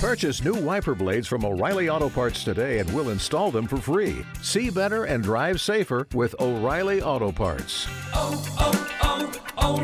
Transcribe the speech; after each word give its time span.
Purchase 0.00 0.42
new 0.42 0.54
wiper 0.54 0.94
blades 0.94 1.26
from 1.26 1.44
O'Reilly 1.44 1.90
Auto 1.90 2.08
Parts 2.08 2.42
today 2.42 2.78
and 2.78 2.90
we'll 2.94 3.10
install 3.10 3.50
them 3.50 3.66
for 3.66 3.76
free. 3.76 4.24
See 4.40 4.70
better 4.70 5.04
and 5.04 5.22
drive 5.22 5.60
safer 5.60 6.06
with 6.14 6.34
O'Reilly 6.40 7.02
Auto 7.02 7.30
Parts. 7.30 7.86
Oh, 8.14 8.42
oh, 8.58 9.30
oh, 9.58 9.78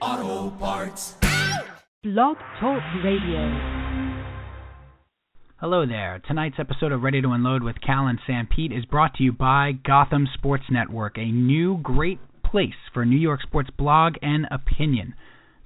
O'Reilly 0.00 0.26
Auto 0.40 0.50
Parts. 0.56 1.14
Blog 2.02 2.36
Talk 2.58 2.82
Radio. 3.04 3.46
Hello 5.58 5.86
there. 5.86 6.20
Tonight's 6.26 6.58
episode 6.58 6.90
of 6.90 7.02
Ready 7.02 7.22
to 7.22 7.30
Unload 7.30 7.62
with 7.62 7.80
Cal 7.80 8.08
and 8.08 8.18
Sanpete 8.28 8.76
is 8.76 8.86
brought 8.86 9.14
to 9.14 9.22
you 9.22 9.32
by 9.32 9.70
Gotham 9.84 10.26
Sports 10.34 10.64
Network, 10.68 11.16
a 11.16 11.30
new 11.30 11.78
great 11.80 12.18
place 12.42 12.74
for 12.92 13.06
New 13.06 13.16
York 13.16 13.40
sports 13.42 13.70
blog 13.78 14.14
and 14.20 14.48
opinion. 14.50 15.14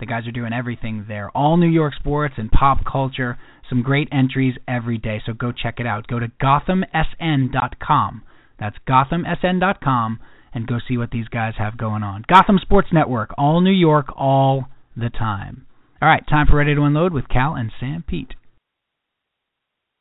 The 0.02 0.06
guys 0.06 0.26
are 0.26 0.32
doing 0.32 0.52
everything 0.52 1.04
there, 1.06 1.30
all 1.30 1.56
New 1.56 1.68
York 1.68 1.94
sports 1.94 2.34
and 2.36 2.50
pop 2.50 2.84
culture. 2.84 3.38
Some 3.68 3.82
great 3.82 4.08
entries 4.10 4.56
every 4.66 4.98
day, 4.98 5.22
so 5.24 5.32
go 5.32 5.52
check 5.52 5.78
it 5.78 5.86
out. 5.86 6.08
Go 6.08 6.18
to 6.18 6.26
gothamsn.com. 6.42 8.22
That's 8.58 8.74
gothamsn.com 8.88 10.18
and 10.52 10.66
go 10.66 10.78
see 10.88 10.96
what 10.96 11.12
these 11.12 11.28
guys 11.28 11.54
have 11.56 11.78
going 11.78 12.02
on. 12.02 12.24
Gotham 12.28 12.58
Sports 12.60 12.88
Network, 12.92 13.32
all 13.38 13.60
New 13.60 13.70
York, 13.70 14.06
all 14.16 14.64
the 14.96 15.08
time. 15.08 15.66
All 16.02 16.08
right, 16.08 16.26
time 16.28 16.48
for 16.50 16.56
Ready 16.56 16.74
to 16.74 16.82
Unload 16.82 17.12
with 17.12 17.28
Cal 17.28 17.54
and 17.54 17.70
Sanpete. 17.80 18.32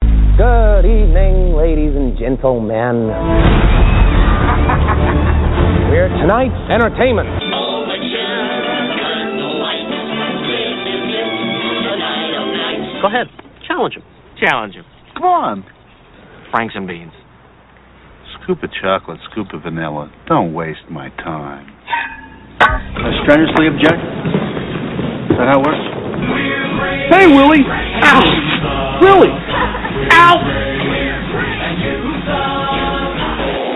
Good 0.02 0.88
evening, 0.88 1.54
ladies 1.54 1.96
and 1.96 2.18
gentlemen. 2.18 3.06
We're 5.92 6.10
tonight's 6.10 6.72
entertainment. 6.74 7.41
Go 13.02 13.08
ahead. 13.08 13.28
Challenge 13.68 13.96
him. 13.96 14.04
Challenge 14.40 14.76
him. 14.76 14.86
Come 15.16 15.24
on. 15.24 15.66
Franks 16.52 16.76
and 16.76 16.88
beans. 16.88 17.14
Scoop 18.44 18.62
of 18.64 18.70
chocolate, 18.82 19.20
scoop 19.32 19.48
of 19.54 19.64
vanilla. 19.64 20.12
Don't 20.28 20.54
waste 20.54 20.86
my 20.90 21.10
time. 21.18 21.66
I 22.62 23.10
strenuously 23.24 23.68
object. 23.68 24.02
Is 25.32 25.38
that 25.38 25.50
how 25.50 25.62
it 25.62 25.66
works? 25.66 25.82
Hey, 27.10 27.26
Willie! 27.28 27.66
Ow! 27.66 29.00
Willie! 29.02 29.34
Ow! 30.12 30.36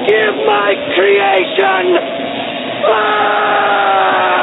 Give 0.05 0.35
my 0.45 0.73
creation 0.93 1.97
life! 2.85 4.34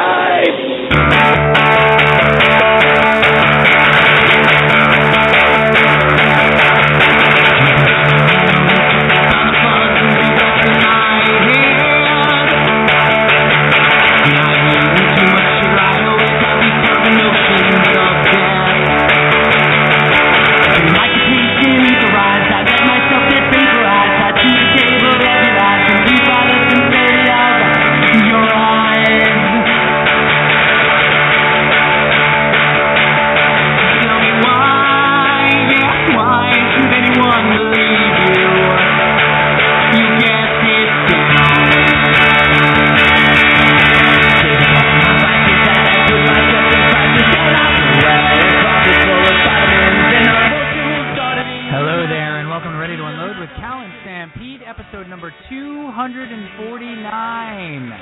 249. 56.11 57.93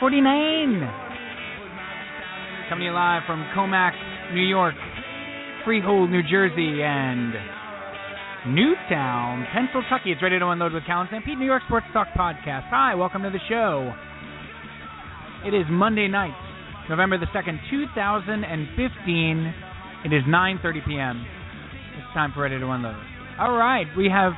49! 0.00 0.90
Coming 2.68 2.80
to 2.80 2.84
you 2.86 2.92
live 2.92 3.22
from 3.28 3.46
Commack, 3.54 3.92
New 4.34 4.42
York, 4.42 4.74
Freehold, 5.64 6.10
New 6.10 6.22
Jersey, 6.22 6.82
and 6.82 7.32
Newtown, 8.48 9.46
Pennsylvania. 9.54 10.14
It's 10.14 10.22
Ready 10.22 10.40
to 10.40 10.48
Unload 10.48 10.72
with 10.72 10.84
Cal 10.84 11.02
and 11.02 11.10
Sam 11.10 11.22
New 11.38 11.46
York 11.46 11.62
Sports 11.66 11.86
Talk 11.92 12.08
Podcast. 12.18 12.68
Hi, 12.70 12.96
welcome 12.96 13.22
to 13.22 13.30
the 13.30 13.38
show. 13.48 13.94
It 15.46 15.54
is 15.54 15.64
Monday 15.70 16.08
night, 16.08 16.34
November 16.88 17.18
the 17.18 17.26
2nd, 17.26 17.60
2015. 17.70 19.54
It 20.04 20.12
is 20.12 20.24
9.30 20.24 20.86
p.m. 20.88 21.24
It's 21.98 22.12
time 22.14 22.32
for 22.34 22.42
Ready 22.42 22.58
to 22.58 22.68
Unload. 22.68 22.96
All 23.38 23.52
right, 23.52 23.86
we 23.96 24.08
have 24.10 24.32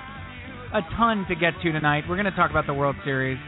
a 0.75 0.81
ton 0.97 1.25
to 1.29 1.35
get 1.35 1.55
to 1.63 1.73
tonight. 1.73 2.05
We're 2.09 2.17
going 2.17 2.27
to 2.27 2.37
talk 2.37 2.51
about 2.51 2.67
the 2.67 2.75
World 2.75 2.97
Series. 3.05 3.39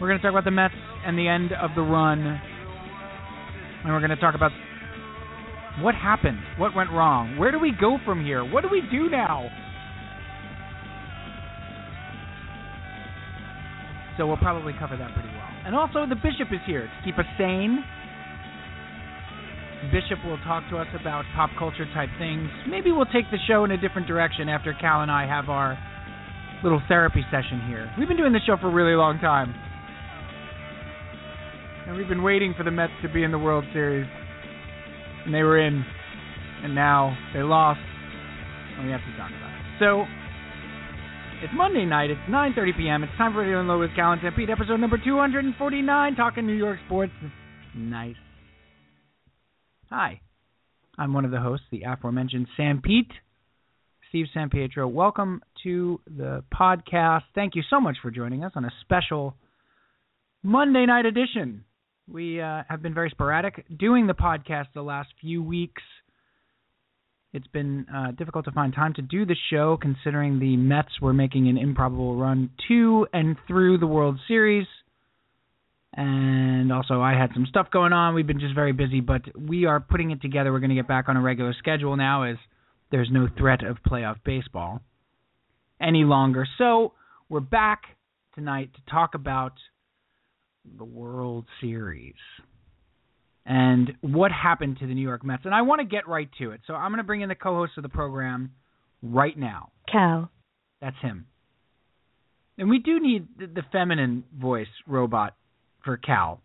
We're 0.00 0.08
going 0.08 0.18
to 0.18 0.22
talk 0.22 0.32
about 0.32 0.44
the 0.44 0.50
Mets 0.50 0.74
and 1.04 1.16
the 1.16 1.28
end 1.28 1.52
of 1.52 1.70
the 1.76 1.82
run. 1.82 2.20
And 2.20 3.92
we're 3.92 4.00
going 4.00 4.10
to 4.10 4.16
talk 4.16 4.34
about 4.34 4.50
what 5.80 5.94
happened, 5.94 6.38
what 6.58 6.74
went 6.74 6.90
wrong, 6.90 7.36
where 7.36 7.52
do 7.52 7.58
we 7.58 7.72
go 7.78 7.98
from 8.04 8.24
here, 8.24 8.44
what 8.44 8.62
do 8.62 8.68
we 8.70 8.82
do 8.90 9.10
now? 9.10 9.48
So 14.16 14.26
we'll 14.26 14.38
probably 14.38 14.72
cover 14.78 14.96
that 14.96 15.12
pretty 15.12 15.28
well. 15.28 15.48
And 15.66 15.74
also, 15.74 16.06
the 16.08 16.16
Bishop 16.16 16.48
is 16.50 16.60
here 16.66 16.82
to 16.82 17.04
keep 17.04 17.18
us 17.18 17.26
sane. 17.36 17.84
Bishop 19.92 20.18
will 20.24 20.38
talk 20.38 20.64
to 20.70 20.78
us 20.78 20.88
about 20.98 21.24
pop 21.34 21.50
culture 21.58 21.86
type 21.94 22.08
things. 22.18 22.48
Maybe 22.68 22.92
we'll 22.92 23.06
take 23.06 23.30
the 23.30 23.38
show 23.46 23.64
in 23.64 23.70
a 23.70 23.76
different 23.76 24.08
direction 24.08 24.48
after 24.48 24.74
Cal 24.80 25.02
and 25.02 25.10
I 25.10 25.26
have 25.26 25.48
our 25.48 25.78
little 26.62 26.80
therapy 26.88 27.22
session 27.30 27.60
here. 27.68 27.92
We've 27.98 28.08
been 28.08 28.16
doing 28.16 28.32
this 28.32 28.42
show 28.46 28.56
for 28.56 28.68
a 28.68 28.72
really 28.72 28.96
long 28.96 29.18
time. 29.18 29.54
And 31.86 31.96
we've 31.96 32.08
been 32.08 32.22
waiting 32.22 32.54
for 32.56 32.64
the 32.64 32.70
Mets 32.70 32.92
to 33.02 33.08
be 33.08 33.22
in 33.22 33.30
the 33.30 33.38
World 33.38 33.64
Series. 33.72 34.06
And 35.24 35.32
they 35.32 35.42
were 35.42 35.58
in. 35.58 35.84
And 36.64 36.74
now 36.74 37.16
they 37.32 37.42
lost. 37.42 37.80
And 38.76 38.86
we 38.86 38.92
have 38.92 39.00
to 39.00 39.16
talk 39.16 39.30
about 39.30 39.50
it. 39.50 39.62
So, 39.78 40.04
it's 41.44 41.52
Monday 41.54 41.84
night. 41.84 42.10
It's 42.10 42.20
9.30 42.28 42.76
p.m. 42.76 43.04
It's 43.04 43.12
time 43.18 43.34
for 43.34 43.40
Radio 43.40 43.60
Unload 43.60 43.80
with 43.80 43.94
Cal 43.94 44.12
and 44.12 44.20
Pete, 44.34 44.50
episode 44.50 44.78
number 44.78 44.98
249, 44.98 46.16
talking 46.16 46.46
New 46.46 46.54
York 46.54 46.78
sports. 46.86 47.12
Nice. 47.76 48.16
Hi, 49.90 50.20
I'm 50.98 51.12
one 51.12 51.24
of 51.24 51.30
the 51.30 51.38
hosts, 51.38 51.66
the 51.70 51.84
aforementioned 51.86 52.48
Sanpete, 52.58 53.12
Steve 54.08 54.26
San 54.34 54.50
Pietro. 54.50 54.88
Welcome 54.88 55.42
to 55.62 56.00
the 56.08 56.42
podcast. 56.52 57.22
Thank 57.36 57.54
you 57.54 57.62
so 57.70 57.78
much 57.78 57.94
for 58.02 58.10
joining 58.10 58.42
us 58.42 58.50
on 58.56 58.64
a 58.64 58.72
special 58.80 59.36
Monday 60.42 60.86
night 60.86 61.06
edition. 61.06 61.64
We 62.10 62.40
uh, 62.40 62.64
have 62.68 62.82
been 62.82 62.94
very 62.94 63.10
sporadic 63.10 63.64
doing 63.78 64.08
the 64.08 64.14
podcast 64.14 64.66
the 64.74 64.82
last 64.82 65.10
few 65.20 65.40
weeks. 65.40 65.82
It's 67.32 67.46
been 67.46 67.86
uh, 67.94 68.10
difficult 68.10 68.46
to 68.46 68.50
find 68.50 68.74
time 68.74 68.92
to 68.94 69.02
do 69.02 69.24
the 69.24 69.36
show 69.50 69.78
considering 69.80 70.40
the 70.40 70.56
Mets 70.56 71.00
were 71.00 71.12
making 71.12 71.48
an 71.48 71.58
improbable 71.58 72.16
run 72.16 72.50
to 72.66 73.06
and 73.12 73.36
through 73.46 73.78
the 73.78 73.86
World 73.86 74.18
Series 74.26 74.66
and 75.96 76.70
also 76.72 77.00
I 77.00 77.14
had 77.14 77.30
some 77.32 77.46
stuff 77.48 77.70
going 77.70 77.92
on. 77.94 78.14
We've 78.14 78.26
been 78.26 78.40
just 78.40 78.54
very 78.54 78.72
busy, 78.72 79.00
but 79.00 79.22
we 79.36 79.64
are 79.64 79.80
putting 79.80 80.10
it 80.10 80.20
together. 80.20 80.52
We're 80.52 80.60
going 80.60 80.70
to 80.70 80.76
get 80.76 80.86
back 80.86 81.08
on 81.08 81.16
a 81.16 81.22
regular 81.22 81.54
schedule 81.58 81.96
now 81.96 82.24
as 82.24 82.36
there's 82.90 83.08
no 83.10 83.28
threat 83.38 83.64
of 83.64 83.78
playoff 83.82 84.16
baseball 84.24 84.82
any 85.80 86.04
longer. 86.04 86.46
So 86.58 86.92
we're 87.30 87.40
back 87.40 87.82
tonight 88.34 88.70
to 88.74 88.90
talk 88.90 89.14
about 89.14 89.54
the 90.76 90.84
World 90.84 91.46
Series 91.60 92.14
and 93.46 93.92
what 94.02 94.32
happened 94.32 94.78
to 94.80 94.86
the 94.86 94.94
New 94.94 95.02
York 95.02 95.24
Mets. 95.24 95.44
And 95.46 95.54
I 95.54 95.62
want 95.62 95.80
to 95.80 95.86
get 95.86 96.06
right 96.06 96.28
to 96.38 96.50
it. 96.50 96.60
So 96.66 96.74
I'm 96.74 96.90
going 96.90 96.98
to 96.98 97.04
bring 97.04 97.22
in 97.22 97.30
the 97.30 97.34
co-host 97.34 97.72
of 97.78 97.82
the 97.82 97.88
program 97.88 98.52
right 99.02 99.36
now. 99.38 99.70
Cal. 99.90 100.30
That's 100.82 100.96
him. 101.00 101.26
And 102.58 102.68
we 102.68 102.80
do 102.80 103.00
need 103.00 103.28
the, 103.38 103.46
the 103.46 103.62
feminine 103.72 104.24
voice 104.38 104.66
robot 104.86 105.34
for 105.86 105.96
Cal 105.96 106.42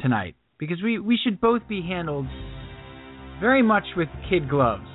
tonight 0.00 0.36
because 0.58 0.80
we, 0.80 1.00
we 1.00 1.18
should 1.22 1.40
both 1.40 1.62
be 1.68 1.82
handled 1.82 2.26
very 3.40 3.62
much 3.62 3.82
with 3.96 4.08
kid 4.30 4.48
gloves. 4.48 4.86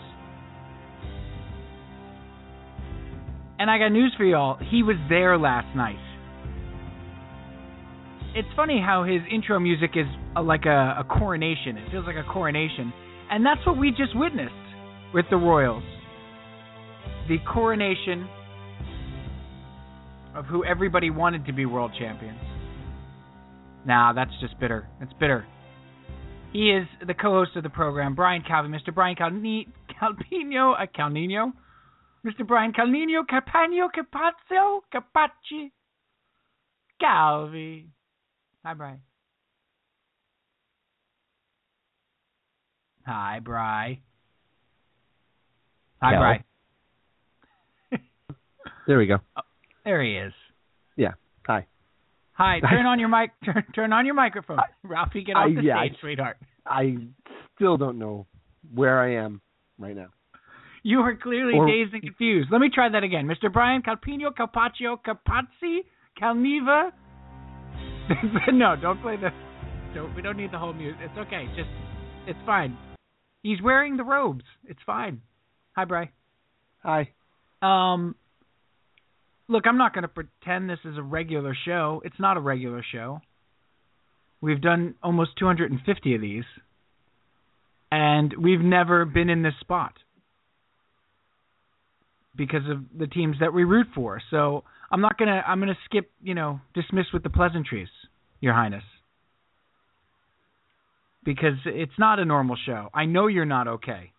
And 3.60 3.70
I 3.70 3.78
got 3.78 3.90
news 3.90 4.14
for 4.16 4.24
y'all. 4.24 4.58
He 4.72 4.84
was 4.84 4.96
there 5.10 5.38
last 5.38 5.76
night. 5.76 5.98
it's 8.38 8.48
funny 8.56 8.80
how 8.80 9.04
his 9.04 9.22
intro 9.34 9.60
music 9.60 9.92
is 9.96 10.06
a, 10.36 10.42
like 10.42 10.66
a, 10.66 10.98
a 11.00 11.04
coronation. 11.04 11.76
It 11.76 11.90
feels 11.90 12.06
like 12.06 12.18
a 12.18 12.32
coronation, 12.32 12.94
and 13.32 13.44
that's 13.44 13.66
what 13.66 13.80
we 13.80 13.90
just 13.90 14.16
witnessed 14.16 14.54
with 15.12 15.26
the 15.32 15.38
Royals. 15.38 15.84
The 17.28 17.38
coronation 17.52 18.30
of 20.36 20.46
who 20.46 20.64
everybody 20.64 21.10
wanted 21.10 21.48
to 21.48 21.52
be 21.52 21.66
world 21.66 21.92
champions. 21.98 22.40
Nah, 23.88 24.12
that's 24.12 24.32
just 24.42 24.60
bitter. 24.60 24.86
It's 25.02 25.14
bitter. 25.14 25.46
He 26.52 26.72
is 26.72 26.86
the 27.06 27.14
co-host 27.14 27.52
of 27.56 27.64
the 27.64 27.70
program, 27.70 28.16
Brian 28.16 28.44
Calvi, 28.46 28.68
Mr. 28.68 28.94
Brian 28.94 29.16
Calni- 29.16 29.70
Calpino, 29.90 30.74
uh, 30.78 30.86
Calnino, 30.88 31.54
Mr. 32.26 32.46
Brian 32.46 32.74
Calnino, 32.74 33.26
Capano, 33.26 33.90
Capazzo, 33.90 34.82
Capacci, 34.94 35.72
Calvi. 37.00 37.88
Hi, 38.66 38.74
Brian. 38.74 39.00
Hi, 43.06 43.40
Bry. 43.40 44.02
Hi, 46.02 46.12
Cal. 46.12 46.20
Bry. 46.20 46.44
There 48.86 48.98
we 48.98 49.08
go. 49.08 49.20
There 49.86 50.04
he 50.04 50.18
is. 50.18 50.34
Yeah. 50.98 51.14
Hi. 51.46 51.66
Hi. 52.38 52.60
Turn 52.70 52.86
on 52.86 53.00
your 53.00 53.10
mic. 53.10 53.32
Turn, 53.46 53.64
turn 53.74 53.94
on 53.94 54.06
your 54.06 54.16
microphone. 54.16 54.60
Ralphie, 54.84 55.24
get 55.24 55.36
off 55.36 55.48
I- 55.50 55.56
the 55.56 55.62
yeah, 55.64 55.80
stage, 55.82 55.94
I- 55.98 56.02
sweetheart. 56.02 56.38
I 56.66 56.98
still 57.56 57.78
don't 57.78 57.98
know 57.98 58.28
where 58.74 59.00
I 59.00 59.16
am 59.24 59.42
right 59.80 59.96
now. 59.96 60.08
You 60.84 61.00
are 61.02 61.16
clearly 61.16 61.58
Or- 61.58 61.66
dazed 61.68 61.94
and 61.94 62.02
confused. 62.04 62.50
Let 62.52 62.62
me 62.62 62.70
try 62.74 62.90
that 62.90 63.04
again. 63.04 63.28
Mr. 63.28 63.52
Brian 63.52 63.82
Calpino, 63.82 64.32
Calpaccio, 64.34 64.98
Capazzi, 65.04 65.80
Calniva. 66.22 66.92
no, 68.54 68.76
don't 68.76 69.02
play 69.02 69.18
the. 69.18 69.30
Don't, 69.94 70.14
we 70.16 70.22
don't 70.22 70.38
need 70.38 70.52
the 70.52 70.60
whole 70.60 70.74
music. 70.74 71.00
It's 71.02 71.18
okay. 71.18 71.48
Just, 71.56 71.70
it's 72.28 72.40
fine. 72.46 72.78
He's 73.44 73.62
wearing 73.62 73.98
the 73.98 74.04
robes. 74.04 74.44
It's 74.66 74.80
fine. 74.86 75.22
Hi, 75.76 75.86
Bry. 75.86 76.10
Hi. 76.84 77.10
Um, 77.62 78.16
look, 79.48 79.66
I'm 79.66 79.78
not 79.78 79.94
going 79.94 80.04
to 80.04 80.08
pretend 80.08 80.70
this 80.70 80.80
is 80.86 80.98
a 80.98 81.02
regular 81.02 81.56
show. 81.66 82.02
It's 82.06 82.20
not 82.20 82.38
a 82.38 82.40
regular 82.40 82.84
show. 82.92 83.22
We've 84.42 84.62
done 84.62 84.96
almost 85.02 85.32
250 85.40 86.16
of 86.16 86.22
these, 86.22 86.44
and 87.92 88.34
we've 88.38 88.62
never 88.62 89.06
been 89.06 89.30
in 89.30 89.42
this 89.42 89.56
spot 89.62 89.94
because 92.36 92.62
of 92.70 92.84
the 92.98 93.08
teams 93.08 93.38
that 93.40 93.54
we 93.54 93.64
root 93.64 93.88
for. 93.96 94.22
So 94.30 94.64
I'm 94.92 95.02
not 95.02 95.18
gonna. 95.18 95.44
I'm 95.46 95.60
gonna 95.60 95.78
skip. 95.86 96.12
You 96.22 96.36
know, 96.36 96.62
dismiss 96.76 97.08
with 97.12 97.24
the 97.24 97.32
pleasantries, 97.32 97.88
Your 98.40 98.54
Highness, 98.54 98.84
because 101.24 101.58
it's 101.66 101.98
not 101.98 102.20
a 102.20 102.26
normal 102.26 102.58
show. 102.64 102.90
I 102.94 103.06
know 103.06 103.26
you're 103.26 103.44
not 103.44 103.68
okay, 103.68 104.12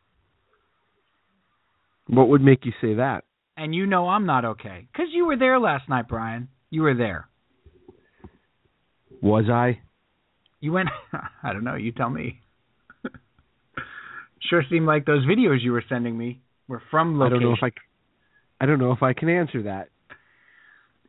What 2.08 2.28
would 2.28 2.42
make 2.42 2.64
you 2.64 2.72
say 2.80 2.94
that? 2.94 3.24
And 3.58 3.74
you 3.74 3.86
know 3.86 4.08
I'm 4.08 4.24
not 4.24 4.44
okay 4.44 4.86
because 4.92 5.08
you 5.12 5.26
were 5.26 5.36
there 5.36 5.58
last 5.58 5.88
night, 5.88 6.08
Brian. 6.08 6.48
You 6.70 6.82
were 6.82 6.94
there. 6.94 7.28
Was 9.20 9.46
I? 9.50 9.80
You 10.60 10.72
went. 10.72 10.88
I 11.42 11.52
don't 11.52 11.64
know. 11.64 11.74
You 11.74 11.92
tell 11.92 12.10
me. 12.10 12.40
sure 14.48 14.62
seemed 14.70 14.86
like 14.86 15.04
those 15.04 15.26
videos 15.26 15.62
you 15.62 15.72
were 15.72 15.84
sending 15.88 16.16
me 16.16 16.40
were 16.68 16.82
from 16.90 17.20
I 17.20 17.28
don't 17.28 17.42
know 17.42 17.52
if 17.52 17.62
I. 17.62 17.70
I 18.60 18.66
don't 18.66 18.78
know 18.78 18.92
if 18.92 19.02
I 19.02 19.12
can 19.12 19.28
answer 19.28 19.64
that. 19.64 19.88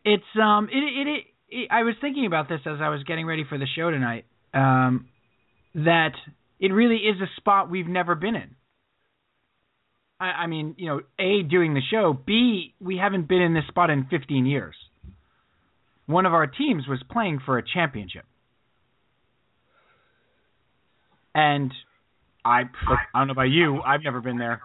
It's 0.04 0.24
um. 0.42 0.69
It, 0.72 0.78
it 0.78 1.07
it 1.07 1.25
it. 1.50 1.68
I 1.72 1.84
was 1.84 1.95
thinking 2.02 2.25
about 2.25 2.50
this 2.50 2.62
as 2.66 2.80
I 2.81 2.90
was 2.90 3.04
getting 3.04 3.25
ready 3.25 3.45
for 3.48 3.57
the 3.57 3.68
show 3.75 3.92
tonight. 3.92 4.25
Um, 4.54 5.07
that 5.75 6.13
it 6.60 6.74
really 6.74 6.98
is 6.98 7.22
a 7.22 7.28
spot 7.38 7.69
we've 7.69 7.88
never 7.88 8.16
been 8.16 8.36
in. 8.36 8.56
I, 10.19 10.25
I 10.25 10.48
mean, 10.48 10.75
you 10.77 10.88
know, 10.88 11.01
a 11.18 11.44
doing 11.44 11.74
the 11.74 11.81
show. 11.89 12.13
B 12.25 12.74
we 12.80 12.98
haven't 12.98 13.27
been 13.27 13.42
in 13.42 13.54
this 13.54 13.66
spot 13.68 13.89
in 13.89 14.06
15 14.10 14.45
years. 14.45 14.75
One 16.06 16.25
of 16.25 16.33
our 16.33 16.48
teams 16.48 16.88
was 16.88 17.00
playing 17.12 17.39
for 17.45 17.57
a 17.57 17.63
championship, 17.63 18.25
and 21.36 21.71
I 22.44 22.63
I 23.13 23.19
don't 23.19 23.27
know 23.27 23.31
about 23.33 23.44
you. 23.44 23.81
I've 23.81 24.04
never 24.04 24.19
been 24.21 24.38
there. 24.38 24.62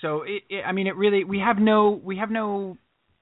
So 0.00 0.22
it, 0.22 0.42
it, 0.48 0.62
I 0.66 0.72
mean, 0.72 0.86
it 0.86 0.96
really 0.96 1.24
we 1.24 1.40
have 1.40 1.58
no 1.58 2.00
we 2.02 2.16
have 2.16 2.30
no 2.30 2.78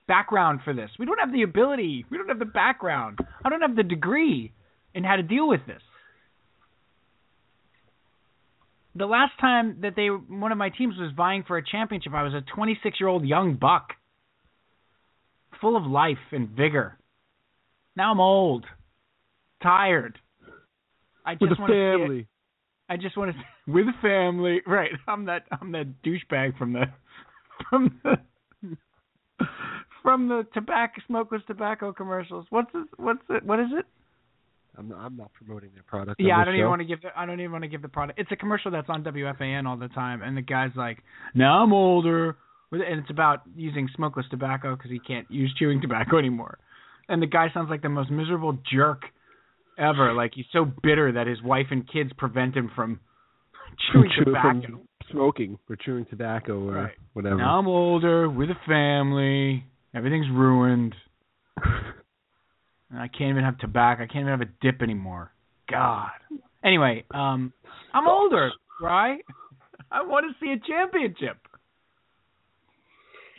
background 0.06 0.60
for 0.64 0.72
this. 0.72 0.90
We 0.98 1.06
don't 1.06 1.18
have 1.18 1.32
the 1.32 1.42
ability. 1.42 2.04
We 2.10 2.18
don't 2.18 2.28
have 2.28 2.38
the 2.38 2.44
background. 2.44 3.18
I 3.44 3.48
don't 3.48 3.60
have 3.60 3.76
the 3.76 3.82
degree 3.82 4.52
in 4.94 5.04
how 5.04 5.16
to 5.16 5.22
deal 5.22 5.48
with 5.48 5.60
this. 5.66 5.82
The 8.98 9.06
last 9.06 9.32
time 9.40 9.78
that 9.82 9.94
they 9.94 10.08
one 10.08 10.50
of 10.50 10.58
my 10.58 10.70
teams 10.70 10.96
was 10.98 11.12
vying 11.16 11.44
for 11.46 11.56
a 11.56 11.64
championship, 11.64 12.12
I 12.14 12.24
was 12.24 12.34
a 12.34 12.40
26 12.54 12.98
year 12.98 13.08
old 13.08 13.24
young 13.24 13.54
buck, 13.54 13.90
full 15.60 15.76
of 15.76 15.84
life 15.84 16.18
and 16.32 16.48
vigor. 16.48 16.98
Now 17.96 18.10
I'm 18.10 18.20
old, 18.20 18.64
tired. 19.62 20.18
I 21.24 21.34
just 21.34 21.42
With 21.42 21.52
a 21.58 21.60
want 21.60 21.70
to 21.70 21.74
see 21.74 21.78
it- 21.78 21.98
family. 22.06 22.26
I 22.90 22.96
just 22.96 23.16
want 23.18 23.34
to 23.34 23.72
with 23.72 23.86
a 23.86 24.02
family, 24.02 24.62
right? 24.66 24.90
I'm 25.06 25.26
that 25.26 25.42
I'm 25.52 25.70
that 25.72 25.86
douchebag 26.02 26.56
from 26.58 26.72
the 26.72 26.84
from 27.70 28.00
the 28.02 28.16
from 30.02 30.28
the 30.28 30.46
tobacco 30.54 31.00
smokeless 31.06 31.42
tobacco 31.46 31.92
commercials. 31.92 32.46
What's 32.50 32.72
this, 32.72 32.84
what's 32.96 33.20
it? 33.28 33.44
What 33.44 33.60
is 33.60 33.66
it? 33.72 33.84
I'm 34.78 34.88
not, 34.88 34.98
I'm 35.00 35.16
not 35.16 35.32
promoting 35.34 35.70
their 35.74 35.82
product. 35.82 36.20
Yeah, 36.20 36.38
I 36.38 36.44
don't 36.44 36.54
show. 36.54 36.58
even 36.58 36.68
want 36.68 36.80
to 36.82 36.86
give 36.86 37.02
the 37.02 37.08
I 37.16 37.26
don't 37.26 37.40
even 37.40 37.52
want 37.52 37.64
to 37.64 37.68
give 37.68 37.82
the 37.82 37.88
product. 37.88 38.18
It's 38.18 38.30
a 38.30 38.36
commercial 38.36 38.70
that's 38.70 38.88
on 38.88 39.02
WFAN 39.04 39.66
all 39.66 39.76
the 39.76 39.88
time, 39.88 40.22
and 40.22 40.36
the 40.36 40.42
guy's 40.42 40.70
like, 40.76 40.98
"Now 41.34 41.62
I'm 41.62 41.72
older," 41.72 42.36
and 42.70 42.82
it's 43.00 43.10
about 43.10 43.42
using 43.56 43.88
smokeless 43.96 44.26
tobacco 44.30 44.76
because 44.76 44.90
he 44.90 45.00
can't 45.00 45.28
use 45.30 45.52
chewing 45.58 45.80
tobacco 45.80 46.18
anymore. 46.18 46.58
And 47.08 47.20
the 47.20 47.26
guy 47.26 47.48
sounds 47.52 47.70
like 47.70 47.82
the 47.82 47.88
most 47.88 48.10
miserable 48.10 48.56
jerk 48.72 49.02
ever. 49.78 50.12
Like 50.12 50.32
he's 50.34 50.44
so 50.52 50.64
bitter 50.82 51.12
that 51.12 51.26
his 51.26 51.42
wife 51.42 51.66
and 51.70 51.86
kids 51.90 52.10
prevent 52.16 52.54
him 52.56 52.70
from 52.76 53.00
chewing 53.92 54.10
Chew- 54.16 54.24
tobacco. 54.26 54.80
smoking 55.10 55.58
or 55.68 55.76
chewing 55.76 56.04
tobacco 56.10 56.60
or 56.68 56.72
Right. 56.72 56.92
whatever. 57.14 57.36
Now 57.38 57.58
I'm 57.58 57.66
older 57.66 58.28
with 58.28 58.50
a 58.50 58.58
family. 58.66 59.64
Everything's 59.94 60.28
ruined. 60.30 60.94
And 62.90 62.98
I 62.98 63.08
can't 63.08 63.30
even 63.30 63.44
have 63.44 63.58
tobacco. 63.58 64.04
I 64.04 64.06
can't 64.06 64.22
even 64.22 64.30
have 64.30 64.40
a 64.40 64.50
dip 64.62 64.82
anymore. 64.82 65.32
God. 65.70 66.10
Anyway, 66.64 67.04
um, 67.12 67.52
I'm 67.92 68.08
older, 68.08 68.50
right? 68.80 69.20
I 69.92 70.02
want 70.02 70.26
to 70.26 70.44
see 70.44 70.52
a 70.52 70.58
championship. 70.66 71.36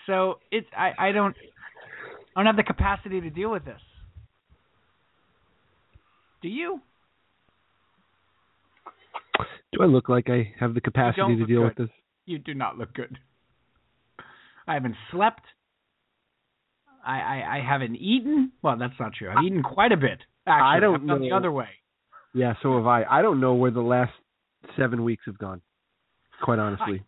So 0.06 0.40
it's 0.52 0.68
I 0.76 0.92
I 0.98 1.12
don't 1.12 1.36
I 2.36 2.40
don't 2.40 2.48
have 2.48 2.56
the 2.56 2.64
capacity 2.64 3.22
to 3.22 3.30
deal 3.30 3.52
with 3.52 3.66
this. 3.66 3.82
Do 6.42 6.48
you? 6.48 6.80
Do 9.72 9.84
I 9.84 9.86
look 9.86 10.10
like 10.10 10.30
I 10.30 10.54
have 10.60 10.74
the 10.74 10.82
capacity 10.82 11.36
to 11.38 11.46
deal 11.46 11.62
good. 11.62 11.78
with 11.78 11.78
this? 11.78 11.90
You 12.26 12.40
do 12.40 12.54
not 12.54 12.78
look 12.78 12.94
good. 12.94 13.18
I 14.68 14.74
haven't 14.74 14.96
slept. 15.12 15.42
I, 17.06 17.20
I, 17.20 17.58
I 17.58 17.62
haven't 17.68 17.96
eaten. 17.96 18.52
Well, 18.62 18.78
that's 18.78 18.94
not 19.00 19.14
true. 19.14 19.30
I've 19.30 19.44
eaten 19.44 19.64
quite 19.64 19.92
a 19.92 19.98
bit. 19.98 20.20
Actually, 20.48 20.78
I 20.78 20.80
don't 20.80 20.96
I've 21.02 21.08
gone 21.08 21.22
the 21.22 21.32
other 21.32 21.52
way. 21.52 21.68
Yeah, 22.34 22.54
so 22.62 22.78
have 22.78 22.86
I. 22.88 23.04
I 23.04 23.22
don't 23.22 23.40
know 23.40 23.54
where 23.56 23.72
the 23.72 23.82
last 23.82 24.12
seven 24.78 25.04
weeks 25.04 25.24
have 25.26 25.38
gone. 25.38 25.62
Quite 26.42 26.60
honestly. 26.60 27.04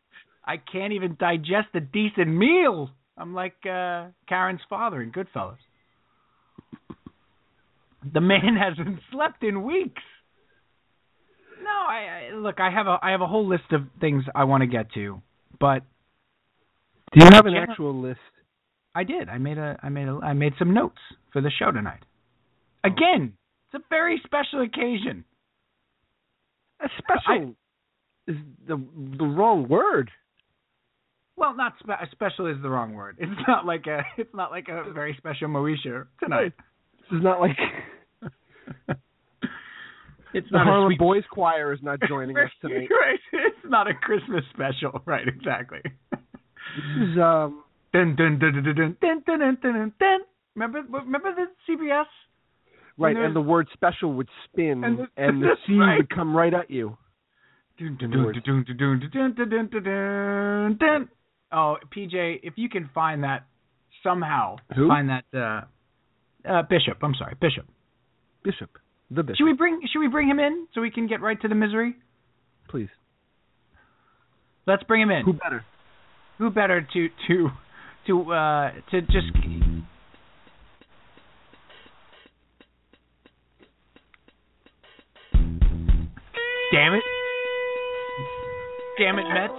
I 0.46 0.58
can't 0.58 0.94
even 0.94 1.16
digest 1.20 1.70
a 1.76 1.80
decent 1.80 2.28
meal. 2.28 2.90
I'm 3.18 3.34
like 3.34 3.56
uh, 3.66 4.08
Karen's 4.28 4.62
father 4.70 5.02
in 5.02 5.12
Goodfellas. 5.12 5.58
The 8.14 8.22
man 8.22 8.58
hasn't 8.60 9.00
slept 9.12 9.44
in 9.44 9.64
weeks. 9.64 10.02
No, 11.64 11.70
I, 11.70 12.32
I 12.32 12.36
look. 12.36 12.60
I 12.60 12.72
have 12.72 12.88
a 12.88 12.98
I 13.02 13.12
have 13.12 13.22
a 13.22 13.28
whole 13.28 13.48
list 13.48 13.72
of 13.72 13.82
things 14.00 14.24
I 14.34 14.46
want 14.46 14.62
to 14.62 14.68
get 14.68 14.92
to, 14.94 15.22
but 15.60 15.84
Do 17.14 17.24
you 17.24 17.30
have 17.32 17.46
an 17.46 17.56
actual 17.56 18.02
list? 18.02 18.20
I 18.94 19.04
did. 19.04 19.30
I 19.30 19.38
made 19.38 19.58
a 19.58 19.78
I 19.82 19.90
made 19.90 20.08
a 20.08 20.20
I 20.24 20.34
made 20.34 20.54
some 20.60 20.74
notes 20.74 21.00
for 21.32 21.42
the 21.42 21.50
show 21.52 21.72
tonight. 21.72 22.04
Again, 22.84 23.34
it's 23.74 23.82
a 23.84 23.88
very 23.90 24.22
special 24.26 24.62
occasion. 24.62 25.24
A 26.82 26.88
special 26.98 27.56
is 28.28 28.36
the 28.68 28.76
the 29.18 29.26
wrong 29.26 29.68
word. 29.70 30.12
Well, 31.38 31.56
not 31.56 31.74
spe- 31.80 32.12
special 32.12 32.48
is 32.48 32.58
the 32.62 32.70
wrong 32.70 32.94
word. 32.94 33.18
It's 33.20 33.32
not 33.48 33.66
like 33.66 33.88
a 33.88 34.02
it's 34.18 34.34
not 34.34 34.52
like 34.52 34.68
a 34.68 34.92
very 34.92 35.16
special 35.18 35.48
Moesha 35.48 36.06
tonight. 36.22 36.54
This 37.10 37.18
is 37.18 37.24
not 37.24 37.40
like 37.40 37.58
It's 40.34 40.48
the 40.50 40.58
not 40.58 40.66
Harlem 40.66 40.90
sweet 40.92 41.00
Boys 41.00 41.24
Choir 41.30 41.74
is 41.74 41.80
not 41.82 42.00
joining 42.08 42.38
us 42.38 42.50
tonight. 42.62 42.88
right. 42.90 43.20
It's 43.34 43.58
not 43.66 43.88
a 43.90 43.94
Christmas 43.94 44.44
special. 44.54 45.02
Right, 45.06 45.28
exactly. 45.28 45.80
This 46.12 47.10
is 47.10 47.18
um 47.20 47.64
dun 47.94 48.16
dun 48.16 48.40
dun 48.40 48.54
dun 48.54 48.64
dun 48.64 48.76
dun 49.02 49.24
dun 49.26 49.40
dun 49.40 49.58
dun 49.62 49.94
dun 50.00 50.20
Remember 50.56 50.82
remember 50.90 51.34
the 51.36 51.46
CBS? 51.68 52.06
Right, 52.98 53.16
and 53.16 53.36
the 53.36 53.42
word 53.42 53.68
special 53.74 54.14
would 54.14 54.28
spin, 54.46 54.84
And 54.84 55.00
the- 55.00 55.10
and 55.18 55.42
the 55.42 55.56
C 55.66 55.74
right. 55.78 55.98
would 55.98 56.10
come 56.10 56.36
right 56.36 56.54
at 56.54 56.70
you. 56.70 56.98
Oh, 61.54 61.78
PJ, 61.96 62.40
if 62.44 62.54
you 62.58 62.70
can 62.70 62.90
find 62.94 63.24
that 63.24 63.44
somehow, 64.04 64.58
Who? 64.76 64.88
find 64.88 65.10
that 65.10 65.26
uh, 65.34 65.62
uh, 66.50 66.62
Bishop. 66.64 66.98
I'm 67.02 67.16
sorry, 67.16 67.36
Bishop. 67.42 67.66
Bishop, 68.44 68.70
the 69.10 69.22
bishop, 69.24 69.38
Should 69.38 69.46
we 69.46 69.54
bring 69.54 69.80
Should 69.92 70.00
we 70.00 70.08
bring 70.08 70.28
him 70.28 70.40
in 70.40 70.68
so 70.74 70.82
we 70.82 70.90
can 70.92 71.08
get 71.08 71.22
right 71.22 71.40
to 71.42 71.48
the 71.48 71.56
misery? 71.56 71.96
please. 72.68 72.90
Let's 74.66 74.84
bring 74.84 75.02
him 75.02 75.12
in. 75.12 75.26
Who 75.26 75.34
better? 75.34 75.66
Who 76.38 76.50
better 76.50 76.82
to 76.94 77.10
to 77.28 77.50
to 78.08 78.32
uh 78.32 78.72
to 78.92 79.02
just 79.02 79.32
Damn 86.72 86.94
it. 86.94 87.04
Damn 88.98 89.20
it, 89.20 89.28
Mets. 89.28 89.52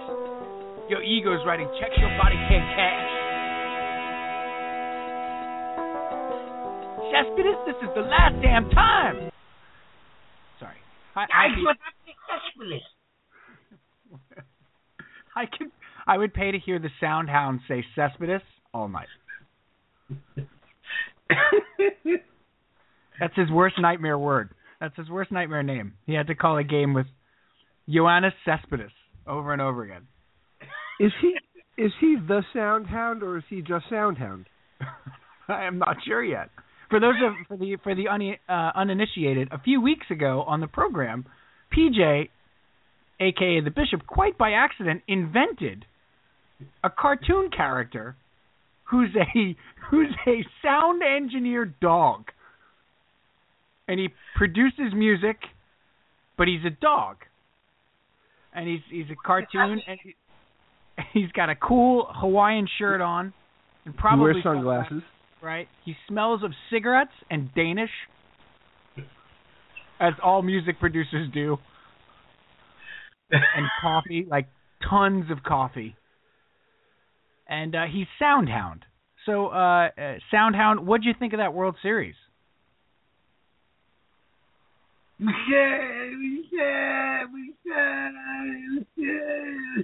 Your 0.89 1.03
ego's 1.03 1.45
writing 1.45 1.69
checks 1.79 1.93
your 1.97 2.09
body 2.17 2.35
can't 2.49 2.65
cash. 2.73 3.13
Cespedes, 7.13 7.59
this 7.67 7.75
is 7.83 7.89
the 7.93 8.01
last 8.01 8.33
damn 8.41 8.67
time. 8.71 9.29
Sorry. 10.59 10.77
I, 11.15 11.21
I, 11.21 11.47
do 11.55 11.69
it 11.69 11.77
especially. 12.09 12.81
I 15.35 15.45
can 15.45 15.71
I 16.05 16.17
would 16.17 16.33
pay 16.33 16.51
to 16.51 16.59
hear 16.59 16.79
the 16.79 16.89
sound 16.99 17.29
hound 17.29 17.61
say 17.67 17.83
Cespedes 17.95 18.41
all 18.73 18.87
night. 18.87 19.07
That's 23.19 23.35
his 23.35 23.49
worst 23.51 23.75
nightmare 23.79 24.17
word. 24.17 24.49
That's 24.79 24.95
his 24.97 25.09
worst 25.09 25.31
nightmare 25.31 25.63
name. 25.63 25.93
He 26.05 26.13
had 26.13 26.27
to 26.27 26.35
call 26.35 26.57
a 26.57 26.63
game 26.63 26.93
with 26.93 27.05
Yoenis 27.87 28.33
Cespedes 28.45 28.91
over 29.25 29.53
and 29.53 29.61
over 29.61 29.83
again. 29.83 30.07
Is 30.99 31.11
he 31.21 31.35
is 31.81 31.91
he 31.99 32.15
the 32.27 32.43
sound 32.53 32.87
hound 32.87 33.23
or 33.23 33.37
is 33.37 33.43
he 33.49 33.61
just 33.61 33.85
sound 33.89 34.17
hound? 34.17 34.45
I 35.47 35.63
am 35.65 35.79
not 35.79 35.97
sure 36.05 36.23
yet. 36.23 36.49
For 36.89 36.99
those 36.99 37.15
of 37.25 37.33
for 37.47 37.57
the 37.57 37.77
for 37.83 37.95
the 37.95 38.07
un, 38.09 38.35
uh, 38.47 38.71
uninitiated, 38.75 39.49
a 39.51 39.59
few 39.59 39.81
weeks 39.81 40.05
ago 40.11 40.43
on 40.45 40.59
the 40.59 40.67
program, 40.67 41.25
PJ, 41.75 42.29
aka 43.19 43.61
the 43.61 43.71
Bishop, 43.71 44.05
quite 44.05 44.37
by 44.37 44.51
accident 44.51 45.01
invented 45.07 45.85
a 46.83 46.89
cartoon 46.89 47.49
character 47.55 48.15
who's 48.85 49.09
a 49.15 49.55
who's 49.89 50.09
a 50.27 50.45
sound 50.61 51.01
engineer 51.03 51.65
dog, 51.81 52.25
and 53.87 53.99
he 53.99 54.09
produces 54.35 54.93
music, 54.93 55.37
but 56.37 56.47
he's 56.47 56.63
a 56.65 56.69
dog, 56.69 57.17
and 58.53 58.67
he's 58.67 58.81
he's 58.89 59.09
a 59.11 59.15
cartoon 59.25 59.81
and 59.87 59.99
he, 60.03 60.15
he's 61.13 61.31
got 61.31 61.49
a 61.49 61.55
cool 61.55 62.07
Hawaiian 62.13 62.67
shirt 62.77 63.01
on, 63.01 63.33
and 63.85 63.93
He 63.93 63.99
probably 63.99 64.33
wears 64.33 64.43
sunglasses. 64.43 65.01
right? 65.41 65.67
He 65.85 65.95
smells 66.07 66.43
of 66.43 66.51
cigarettes 66.71 67.11
and 67.29 67.53
Danish, 67.55 67.89
as 69.99 70.13
all 70.23 70.41
music 70.41 70.79
producers 70.79 71.29
do, 71.33 71.57
and 73.31 73.67
coffee, 73.81 74.25
like 74.29 74.47
tons 74.89 75.31
of 75.31 75.43
coffee. 75.43 75.95
And 77.53 77.75
uh, 77.75 77.83
he's 77.91 78.07
Soundhound. 78.19 78.79
So, 79.27 79.49
uh, 79.49 79.89
uh, 79.95 80.15
Soundhound, 80.33 80.79
what'd 80.85 81.05
you 81.05 81.13
think 81.17 81.33
of 81.33 81.37
that 81.37 81.53
World 81.53 81.75
Series? 81.83 82.15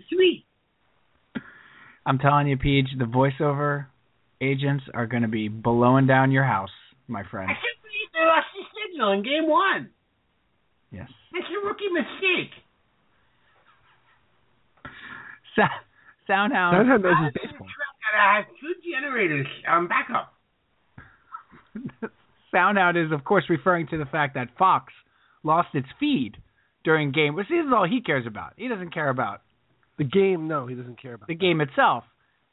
Sweet. 0.09 0.45
I'm 2.07 2.17
telling 2.17 2.47
you, 2.47 2.57
Peach, 2.57 2.87
the 2.97 3.05
voiceover 3.05 3.85
agents 4.41 4.85
are 4.95 5.05
going 5.05 5.21
to 5.21 5.27
be 5.27 5.47
blowing 5.47 6.07
down 6.07 6.31
your 6.31 6.45
house, 6.45 6.71
my 7.07 7.21
friend. 7.29 7.51
I 7.51 7.53
can't 7.53 7.81
believe 7.83 8.09
they 8.13 8.25
lost 8.25 8.47
the 8.55 8.63
signal 8.81 9.11
in 9.11 9.21
game 9.21 9.47
one. 9.47 9.91
Yes. 10.91 11.07
That's 11.31 11.45
a 11.45 11.67
rookie 11.67 11.89
mistake. 11.93 12.51
Sa- 15.55 15.67
Soundhound. 16.29 16.73
Sound 16.75 16.87
hound 16.87 17.03
knows 17.03 17.15
his 17.25 17.33
baseball. 17.49 17.67
Gotta 17.67 18.33
have 18.35 18.45
two 18.61 18.73
generators 18.91 19.47
on 19.67 19.87
backup. 19.87 20.33
Soundhound 22.53 23.03
is, 23.05 23.11
of 23.11 23.23
course, 23.23 23.45
referring 23.49 23.87
to 23.87 23.97
the 23.97 24.05
fact 24.05 24.35
that 24.35 24.49
Fox 24.57 24.93
lost 25.43 25.69
its 25.73 25.87
feed 25.99 26.37
during 26.83 27.11
game. 27.11 27.35
Which 27.35 27.47
this 27.49 27.65
is 27.65 27.71
all 27.75 27.87
he 27.87 28.01
cares 28.01 28.25
about. 28.27 28.53
He 28.57 28.67
doesn't 28.67 28.93
care 28.93 29.09
about 29.09 29.41
The 29.97 30.03
game, 30.03 30.47
no, 30.47 30.67
he 30.67 30.75
doesn't 30.75 31.01
care 31.01 31.13
about. 31.13 31.27
the 31.27 31.35
game 31.35 31.61
itself. 31.61 32.03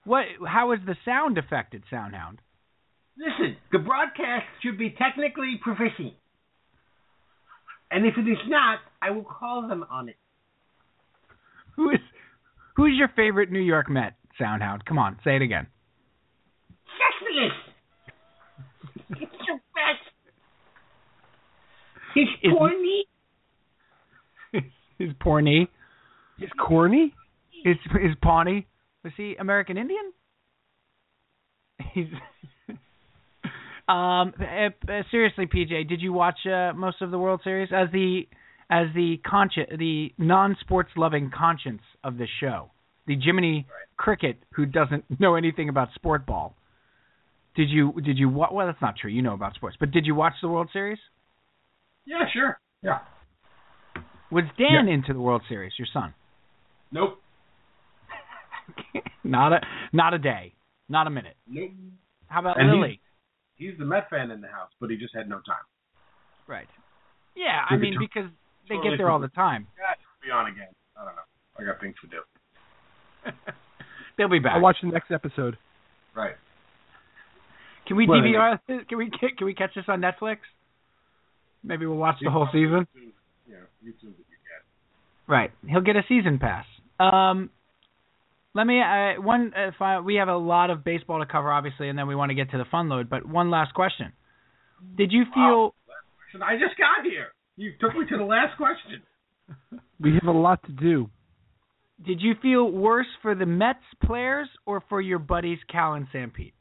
What? 0.04 0.24
How 0.46 0.72
is 0.72 0.80
the 0.86 0.96
sound 1.04 1.36
affected, 1.38 1.82
Soundhound? 1.92 2.38
Listen, 3.18 3.56
the 3.72 3.78
broadcast 3.78 4.44
should 4.62 4.78
be 4.78 4.90
technically 4.90 5.58
proficient. 5.62 6.12
And 7.90 8.04
if 8.04 8.14
it 8.18 8.28
is 8.28 8.38
not, 8.46 8.78
I 9.00 9.10
will 9.10 9.24
call 9.24 9.66
them 9.68 9.84
on 9.90 10.08
it. 10.08 10.16
Who 11.76 11.90
is? 11.90 11.98
Who's 12.76 12.94
your 12.96 13.08
favorite 13.16 13.50
New 13.50 13.60
York 13.60 13.88
Met, 13.90 14.14
Soundhound? 14.40 14.84
Come 14.84 14.98
on, 14.98 15.18
say 15.24 15.36
it 15.36 15.42
again. 15.42 15.66
Cespedes! 16.98 17.52
it's 19.10 19.32
the 19.32 19.60
best. 19.74 20.04
He's 22.14 22.28
Is- 22.42 22.52
corny. 22.56 23.04
His 24.98 25.10
poor 25.20 25.40
knee. 25.40 25.68
He's 26.38 26.50
corny. 26.58 27.14
His 27.64 27.76
his 28.00 28.12
Pawnee. 28.22 28.66
Was 29.04 29.12
he 29.16 29.36
American 29.38 29.78
Indian? 29.78 30.12
He's. 31.92 32.06
um. 33.88 34.32
uh, 34.38 35.02
seriously, 35.10 35.46
PJ, 35.46 35.88
did 35.88 36.00
you 36.00 36.12
watch 36.12 36.38
uh, 36.46 36.72
most 36.74 37.00
of 37.00 37.10
the 37.10 37.18
World 37.18 37.40
Series 37.42 37.70
as 37.72 37.88
the 37.92 38.28
as 38.70 38.86
the 38.94 39.18
the 39.78 40.12
non-sports 40.18 40.90
loving 40.96 41.30
conscience 41.36 41.82
of 42.02 42.18
this 42.18 42.28
show, 42.40 42.70
the 43.06 43.16
Jiminy 43.16 43.66
Cricket 43.96 44.38
who 44.54 44.66
doesn't 44.66 45.04
know 45.20 45.34
anything 45.36 45.68
about 45.68 45.88
sport 45.94 46.26
ball? 46.26 46.54
Did 47.54 47.70
you 47.70 47.92
did 48.04 48.18
you 48.18 48.28
wa- 48.28 48.52
well 48.52 48.66
that's 48.66 48.82
not 48.82 48.96
true. 48.96 49.10
You 49.10 49.22
know 49.22 49.34
about 49.34 49.54
sports, 49.54 49.76
but 49.78 49.90
did 49.90 50.04
you 50.06 50.14
watch 50.14 50.34
the 50.42 50.48
World 50.48 50.68
Series? 50.72 50.98
Yeah, 52.04 52.24
sure. 52.32 52.60
Yeah. 52.82 52.98
Was 54.30 54.44
Dan 54.58 54.88
into 54.88 55.12
the 55.12 55.20
World 55.20 55.42
Series? 55.48 55.72
Your 55.78 55.88
son? 55.92 56.12
Nope. 56.92 57.20
not 59.24 59.52
a 59.52 59.60
not 59.92 60.12
a 60.12 60.18
day, 60.18 60.54
not 60.88 61.06
a 61.06 61.10
minute. 61.10 61.36
Nope. 61.48 61.70
How 62.26 62.40
about 62.40 62.60
And 62.60 62.70
Lily? 62.70 63.00
He's 63.54 63.72
the 63.78 63.84
Met 63.84 64.10
fan 64.10 64.30
in 64.30 64.40
the 64.40 64.48
house, 64.48 64.70
but 64.80 64.90
he 64.90 64.96
just 64.96 65.14
had 65.14 65.28
no 65.28 65.36
time. 65.36 65.64
Right. 66.46 66.68
Yeah, 67.34 67.64
I 67.68 67.76
mean 67.76 67.94
because 67.98 68.30
they 68.68 68.74
totally 68.76 68.90
get 68.90 68.96
there 68.98 69.10
all 69.10 69.20
the 69.20 69.28
time. 69.28 69.66
Yeah, 69.78 69.94
be 70.24 70.30
on 70.30 70.46
again. 70.50 70.68
I 70.96 71.04
don't 71.04 71.14
know. 71.14 71.22
I 71.58 71.64
got 71.64 71.80
things 71.80 71.94
to 72.02 72.08
do. 72.08 72.20
They'll 74.18 74.28
be 74.28 74.38
back. 74.38 74.54
I'll 74.54 74.60
watch 74.62 74.76
the 74.82 74.88
next 74.88 75.10
episode. 75.10 75.56
Right. 76.14 76.34
Can 77.86 77.96
we 77.96 78.06
Well, 78.08 78.20
DVR? 78.20 78.58
this? 78.66 78.80
Can 78.88 78.98
we 78.98 79.10
can 79.10 79.46
we 79.46 79.54
catch 79.54 79.74
this 79.74 79.84
on 79.88 80.00
Netflix? 80.00 80.38
Maybe 81.62 81.86
we'll 81.86 81.96
watch 81.98 82.16
the 82.22 82.30
whole 82.30 82.48
season. 82.52 82.86
Yeah, 83.48 83.56
YouTube 83.84 84.14
if 84.14 84.26
you 84.26 84.38
can. 84.42 84.62
Right. 85.28 85.52
He'll 85.68 85.80
get 85.82 85.96
a 85.96 86.02
season 86.08 86.38
pass. 86.38 86.64
Um, 86.98 87.50
let 88.54 88.66
me 88.66 88.80
uh, 88.80 89.20
one. 89.20 89.52
Uh, 89.54 89.70
fi- 89.78 90.00
we 90.00 90.16
have 90.16 90.28
a 90.28 90.36
lot 90.36 90.70
of 90.70 90.82
baseball 90.82 91.20
to 91.20 91.26
cover, 91.26 91.52
obviously, 91.52 91.88
and 91.88 91.98
then 91.98 92.06
we 92.08 92.14
want 92.14 92.30
to 92.30 92.34
get 92.34 92.50
to 92.52 92.58
the 92.58 92.64
fun 92.70 92.88
load. 92.88 93.08
But 93.10 93.26
one 93.26 93.50
last 93.50 93.74
question: 93.74 94.12
Did 94.96 95.12
you 95.12 95.24
feel? 95.34 95.74
Listen, 96.32 96.42
I 96.42 96.54
just 96.54 96.76
got 96.78 97.04
here. 97.04 97.28
You 97.56 97.72
took 97.80 97.94
me 97.94 98.04
to 98.10 98.16
the 98.18 98.24
last 98.24 98.56
question. 98.56 99.02
We 100.00 100.12
have 100.14 100.24
a 100.34 100.38
lot 100.38 100.62
to 100.64 100.72
do. 100.72 101.08
Did 102.04 102.20
you 102.20 102.34
feel 102.42 102.70
worse 102.70 103.06
for 103.22 103.34
the 103.34 103.46
Mets 103.46 103.78
players 104.04 104.48
or 104.66 104.82
for 104.88 105.00
your 105.00 105.18
buddies 105.18 105.58
Cal 105.70 105.94
and 105.94 106.06
Sanpete? 106.14 106.52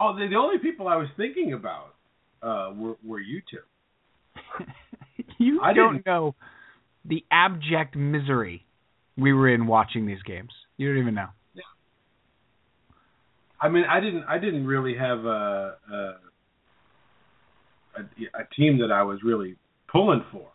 Oh, 0.00 0.14
the, 0.16 0.26
the 0.28 0.36
only 0.36 0.58
people 0.58 0.88
I 0.88 0.96
was 0.96 1.08
thinking 1.16 1.52
about 1.52 1.94
uh, 2.42 2.72
were 2.74 2.96
were 3.04 3.20
you 3.20 3.42
two. 3.50 4.64
you 5.38 5.60
I 5.62 5.72
don't 5.72 5.94
didn't- 5.94 6.06
know 6.06 6.34
the 7.04 7.24
abject 7.30 7.96
misery 7.96 8.64
we 9.16 9.32
were 9.32 9.48
in 9.48 9.66
watching 9.66 10.06
these 10.06 10.22
games. 10.22 10.50
You 10.76 10.88
don't 10.92 11.02
even 11.02 11.14
know. 11.14 11.28
I 13.60 13.68
mean, 13.68 13.82
I 13.90 13.98
didn't. 13.98 14.22
I 14.28 14.38
didn't 14.38 14.66
really 14.66 14.96
have 14.96 15.24
a 15.24 15.74
a, 15.92 15.94
a, 17.98 18.40
a 18.42 18.44
team 18.56 18.78
that 18.78 18.92
I 18.92 19.02
was 19.02 19.18
really 19.22 19.56
pulling 19.90 20.24
for. 20.32 20.46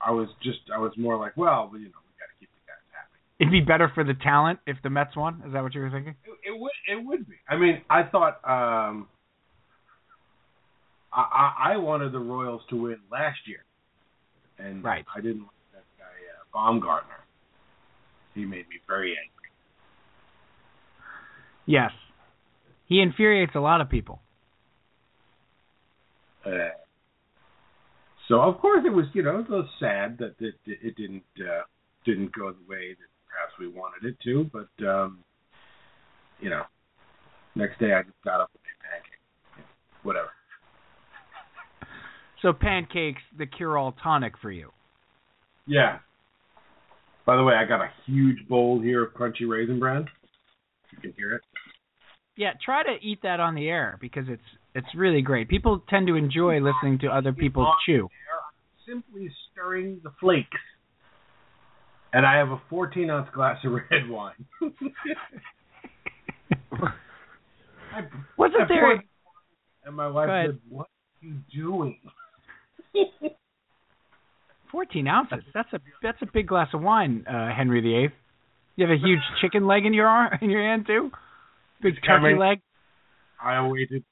I 0.00 0.10
was 0.10 0.28
just. 0.42 0.58
I 0.74 0.78
was 0.78 0.92
more 0.96 1.16
like, 1.18 1.36
well, 1.36 1.70
you 1.72 1.86
know, 1.86 2.00
we 2.04 2.12
got 2.20 2.28
to 2.28 2.36
keep 2.38 2.50
the 2.50 2.60
guys 2.66 2.76
happy. 2.92 3.18
It'd 3.40 3.52
be 3.52 3.60
better 3.60 3.90
for 3.94 4.04
the 4.04 4.14
talent 4.14 4.58
if 4.66 4.76
the 4.82 4.90
Mets 4.90 5.16
won. 5.16 5.42
Is 5.46 5.52
that 5.52 5.62
what 5.62 5.74
you 5.74 5.80
were 5.80 5.90
thinking? 5.90 6.14
It, 6.24 6.50
it 6.52 6.58
would. 6.60 6.72
It 6.88 7.04
would 7.06 7.28
be. 7.28 7.36
I 7.48 7.56
mean, 7.56 7.82
I 7.90 8.02
thought. 8.04 8.40
um 8.44 9.08
I, 11.12 11.20
I 11.22 11.72
I 11.74 11.76
wanted 11.76 12.12
the 12.12 12.18
Royals 12.18 12.62
to 12.70 12.76
win 12.82 12.98
last 13.10 13.38
year, 13.46 13.64
and 14.58 14.82
Right. 14.82 15.04
I 15.14 15.20
didn't 15.20 15.42
like 15.42 15.48
that 15.72 15.84
guy 15.96 16.04
uh, 16.04 16.72
Bumgarner. 16.72 17.22
He 18.34 18.40
made 18.44 18.68
me 18.68 18.80
very 18.88 19.10
angry. 19.10 19.30
Yes. 21.66 21.92
He 22.86 23.00
infuriates 23.00 23.52
a 23.54 23.60
lot 23.60 23.80
of 23.80 23.88
people. 23.88 24.20
Uh, 26.44 26.50
so 28.28 28.40
of 28.40 28.58
course 28.58 28.84
it 28.86 28.92
was, 28.92 29.06
you 29.12 29.22
know, 29.22 29.40
it 29.40 29.48
was 29.48 29.66
sad 29.78 30.18
that 30.18 30.34
it, 30.40 30.54
it 30.66 30.96
didn't 30.96 31.22
uh, 31.38 31.62
didn't 32.04 32.32
go 32.32 32.52
the 32.52 32.68
way 32.68 32.90
that 32.90 33.08
perhaps 33.28 33.52
we 33.58 33.68
wanted 33.68 34.08
it 34.08 34.16
to, 34.24 34.50
but 34.52 34.86
um, 34.86 35.24
you 36.40 36.50
know, 36.50 36.62
next 37.54 37.78
day 37.78 37.92
I 37.92 38.02
just 38.02 38.22
got 38.24 38.40
up 38.40 38.50
with 38.52 38.62
a 38.62 38.74
pancake. 38.84 39.66
Whatever. 40.02 40.28
So 42.42 42.52
pancakes, 42.52 43.22
the 43.38 43.46
cure-all 43.46 43.94
tonic 44.02 44.34
for 44.42 44.50
you. 44.50 44.70
Yeah. 45.66 45.98
By 47.24 47.36
the 47.36 47.42
way, 47.42 47.54
I 47.54 47.64
got 47.64 47.80
a 47.80 47.88
huge 48.04 48.46
bowl 48.48 48.80
here 48.82 49.04
of 49.04 49.14
crunchy 49.14 49.48
raisin 49.48 49.80
bran. 49.80 50.06
You 50.92 50.98
can 51.00 51.14
hear 51.16 51.32
it. 51.32 51.40
Yeah, 52.36 52.50
try 52.62 52.82
to 52.82 52.96
eat 53.00 53.20
that 53.22 53.40
on 53.40 53.54
the 53.54 53.68
air 53.68 53.96
because 54.00 54.24
it's 54.28 54.42
it's 54.74 54.86
really 54.96 55.22
great. 55.22 55.48
People 55.48 55.82
tend 55.88 56.06
to 56.08 56.16
enjoy 56.16 56.60
listening 56.60 56.98
to 57.00 57.08
other 57.08 57.32
people 57.32 57.72
chew. 57.86 58.08
Simply 58.86 59.30
stirring 59.52 60.00
the 60.02 60.10
flakes. 60.20 60.60
And 62.12 62.24
I 62.26 62.36
have 62.36 62.48
a 62.50 62.60
14 62.70 63.10
ounce 63.10 63.28
glass 63.34 63.58
of 63.64 63.72
red 63.72 64.08
wine. 64.08 64.44
I, 66.72 68.02
Wasn't 68.36 68.62
I 68.62 68.66
there? 68.68 68.80
poured- 68.80 69.00
And 69.84 69.96
my 69.96 70.08
wife 70.08 70.28
said, 70.46 70.58
"What 70.68 70.86
are 71.22 71.26
you 71.26 71.34
doing?" 71.54 71.98
14 74.70 75.06
ounces. 75.06 75.38
That's 75.54 75.72
a 75.72 75.80
that's 76.02 76.18
a 76.22 76.26
big 76.32 76.48
glass 76.48 76.68
of 76.74 76.82
wine, 76.82 77.24
uh, 77.28 77.50
Henry 77.56 77.80
VIII. 77.80 78.08
You 78.76 78.86
have 78.86 78.90
a 78.90 78.98
huge 79.00 79.20
chicken 79.40 79.66
leg 79.68 79.86
in 79.86 79.94
your 79.94 80.08
arm 80.08 80.36
in 80.42 80.50
your 80.50 80.62
hand 80.62 80.86
too. 80.86 81.10
Big 81.82 81.94
turkey 82.06 82.36
leg. 82.38 82.60
I 83.42 83.66
waited. 83.68 84.04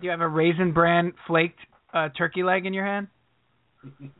Do 0.00 0.04
you 0.04 0.10
have 0.10 0.20
a 0.20 0.28
raisin 0.28 0.72
bran 0.72 1.12
flaked 1.26 1.58
uh, 1.94 2.08
turkey 2.16 2.42
leg 2.42 2.66
in 2.66 2.74
your 2.74 2.84
hand? 2.84 3.08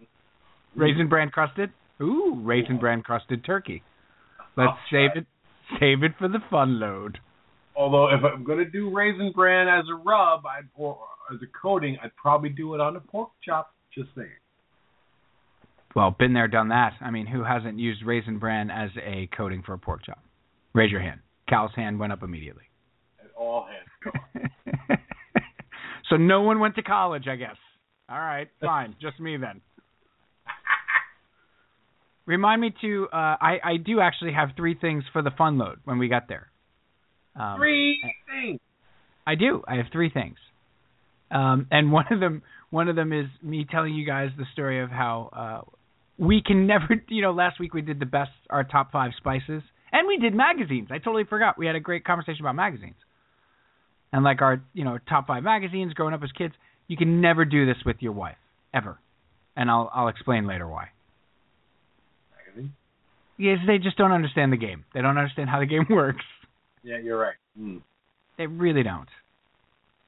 Raisin 0.77 1.09
bran 1.09 1.31
crusted. 1.31 1.71
Ooh, 2.03 2.39
raisin 2.43 2.79
bran 2.79 3.03
crusted 3.03 3.45
turkey. 3.45 3.83
Let's 4.57 4.73
Oh, 4.73 4.79
save 4.91 5.11
it. 5.17 5.27
Save 5.81 6.03
it 6.03 6.13
for 6.19 6.29
the 6.29 6.39
fun 6.51 6.79
load. 6.79 7.19
Although 7.75 8.09
if 8.15 8.21
I'm 8.25 8.45
gonna 8.45 8.65
do 8.67 8.95
raisin 8.95 9.33
bran 9.35 9.69
as 9.69 9.85
a 9.91 9.95
rub, 9.95 10.45
I'd 10.47 10.73
pour 10.75 10.99
as 11.33 11.39
a 11.43 11.47
coating. 11.61 11.97
I'd 12.03 12.15
probably 12.17 12.51
do 12.51 12.75
it 12.75 12.81
on 12.81 12.97
a 12.97 13.01
pork 13.01 13.31
chop. 13.45 13.75
Just 13.95 14.09
saying. 14.15 14.29
Well, 15.95 16.15
been 16.19 16.35
there, 16.35 16.47
done 16.49 16.69
that. 16.69 16.93
I 17.01 17.11
mean, 17.11 17.27
who 17.27 17.43
hasn't 17.43 17.79
used 17.79 18.03
raisin 18.05 18.39
bran 18.39 18.71
as 18.71 18.91
a 19.03 19.29
coating 19.37 19.63
for 19.65 19.73
a 19.73 19.79
pork 19.79 20.05
chop? 20.05 20.23
Raise 20.75 20.91
your 20.91 21.01
hand. 21.01 21.21
Cal's 21.49 21.71
hand 21.75 21.99
went 21.99 22.13
up 22.13 22.23
immediately. 22.23 22.65
At 23.19 23.31
all 23.37 23.67
hands 23.67 23.89
go. 24.05 24.95
so 26.09 26.17
no 26.17 26.43
one 26.43 26.61
went 26.61 26.77
to 26.77 26.83
college, 26.83 27.27
I 27.29 27.37
guess. 27.37 27.57
All 28.09 28.19
right, 28.19 28.49
fine, 28.61 28.97
just 29.01 29.19
me 29.21 29.37
then. 29.37 29.61
Remind 32.27 32.61
me 32.61 32.75
to. 32.81 33.09
Uh, 33.13 33.17
I 33.17 33.59
I 33.65 33.77
do 33.85 34.01
actually 34.01 34.33
have 34.33 34.51
three 34.57 34.75
things 34.75 35.05
for 35.13 35.23
the 35.23 35.31
fun 35.31 35.59
load 35.59 35.79
when 35.85 35.99
we 35.99 36.09
got 36.09 36.29
there. 36.29 36.49
Um, 37.39 37.59
Three 37.59 38.01
things. 38.27 38.61
I 39.27 39.35
do. 39.35 39.63
I 39.67 39.77
have 39.77 39.87
three 39.93 40.11
things. 40.11 40.37
Um, 41.31 41.67
and 41.71 41.91
one 41.91 42.07
of 42.11 42.21
them, 42.21 42.43
one 42.71 42.89
of 42.89 42.97
them 42.97 43.13
is 43.13 43.27
me 43.43 43.67
telling 43.71 43.95
you 43.95 44.07
guys 44.07 44.31
the 44.39 44.45
story 44.53 44.83
of 44.83 44.91
how 44.91 45.31
uh, 45.67 45.71
we 46.19 46.43
can 46.45 46.67
never. 46.67 46.87
You 47.09 47.23
know, 47.23 47.33
last 47.33 47.61
week 47.61 47.75
we 47.75 47.83
did 47.83 48.01
the 48.01 48.07
best, 48.07 48.31
our 48.51 48.65
top 48.65 48.93
five 48.93 49.13
spices, 49.17 49.63
and 49.93 50.07
we 50.07 50.19
did 50.19 50.35
magazines. 50.35 50.89
I 50.91 50.99
totally 50.99 51.25
forgot. 51.25 51.59
We 51.59 51.67
had 51.67 51.77
a 51.77 51.81
great 51.81 52.05
conversation 52.05 52.41
about 52.41 52.55
magazines, 52.55 52.97
and 54.13 54.25
like 54.25 54.43
our, 54.43 54.63
you 54.73 54.85
know, 54.85 54.99
top 55.09 55.27
five 55.27 55.43
magazines 55.43 55.95
growing 55.95 56.15
up 56.15 56.23
as 56.23 56.33
kids. 56.33 56.55
You 56.89 56.97
can 56.97 57.21
never 57.21 57.45
do 57.45 57.67
this 57.67 57.77
with 57.85 57.97
your 58.01 58.13
wife 58.13 58.37
ever, 58.73 58.99
and 59.57 59.71
I'll 59.71 59.91
I'll 59.93 60.09
explain 60.09 60.47
later 60.47 60.69
why. 60.69 60.89
Magazine? 62.37 62.75
Yes, 63.39 63.59
they 63.67 63.79
just 63.79 63.97
don't 63.97 64.13
understand 64.13 64.53
the 64.53 64.57
game. 64.57 64.85
They 64.95 65.03
don't 65.03 65.19
understand 65.19 65.51
how 65.51 65.59
the 65.61 65.67
game 65.67 65.87
works. 65.91 66.25
Yeah, 66.83 66.99
you're 66.99 67.19
right. 67.19 67.35
Mm. 67.59 67.83
They 68.39 68.47
really 68.47 68.85
don't. 68.85 69.09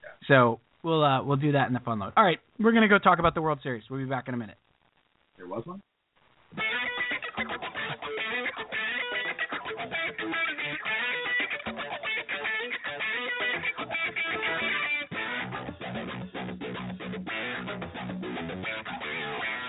Yeah. 0.03 0.11
So 0.29 0.61
we'll 0.85 1.03
uh, 1.03 1.23
we'll 1.25 1.37
do 1.37 1.53
that 1.53 1.67
in 1.67 1.75
the 1.75 1.81
fun 1.81 1.99
load. 1.99 2.13
All 2.17 2.25
right, 2.25 2.39
we're 2.61 2.73
gonna 2.73 2.89
go 2.89 2.99
talk 2.99 3.19
about 3.19 3.35
the 3.35 3.43
World 3.43 3.59
Series. 3.63 3.83
We'll 3.91 4.01
be 4.01 4.07
back 4.07 4.29
in 4.29 4.35
a 4.35 4.39
minute. 4.39 4.57
There 5.37 5.49
was 5.49 5.67
one. 5.67 5.83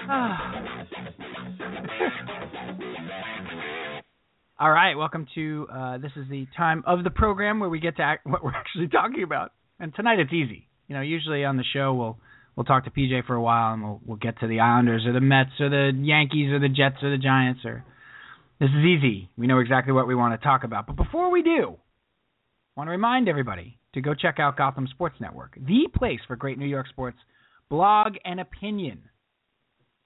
All 4.60 4.72
right, 4.72 4.96
welcome 4.96 5.28
to 5.36 5.68
uh, 5.72 6.00
this 6.00 6.12
is 6.16 6.28
the 6.32 6.48
time 6.58 6.84
of 6.88 7.04
the 7.04 7.12
program 7.12 7.60
where 7.60 7.70
we 7.70 7.80
get 7.80 7.98
to 7.98 8.02
act 8.02 8.26
what 8.30 8.44
we're 8.44 8.56
actually 8.56 8.88
talking 8.88 9.22
about. 9.22 9.52
And 9.80 9.94
tonight 9.94 10.18
it's 10.18 10.34
easy. 10.34 10.68
You 10.88 10.96
know, 10.96 11.02
usually 11.02 11.46
on 11.46 11.58
the 11.58 11.64
show 11.74 11.94
we'll 11.94 12.18
we'll 12.56 12.64
talk 12.64 12.86
to 12.86 12.90
PJ 12.90 13.28
for 13.28 13.36
a 13.36 13.42
while 13.42 13.74
and 13.74 13.84
we'll 13.84 14.02
we'll 14.04 14.18
get 14.18 14.40
to 14.40 14.48
the 14.48 14.62
Islanders 14.62 15.06
or 15.06 15.14
the 15.14 15.22
Mets 15.22 15.52
or 15.60 15.70
the 15.70 15.92
Yankees 15.96 16.52
or 16.52 16.58
the 16.58 16.70
Jets 16.70 17.04
or 17.04 17.12
the 17.12 17.22
Giants 17.22 17.62
or 17.64 17.86
this 18.60 18.70
is 18.70 18.84
easy. 18.84 19.30
We 19.38 19.46
know 19.46 19.60
exactly 19.60 19.94
what 19.94 20.08
we 20.08 20.16
want 20.16 20.34
to 20.34 20.44
talk 20.44 20.64
about. 20.64 20.88
But 20.88 20.96
before 20.96 21.30
we 21.30 21.44
do, 21.44 21.78
I 21.78 22.80
want 22.80 22.88
to 22.88 22.92
remind 22.92 23.30
everybody 23.30 23.78
to 23.94 24.02
go 24.02 24.16
check 24.16 24.40
out 24.40 24.58
Gotham 24.58 24.88
Sports 24.88 25.18
Network, 25.22 25.56
the 25.56 25.88
place 25.96 26.22
for 26.26 26.36
great 26.36 26.58
New 26.58 26.66
York 26.66 26.88
sports 26.88 27.20
blog 27.70 28.16
and 28.26 28.40
opinion. 28.40 29.04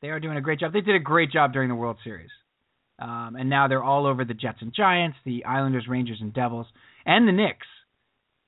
They 0.04 0.10
are 0.10 0.20
doing 0.20 0.38
a 0.38 0.42
great 0.42 0.60
job. 0.60 0.74
They 0.74 0.82
did 0.82 0.96
a 0.96 1.00
great 1.00 1.32
job 1.32 1.54
during 1.54 1.70
the 1.70 1.76
World 1.76 1.96
Series. 2.04 2.30
Um, 3.00 3.38
and 3.39 3.50
now 3.50 3.70
they're 3.70 3.82
all 3.82 4.06
over 4.06 4.26
the 4.26 4.34
Jets 4.34 4.58
and 4.60 4.74
Giants, 4.76 5.16
the 5.26 5.46
Islanders, 5.46 5.88
Rangers, 5.88 6.18
and 6.20 6.34
Devils, 6.34 6.68
and 7.06 7.26
the 7.26 7.32
Knicks, 7.32 7.68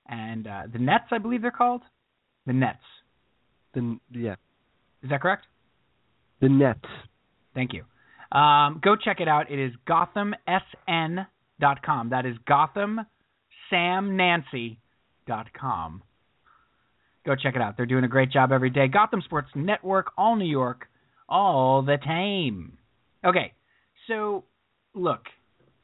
and 0.07 0.45
uh, 0.45 0.63
the 0.71 0.79
Nets, 0.79 1.05
I 1.11 1.17
believe 1.17 1.41
they're 1.41 1.51
called. 1.51 1.81
The 2.45 2.51
Nets. 2.51 2.83
The 3.73 3.97
yeah, 4.11 4.35
Is 5.01 5.09
that 5.09 5.21
correct? 5.21 5.45
the 6.41 6.49
Nets. 6.49 6.83
Thank 7.53 7.71
you. 7.73 7.85
Um, 8.37 8.81
go 8.83 8.97
check 8.97 9.21
it 9.21 9.29
out. 9.29 9.49
It 9.49 9.57
is 9.57 9.71
GothamSN.com. 9.87 12.09
That 12.09 12.25
is 12.25 12.35
GothamSamNancy.com. 13.71 16.03
Go 17.25 17.35
check 17.35 17.55
it 17.55 17.61
out. 17.61 17.77
They're 17.77 17.85
doing 17.85 18.03
a 18.03 18.09
great 18.09 18.29
job 18.29 18.51
every 18.51 18.69
day. 18.69 18.89
Gotham 18.89 19.21
Sports 19.21 19.51
Network, 19.55 20.11
all 20.17 20.35
New 20.35 20.43
York, 20.45 20.89
all 21.27 21.81
the 21.81 21.97
time. 21.97 22.77
Okay, 23.25 23.53
so 24.07 24.43
look, 24.93 25.21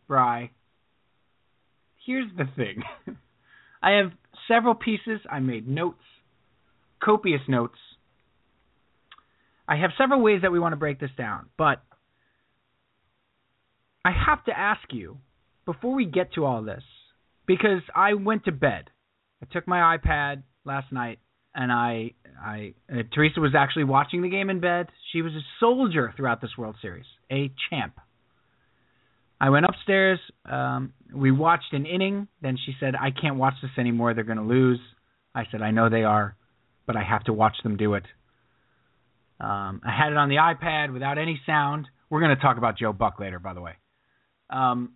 Bry. 0.08 0.52
Here's 2.06 2.30
the 2.38 2.46
thing. 2.56 2.84
I 3.84 3.92
have 3.92 4.12
several 4.48 4.76
pieces. 4.76 5.22
I 5.30 5.40
made 5.40 5.68
notes, 5.68 6.04
copious 7.02 7.42
notes. 7.48 7.78
I 9.68 9.78
have 9.78 9.92
several 9.98 10.22
ways 10.22 10.42
that 10.42 10.52
we 10.52 10.60
want 10.60 10.74
to 10.74 10.78
break 10.78 11.00
this 11.00 11.12
down, 11.18 11.48
but 11.58 11.82
I 14.04 14.12
have 14.12 14.44
to 14.46 14.58
ask 14.58 14.82
you 14.92 15.18
before 15.66 15.94
we 15.94 16.06
get 16.06 16.34
to 16.34 16.46
all 16.46 16.64
this 16.64 16.84
because 17.46 17.82
I 17.96 18.16
went 18.16 18.46
to 18.46 18.52
bed. 18.52 18.90
I 19.42 19.48
took 19.52 19.68
my 19.68 19.98
iPad 19.98 20.44
last 20.66 20.92
night 20.92 21.20
and 21.56 21.72
I 21.72 22.12
I 22.42 22.74
uh, 22.92 23.04
Teresa 23.14 23.40
was 23.40 23.54
actually 23.56 23.84
watching 23.84 24.22
the 24.22 24.30
game 24.30 24.50
in 24.50 24.60
bed. 24.60 24.88
She 25.12 25.22
was 25.22 25.34
a 25.34 25.42
soldier 25.60 26.14
throughout 26.16 26.42
this 26.42 26.52
World 26.58 26.76
Series, 26.82 27.06
a 27.32 27.52
champ. 27.70 27.94
I 29.40 29.50
went 29.50 29.66
upstairs. 29.66 30.20
Um, 30.46 30.94
we 31.14 31.32
watched 31.32 31.74
an 31.74 31.86
inning. 31.86 32.28
Then 32.42 32.58
she 32.66 32.76
said, 32.80 32.96
"I 32.96 33.12
can't 33.12 33.36
watch 33.36 33.56
this 33.62 33.72
anymore. 33.78 34.14
They're 34.14 34.24
going 34.24 34.38
to 34.38 34.44
lose." 34.44 34.80
I 35.34 35.44
said, 35.52 35.62
"I 35.62 35.72
know 35.72 35.90
they 35.90 36.04
are, 36.04 36.36
but 36.86 36.96
I 36.96 37.04
have 37.04 37.24
to 37.26 37.34
watch 37.34 37.56
them 37.64 37.78
do 37.78 37.94
it." 37.94 38.06
Um, 39.40 39.82
I 39.84 39.92
had 39.92 40.12
it 40.12 40.18
on 40.18 40.30
the 40.30 40.36
iPad 40.36 40.94
without 40.94 41.18
any 41.18 41.42
sound. 41.46 41.88
We're 42.10 42.20
going 42.20 42.36
to 42.36 42.42
talk 42.42 42.58
about 42.58 42.78
Joe 42.78 42.94
Buck 42.94 43.20
later, 43.20 43.40
by 43.40 43.54
the 43.54 43.62
way. 43.62 43.74
Um, 44.52 44.94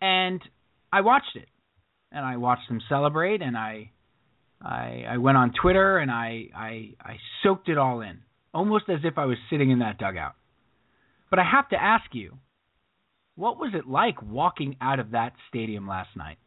and 0.00 0.40
I 0.92 1.00
watched 1.00 1.34
it, 1.34 1.48
and 2.12 2.24
I 2.24 2.36
watched 2.36 2.68
them 2.68 2.80
celebrate, 2.88 3.42
and 3.42 3.56
I, 3.56 3.90
I, 4.64 5.04
I 5.08 5.16
went 5.18 5.36
on 5.36 5.52
Twitter, 5.60 5.98
and 5.98 6.10
I, 6.10 6.48
I, 6.56 6.94
I 7.00 7.16
soaked 7.42 7.68
it 7.68 7.76
all 7.76 8.00
in, 8.00 8.20
almost 8.54 8.84
as 8.88 9.00
if 9.04 9.18
I 9.18 9.26
was 9.26 9.36
sitting 9.50 9.70
in 9.70 9.80
that 9.80 9.98
dugout. 9.98 10.34
But 11.28 11.38
I 11.38 11.44
have 11.44 11.68
to 11.70 11.76
ask 11.76 12.06
you, 12.12 12.38
what 13.36 13.58
was 13.58 13.72
it 13.74 13.86
like 13.86 14.22
walking 14.22 14.76
out 14.80 15.00
of 15.00 15.10
that 15.10 15.32
stadium 15.48 15.86
last 15.86 16.16
night? 16.16 16.38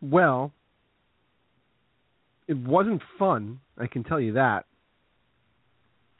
Well, 0.00 0.52
it 2.46 2.58
wasn't 2.58 3.00
fun. 3.18 3.60
I 3.78 3.86
can 3.86 4.04
tell 4.04 4.20
you 4.20 4.34
that. 4.34 4.66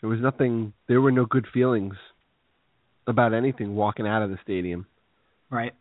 There 0.00 0.08
was 0.08 0.20
nothing. 0.20 0.72
There 0.88 1.00
were 1.00 1.12
no 1.12 1.26
good 1.26 1.46
feelings 1.52 1.94
about 3.06 3.34
anything 3.34 3.74
walking 3.74 4.06
out 4.06 4.22
of 4.22 4.30
the 4.30 4.38
stadium. 4.42 4.86
Right. 5.50 5.74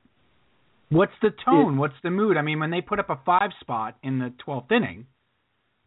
What's 0.93 1.13
the 1.21 1.32
tone? 1.45 1.75
It, 1.75 1.77
What's 1.77 1.95
the 2.03 2.10
mood? 2.10 2.38
I 2.38 2.41
mean, 2.41 2.60
when 2.60 2.71
they 2.71 2.82
put 2.82 2.99
up 2.99 3.10
a 3.10 3.19
five 3.25 3.51
spot 3.60 3.97
in 4.03 4.19
the 4.19 4.34
twelfth 4.43 4.71
inning, 4.71 5.08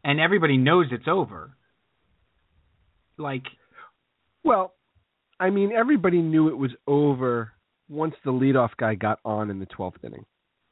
and 0.04 0.20
everybody 0.20 0.56
knows 0.56 0.86
it's 0.90 1.08
over. 1.08 1.56
Like, 3.18 3.44
well, 4.44 4.74
I 5.40 5.50
mean, 5.50 5.72
everybody 5.72 6.20
knew 6.20 6.48
it 6.48 6.56
was 6.56 6.72
over 6.86 7.52
once 7.88 8.14
the 8.24 8.32
leadoff 8.32 8.70
guy 8.76 8.94
got 8.94 9.20
on 9.24 9.50
in 9.50 9.58
the 9.58 9.66
twelfth 9.66 10.04
inning. 10.04 10.26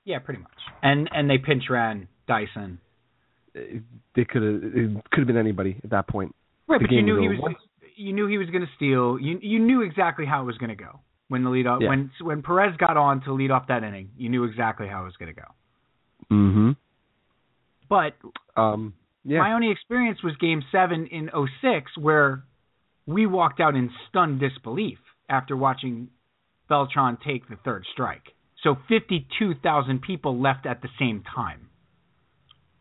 Yeah, 0.04 0.18
pretty 0.18 0.40
much. 0.40 0.52
And 0.82 1.08
and 1.12 1.30
they 1.30 1.38
pinch 1.38 1.64
ran 1.70 2.08
Dyson. 2.26 2.80
Uh, 3.56 3.60
they 4.16 4.24
could 4.24 4.42
have 4.42 4.62
it 4.62 5.10
could 5.10 5.20
have 5.20 5.26
been 5.26 5.36
anybody 5.36 5.80
at 5.82 5.90
that 5.90 6.08
point. 6.08 6.34
Right, 6.66 6.80
the 6.80 6.86
but 6.86 6.92
you 6.92 7.02
knew 7.02 7.20
he 7.20 7.28
was 7.28 7.38
once, 7.40 7.56
you 7.96 8.12
knew 8.12 8.26
he 8.26 8.38
was 8.38 8.48
going 8.48 8.62
to 8.62 8.70
steal. 8.76 9.18
You 9.18 9.38
you 9.40 9.60
knew 9.60 9.82
exactly 9.82 10.26
how 10.26 10.42
it 10.42 10.46
was 10.46 10.58
going 10.58 10.70
to 10.70 10.82
go 10.82 11.00
when 11.28 11.44
the 11.44 11.50
lead 11.50 11.66
off 11.66 11.80
yeah. 11.82 11.88
when 11.88 12.10
when 12.20 12.42
Perez 12.42 12.76
got 12.76 12.96
on 12.96 13.22
to 13.22 13.32
lead 13.32 13.50
off 13.50 13.68
that 13.68 13.82
inning. 13.82 14.10
You 14.16 14.28
knew 14.28 14.44
exactly 14.44 14.86
how 14.88 15.02
it 15.02 15.04
was 15.04 15.16
going 15.18 15.34
to 15.34 15.40
go. 15.40 15.48
Mhm. 16.30 16.76
But 17.88 18.14
um 18.60 18.94
yeah. 19.24 19.38
my 19.38 19.52
only 19.52 19.70
experience 19.70 20.22
was 20.22 20.36
game 20.36 20.62
7 20.70 21.06
in 21.06 21.30
06 21.62 21.96
where 21.98 22.44
we 23.06 23.26
walked 23.26 23.60
out 23.60 23.74
in 23.74 23.90
stunned 24.08 24.40
disbelief 24.40 24.98
after 25.28 25.56
watching 25.56 26.08
Beltran 26.68 27.18
take 27.26 27.48
the 27.48 27.56
third 27.64 27.84
strike. 27.92 28.34
So 28.62 28.76
52,000 28.88 30.00
people 30.00 30.40
left 30.40 30.66
at 30.66 30.80
the 30.80 30.88
same 30.98 31.22
time. 31.34 31.68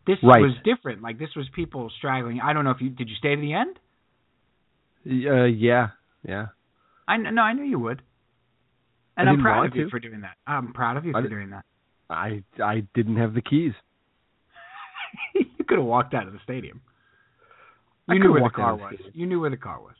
This 0.06 0.18
right. 0.24 0.42
was 0.42 0.52
different. 0.66 1.02
Like 1.02 1.18
this 1.18 1.30
was 1.36 1.48
people 1.54 1.90
straggling. 1.98 2.42
I 2.42 2.54
don't 2.54 2.66
know 2.66 2.72
if 2.72 2.82
you 2.82 2.90
did 2.90 3.10
you 3.10 3.16
stay 3.16 3.36
to 3.36 3.42
the 3.42 3.54
end? 3.54 3.80
Uh, 5.06 5.46
yeah, 5.46 5.90
yeah. 6.28 6.48
I 7.08 7.18
no, 7.18 7.42
I 7.42 7.54
knew 7.54 7.64
you 7.64 7.80
would. 7.80 8.02
And 9.17 9.30
I'm 9.30 9.41
proud 9.41 9.67
of 9.67 9.76
you 9.76 9.89
for 9.89 9.99
doing 9.99 10.21
that. 10.21 10.38
I'm 10.47 10.73
proud 10.73 10.97
of 10.97 11.06
you 11.06 11.13
I 11.15 11.21
for 11.21 11.30
doing 11.30 11.52
that. 11.52 11.65
I 12.10 12.43
I 12.62 12.84
didn't 12.95 13.17
have 13.17 13.34
the 13.34 13.41
keys. 13.41 13.73
you 15.36 15.65
could 15.67 15.78
have 15.78 15.86
walked 15.86 16.13
out 16.13 16.28
of 16.28 16.34
the 16.34 16.39
stadium. 16.43 16.82
You 18.08 18.19
knew 18.19 18.32
where 18.32 18.43
the 18.43 18.49
car 18.49 18.76
was. 18.76 18.95
The 18.97 19.17
you 19.17 19.26
knew 19.26 19.39
where 19.39 19.49
the 19.49 19.58
car 19.58 19.80
was. 19.80 19.93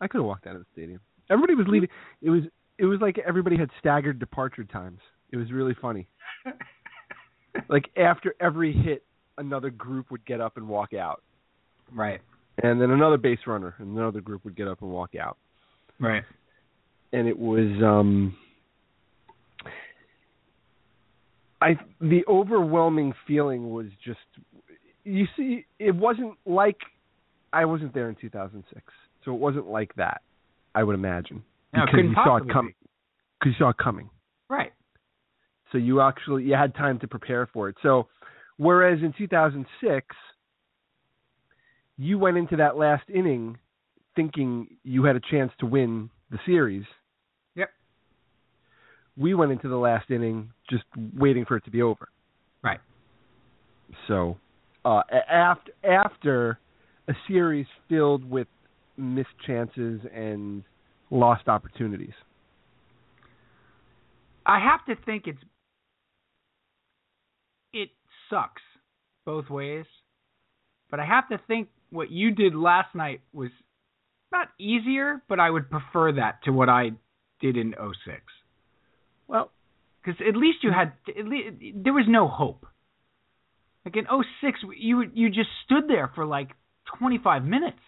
I 0.00 0.08
could 0.08 0.18
have 0.18 0.26
walked 0.26 0.46
out 0.46 0.56
of 0.56 0.62
the 0.62 0.66
stadium. 0.72 1.00
Everybody 1.30 1.54
was 1.54 1.66
leaving. 1.68 1.88
It 2.20 2.30
was 2.30 2.42
it 2.78 2.84
was 2.84 3.00
like 3.00 3.18
everybody 3.18 3.56
had 3.56 3.70
staggered 3.78 4.18
departure 4.18 4.64
times. 4.64 4.98
It 5.30 5.36
was 5.36 5.50
really 5.50 5.74
funny. 5.80 6.08
like 7.68 7.84
after 7.96 8.34
every 8.40 8.72
hit, 8.72 9.04
another 9.38 9.70
group 9.70 10.10
would 10.10 10.24
get 10.26 10.40
up 10.40 10.56
and 10.56 10.68
walk 10.68 10.92
out. 10.92 11.22
Right. 11.92 12.20
And 12.62 12.80
then 12.80 12.90
another 12.90 13.16
base 13.16 13.38
runner 13.46 13.74
and 13.78 13.96
another 13.96 14.20
group 14.20 14.44
would 14.44 14.56
get 14.56 14.68
up 14.68 14.82
and 14.82 14.90
walk 14.90 15.14
out. 15.14 15.38
Right. 15.98 16.24
And 17.12 17.28
it 17.28 17.38
was 17.38 17.82
um 17.82 18.36
I 21.60 21.76
the 22.00 22.24
overwhelming 22.28 23.12
feeling 23.26 23.70
was 23.70 23.86
just 24.04 24.18
you 25.04 25.26
see 25.36 25.66
it 25.78 25.94
wasn't 25.94 26.34
like 26.44 26.78
I 27.52 27.64
wasn't 27.64 27.94
there 27.94 28.08
in 28.08 28.16
2006. 28.20 28.82
So 29.24 29.34
it 29.34 29.38
wasn't 29.38 29.68
like 29.68 29.94
that. 29.96 30.22
I 30.74 30.82
would 30.82 30.94
imagine 30.94 31.42
no, 31.74 31.84
because 31.84 32.00
you 32.02 32.14
saw 32.14 32.36
it 32.36 32.50
coming. 32.52 32.74
Because 33.38 33.54
you 33.58 33.64
saw 33.64 33.70
it 33.70 33.76
coming. 33.78 34.10
Right. 34.48 34.72
So 35.70 35.78
you 35.78 36.00
actually 36.00 36.44
you 36.44 36.54
had 36.54 36.74
time 36.74 36.98
to 37.00 37.08
prepare 37.08 37.48
for 37.52 37.68
it. 37.68 37.76
So 37.82 38.08
whereas 38.56 39.00
in 39.02 39.12
2006 39.16 40.06
you 41.98 42.18
went 42.18 42.36
into 42.36 42.56
that 42.56 42.76
last 42.76 43.04
inning 43.08 43.58
thinking 44.16 44.66
you 44.82 45.04
had 45.04 45.16
a 45.16 45.20
chance 45.30 45.52
to 45.60 45.66
win 45.66 46.10
the 46.30 46.38
series. 46.44 46.84
We 49.16 49.34
went 49.34 49.52
into 49.52 49.68
the 49.68 49.76
last 49.76 50.10
inning 50.10 50.50
just 50.70 50.84
waiting 51.16 51.44
for 51.44 51.56
it 51.56 51.64
to 51.64 51.70
be 51.70 51.82
over. 51.82 52.08
Right. 52.62 52.80
So, 54.08 54.38
uh, 54.84 55.02
after 55.30 55.72
after 55.84 56.58
a 57.08 57.12
series 57.28 57.66
filled 57.88 58.28
with 58.28 58.46
missed 58.96 59.28
chances 59.46 60.00
and 60.14 60.62
lost 61.10 61.48
opportunities. 61.48 62.14
I 64.46 64.58
have 64.60 64.84
to 64.86 65.02
think 65.04 65.26
it's 65.26 65.38
it 67.72 67.90
sucks 68.30 68.62
both 69.24 69.48
ways. 69.50 69.86
But 70.90 71.00
I 71.00 71.06
have 71.06 71.28
to 71.30 71.40
think 71.46 71.68
what 71.90 72.10
you 72.10 72.30
did 72.30 72.54
last 72.54 72.94
night 72.94 73.20
was 73.32 73.50
not 74.30 74.48
easier, 74.58 75.22
but 75.28 75.40
I 75.40 75.50
would 75.50 75.70
prefer 75.70 76.12
that 76.12 76.42
to 76.44 76.52
what 76.52 76.68
I 76.68 76.90
did 77.40 77.56
in 77.56 77.74
06. 77.74 78.20
Well, 79.28 79.50
because 80.02 80.20
at 80.26 80.36
least 80.36 80.58
you 80.62 80.70
had 80.72 80.92
at 81.08 81.26
least, 81.26 81.56
there 81.74 81.92
was 81.92 82.06
no 82.08 82.28
hope. 82.28 82.66
Like 83.84 83.96
in 83.96 84.04
06, 84.04 84.60
you 84.78 85.04
you 85.12 85.28
just 85.28 85.48
stood 85.64 85.88
there 85.88 86.10
for 86.14 86.24
like 86.24 86.50
25 86.98 87.44
minutes. 87.44 87.78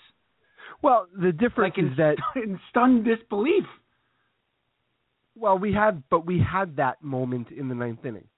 Well, 0.83 1.07
the 1.19 1.33
difference 1.33 1.77
like 1.77 1.79
is 1.79 1.97
that 1.97 2.17
in 2.37 2.61
stunned 2.71 3.05
disbelief. 3.05 3.65
Well, 5.37 5.59
we 5.59 5.73
had, 5.73 6.05
but 6.11 6.25
we 6.27 6.41
had 6.41 6.77
that 6.77 7.03
moment 7.03 7.49
in 7.51 7.69
the 7.69 7.75
ninth 7.75 8.05
inning. 8.05 8.29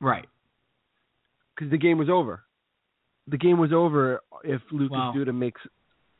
Right. 0.00 0.26
Because 1.54 1.70
the 1.70 1.78
game 1.78 1.98
was 1.98 2.08
over. 2.08 2.42
The 3.28 3.36
game 3.36 3.58
was 3.58 3.72
over 3.72 4.20
if 4.42 4.62
Lucas 4.72 4.90
well, 4.90 5.12
Duda 5.14 5.34
makes 5.34 5.60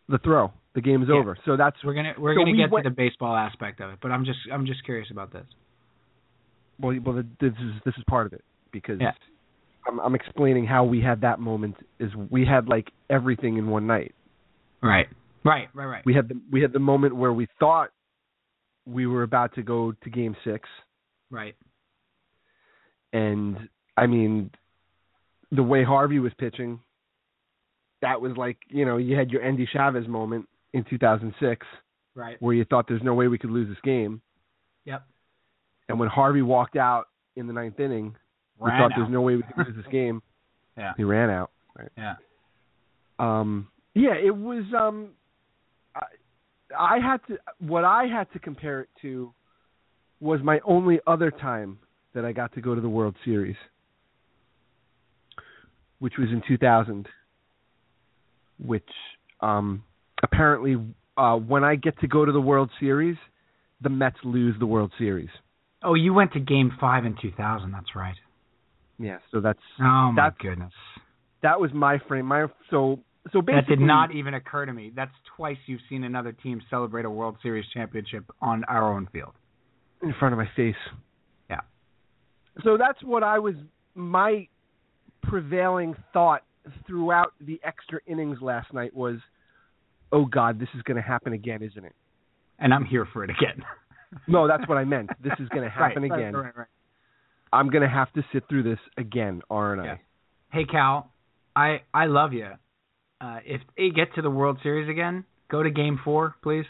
the 0.09 0.19
throw. 0.19 0.53
The 0.75 0.81
game 0.81 1.03
is 1.03 1.09
yeah. 1.09 1.17
over. 1.17 1.37
So 1.45 1.57
that's 1.57 1.77
we're 1.85 1.95
gonna 1.95 2.13
we're 2.17 2.35
so 2.35 2.41
gonna 2.41 2.53
we 2.53 2.59
get 2.59 2.71
went, 2.71 2.85
to 2.85 2.91
the 2.91 2.97
baseball 2.97 3.35
aspect 3.35 3.81
of 3.81 3.91
it, 3.91 3.99
but 4.01 4.13
I'm 4.13 4.25
just 4.25 4.39
I'm 4.53 4.67
just 4.67 4.85
curious 4.85 5.09
about 5.11 5.33
this. 5.33 5.47
Well, 6.81 6.97
well, 7.05 7.17
this 7.17 7.53
is 7.53 7.73
this 7.85 7.95
is 7.99 8.05
part 8.09 8.27
of 8.27 8.33
it 8.33 8.45
because 8.73 8.99
yeah. 9.01 9.11
I'm, 9.87 9.99
I'm 9.99 10.15
explaining 10.15 10.67
how 10.67 10.85
we 10.85 11.01
had 11.01 11.23
that 11.23 11.41
moment. 11.41 11.75
Is 11.99 12.11
we 12.31 12.47
had 12.47 12.69
like 12.69 12.89
everything 13.09 13.57
in 13.57 13.69
one 13.69 13.87
night. 13.87 14.15
Right. 14.81 15.09
Right. 15.45 15.69
Right. 15.75 15.87
Right. 15.87 16.03
We 16.07 16.15
had 16.15 16.29
the 16.29 16.41
we 16.53 16.63
had 16.63 16.73
the 16.73 16.79
moment 16.79 17.17
where 17.17 17.33
we 17.33 17.49
thought 17.59 17.91
we 18.87 19.07
were 19.07 19.25
about 19.25 19.55
to 19.57 19.63
go 19.63 19.93
to 20.05 20.11
Game 20.11 20.37
Six. 20.45 20.69
Right. 21.33 21.57
And 23.13 23.57
I 23.97 24.07
mean, 24.07 24.51
the 25.51 25.65
way 25.65 25.83
Harvey 25.83 26.21
was 26.21 26.33
pitching, 26.39 26.79
that 28.03 28.21
was 28.21 28.37
like 28.37 28.59
you 28.69 28.87
know 28.87 28.99
you 28.99 29.17
had 29.17 29.31
your 29.31 29.43
Endy 29.43 29.69
Chavez 29.71 30.07
moment 30.07 30.47
in 30.73 30.85
2006, 30.89 31.67
right? 32.15 32.37
Where 32.41 32.55
you 32.55 32.65
thought 32.65 32.87
there's 32.89 33.03
no 33.03 33.15
way 33.15 33.29
we 33.29 33.39
could 33.39 33.51
lose 33.51 33.69
this 33.69 33.81
game. 33.83 34.21
Yep. 34.85 35.03
And 35.89 35.99
when 35.99 36.09
Harvey 36.09 36.43
walked 36.43 36.77
out 36.77 37.07
in 37.37 37.47
the 37.47 37.53
ninth 37.53 37.81
inning, 37.81 38.15
ran 38.59 38.75
we 38.75 38.79
thought 38.79 38.93
out. 38.93 38.97
there's 38.97 39.11
no 39.11 39.21
way 39.21 39.37
we 39.37 39.43
could 39.43 39.67
lose 39.67 39.77
this 39.77 39.87
game. 39.93 40.23
yeah. 40.77 40.93
He 40.97 41.05
ran 41.05 41.31
out. 41.31 41.51
Right. 41.79 41.89
Yeah. 41.97 42.15
Um. 43.19 43.69
Yeah. 43.95 44.15
It 44.15 44.35
was. 44.37 44.65
Um. 44.77 45.11
I, 45.95 46.07
I 46.79 46.99
had 46.99 47.19
to. 47.29 47.39
What 47.59 47.85
I 47.85 48.07
had 48.07 48.31
to 48.33 48.39
compare 48.39 48.81
it 48.83 48.89
to 49.03 49.33
was 50.21 50.41
my 50.43 50.61
only 50.65 51.01
other 51.07 51.31
time 51.31 51.79
that 52.15 52.25
I 52.25 52.33
got 52.33 52.53
to 52.55 52.61
go 52.61 52.75
to 52.75 52.81
the 52.81 52.89
World 52.89 53.15
Series, 53.25 53.57
which 55.99 56.15
was 56.19 56.29
in 56.31 56.43
2000 56.47 57.09
which 58.63 58.89
um, 59.41 59.83
apparently 60.23 60.77
uh, 61.17 61.37
when 61.37 61.65
I 61.65 61.77
get 61.77 61.99
to 62.01 62.09
go 62.09 62.25
to 62.25 62.33
the 62.33 62.41
World 62.41 62.71
Series, 62.81 63.17
the 63.81 63.89
Mets 63.89 64.17
lose 64.25 64.55
the 64.59 64.67
World 64.67 64.93
Series. 64.99 65.31
Oh, 65.83 65.95
you 65.95 66.13
went 66.13 66.33
to 66.35 66.41
Game 66.41 66.73
Five 66.81 67.05
in 67.05 67.17
2000. 67.21 67.73
That's 67.73 67.95
right. 67.95 68.15
Yeah, 68.99 69.19
so 69.33 69.41
that's 69.41 69.59
oh 69.81 70.13
my 70.13 70.29
that's, 70.29 70.37
goodness. 70.41 70.73
That 71.43 71.59
was 71.59 71.71
my 71.73 71.99
frame. 72.07 72.27
My 72.27 72.47
so 72.71 73.01
so 73.33 73.41
basically 73.41 73.77
that 73.77 73.81
did 73.81 73.81
not 73.81 74.15
even 74.15 74.35
occur 74.35 74.67
to 74.67 74.73
me. 74.73 74.93
That's 74.95 75.13
twice 75.37 75.57
you've 75.67 75.81
seen 75.89 76.05
another 76.05 76.33
team 76.33 76.61
celebrate 76.69 77.07
a 77.07 77.11
World 77.11 77.37
Series 77.43 77.65
championship 77.73 78.25
on 78.43 78.65
our 78.65 78.93
own 78.93 79.09
field 79.13 79.33
in 80.03 80.15
front 80.19 80.35
of 80.35 80.39
my 80.39 80.49
face. 80.55 80.75
Yeah. 81.49 81.61
So 82.63 82.77
that's 82.77 83.03
what 83.03 83.23
I 83.23 83.39
was 83.39 83.55
my 83.95 84.49
prevailing 85.23 85.95
thought 86.13 86.43
throughout 86.87 87.33
the 87.41 87.61
extra 87.65 88.01
innings 88.07 88.39
last 88.41 88.73
night 88.73 88.95
was, 88.95 89.17
oh 90.13 90.25
God, 90.25 90.59
this 90.59 90.69
is 90.75 90.83
going 90.83 90.97
to 90.97 91.03
happen 91.03 91.33
again, 91.33 91.63
isn't 91.63 91.85
it? 91.85 91.95
And 92.59 92.75
I'm 92.75 92.85
here 92.85 93.07
for 93.13 93.25
it 93.25 93.31
again. 93.31 93.65
no, 94.29 94.47
that's 94.49 94.69
what 94.69 94.77
I 94.77 94.85
meant. 94.85 95.11
This 95.23 95.33
is 95.39 95.49
going 95.49 95.65
to 95.65 95.71
happen 95.71 96.03
right, 96.03 96.19
again. 96.19 96.35
Right, 96.35 96.45
right, 96.45 96.57
right. 96.57 96.67
I'm 97.53 97.69
going 97.71 97.83
to 97.83 97.89
have 97.89 98.13
to 98.13 98.23
sit 98.33 98.45
through 98.49 98.63
this 98.65 98.79
again, 98.97 99.43
aren't 99.51 99.85
yeah. 99.85 99.93
I? 99.93 100.01
Hey 100.53 100.65
Cal, 100.65 101.13
I 101.55 101.83
I 101.95 102.07
love 102.07 102.33
you, 102.33 102.49
uh, 103.21 103.39
if 103.45 103.61
they 103.77 103.91
get 103.91 104.15
to 104.15 104.23
the 104.23 104.31
World 104.31 104.59
Series 104.63 104.89
again, 104.89 105.25
go 105.51 105.63
to 105.63 105.71
Game 105.71 106.01
Four, 106.03 106.35
please. 106.43 106.65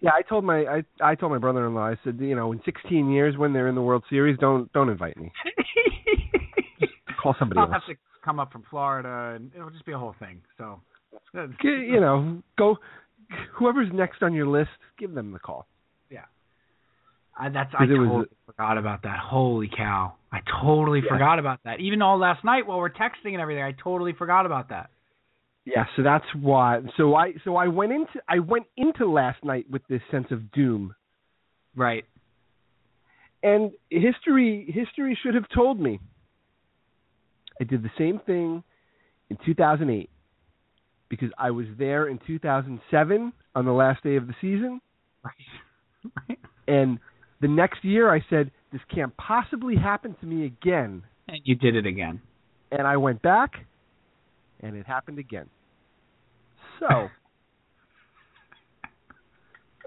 Yeah, 0.00 0.10
I 0.14 0.22
told 0.22 0.44
my 0.44 0.64
I 0.64 0.82
I 1.00 1.14
told 1.14 1.32
my 1.32 1.38
brother-in-law. 1.38 1.84
I 1.84 1.96
said, 2.04 2.18
you 2.20 2.36
know, 2.36 2.52
in 2.52 2.60
16 2.64 3.10
years 3.10 3.36
when 3.36 3.52
they're 3.52 3.68
in 3.68 3.74
the 3.74 3.82
World 3.82 4.04
Series, 4.08 4.38
don't 4.38 4.72
don't 4.72 4.88
invite 4.88 5.16
me. 5.16 5.32
Call 7.22 7.34
somebody 7.38 7.58
I'll 7.58 7.64
else. 7.66 7.82
have 7.86 7.96
to 7.96 8.00
come 8.24 8.38
up 8.38 8.52
from 8.52 8.62
Florida, 8.70 9.34
and 9.34 9.50
it'll 9.54 9.70
just 9.70 9.86
be 9.86 9.92
a 9.92 9.98
whole 9.98 10.14
thing. 10.20 10.40
So, 10.58 10.80
You 11.62 12.00
know, 12.00 12.42
go 12.58 12.76
whoever's 13.54 13.88
next 13.92 14.22
on 14.22 14.32
your 14.34 14.46
list, 14.46 14.70
give 14.98 15.12
them 15.14 15.32
the 15.32 15.38
call. 15.38 15.66
Yeah, 16.10 16.20
I, 17.38 17.48
that's 17.48 17.72
I 17.78 17.84
it 17.84 17.88
was- 17.90 18.08
totally 18.08 18.28
forgot 18.46 18.78
about 18.78 19.02
that. 19.02 19.18
Holy 19.18 19.68
cow! 19.74 20.14
I 20.32 20.40
totally 20.62 21.00
Yeah. 21.04 21.10
forgot 21.12 21.38
about 21.38 21.60
that. 21.64 21.80
Even 21.80 22.02
all 22.02 22.18
last 22.18 22.44
night 22.44 22.66
while 22.66 22.78
we're 22.78 22.90
texting 22.90 23.32
and 23.32 23.40
everything, 23.40 23.62
I 23.62 23.72
totally 23.82 24.12
forgot 24.12 24.46
about 24.46 24.68
that. 24.70 24.90
Yeah, 25.64 25.84
so 25.96 26.02
that's 26.02 26.24
why. 26.40 26.80
So 26.96 27.14
I 27.16 27.32
so 27.44 27.56
I 27.56 27.66
went 27.68 27.92
into 27.92 28.20
I 28.28 28.38
went 28.38 28.66
into 28.76 29.06
last 29.10 29.42
night 29.44 29.66
with 29.70 29.82
this 29.88 30.00
sense 30.10 30.28
of 30.30 30.52
doom, 30.52 30.94
Right. 31.74 32.04
and 33.42 33.72
history 33.90 34.70
history 34.72 35.18
should 35.22 35.34
have 35.34 35.48
told 35.54 35.80
me. 35.80 35.98
I 37.60 37.64
did 37.64 37.82
the 37.82 37.90
same 37.98 38.18
thing 38.20 38.62
in 39.30 39.38
2008 39.44 40.10
because 41.08 41.30
I 41.38 41.50
was 41.50 41.66
there 41.78 42.08
in 42.08 42.18
2007 42.26 43.32
on 43.54 43.64
the 43.64 43.72
last 43.72 44.02
day 44.02 44.16
of 44.16 44.26
the 44.26 44.34
season, 44.40 44.80
Right. 45.24 46.38
and 46.68 46.98
the 47.40 47.48
next 47.48 47.84
year 47.84 48.12
I 48.14 48.24
said 48.30 48.50
this 48.72 48.80
can't 48.94 49.16
possibly 49.16 49.76
happen 49.76 50.14
to 50.20 50.26
me 50.26 50.46
again, 50.46 51.02
And 51.28 51.40
you 51.44 51.54
did 51.54 51.76
it 51.76 51.86
again. 51.86 52.20
and 52.72 52.86
I 52.86 52.96
went 52.96 53.22
back, 53.22 53.52
and 54.60 54.76
it 54.76 54.86
happened 54.86 55.18
again. 55.18 55.48
So 56.80 57.08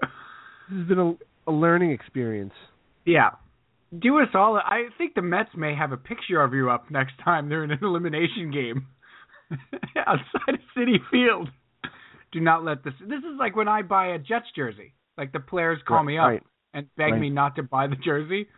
this 0.00 0.78
has 0.78 0.88
been 0.88 0.98
a, 0.98 1.14
a 1.50 1.52
learning 1.52 1.90
experience. 1.92 2.52
Yeah. 3.04 3.30
Do 3.98 4.20
us 4.20 4.28
all. 4.34 4.56
I 4.56 4.84
think 4.98 5.14
the 5.14 5.22
Mets 5.22 5.50
may 5.56 5.74
have 5.74 5.90
a 5.92 5.96
picture 5.96 6.40
of 6.40 6.54
you 6.54 6.70
up 6.70 6.90
next 6.90 7.14
time 7.24 7.48
they're 7.48 7.64
in 7.64 7.70
an 7.72 7.80
elimination 7.82 8.50
game 8.52 8.86
outside 9.96 10.54
of 10.54 10.60
Citi 10.76 10.96
Field. 11.10 11.48
Do 12.32 12.40
not 12.40 12.64
let 12.64 12.84
this. 12.84 12.94
This 13.00 13.18
is 13.18 13.38
like 13.38 13.56
when 13.56 13.68
I 13.68 13.82
buy 13.82 14.08
a 14.08 14.18
Jets 14.18 14.46
jersey. 14.54 14.92
Like 15.18 15.32
the 15.32 15.40
players 15.40 15.78
call 15.86 15.98
Right, 15.98 16.06
me 16.06 16.18
up 16.18 16.28
right. 16.28 16.42
and 16.74 16.86
beg 16.96 17.12
Right. 17.12 17.20
me 17.20 17.30
not 17.30 17.56
to 17.56 17.62
buy 17.62 17.86
the 17.86 17.96
jersey. 17.96 18.48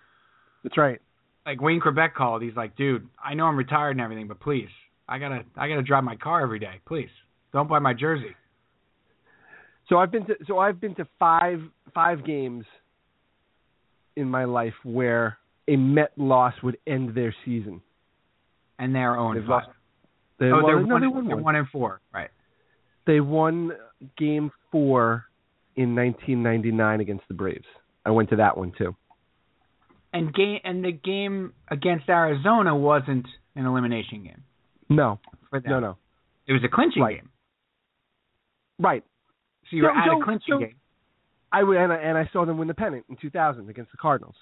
That's 0.63 0.77
right. 0.77 1.01
Like 1.47 1.61
Wayne 1.61 1.81
Chrebet 1.81 2.15
called. 2.15 2.43
He's 2.43 2.55
like, 2.55 2.77
dude, 2.77 3.09
I 3.23 3.35
know 3.35 3.47
I'm 3.47 3.57
retired 3.57 3.93
and 3.93 4.01
everything, 4.01 4.29
but 4.29 4.39
please, 4.39 4.69
I 5.09 5.19
gotta, 5.19 5.45
I 5.57 5.69
gotta 5.69 5.83
drive 5.83 6.05
my 6.05 6.15
car 6.15 6.41
every 6.43 6.61
day. 6.61 6.75
Please, 6.87 7.09
don't 7.53 7.69
buy 7.69 7.81
my 7.81 7.95
jersey. 7.95 8.37
So 9.89 9.99
I've 9.99 10.13
been 10.13 10.25
to 10.27 10.37
so 10.47 10.59
I've 10.59 10.81
been 10.81 10.95
to 10.97 11.07
five 11.19 11.61
five 11.93 12.25
games 12.25 12.65
in 14.17 14.29
my 14.29 14.45
life 14.45 14.75
where 14.85 15.39
a 15.69 15.77
Met 15.77 16.13
loss 16.17 16.55
would 16.63 16.77
end 16.87 17.15
their 17.15 17.35
season. 17.45 17.81
And 18.79 18.95
their 18.95 19.17
own. 19.17 19.35
They've 19.37 19.45
lost. 19.49 19.69
They, 20.43 20.49
oh, 20.49 20.57
well, 20.57 20.67
they're, 20.67 20.81
no, 20.83 20.95
one, 20.95 21.01
they 21.01 21.07
won 21.07 21.27
they're 21.29 21.37
one. 21.37 21.45
one 21.45 21.57
and 21.57 21.69
four. 21.69 22.01
Right. 22.13 22.31
They 23.07 23.21
won 23.21 23.71
game 24.19 24.51
four 24.73 25.27
in 25.77 25.95
1999 25.95 27.01
against 27.01 27.29
the 27.29 27.35
Braves. 27.35 27.65
I 28.05 28.11
went 28.11 28.29
to 28.31 28.37
that 28.37 28.57
one 28.59 28.73
too. 28.77 28.97
And 30.13 30.35
game 30.35 30.59
and 30.65 30.85
the 30.85 30.91
game 30.91 31.53
against 31.71 32.09
Arizona 32.09 32.75
wasn't 32.77 33.27
an 33.55 33.67
elimination 33.67 34.25
game 34.25 34.43
No, 34.91 35.21
no, 35.65 35.79
no. 35.79 35.97
It 36.49 36.53
was 36.55 36.63
a 36.65 36.69
clinching 36.69 37.03
Right. 37.03 37.19
game. 37.19 37.29
Right. 38.81 39.05
So 39.71 39.77
you 39.77 39.85
were 39.85 39.91
So- 39.95 39.99
at 40.01 40.07
so- 40.07 40.21
a 40.21 40.25
clinching 40.25 40.55
so- 40.55 40.59
game. 40.59 40.75
I 41.53 41.61
and 41.61 41.93
I, 41.93 41.97
and 41.97 42.19
I 42.19 42.27
saw 42.33 42.45
them 42.47 42.59
win 42.59 42.67
the 42.67 42.75
pennant 42.75 43.05
in 43.09 43.17
2000 43.17 43.69
against 43.69 43.93
the 43.93 43.99
Cardinals. 43.99 44.35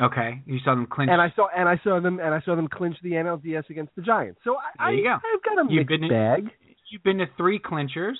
Okay. 0.00 0.42
You 0.46 0.58
saw 0.64 0.74
them 0.74 0.86
clinch. 0.90 1.10
And 1.12 1.20
I 1.22 1.32
saw 1.36 1.46
and 1.56 1.68
I 1.68 1.80
saw 1.84 2.00
them 2.00 2.18
and 2.18 2.34
I 2.34 2.40
saw 2.44 2.56
them 2.56 2.68
clinch 2.68 2.96
the 3.02 3.10
NLDS 3.12 3.70
against 3.70 3.94
the 3.94 4.02
Giants. 4.02 4.40
So 4.44 4.56
I, 4.78 4.88
I 4.90 4.96
go. 4.96 5.14
I've 5.14 5.42
got 5.44 5.64
a 5.64 5.72
You've 5.72 5.88
mixed 5.88 6.08
bag. 6.10 6.50
You've 6.90 7.02
been 7.04 7.18
to 7.18 7.26
three 7.36 7.58
clinchers 7.60 8.16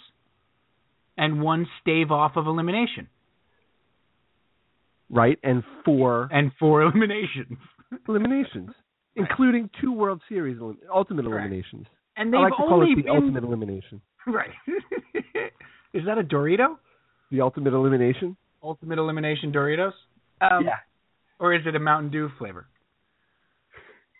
and 1.19 1.41
one 1.43 1.67
stave 1.83 2.11
off 2.11 2.33
of 2.37 2.47
elimination 2.47 3.09
Right, 5.11 5.39
and 5.43 5.63
four 5.85 6.29
and 6.33 6.51
four 6.59 6.83
eliminations. 6.87 7.59
eliminations, 8.09 8.71
including 9.17 9.69
two 9.81 9.93
World 9.93 10.21
Series 10.29 10.59
elim- 10.61 10.79
ultimate 10.93 11.25
Correct. 11.27 11.41
eliminations. 11.47 11.87
And 12.17 12.33
they've 12.33 12.39
I 12.41 12.45
like 12.45 12.53
to 12.53 12.57
call 12.57 12.75
only 12.75 12.93
it 12.93 12.97
the 12.97 13.03
been 13.03 13.11
ultimate 13.17 13.45
elimination. 13.45 14.01
right. 14.27 14.51
Is 15.93 16.03
that 16.07 16.19
a 16.19 16.23
Dorito? 16.23 16.79
The 17.31 17.41
ultimate 17.43 17.75
elimination. 17.75 18.37
Ultimate 18.63 18.99
elimination 18.99 19.53
Doritos? 19.53 19.93
Um, 20.41 20.65
yeah, 20.65 20.77
Or 21.45 21.53
is 21.53 21.61
it 21.67 21.77
a 21.77 21.79
Mountain 21.79 22.11
Dew 22.11 22.31
flavor? 22.39 22.67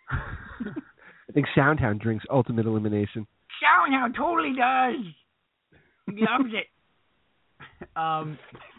I 0.11 1.31
think 1.33 1.47
Soundhound 1.57 1.99
drinks 1.99 2.23
ultimate 2.29 2.67
elimination. 2.67 3.25
Soundhound 3.63 4.15
totally 4.15 4.53
does. 4.55 5.03
He 6.05 6.21
loves 6.21 6.53
it. 6.53 6.67
Um, 7.95 8.37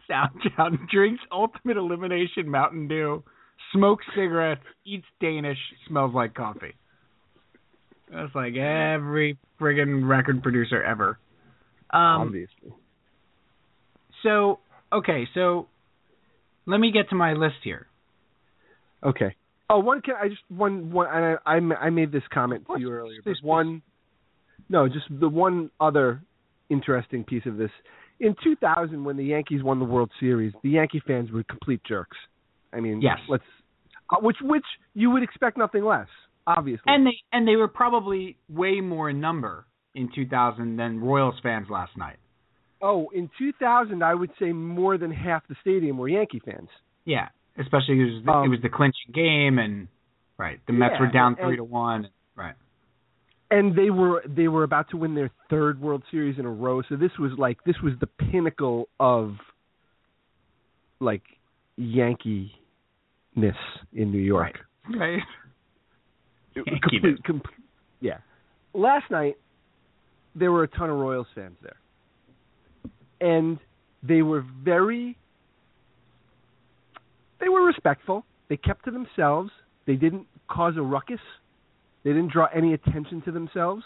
Soundhound 0.09 0.89
drinks 0.89 1.21
Ultimate 1.33 1.77
Elimination 1.77 2.49
Mountain 2.49 2.87
Dew, 2.87 3.25
smokes 3.73 4.05
cigarettes, 4.15 4.63
eats 4.87 5.07
Danish, 5.21 5.59
smells 5.89 6.15
like 6.15 6.35
coffee. 6.35 6.77
That's 8.13 8.33
like 8.33 8.55
every 8.55 9.39
friggin' 9.61 10.09
record 10.09 10.45
producer 10.45 10.81
ever. 10.81 11.19
Um, 11.91 12.29
obviously. 12.29 12.73
so 14.23 14.61
okay, 14.93 15.27
so 15.35 15.67
let 16.65 16.79
me 16.79 16.93
get 16.93 17.09
to 17.09 17.17
my 17.17 17.33
list 17.33 17.57
here. 17.65 17.89
Okay. 19.05 19.35
Oh, 19.69 19.81
one 19.81 20.01
can 20.01 20.15
I 20.21 20.29
just 20.29 20.43
one 20.49 20.91
one 20.93 21.07
I 21.09 21.37
I, 21.45 21.57
I 21.57 21.91
made 21.91 22.13
this 22.13 22.23
comment 22.33 22.65
to 22.73 22.81
you 22.81 22.91
earlier, 22.91 23.19
but 23.25 23.33
please. 23.33 23.43
one 23.43 23.83
no, 24.69 24.89
just 24.89 25.07
the 25.11 25.29
one 25.29 25.71
other 25.81 26.23
interesting 26.71 27.25
piece 27.25 27.45
of 27.47 27.57
this. 27.57 27.71
In 28.19 28.35
2000 28.43 29.05
when 29.05 29.17
the 29.17 29.25
Yankees 29.25 29.63
won 29.63 29.79
the 29.79 29.85
World 29.85 30.11
Series, 30.19 30.53
the 30.63 30.71
Yankee 30.71 31.03
fans 31.07 31.31
were 31.31 31.43
complete 31.45 31.81
jerks. 31.87 32.17
I 32.73 32.81
mean, 32.81 33.01
Yes. 33.03 33.19
let's 33.29 33.45
uh, 34.11 34.17
which 34.21 34.37
which 34.43 34.65
you 34.95 35.11
would 35.11 35.23
expect 35.23 35.59
nothing 35.59 35.85
less, 35.85 36.09
obviously. 36.47 36.85
And 36.87 37.07
they 37.07 37.17
and 37.33 37.47
they 37.47 37.57
were 37.57 37.69
probably 37.69 38.37
way 38.49 38.81
more 38.81 39.11
in 39.11 39.21
number 39.21 39.67
in 39.95 40.11
2000 40.15 40.77
than 40.77 41.01
Royals 41.01 41.35
fans 41.43 41.67
last 41.71 41.97
night. 41.97 42.17
oh, 42.83 43.09
in 43.15 43.29
2000 43.39 44.03
I 44.03 44.15
would 44.15 44.31
say 44.39 44.53
more 44.53 44.97
than 44.99 45.11
half 45.11 45.47
the 45.49 45.57
stadium 45.61 45.99
were 45.99 46.09
Yankee 46.09 46.41
fans. 46.45 46.69
Yeah, 47.05 47.29
especially 47.59 48.01
it 48.01 48.05
was 48.05 48.25
the, 48.25 48.31
it 48.31 48.35
Um, 48.35 48.51
was 48.51 48.61
the 48.63 48.69
clinching 48.69 49.13
game, 49.15 49.59
and 49.59 49.89
right, 50.39 50.61
the 50.67 50.73
Mets 50.73 50.95
Yeah, 50.95 51.01
were 51.01 51.13
down 51.13 51.35
and- 51.39 51.47
three 51.47 51.57
to 51.57 51.65
one. 51.65 52.09
Right. 52.35 52.55
and 53.51 53.75
they 53.75 53.91
were 53.91 54.23
they 54.27 54.49
were 54.49 54.63
about 54.65 54.91
to 54.91 54.97
win 54.97 55.15
their 55.15 55.31
third 55.49 55.81
World 55.81 56.03
Series 56.11 56.39
in 56.39 56.45
a 56.47 56.51
row. 56.51 56.83
So 56.89 56.97
this 56.97 57.13
was 57.19 57.33
like 57.39 57.63
this 57.65 57.77
was 57.83 57.93
the 58.01 58.07
pinnacle 58.09 58.89
of 59.01 59.37
like 61.01 61.23
Yankee 61.77 62.53
ness 63.35 63.55
in 63.93 64.11
New 64.11 64.19
York. 64.21 64.59
Right. 64.95 65.21
It- 66.55 66.67
Yankee-ness. 66.67 66.81
complete, 66.91 67.25
complete, 67.25 67.57
yeah. 68.01 68.19
Last 68.75 69.11
night 69.11 69.37
there 70.35 70.51
were 70.53 70.63
a 70.65 70.69
ton 70.69 70.91
of 70.91 70.97
Royals 70.97 71.27
fans 71.35 71.57
there, 71.63 71.77
and 73.21 73.59
they 74.03 74.23
were 74.23 74.45
very 74.63 75.17
they 77.41 77.49
were 77.49 77.65
respectful. 77.65 78.25
They 78.49 78.57
kept 78.57 78.85
to 78.85 78.91
themselves. 78.91 79.51
They 79.87 79.95
didn't 79.95 80.27
cause 80.49 80.75
a 80.77 80.83
ruckus. 80.83 81.21
They 82.05 82.11
didn't 82.11 82.33
draw 82.33 82.47
any 82.55 82.73
attention 82.75 83.23
to 83.23 83.33
themselves 83.33 83.83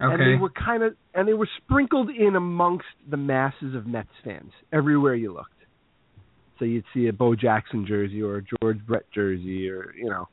Okay. 0.00 0.14
and 0.14 0.22
they 0.22 0.40
were 0.40 0.50
kind 0.50 0.82
of 0.84 0.94
and 1.12 1.26
they 1.26 1.34
were 1.34 1.48
sprinkled 1.64 2.08
in 2.08 2.36
amongst 2.36 2.86
the 3.10 3.16
masses 3.16 3.74
of 3.74 3.86
Mets 3.86 4.08
fans 4.24 4.52
everywhere 4.72 5.14
you 5.16 5.32
looked. 5.34 5.50
So 6.58 6.64
you'd 6.64 6.84
see 6.94 7.08
a 7.08 7.12
Bo 7.12 7.34
Jackson 7.34 7.84
jersey 7.86 8.22
or 8.22 8.36
a 8.36 8.42
George 8.42 8.78
Brett 8.86 9.04
jersey 9.12 9.68
or 9.68 9.92
you 9.96 10.08
know, 10.08 10.28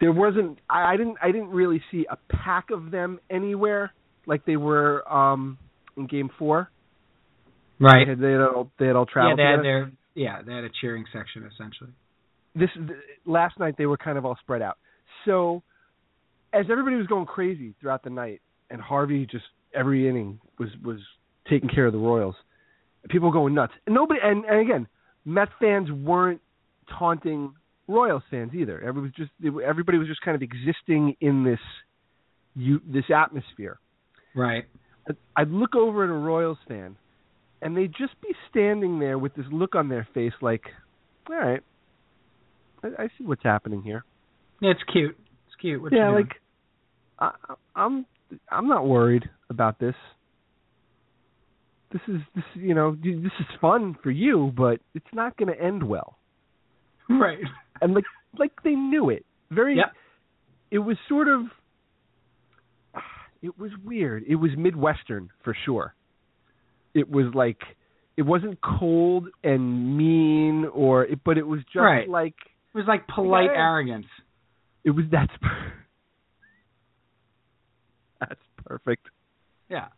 there 0.00 0.12
wasn't. 0.12 0.58
I, 0.70 0.94
I 0.94 0.96
didn't. 0.96 1.16
I 1.22 1.32
didn't 1.32 1.50
really 1.50 1.82
see 1.90 2.06
a 2.10 2.16
pack 2.34 2.70
of 2.70 2.90
them 2.90 3.18
anywhere 3.28 3.92
like 4.26 4.46
they 4.46 4.56
were 4.56 5.06
um 5.12 5.58
in 5.96 6.06
Game 6.06 6.30
Four. 6.38 6.70
Right. 7.78 8.06
They 8.06 8.10
had, 8.10 8.20
they 8.20 8.32
had 8.32 8.40
all 8.40 8.70
they 8.78 8.86
had 8.86 8.96
all 8.96 9.06
traveled. 9.06 9.38
Yeah, 9.38 9.44
they 9.44 9.56
had 9.56 9.64
their 9.64 9.92
yeah 10.14 10.42
they 10.42 10.52
had 10.54 10.64
a 10.64 10.70
cheering 10.80 11.04
section 11.12 11.48
essentially. 11.52 11.90
this 12.54 12.70
th- 12.74 12.98
last 13.26 13.58
night 13.58 13.76
they 13.78 13.86
were 13.86 13.96
kind 13.96 14.18
of 14.18 14.24
all 14.24 14.36
spread 14.40 14.62
out. 14.62 14.78
So 15.24 15.62
as 16.52 16.66
everybody 16.70 16.96
was 16.96 17.06
going 17.06 17.26
crazy 17.26 17.74
throughout 17.80 18.02
the 18.02 18.10
night, 18.10 18.40
and 18.70 18.80
Harvey 18.80 19.26
just 19.26 19.44
every 19.74 20.08
inning 20.08 20.40
was 20.58 20.68
was 20.84 20.98
taking 21.48 21.68
care 21.68 21.86
of 21.86 21.92
the 21.92 21.98
Royals, 21.98 22.34
people 23.08 23.28
were 23.28 23.32
going 23.32 23.54
nuts. 23.54 23.72
And 23.86 23.94
nobody 23.94 24.20
and, 24.22 24.44
and 24.44 24.60
again, 24.60 24.86
Met 25.24 25.48
fans 25.60 25.90
weren't 25.90 26.40
taunting 26.98 27.52
Royals 27.86 28.22
fans 28.30 28.52
either. 28.54 28.80
Everybody 28.80 29.02
was 29.02 29.12
just 29.14 29.64
everybody 29.64 29.98
was 29.98 30.08
just 30.08 30.20
kind 30.22 30.34
of 30.34 30.42
existing 30.42 31.16
in 31.20 31.44
this 31.44 31.60
you 32.54 32.80
this 32.86 33.04
atmosphere. 33.14 33.78
Right. 34.34 34.64
I'd 35.36 35.50
look 35.50 35.74
over 35.74 36.04
at 36.04 36.10
a 36.10 36.12
Royals 36.12 36.58
fan, 36.66 36.96
and 37.60 37.76
they'd 37.76 37.92
just 37.92 38.20
be 38.20 38.34
standing 38.50 38.98
there 38.98 39.18
with 39.18 39.34
this 39.34 39.46
look 39.50 39.74
on 39.74 39.88
their 39.88 40.06
face, 40.14 40.32
like, 40.40 40.64
"All 41.28 41.36
right, 41.36 41.62
I, 42.82 43.04
I 43.04 43.08
see 43.18 43.24
what's 43.24 43.42
happening 43.42 43.82
here." 43.82 44.04
Yeah, 44.60 44.70
it's 44.70 44.82
cute. 44.92 45.16
It's 45.46 45.56
cute. 45.60 45.80
What 45.80 45.92
yeah, 45.92 46.10
like, 46.10 46.34
I, 47.18 47.32
I'm 47.74 48.06
I'm 48.50 48.68
not 48.68 48.86
worried 48.86 49.28
about 49.50 49.78
this. 49.78 49.94
This 51.92 52.02
is 52.08 52.20
this 52.34 52.44
you 52.54 52.74
know 52.74 52.94
this 52.94 53.32
is 53.40 53.46
fun 53.60 53.96
for 54.02 54.10
you, 54.10 54.52
but 54.56 54.80
it's 54.94 55.06
not 55.12 55.36
going 55.36 55.52
to 55.52 55.60
end 55.60 55.82
well. 55.82 56.18
right. 57.08 57.38
And 57.80 57.94
like 57.94 58.04
like 58.38 58.52
they 58.62 58.74
knew 58.74 59.10
it. 59.10 59.24
Very. 59.50 59.76
Yep. 59.76 59.92
It 60.70 60.78
was 60.78 60.96
sort 61.08 61.28
of. 61.28 61.42
It 63.40 63.56
was 63.58 63.70
weird. 63.84 64.24
It 64.28 64.34
was 64.34 64.50
midwestern 64.58 65.30
for 65.44 65.56
sure. 65.64 65.94
It 66.94 67.10
was 67.10 67.26
like 67.34 67.60
it 68.16 68.22
wasn't 68.22 68.58
cold 68.60 69.28
and 69.44 69.96
mean 69.96 70.64
or 70.72 71.04
it, 71.04 71.20
but 71.24 71.38
it 71.38 71.46
was 71.46 71.60
just 71.64 71.76
Right. 71.76 72.08
like 72.08 72.34
It 72.74 72.78
was 72.78 72.86
like 72.88 73.06
polite 73.06 73.50
Yeah. 73.52 73.68
arrogance. 73.70 74.06
it 74.84 74.90
was 74.90 75.04
that's 75.10 75.32
that's 78.20 78.40
perfect. 78.64 79.08
Yeah. 79.68 79.88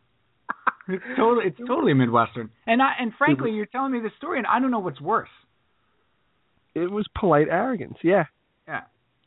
It's 0.88 1.02
totally 1.16 1.46
it's 1.46 1.58
totally 1.66 1.94
Midwestern. 1.94 2.50
And 2.66 2.82
I 2.82 2.92
and 2.98 3.12
frankly, 3.16 3.52
you're 3.52 3.66
telling 3.66 3.92
me 3.92 4.00
this 4.00 4.12
story 4.16 4.38
and 4.38 4.46
I 4.46 4.58
don't 4.60 4.70
know 4.70 4.80
what's 4.80 5.00
worse. 5.00 5.28
It 6.74 6.90
was 6.90 7.06
polite 7.18 7.48
arrogance. 7.48 7.96
Yeah. 8.02 8.24
Yeah. 8.66 8.82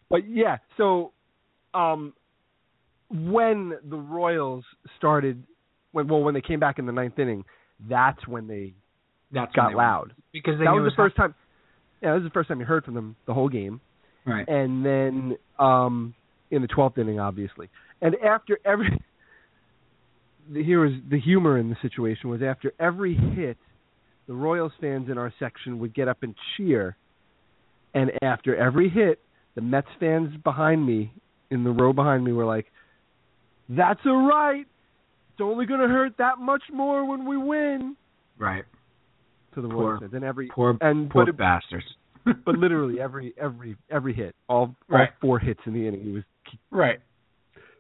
But 0.10 0.28
yeah, 0.28 0.58
so 0.78 1.13
um 1.73 2.13
when 3.10 3.73
the 3.89 3.97
Royals 3.97 4.65
started 4.97 5.43
when 5.93 6.08
well 6.08 6.21
when 6.21 6.34
they 6.34 6.41
came 6.41 6.60
back 6.60 6.79
in 6.79 6.86
the 6.86 6.91
ninth 6.91 7.17
inning, 7.17 7.45
that's 7.89 8.27
when 8.27 8.47
they 8.47 8.73
That's 9.32 9.53
got 9.53 9.69
they 9.69 9.75
loud. 9.75 10.13
Because 10.34 10.60
they 10.60 10.65
that 10.65 10.71
knew 10.71 10.82
was 10.82 10.91
the 10.91 10.97
first 10.97 11.15
time 11.15 11.34
yeah, 12.01 12.10
that 12.10 12.15
was 12.15 12.23
the 12.23 12.32
first 12.32 12.49
time 12.49 12.60
you 12.60 12.65
heard 12.65 12.84
from 12.84 12.95
them 12.95 13.15
the 13.25 13.34
whole 13.34 13.47
game. 13.47 13.79
Right. 14.25 14.45
And 14.47 14.86
then 14.86 15.38
um 15.58 16.13
in 16.51 16.62
the 16.62 16.67
twelfth 16.67 16.97
inning 16.97 17.19
obviously. 17.19 17.69
And 18.01 18.15
after 18.15 18.60
every 18.65 19.01
the, 20.51 20.63
here 20.63 20.82
was 20.82 20.93
the 21.10 21.19
humor 21.19 21.58
in 21.58 21.69
the 21.69 21.77
situation 21.82 22.29
was 22.29 22.41
after 22.41 22.73
every 22.79 23.15
hit 23.15 23.58
the 24.27 24.34
Royals 24.34 24.73
fans 24.82 25.10
in 25.10 25.17
our 25.17 25.34
section 25.39 25.79
would 25.79 25.93
get 25.93 26.08
up 26.08 26.23
and 26.23 26.36
cheer 26.58 26.97
and 27.93 28.12
after 28.21 28.56
every 28.56 28.89
hit 28.89 29.19
the 29.56 29.62
Mets 29.62 29.88
fans 29.99 30.36
behind 30.43 30.86
me 30.86 31.13
in 31.49 31.63
the 31.63 31.69
row 31.69 31.93
behind 31.93 32.23
me 32.23 32.32
were 32.32 32.45
like 32.45 32.65
that's 33.69 33.99
all 34.06 34.27
right 34.27 34.65
it's 35.34 35.41
only 35.41 35.65
going 35.65 35.80
to 35.80 35.88
hurt 35.88 36.13
that 36.17 36.38
much 36.39 36.63
more 36.72 37.06
when 37.06 37.26
we 37.26 37.38
win 37.38 37.96
Right. 38.38 38.63
to 39.56 39.62
the 39.62 39.67
Poor- 39.67 39.98
Royals 39.98 40.13
and 40.13 40.24
every 40.24 40.48
Poor 40.48 40.78
and 40.82 41.10
poor 41.10 41.26
but 41.26 41.38
bastards. 41.38 41.86
but 42.46 42.56
literally 42.58 43.02
every 43.02 43.34
every 43.38 43.76
every 43.89 44.13
hit 44.13 44.34
all 44.48 44.76
Right. 44.88 45.10
all 45.10 45.15
four 45.19 45.39
hits 45.39 45.60
in 45.65 45.74
the 45.74 45.86
inning 45.88 46.08
it 46.08 46.13
was 46.13 46.24
Right. 46.72 47.00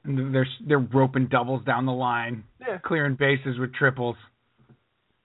And 0.03 0.33
they're 0.35 0.47
they're 0.67 0.79
roping 0.79 1.27
doubles 1.27 1.63
down 1.63 1.85
the 1.85 1.93
line, 1.93 2.43
Yeah. 2.59 2.77
clearing 2.79 3.15
bases 3.15 3.57
with 3.59 3.73
triples. 3.73 4.17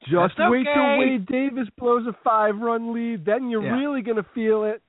Just 0.04 0.36
That's 0.38 0.50
wait 0.50 0.66
okay. 0.68 0.74
till 0.74 0.98
Wade 0.98 1.26
Davis 1.26 1.68
blows 1.76 2.06
a 2.06 2.12
five 2.22 2.58
run 2.60 2.92
lead, 2.94 3.24
then 3.24 3.50
you're 3.50 3.62
Yeah. 3.64 3.76
really 3.78 4.02
gonna 4.02 4.22
feel 4.34 4.64
it. 4.64 4.80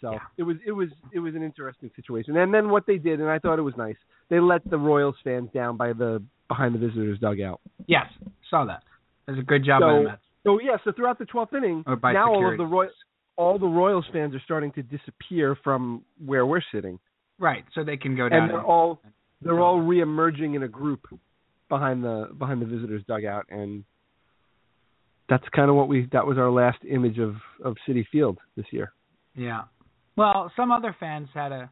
So 0.00 0.12
Yeah. 0.12 0.18
it 0.36 0.42
was 0.44 0.56
it 0.64 0.72
was 0.72 0.88
it 1.12 1.18
was 1.18 1.34
an 1.34 1.42
interesting 1.42 1.90
situation. 1.96 2.36
And 2.36 2.52
then 2.54 2.70
what 2.70 2.86
they 2.86 2.98
did, 2.98 3.20
and 3.20 3.28
I 3.28 3.38
thought 3.38 3.58
it 3.58 3.62
was 3.62 3.76
nice, 3.76 3.96
they 4.28 4.40
let 4.40 4.68
the 4.68 4.78
Royals 4.78 5.16
fans 5.24 5.50
down 5.52 5.76
by 5.76 5.92
the 5.92 6.22
behind 6.48 6.74
the 6.74 6.78
visitors 6.78 7.18
dugout. 7.18 7.60
Yes, 7.86 8.06
saw 8.48 8.64
that. 8.66 8.82
That's 9.26 9.38
a 9.38 9.42
good 9.42 9.64
job 9.64 9.82
by 9.82 9.92
the 9.98 10.02
Mets. 10.04 10.22
So 10.44 10.60
yeah, 10.60 10.76
so 10.84 10.92
throughout 10.92 11.18
the 11.18 11.26
twelfth 11.26 11.52
inning, 11.54 11.84
now 11.86 12.32
all 12.32 12.50
of 12.50 12.58
the 12.58 12.64
Roy 12.64 12.86
all 13.36 13.58
the 13.58 13.66
Royals 13.66 14.06
fans 14.12 14.34
are 14.34 14.40
starting 14.44 14.72
to 14.72 14.82
disappear 14.82 15.56
from 15.62 16.04
where 16.24 16.46
we're 16.46 16.62
sitting. 16.72 16.98
Right, 17.38 17.64
so 17.74 17.84
they 17.84 17.96
can 17.96 18.16
go 18.16 18.28
down. 18.28 18.42
and 18.42 18.50
they're 18.50 18.64
all 18.64 19.00
they're 19.42 19.60
all 19.60 19.80
reemerging 19.80 20.56
in 20.56 20.62
a 20.64 20.68
group 20.68 21.06
behind 21.68 22.02
the 22.02 22.28
behind 22.38 22.62
the 22.62 22.66
visitors 22.66 23.02
dugout 23.06 23.44
and 23.50 23.84
that's 25.28 25.44
kind 25.54 25.68
of 25.68 25.76
what 25.76 25.88
we 25.88 26.08
that 26.12 26.26
was 26.26 26.38
our 26.38 26.50
last 26.50 26.78
image 26.88 27.18
of 27.18 27.36
of 27.62 27.76
Citi 27.86 28.04
Field 28.10 28.38
this 28.56 28.66
year. 28.72 28.92
Yeah. 29.34 29.62
Well, 30.18 30.50
some 30.56 30.72
other 30.72 30.96
fans 30.98 31.28
had 31.32 31.52
a, 31.52 31.70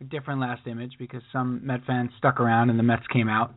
a 0.00 0.04
different 0.04 0.40
last 0.40 0.66
image 0.68 0.92
because 0.98 1.22
some 1.32 1.66
Met 1.66 1.80
fans 1.84 2.10
stuck 2.16 2.38
around 2.38 2.70
and 2.70 2.78
the 2.78 2.84
Mets 2.84 3.06
came 3.12 3.28
out, 3.28 3.54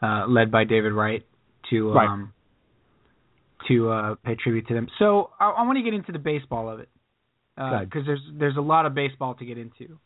uh, 0.00 0.26
led 0.28 0.52
by 0.52 0.62
David 0.62 0.92
Wright, 0.92 1.26
to 1.70 1.92
Right. 1.92 2.08
um 2.08 2.32
to 3.68 3.90
uh, 3.90 4.14
pay 4.24 4.34
tribute 4.34 4.66
to 4.68 4.74
them. 4.74 4.88
So 4.98 5.30
I, 5.38 5.50
I 5.50 5.62
want 5.62 5.78
to 5.78 5.84
get 5.84 5.94
into 5.94 6.10
the 6.10 6.18
baseball 6.18 6.68
of 6.68 6.80
it 6.80 6.88
because 7.56 8.06
there's 8.06 8.22
there's 8.38 8.56
a 8.56 8.60
lot 8.60 8.86
of 8.86 8.94
baseball 8.94 9.34
to 9.34 9.44
get 9.44 9.58
into. 9.58 9.98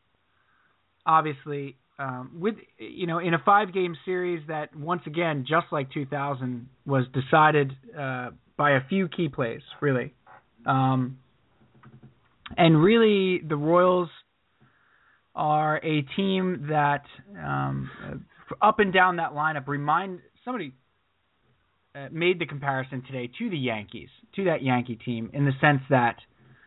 Obviously, 1.06 1.76
um, 1.98 2.32
with 2.38 2.56
you 2.78 3.06
know 3.06 3.18
in 3.18 3.35
a 3.35 3.38
five 3.44 3.72
game 3.72 3.96
series 4.04 4.42
that 4.48 4.74
once 4.74 5.02
again, 5.06 5.44
just 5.48 5.66
like 5.70 5.90
2000, 5.92 6.68
was 6.85 7.04
decided 7.12 7.72
uh, 7.98 8.30
by 8.56 8.72
a 8.72 8.80
few 8.88 9.09
key 9.09 9.28
plays, 9.28 9.62
really. 9.80 10.12
Um, 10.66 11.18
and 12.56 12.80
really, 12.82 13.40
the 13.46 13.56
Royals 13.56 14.09
are 15.35 15.76
a 15.78 16.02
team 16.16 16.66
that 16.70 17.04
um, 17.38 17.90
up 18.62 18.78
and 18.78 18.92
down 18.92 19.16
that 19.16 19.32
lineup 19.32 19.66
remind 19.66 20.20
somebody 20.44 20.72
uh, 21.94 22.09
made 22.12 22.38
the 22.38 22.46
comparison 22.46 23.02
today 23.06 23.30
to 23.38 23.50
the 23.50 23.59
Yankees, 23.59 24.09
to 24.35 24.44
that 24.44 24.62
Yankee 24.62 24.96
team, 24.96 25.30
in 25.32 25.44
the 25.44 25.52
sense 25.61 25.80
that 25.90 26.16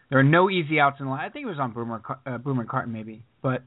there 0.10 0.20
are 0.20 0.24
no 0.24 0.50
easy 0.50 0.80
outs 0.80 0.98
in 1.00 1.06
the 1.06 1.12
line. 1.12 1.24
I 1.24 1.30
think 1.30 1.46
it 1.46 1.50
was 1.50 1.60
on 1.60 1.72
Boomer 1.72 2.02
uh, 2.26 2.38
Boomer 2.38 2.66
Carton 2.66 2.92
maybe, 2.92 3.24
but 3.42 3.64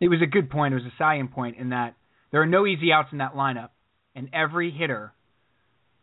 it 0.00 0.08
was 0.08 0.20
a 0.22 0.26
good 0.26 0.50
point. 0.50 0.74
It 0.74 0.76
was 0.76 0.86
a 0.86 0.96
salient 0.96 1.32
point 1.32 1.56
in 1.56 1.70
that 1.70 1.94
there 2.30 2.42
are 2.42 2.46
no 2.46 2.66
easy 2.66 2.92
outs 2.92 3.08
in 3.12 3.18
that 3.18 3.34
lineup, 3.34 3.70
and 4.14 4.28
every 4.32 4.70
hitter 4.70 5.12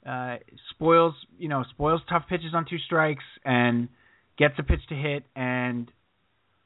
uh, 0.05 0.37
spoils 0.71 1.13
you 1.37 1.49
know 1.49 1.63
spoils 1.71 2.01
tough 2.09 2.23
pitches 2.29 2.53
on 2.53 2.65
two 2.69 2.77
strikes 2.79 3.23
and 3.43 3.89
gets 4.37 4.55
a 4.57 4.63
pitch 4.63 4.81
to 4.89 4.95
hit 4.95 5.23
and 5.35 5.91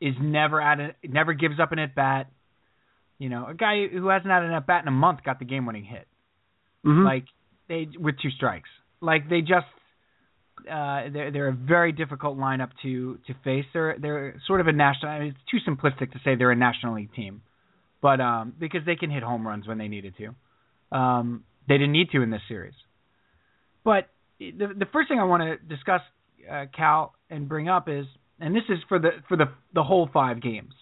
is 0.01 0.15
never 0.19 0.61
at 0.61 0.79
a, 0.79 0.95
never 1.03 1.33
gives 1.33 1.59
up 1.59 1.71
an 1.71 1.79
at 1.79 1.95
bat. 1.95 2.31
You 3.17 3.29
know, 3.29 3.47
a 3.47 3.53
guy 3.53 3.87
who 3.87 4.07
hasn't 4.07 4.31
had 4.31 4.43
an 4.43 4.51
at 4.51 4.65
bat 4.65 4.83
in 4.83 4.87
a 4.87 4.91
month 4.91 5.23
got 5.23 5.39
the 5.39 5.45
game 5.45 5.65
winning 5.65 5.83
hit. 5.83 6.07
Mm-hmm. 6.85 7.03
Like 7.03 7.25
they 7.67 7.87
with 7.97 8.15
two 8.21 8.29
strikes. 8.31 8.69
Like 9.01 9.29
they 9.29 9.41
just 9.41 9.67
uh 10.69 11.09
they're 11.11 11.31
they're 11.31 11.47
a 11.49 11.53
very 11.53 11.91
difficult 11.91 12.37
lineup 12.37 12.69
to 12.83 13.19
to 13.27 13.33
face. 13.43 13.65
They're 13.73 13.97
they're 13.99 14.35
sort 14.47 14.61
of 14.61 14.67
a 14.67 14.73
national 14.73 15.11
I 15.11 15.19
mean, 15.19 15.27
it's 15.29 15.51
too 15.51 15.69
simplistic 15.69 16.11
to 16.13 16.19
say 16.23 16.35
they're 16.35 16.51
a 16.51 16.55
national 16.55 16.95
league 16.95 17.13
team. 17.13 17.41
But 18.01 18.21
um 18.21 18.53
because 18.57 18.81
they 18.85 18.95
can 18.95 19.11
hit 19.11 19.23
home 19.23 19.45
runs 19.45 19.67
when 19.67 19.77
they 19.77 19.89
needed 19.89 20.15
to. 20.17 20.97
Um 20.97 21.43
they 21.67 21.75
didn't 21.75 21.91
need 21.91 22.09
to 22.11 22.21
in 22.21 22.29
this 22.29 22.41
series. 22.47 22.73
But 23.83 24.07
the 24.39 24.73
the 24.77 24.87
first 24.93 25.09
thing 25.09 25.19
I 25.19 25.25
want 25.25 25.43
to 25.43 25.57
discuss 25.57 26.01
uh, 26.49 26.65
Cal 26.75 27.13
and 27.29 27.47
bring 27.47 27.69
up 27.69 27.87
is 27.89 28.05
and 28.39 28.55
this 28.55 28.63
is 28.69 28.79
for 28.87 28.99
the 28.99 29.09
for 29.27 29.37
the 29.37 29.45
the 29.73 29.83
whole 29.83 30.09
5 30.11 30.41
games. 30.41 30.73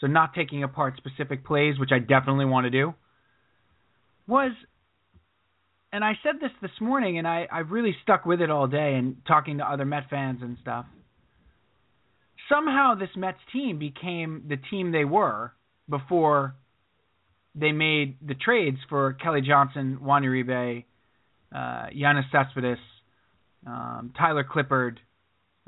So 0.00 0.06
not 0.06 0.34
taking 0.34 0.64
apart 0.64 0.94
specific 0.96 1.44
plays, 1.44 1.78
which 1.78 1.90
I 1.92 1.98
definitely 1.98 2.46
want 2.46 2.64
to 2.64 2.70
do. 2.70 2.94
Was 4.26 4.52
and 5.92 6.02
I 6.02 6.12
said 6.22 6.36
this 6.40 6.50
this 6.60 6.70
morning, 6.80 7.18
and 7.18 7.28
I 7.28 7.46
I've 7.50 7.70
really 7.70 7.94
stuck 8.02 8.24
with 8.24 8.40
it 8.40 8.50
all 8.50 8.66
day, 8.66 8.94
and 8.94 9.16
talking 9.26 9.58
to 9.58 9.64
other 9.64 9.84
Met 9.84 10.04
fans 10.10 10.40
and 10.42 10.56
stuff. 10.60 10.86
Somehow, 12.48 12.94
this 12.94 13.10
Mets 13.16 13.38
team 13.52 13.78
became 13.78 14.44
the 14.48 14.56
team 14.70 14.92
they 14.92 15.04
were 15.04 15.52
before 15.88 16.56
they 17.54 17.72
made 17.72 18.16
the 18.26 18.34
trades 18.34 18.78
for 18.88 19.12
Kelly 19.14 19.42
Johnson, 19.42 19.98
Juan 20.02 20.22
Uribe, 20.22 20.84
uh, 21.54 21.86
Yoenis 21.94 22.24
Cespedes, 22.32 22.78
um, 23.66 24.12
Tyler 24.16 24.44
Clippard, 24.44 24.96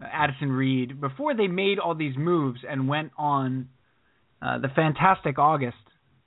uh, 0.01 0.07
Addison 0.11 0.51
Reed. 0.51 1.01
Before 1.01 1.35
they 1.35 1.47
made 1.47 1.79
all 1.79 1.95
these 1.95 2.17
moves 2.17 2.61
and 2.69 2.89
went 2.89 3.13
on 3.17 3.69
uh, 4.43 4.59
the 4.59 4.69
fantastic 4.69 5.39
August 5.39 5.77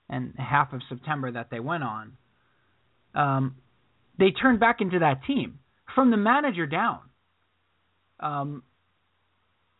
and 0.09 0.33
half 0.37 0.73
of 0.73 0.81
September 0.89 1.31
that 1.31 1.49
they 1.51 1.59
went 1.59 1.83
on. 1.83 2.13
Um, 3.13 3.55
they 4.17 4.31
turned 4.31 4.59
back 4.59 4.81
into 4.81 4.99
that 4.99 5.21
team 5.25 5.59
from 5.93 6.11
the 6.11 6.17
manager 6.17 6.65
down. 6.65 6.99
Um, 8.19 8.63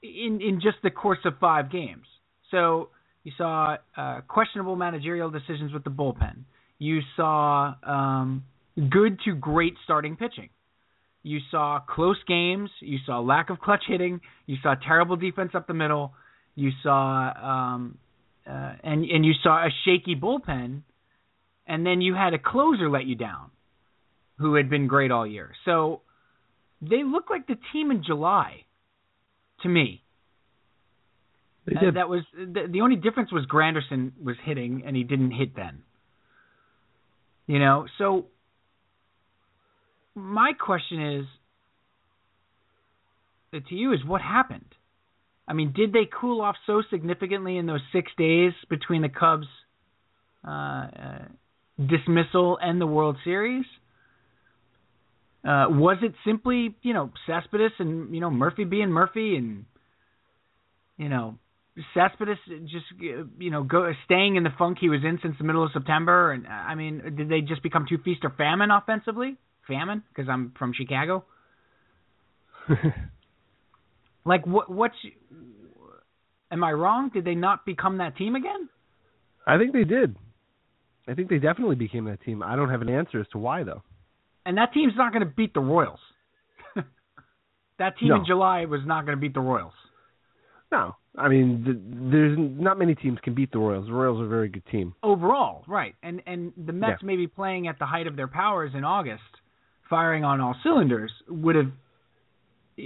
in 0.04 0.40
in 0.42 0.60
just 0.62 0.78
the 0.84 0.92
course 0.92 1.20
of 1.26 1.34
five 1.40 1.72
games. 1.72 2.06
So 2.52 2.90
you 3.24 3.32
saw 3.38 3.78
uh, 3.96 4.22
questionable 4.28 4.76
managerial 4.76 5.30
decisions 5.30 5.74
with 5.74 5.84
the 5.84 5.90
bullpen. 5.90 6.44
You 6.80 7.00
saw 7.16 7.74
um, 7.84 8.46
good 8.90 9.20
to 9.26 9.34
great 9.34 9.74
starting 9.84 10.16
pitching. 10.16 10.50
You 11.28 11.40
saw 11.52 11.80
close 11.80 12.18
games. 12.28 12.70
You 12.80 13.00
saw 13.06 13.20
lack 13.20 13.50
of 13.50 13.60
clutch 13.60 13.84
hitting. 13.88 14.22
You 14.46 14.56
saw 14.64 14.76
terrible 14.76 15.18
defense 15.18 15.52
up 15.54 15.68
the 15.68 15.74
middle. 15.74 16.14
You 16.56 16.72
saw 16.84 17.34
um, 17.52 17.98
uh, 18.50 18.74
and 18.84 19.04
and 19.04 19.26
you 19.26 19.34
saw 19.44 19.66
a 19.66 19.70
shaky 19.84 20.16
bullpen 20.16 20.82
and 21.68 21.86
then 21.86 22.00
you 22.02 22.16
had 22.16 22.34
a 22.34 22.40
closer 22.40 22.90
let 22.90 23.06
you 23.06 23.16
down, 23.16 23.52
who 24.38 24.56
had 24.56 24.70
been 24.70 24.88
great 24.88 25.12
all 25.12 25.28
year. 25.28 25.52
So 25.66 26.02
they 26.82 27.04
look 27.04 27.30
like 27.30 27.46
the 27.48 27.58
team 27.74 27.92
in 27.92 28.04
July, 28.04 28.64
to 29.64 29.70
me. 29.70 30.04
They 31.66 31.76
Uh, 31.76 31.80
did. 31.82 31.96
that 31.96 32.08
was 32.08 32.24
the, 32.34 32.68
the 32.72 32.82
only 32.82 32.96
difference 32.96 33.32
was 33.34 33.46
Granderson 33.46 34.14
was 34.24 34.38
hitting 34.44 34.84
and 34.86 34.96
he 34.96 35.04
didn't 35.04 35.32
hit 35.32 35.56
then. 35.56 35.84
You 37.48 37.60
know, 37.60 37.86
so 37.98 38.28
my 40.18 40.54
question 40.54 41.20
is 41.20 41.26
uh, 43.54 43.60
to 43.70 43.76
you 43.76 43.94
is 43.94 44.00
what 44.06 44.22
happened? 44.22 44.66
I 45.48 45.54
mean, 45.54 45.74
did 45.74 45.94
they 45.94 46.10
cool 46.20 46.42
off 46.42 46.56
so 46.66 46.82
significantly 46.90 47.58
in 47.58 47.68
those 47.68 47.82
six 47.94 48.12
days 48.18 48.52
between 48.70 49.02
the 49.02 49.10
Cubs' 49.10 49.46
uh, 50.46 50.52
uh, 50.52 51.26
dismissal 51.80 52.58
and 52.62 52.82
the 52.82 52.88
World 52.88 53.18
Series? 53.24 53.64
Uh, 55.46 55.68
was 55.70 55.98
it 56.02 56.14
simply, 56.26 56.76
you 56.82 56.94
know, 56.94 57.12
Cespedes 57.26 57.72
and 57.80 58.14
you 58.14 58.20
know 58.20 58.30
Murphy 58.30 58.66
being 58.66 58.90
Murphy 58.90 59.38
and 59.38 59.66
you 60.98 61.08
know 61.08 61.38
Cespedes 61.94 62.38
just 62.64 62.86
you 63.00 63.52
know 63.52 63.64
go 63.64 63.90
staying 64.06 64.36
in 64.36 64.44
the 64.44 64.50
funk 64.58 64.80
he 64.82 64.90
was 64.90 65.02
in 65.06 65.20
since 65.22 65.36
the 65.38 65.46
middle 65.46 65.64
of 65.64 65.70
September? 65.72 66.32
And 66.32 66.48
I 66.48 66.76
mean, 66.76 67.16
did 67.16 67.30
they 67.30 67.42
just 67.42 67.64
become 67.64 67.86
too 67.88 68.00
feast 68.04 68.22
or 68.24 68.32
famine 68.32 68.72
offensively? 68.72 69.38
Famine 69.68 70.04
because 70.10 70.30
I'm 70.30 70.54
from 70.58 70.74
Chicago. 70.74 71.26
Like 74.26 74.46
what? 74.46 74.70
What's? 74.70 74.96
Am 76.52 76.64
I 76.64 76.72
wrong? 76.74 77.10
Did 77.14 77.24
they 77.26 77.36
not 77.36 77.66
become 77.66 78.00
that 78.00 78.18
team 78.18 78.36
again? 78.36 78.68
I 79.46 79.58
think 79.58 79.72
they 79.74 79.86
did. 79.86 80.16
I 81.08 81.14
think 81.14 81.30
they 81.30 81.38
definitely 81.40 81.76
became 81.78 82.06
that 82.06 82.22
team. 82.22 82.44
I 82.44 82.56
don't 82.58 82.70
have 82.70 82.82
an 82.82 82.90
answer 82.90 83.22
as 83.22 83.28
to 83.32 83.38
why 83.38 83.64
though. 83.64 83.84
And 84.46 84.58
that 84.58 84.74
team's 84.74 84.94
not 84.98 85.14
going 85.14 85.26
to 85.26 85.34
beat 85.34 85.54
the 85.54 85.62
Royals. 85.62 86.00
that 87.80 87.98
team 87.98 88.10
No. 88.10 88.16
in 88.16 88.26
July 88.26 88.66
was 88.66 88.82
not 88.86 89.06
going 89.06 89.18
to 89.18 89.22
beat 89.22 89.34
the 89.34 89.40
Royals. 89.40 89.74
No, 90.74 90.96
I 91.18 91.30
mean 91.30 91.64
th- 91.64 91.78
there's 92.12 92.38
not 92.38 92.78
many 92.78 92.96
teams 92.96 93.20
can 93.24 93.34
beat 93.34 93.52
the 93.54 93.60
Royals. 93.60 93.88
The 93.88 93.94
Royals 93.94 94.20
are 94.20 94.26
a 94.26 94.30
very 94.30 94.50
good 94.50 94.66
team. 94.70 94.94
overall, 95.04 95.64
right? 95.70 95.96
And 96.04 96.22
and 96.28 96.52
the 96.58 96.74
Mets 96.74 97.00
Yeah. 97.02 97.06
maybe 97.08 97.28
playing 97.28 97.70
at 97.70 97.80
the 97.80 97.86
height 97.86 98.08
of 98.08 98.18
their 98.18 98.28
powers 98.28 98.72
in 98.76 98.84
August, 98.84 99.22
firing 99.90 100.24
on 100.24 100.42
all 100.42 100.56
cylinders, 100.64 101.12
would 101.28 101.56
have 101.56 101.72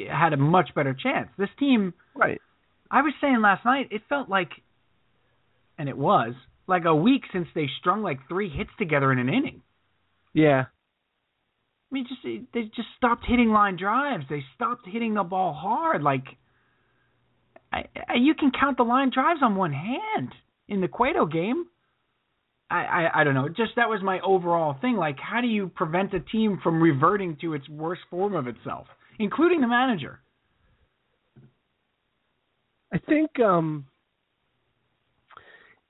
had 0.10 0.34
a 0.34 0.38
much 0.38 0.70
better 0.76 0.94
chance. 0.94 1.30
This 1.38 1.50
team, 1.60 1.94
right? 2.16 2.40
I 2.90 3.02
was 3.02 3.14
saying 3.22 3.42
last 3.42 3.66
night, 3.66 3.90
it 3.92 4.02
felt 4.10 4.30
like, 4.30 4.50
and 5.78 5.90
it 5.90 5.98
was 5.98 6.34
like 6.68 6.86
a 6.86 6.96
week 6.96 7.24
since 7.34 7.48
they 7.56 7.68
strung 7.80 8.02
like 8.02 8.20
three 8.28 8.50
hits 8.50 8.72
together 8.78 9.12
in 9.12 9.20
an 9.20 9.30
inning. 9.30 9.62
Yeah, 10.34 10.66
I 11.92 11.94
mean, 11.94 12.06
just 12.08 12.22
they 12.54 12.62
just 12.76 12.88
stopped 12.96 13.26
hitting 13.28 13.50
line 13.50 13.76
drives. 13.76 14.24
They 14.30 14.44
stopped 14.56 14.88
hitting 14.88 15.14
the 15.14 15.24
ball 15.24 15.54
hard. 15.54 16.02
Like, 16.02 16.24
I, 17.72 17.84
I, 18.08 18.14
you 18.16 18.34
can 18.34 18.52
count 18.58 18.78
the 18.78 18.84
line 18.84 19.12
drives 19.14 19.42
on 19.44 19.56
one 19.56 19.74
hand 19.74 20.34
in 20.70 20.80
the 20.80 20.88
Cueto 20.88 21.26
game. 21.26 21.66
I, 22.72 22.84
I 22.84 23.22
I 23.22 23.24
don't 23.24 23.34
know. 23.34 23.50
Just 23.50 23.72
that 23.76 23.90
was 23.90 24.02
my 24.02 24.20
overall 24.22 24.78
thing. 24.82 24.96
Like, 24.96 25.18
how 25.20 25.42
do 25.42 25.48
you 25.48 25.68
prevent 25.76 26.14
a 26.14 26.20
team 26.22 26.60
from 26.64 26.82
reverting 26.82 27.38
to 27.42 27.54
its 27.54 27.68
worst 27.70 28.02
form 28.10 28.34
of 28.36 28.48
itself, 28.48 28.88
including 29.20 29.62
the 29.62 29.68
manager? 29.68 30.20
I 32.94 32.98
think 33.00 33.40
um 33.40 33.86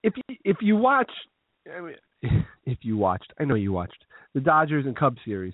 if 0.03 0.13
you, 0.15 0.35
if 0.43 0.57
you 0.61 0.75
watch 0.75 1.11
I 1.75 1.81
mean, 1.81 2.45
if 2.65 2.79
you 2.81 2.97
watched, 2.97 3.31
I 3.39 3.43
know 3.45 3.55
you 3.55 3.71
watched 3.71 4.03
the 4.33 4.39
Dodgers 4.41 4.85
and 4.85 4.95
Cubs 4.95 5.17
series. 5.25 5.53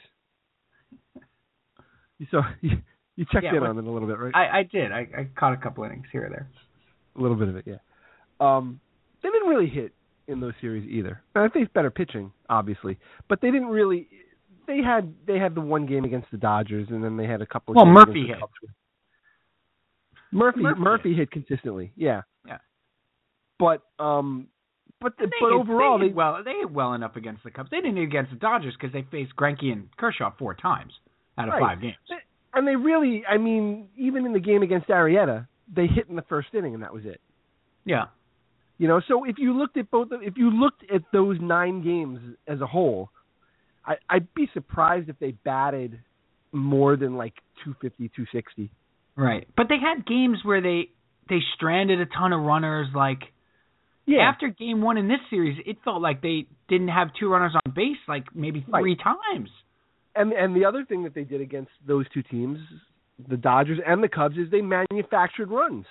You 2.19 2.27
saw 2.31 2.41
you, 2.61 2.77
you 3.15 3.25
checked 3.31 3.43
Yeah, 3.45 3.55
in 3.55 3.61
what- 3.61 3.69
on 3.71 3.77
it 3.77 3.85
a 3.85 3.91
little 3.91 4.07
bit, 4.07 4.17
right? 4.19 4.33
I 4.35 4.59
I 4.59 4.63
did. 4.63 4.91
I, 4.91 5.07
I 5.17 5.27
caught 5.37 5.53
a 5.53 5.57
couple 5.57 5.83
innings 5.83 6.05
here 6.11 6.25
or 6.25 6.29
there. 6.29 6.49
a 7.17 7.21
little 7.21 7.37
bit 7.37 7.47
of 7.49 7.55
it, 7.55 7.65
yeah. 7.67 7.77
Um, 8.39 8.79
they 9.23 9.29
didn't 9.29 9.47
really 9.49 9.67
hit 9.69 9.93
in 10.27 10.39
those 10.39 10.53
series 10.61 10.87
either. 10.89 11.21
Now, 11.35 11.43
I 11.45 11.49
think 11.49 11.65
it's 11.65 11.73
better 11.73 11.89
pitching, 11.91 12.31
obviously, 12.49 12.97
but 13.29 13.41
they 13.41 13.51
didn't 13.51 13.69
really. 13.69 14.07
They 14.67 14.81
had 14.81 15.13
they 15.25 15.39
had 15.39 15.55
the 15.55 15.61
one 15.61 15.85
game 15.85 16.03
against 16.03 16.29
the 16.31 16.37
Dodgers, 16.37 16.87
and 16.89 17.03
then 17.03 17.15
they 17.17 17.25
had 17.25 17.41
a 17.41 17.45
couple. 17.45 17.71
Of 17.71 17.75
Well, 17.77 17.85
Murphy 17.85 18.27
hit. 18.27 18.37
Murphy 20.31 20.61
Murphy 20.61 20.79
Murphy, 20.81 21.13
hit 21.15 21.31
consistently, 21.31 21.93
yeah. 21.95 22.21
Yeah. 22.45 22.57
But 23.59 23.81
um, 23.97 24.47
but 24.99 25.13
the, 25.17 25.27
but 25.39 25.47
hit- 25.47 25.53
overall 25.53 25.97
they 25.99 26.07
they 26.09 26.13
well 26.13 26.43
they 26.43 26.51
hit 26.53 26.69
well 26.71 26.93
enough 26.93 27.15
against 27.15 27.43
the 27.43 27.51
Cubs. 27.51 27.69
They 27.69 27.77
didn't 27.77 27.95
hit 27.95 28.03
against 28.03 28.31
the 28.31 28.37
Dodgers 28.37 28.73
because 28.79 28.91
they 28.93 29.05
faced 29.09 29.35
Greinke 29.37 29.71
and 29.71 29.87
Kershaw 29.97 30.31
four 30.37 30.53
times 30.53 30.91
out 31.37 31.47
of 31.47 31.53
Right. 31.53 31.61
five 31.61 31.81
games. 31.81 31.95
and 32.53 32.67
they 32.67 32.75
really, 32.75 33.23
I 33.29 33.37
mean, 33.37 33.87
even 33.95 34.25
in 34.25 34.33
the 34.33 34.39
game 34.39 34.63
against 34.63 34.87
Arrieta, 34.89 35.47
they 35.73 35.87
hit 35.87 36.07
in 36.09 36.15
the 36.15 36.23
first 36.23 36.49
inning, 36.53 36.73
and 36.73 36.83
that 36.83 36.93
was 36.93 37.05
it. 37.05 37.21
Yeah. 37.85 38.05
You 38.77 38.87
know, 38.87 39.01
so 39.07 39.23
if 39.23 39.37
you 39.39 39.57
looked 39.57 39.77
at 39.77 39.89
both, 39.89 40.09
if 40.11 40.37
you 40.37 40.51
looked 40.51 40.83
at 40.93 41.01
those 41.11 41.37
nine 41.41 41.83
games 41.83 42.19
as 42.47 42.61
a 42.61 42.67
whole, 42.67 43.09
I, 43.85 43.95
I'd 44.09 44.33
be 44.35 44.47
surprised 44.53 45.09
if 45.09 45.17
they 45.19 45.31
batted 45.31 45.99
more 46.51 46.95
than 46.95 47.15
like 47.17 47.33
250, 47.63 48.09
260. 48.15 48.71
Right. 49.15 49.47
But 49.55 49.67
they 49.69 49.77
had 49.81 50.05
games 50.05 50.39
where 50.43 50.61
they 50.61 50.89
they 51.29 51.39
stranded 51.55 51.99
a 51.99 52.05
ton 52.05 52.33
of 52.33 52.41
runners 52.41 52.87
like 52.95 53.19
Yeah. 54.05 54.29
after 54.31 54.47
game 54.49 54.81
1 54.81 54.97
in 54.97 55.07
this 55.07 55.19
series 55.29 55.57
it 55.65 55.77
felt 55.83 56.01
like 56.01 56.21
they 56.21 56.45
didn't 56.69 56.87
have 56.89 57.09
two 57.19 57.27
runners 57.29 57.53
on 57.55 57.73
base 57.73 57.97
like 58.07 58.23
maybe 58.35 58.63
3 58.69 58.95
times. 58.95 59.49
And 60.15 60.31
and 60.33 60.55
the 60.55 60.65
other 60.65 60.85
thing 60.85 61.03
that 61.03 61.13
they 61.15 61.23
did 61.23 61.41
against 61.41 61.71
those 61.85 62.05
two 62.13 62.21
teams, 62.23 62.59
the 63.27 63.37
Dodgers 63.37 63.79
and 63.85 64.03
the 64.03 64.07
Cubs, 64.07 64.37
is 64.37 64.49
they 64.51 64.61
manufactured 64.61 65.49
runs. 65.49 65.85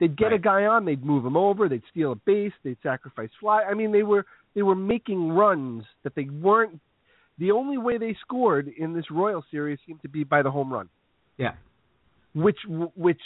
They'd 0.00 0.16
get 0.16 0.32
a 0.32 0.38
guy 0.38 0.64
on, 0.66 0.84
they'd 0.84 1.04
move 1.04 1.26
him 1.26 1.36
over, 1.36 1.68
they'd 1.68 1.82
steal 1.90 2.12
a 2.12 2.14
base, 2.14 2.52
they'd 2.62 2.76
sacrifice 2.82 3.30
fly. 3.40 3.62
I 3.64 3.74
mean, 3.74 3.90
they 3.92 4.02
were 4.04 4.26
they 4.54 4.62
were 4.62 4.74
making 4.76 5.30
runs 5.30 5.84
that 6.04 6.14
they 6.14 6.24
weren't. 6.24 6.80
The 7.38 7.50
only 7.52 7.78
way 7.78 7.98
they 7.98 8.16
scored 8.20 8.68
in 8.76 8.94
this 8.94 9.10
Royal 9.10 9.44
series 9.50 9.78
seemed 9.86 10.02
to 10.02 10.08
be 10.08 10.24
by 10.24 10.42
the 10.42 10.50
home 10.50 10.72
run. 10.72 10.88
Yeah. 11.36 11.54
which 12.34 12.58
which 12.96 13.20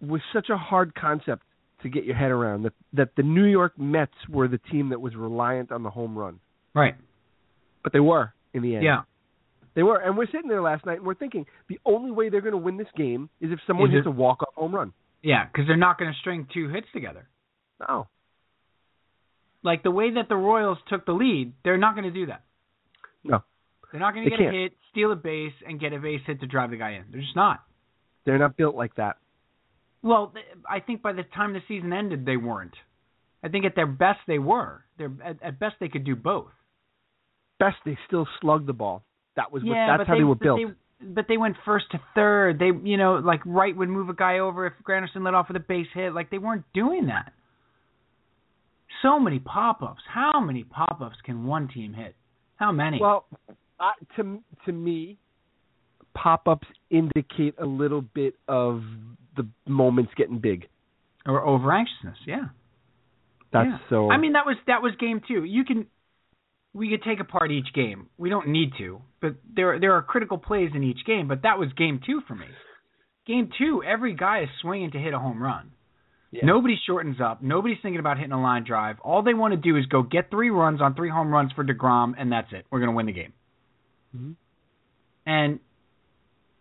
was 0.00 0.20
such 0.32 0.48
a 0.48 0.56
hard 0.56 0.94
concept 0.94 1.42
to 1.82 1.88
get 1.88 2.04
your 2.04 2.16
head 2.16 2.30
around 2.30 2.62
that 2.62 2.72
that 2.92 3.10
the 3.16 3.22
New 3.22 3.44
York 3.44 3.78
Mets 3.78 4.12
were 4.28 4.48
the 4.48 4.58
team 4.58 4.88
that 4.90 5.00
was 5.00 5.14
reliant 5.16 5.70
on 5.72 5.82
the 5.82 5.90
home 5.90 6.16
run. 6.16 6.40
Right. 6.74 6.94
But 7.82 7.92
they 7.92 8.00
were 8.00 8.32
in 8.54 8.62
the 8.62 8.74
end. 8.74 8.84
Yeah. 8.84 9.02
They 9.74 9.82
were 9.82 9.98
and 9.98 10.16
we're 10.16 10.26
sitting 10.26 10.48
there 10.48 10.62
last 10.62 10.84
night 10.86 10.98
and 10.98 11.06
we're 11.06 11.14
thinking 11.14 11.46
the 11.68 11.78
only 11.84 12.10
way 12.10 12.28
they're 12.28 12.40
going 12.40 12.52
to 12.52 12.58
win 12.58 12.76
this 12.76 12.88
game 12.96 13.28
is 13.40 13.50
if 13.52 13.58
someone 13.66 13.90
Is 13.90 13.96
hits 13.96 14.06
it- 14.06 14.08
a 14.08 14.12
walk-off 14.12 14.54
home 14.54 14.74
run. 14.74 14.92
Yeah, 15.22 15.46
cuz 15.46 15.66
they're 15.66 15.76
not 15.76 15.98
going 15.98 16.12
to 16.12 16.18
string 16.18 16.46
two 16.52 16.68
hits 16.68 16.86
together. 16.92 17.28
No. 17.88 18.08
Like 19.62 19.82
the 19.82 19.90
way 19.90 20.10
that 20.12 20.28
the 20.28 20.36
Royals 20.36 20.78
took 20.88 21.04
the 21.04 21.12
lead, 21.12 21.52
they're 21.64 21.76
not 21.78 21.94
going 21.94 22.04
to 22.04 22.10
do 22.10 22.26
that. 22.26 22.42
No. 23.24 23.42
They're 23.90 24.00
not 24.00 24.14
going 24.14 24.24
to 24.24 24.30
They 24.30 24.36
get 24.36 24.44
can't. 24.44 24.56
a 24.56 24.58
hit, 24.60 24.72
steal 24.90 25.12
a 25.12 25.16
base 25.16 25.52
and 25.66 25.78
get 25.80 25.92
a 25.92 25.98
base 25.98 26.20
hit 26.26 26.40
to 26.40 26.46
drive 26.46 26.70
the 26.70 26.76
guy 26.76 26.92
in. 26.92 27.04
They're 27.10 27.20
just 27.20 27.36
not. 27.36 27.62
They're 28.24 28.38
not 28.38 28.56
built 28.56 28.74
like 28.74 28.94
that. 28.96 29.16
Well, 30.02 30.28
th- 30.28 30.46
I 30.68 30.80
think 30.80 31.02
by 31.02 31.12
the 31.12 31.24
time 31.24 31.52
the 31.52 31.60
season 31.68 31.92
ended, 31.92 32.24
they 32.24 32.36
weren't. 32.36 32.74
I 33.42 33.48
think 33.48 33.64
at 33.64 33.74
their 33.74 33.86
best 33.86 34.20
they 34.26 34.38
were. 34.38 34.84
They're 34.96 35.12
at, 35.24 35.42
at 35.42 35.58
best 35.58 35.76
they 35.80 35.88
could 35.88 36.04
do 36.04 36.16
both. 36.16 36.52
Best 37.58 37.76
they 37.84 37.98
still 38.06 38.26
slug 38.40 38.66
the 38.66 38.72
ball. 38.72 39.04
That 39.36 39.52
was 39.52 39.62
what 39.62 39.74
yeah, 39.74 39.96
that's 39.96 40.08
how 40.08 40.16
they, 40.16 40.24
were 40.24 40.34
built. 40.34 40.58
They, 40.58 40.72
but 41.02 41.26
they 41.28 41.36
went 41.36 41.56
first 41.64 41.86
to 41.92 42.00
third. 42.14 42.58
They, 42.58 42.70
you 42.82 42.96
know, 42.96 43.14
like 43.14 43.40
Wright 43.46 43.76
would 43.76 43.88
move 43.88 44.08
a 44.08 44.14
guy 44.14 44.38
over 44.38 44.66
if 44.66 44.72
Granderson 44.86 45.24
let 45.24 45.34
off 45.34 45.48
with 45.48 45.56
a 45.56 45.64
base 45.66 45.86
hit. 45.94 46.12
Like 46.14 46.30
they 46.30 46.38
weren't 46.38 46.64
doing 46.74 47.06
that. 47.06 47.32
So 49.02 49.18
many 49.18 49.38
pop-ups. 49.38 50.02
How 50.12 50.40
many 50.40 50.64
pop-ups 50.64 51.16
can 51.24 51.44
one 51.44 51.68
team 51.68 51.94
hit? 51.94 52.14
How 52.56 52.70
many? 52.72 52.98
Well, 53.00 53.24
uh, 53.78 53.92
to 54.16 54.40
to 54.66 54.72
me, 54.72 55.16
pop-ups 56.14 56.68
indicate 56.90 57.54
a 57.58 57.64
little 57.64 58.02
bit 58.02 58.34
of 58.46 58.82
the 59.36 59.48
moments 59.66 60.12
getting 60.16 60.38
big. 60.38 60.66
or 61.26 61.44
over 61.46 61.70
anxiousness. 61.72 62.16
Yeah. 62.26 62.48
That's 63.52 63.68
Yeah. 63.68 63.78
so. 63.88 64.10
I 64.10 64.16
mean, 64.16 64.32
that 64.32 64.46
was 64.46 64.56
that 64.66 64.82
was 64.82 64.94
game 64.96 65.20
two. 65.26 65.44
You 65.44 65.64
can, 65.64 65.86
we 66.72 66.90
could 66.90 67.02
take 67.02 67.20
apart 67.20 67.50
each 67.50 67.72
game. 67.74 68.08
We 68.16 68.30
don't 68.30 68.48
need 68.48 68.72
to, 68.78 69.02
but 69.20 69.34
there 69.54 69.78
there 69.80 69.94
are 69.94 70.02
critical 70.02 70.38
plays 70.38 70.70
in 70.74 70.82
each 70.82 71.04
game. 71.06 71.28
But 71.28 71.42
that 71.42 71.58
was 71.58 71.72
game 71.76 72.00
two 72.04 72.20
for 72.26 72.34
me. 72.34 72.46
Game 73.26 73.50
two, 73.58 73.82
every 73.82 74.14
guy 74.14 74.42
is 74.42 74.48
swinging 74.60 74.92
to 74.92 74.98
hit 74.98 75.14
a 75.14 75.18
home 75.18 75.42
run. 75.42 75.72
Yeah. 76.30 76.44
Nobody 76.44 76.78
shortens 76.86 77.20
up. 77.20 77.42
Nobody's 77.42 77.78
thinking 77.82 77.98
about 77.98 78.16
hitting 78.16 78.32
a 78.32 78.40
line 78.40 78.64
drive. 78.64 79.00
All 79.00 79.22
they 79.22 79.34
want 79.34 79.52
to 79.52 79.56
do 79.56 79.76
is 79.76 79.86
go 79.86 80.02
get 80.02 80.30
three 80.30 80.50
runs 80.50 80.80
on 80.80 80.94
three 80.94 81.10
home 81.10 81.32
runs 81.32 81.50
for 81.52 81.64
Degrom, 81.64 82.14
and 82.16 82.30
that's 82.30 82.52
it. 82.52 82.66
We're 82.70 82.78
going 82.78 82.90
to 82.90 82.96
win 82.96 83.06
the 83.06 83.12
game. 83.12 83.32
Mhm. 84.16 84.36
And 85.26 85.60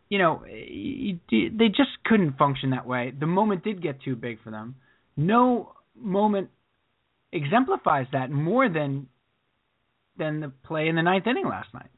you 0.09 0.17
know, 0.17 0.43
they 0.43 1.67
just 1.67 1.91
couldn't 2.03 2.37
function 2.37 2.71
that 2.71 2.87
way. 2.87 3.11
The 3.17 3.27
moment 3.27 3.63
did 3.63 3.81
get 3.81 4.01
too 4.01 4.15
big 4.15 4.41
for 4.43 4.49
them. 4.49 4.75
No 5.15 5.75
moment 5.95 6.49
exemplifies 7.31 8.07
that 8.11 8.31
more 8.31 8.69
than 8.69 9.07
than 10.19 10.41
the 10.41 10.49
play 10.49 10.87
in 10.87 10.95
the 10.95 11.01
ninth 11.01 11.25
inning 11.25 11.47
last 11.47 11.73
night, 11.73 11.89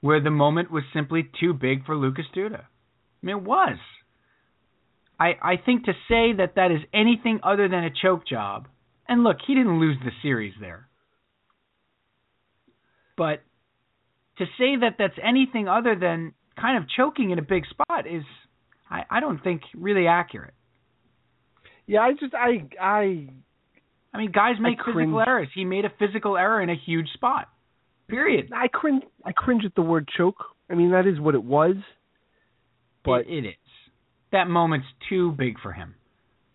where 0.00 0.20
the 0.20 0.30
moment 0.30 0.70
was 0.70 0.82
simply 0.92 1.30
too 1.40 1.54
big 1.54 1.86
for 1.86 1.96
Lucas 1.96 2.26
Duda. 2.36 2.60
I 2.60 3.26
mean, 3.26 3.36
it 3.36 3.42
was. 3.42 3.78
I 5.18 5.28
I 5.42 5.56
think 5.64 5.84
to 5.84 5.92
say 6.08 6.34
that 6.36 6.56
that 6.56 6.70
is 6.70 6.80
anything 6.92 7.40
other 7.42 7.68
than 7.68 7.84
a 7.84 7.90
choke 7.90 8.26
job, 8.26 8.68
and 9.08 9.24
look, 9.24 9.38
he 9.46 9.54
didn't 9.54 9.80
lose 9.80 9.96
the 10.04 10.10
series 10.22 10.54
there. 10.60 10.88
But 13.16 13.42
to 14.38 14.44
say 14.58 14.76
that 14.80 14.96
that's 14.98 15.18
anything 15.22 15.68
other 15.68 15.94
than 15.94 16.34
kind 16.60 16.76
of 16.76 16.88
choking 16.88 17.30
in 17.30 17.38
a 17.38 17.42
big 17.42 17.64
spot 17.66 18.06
is, 18.06 18.24
I, 18.90 19.04
I 19.08 19.20
don't 19.20 19.42
think 19.42 19.62
really 19.74 20.06
accurate. 20.06 20.54
Yeah, 21.86 22.00
I 22.00 22.12
just 22.12 22.34
I 22.34 22.64
I 22.80 23.28
I 24.14 24.18
mean, 24.18 24.30
guys 24.30 24.54
make 24.60 24.78
physical 24.84 25.20
errors. 25.20 25.48
He 25.54 25.64
made 25.64 25.84
a 25.84 25.90
physical 25.98 26.36
error 26.36 26.62
in 26.62 26.70
a 26.70 26.76
huge 26.76 27.08
spot. 27.14 27.48
Period. 28.08 28.50
I 28.54 28.68
cringe 28.68 29.02
I 29.24 29.32
cringe 29.32 29.64
at 29.64 29.74
the 29.74 29.82
word 29.82 30.08
choke. 30.16 30.36
I 30.70 30.74
mean 30.74 30.92
that 30.92 31.06
is 31.06 31.18
what 31.18 31.34
it 31.34 31.42
was. 31.42 31.74
But 33.04 33.22
it, 33.26 33.44
it 33.44 33.48
is. 33.48 33.54
That 34.30 34.48
moment's 34.48 34.86
too 35.08 35.32
big 35.32 35.58
for 35.60 35.72
him. 35.72 35.94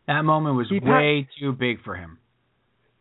That 0.07 0.21
moment 0.23 0.55
was 0.55 0.67
He 0.69 0.79
pa- 0.79 0.97
way 0.97 1.27
too 1.39 1.51
big 1.51 1.83
for 1.83 1.95
him. 1.95 2.17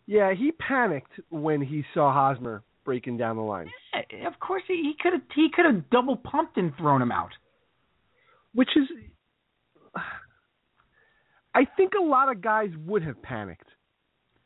yeah, 0.06 0.34
he 0.34 0.52
panicked 0.52 1.12
when 1.30 1.60
he 1.60 1.84
saw 1.94 2.12
Hosmer 2.12 2.62
breaking 2.84 3.16
down 3.18 3.36
the 3.36 3.42
line. 3.42 3.70
Eh, 3.94 4.26
Of 4.26 4.38
course, 4.40 4.62
he 4.66 4.94
could 5.00 5.12
have 5.12 5.22
he 5.34 5.48
could 5.54 5.66
have 5.66 5.88
double 5.90 6.16
pumped 6.16 6.56
and 6.56 6.74
thrown 6.76 7.00
him 7.00 7.12
out. 7.12 7.30
Which 8.54 8.70
is 8.76 8.88
I 11.54 11.64
think 11.76 11.92
a 12.00 12.02
lot 12.04 12.30
of 12.30 12.40
guys 12.40 12.70
would 12.86 13.02
have 13.02 13.20
panicked 13.22 13.67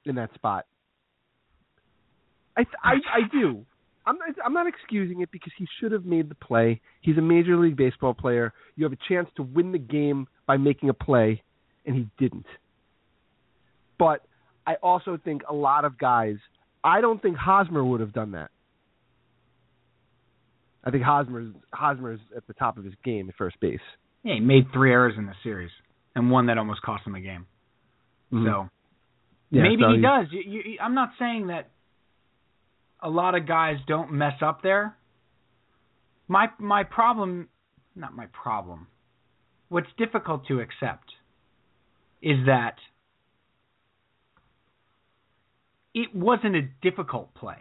in 0.06 0.16
that 0.16 0.32
spot. 0.34 0.66
I 2.56 2.62
I 2.82 2.94
I 2.94 3.20
do. 3.30 3.64
I'm 4.04 4.18
not, 4.18 4.28
I'm 4.44 4.52
not 4.52 4.66
excusing 4.66 5.20
it 5.20 5.30
because 5.30 5.52
he 5.56 5.66
should 5.78 5.92
have 5.92 6.04
made 6.04 6.28
the 6.28 6.34
play. 6.34 6.80
He's 7.02 7.16
a 7.18 7.22
major 7.22 7.56
league 7.56 7.76
baseball 7.76 8.14
player. 8.14 8.52
You 8.74 8.84
have 8.84 8.92
a 8.92 8.98
chance 9.08 9.28
to 9.36 9.44
win 9.44 9.70
the 9.70 9.78
game 9.78 10.26
by 10.44 10.56
making 10.56 10.88
a 10.88 10.94
play, 10.94 11.40
and 11.86 11.94
he 11.94 12.08
didn't. 12.18 12.46
But 13.98 14.22
I 14.66 14.74
also 14.82 15.18
think 15.24 15.42
a 15.48 15.54
lot 15.54 15.84
of 15.84 15.98
guys. 15.98 16.36
I 16.82 17.00
don't 17.00 17.22
think 17.22 17.36
Hosmer 17.36 17.84
would 17.84 18.00
have 18.00 18.12
done 18.12 18.32
that. 18.32 18.50
I 20.84 20.90
think 20.90 21.04
Hosmer's 21.04 21.54
Hosmer's 21.72 22.20
at 22.36 22.44
the 22.48 22.54
top 22.54 22.76
of 22.76 22.84
his 22.84 22.94
game 23.04 23.28
at 23.28 23.36
first 23.36 23.60
base. 23.60 23.78
Yeah, 24.24 24.34
he 24.34 24.40
made 24.40 24.66
three 24.72 24.90
errors 24.90 25.14
in 25.16 25.26
the 25.26 25.34
series 25.44 25.70
and 26.16 26.30
one 26.30 26.46
that 26.46 26.58
almost 26.58 26.82
cost 26.82 27.06
him 27.06 27.12
the 27.12 27.20
game. 27.20 27.46
Mhm. 28.32 28.44
So 28.44 28.70
Yeah, 29.52 29.62
maybe 29.64 29.82
so 29.82 29.94
he 29.94 30.00
does. 30.00 30.26
You, 30.30 30.62
you, 30.64 30.78
I'm 30.80 30.94
not 30.94 31.10
saying 31.18 31.48
that 31.48 31.68
a 33.02 33.10
lot 33.10 33.34
of 33.34 33.46
guys 33.46 33.76
don't 33.86 34.10
mess 34.12 34.32
up 34.40 34.62
there. 34.62 34.96
My 36.26 36.46
my 36.58 36.84
problem, 36.84 37.48
not 37.94 38.16
my 38.16 38.26
problem. 38.32 38.86
What's 39.68 39.88
difficult 39.98 40.46
to 40.48 40.60
accept 40.60 41.10
is 42.22 42.46
that 42.46 42.76
it 45.94 46.14
wasn't 46.14 46.56
a 46.56 46.62
difficult 46.80 47.34
play. 47.34 47.58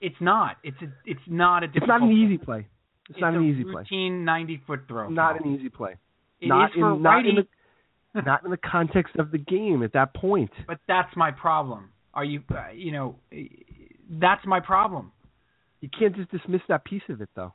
It's 0.00 0.16
not. 0.20 0.56
It's 0.64 0.76
a. 0.82 0.86
It's 1.04 1.20
not 1.28 1.62
a. 1.62 1.68
Difficult 1.68 1.82
It's 1.82 1.88
not 1.88 2.02
an 2.02 2.12
easy 2.12 2.38
play. 2.38 2.66
It's, 3.08 3.20
not 3.20 3.34
a 3.34 3.38
an 3.38 3.44
easy 3.44 3.62
play. 3.62 3.84
routine 3.90 4.24
90 4.24 4.62
foot 4.66 4.80
throw. 4.88 5.08
Not 5.08 5.40
an 5.40 5.54
easy 5.54 5.68
play. 5.68 5.94
It 6.40 6.48
not 6.48 6.70
is 6.70 6.76
in 6.76 6.80
for 6.82 6.98
not 6.98 7.20
in 7.24 7.36
righty, 7.36 7.48
not 8.24 8.44
in 8.44 8.50
the 8.50 8.56
context 8.56 9.16
of 9.16 9.30
the 9.30 9.38
game 9.38 9.82
at 9.82 9.92
that 9.92 10.14
point. 10.14 10.50
but 10.66 10.78
that's 10.88 11.14
my 11.16 11.30
problem. 11.30 11.90
Are 12.14 12.24
you, 12.24 12.42
uh, 12.50 12.70
you 12.74 12.92
know, 12.92 13.16
that's 14.10 14.46
my 14.46 14.60
problem. 14.60 15.12
You 15.80 15.90
can't 15.96 16.16
just 16.16 16.30
dismiss 16.30 16.62
that 16.68 16.84
piece 16.84 17.02
of 17.10 17.20
it 17.20 17.28
though. 17.36 17.52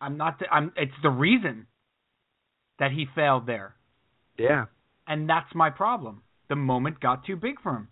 I'm 0.00 0.16
not. 0.16 0.38
The, 0.40 0.46
I'm. 0.52 0.72
It's 0.76 0.92
the 1.02 1.10
reason 1.10 1.66
that 2.78 2.90
he 2.90 3.06
failed 3.14 3.46
there, 3.46 3.74
Yeah. 4.38 4.64
and 5.06 5.28
that's 5.28 5.54
my 5.54 5.70
problem. 5.70 6.22
The 6.48 6.56
moment 6.56 6.98
got 7.00 7.24
too 7.26 7.36
big 7.36 7.60
for 7.62 7.72
him, 7.76 7.88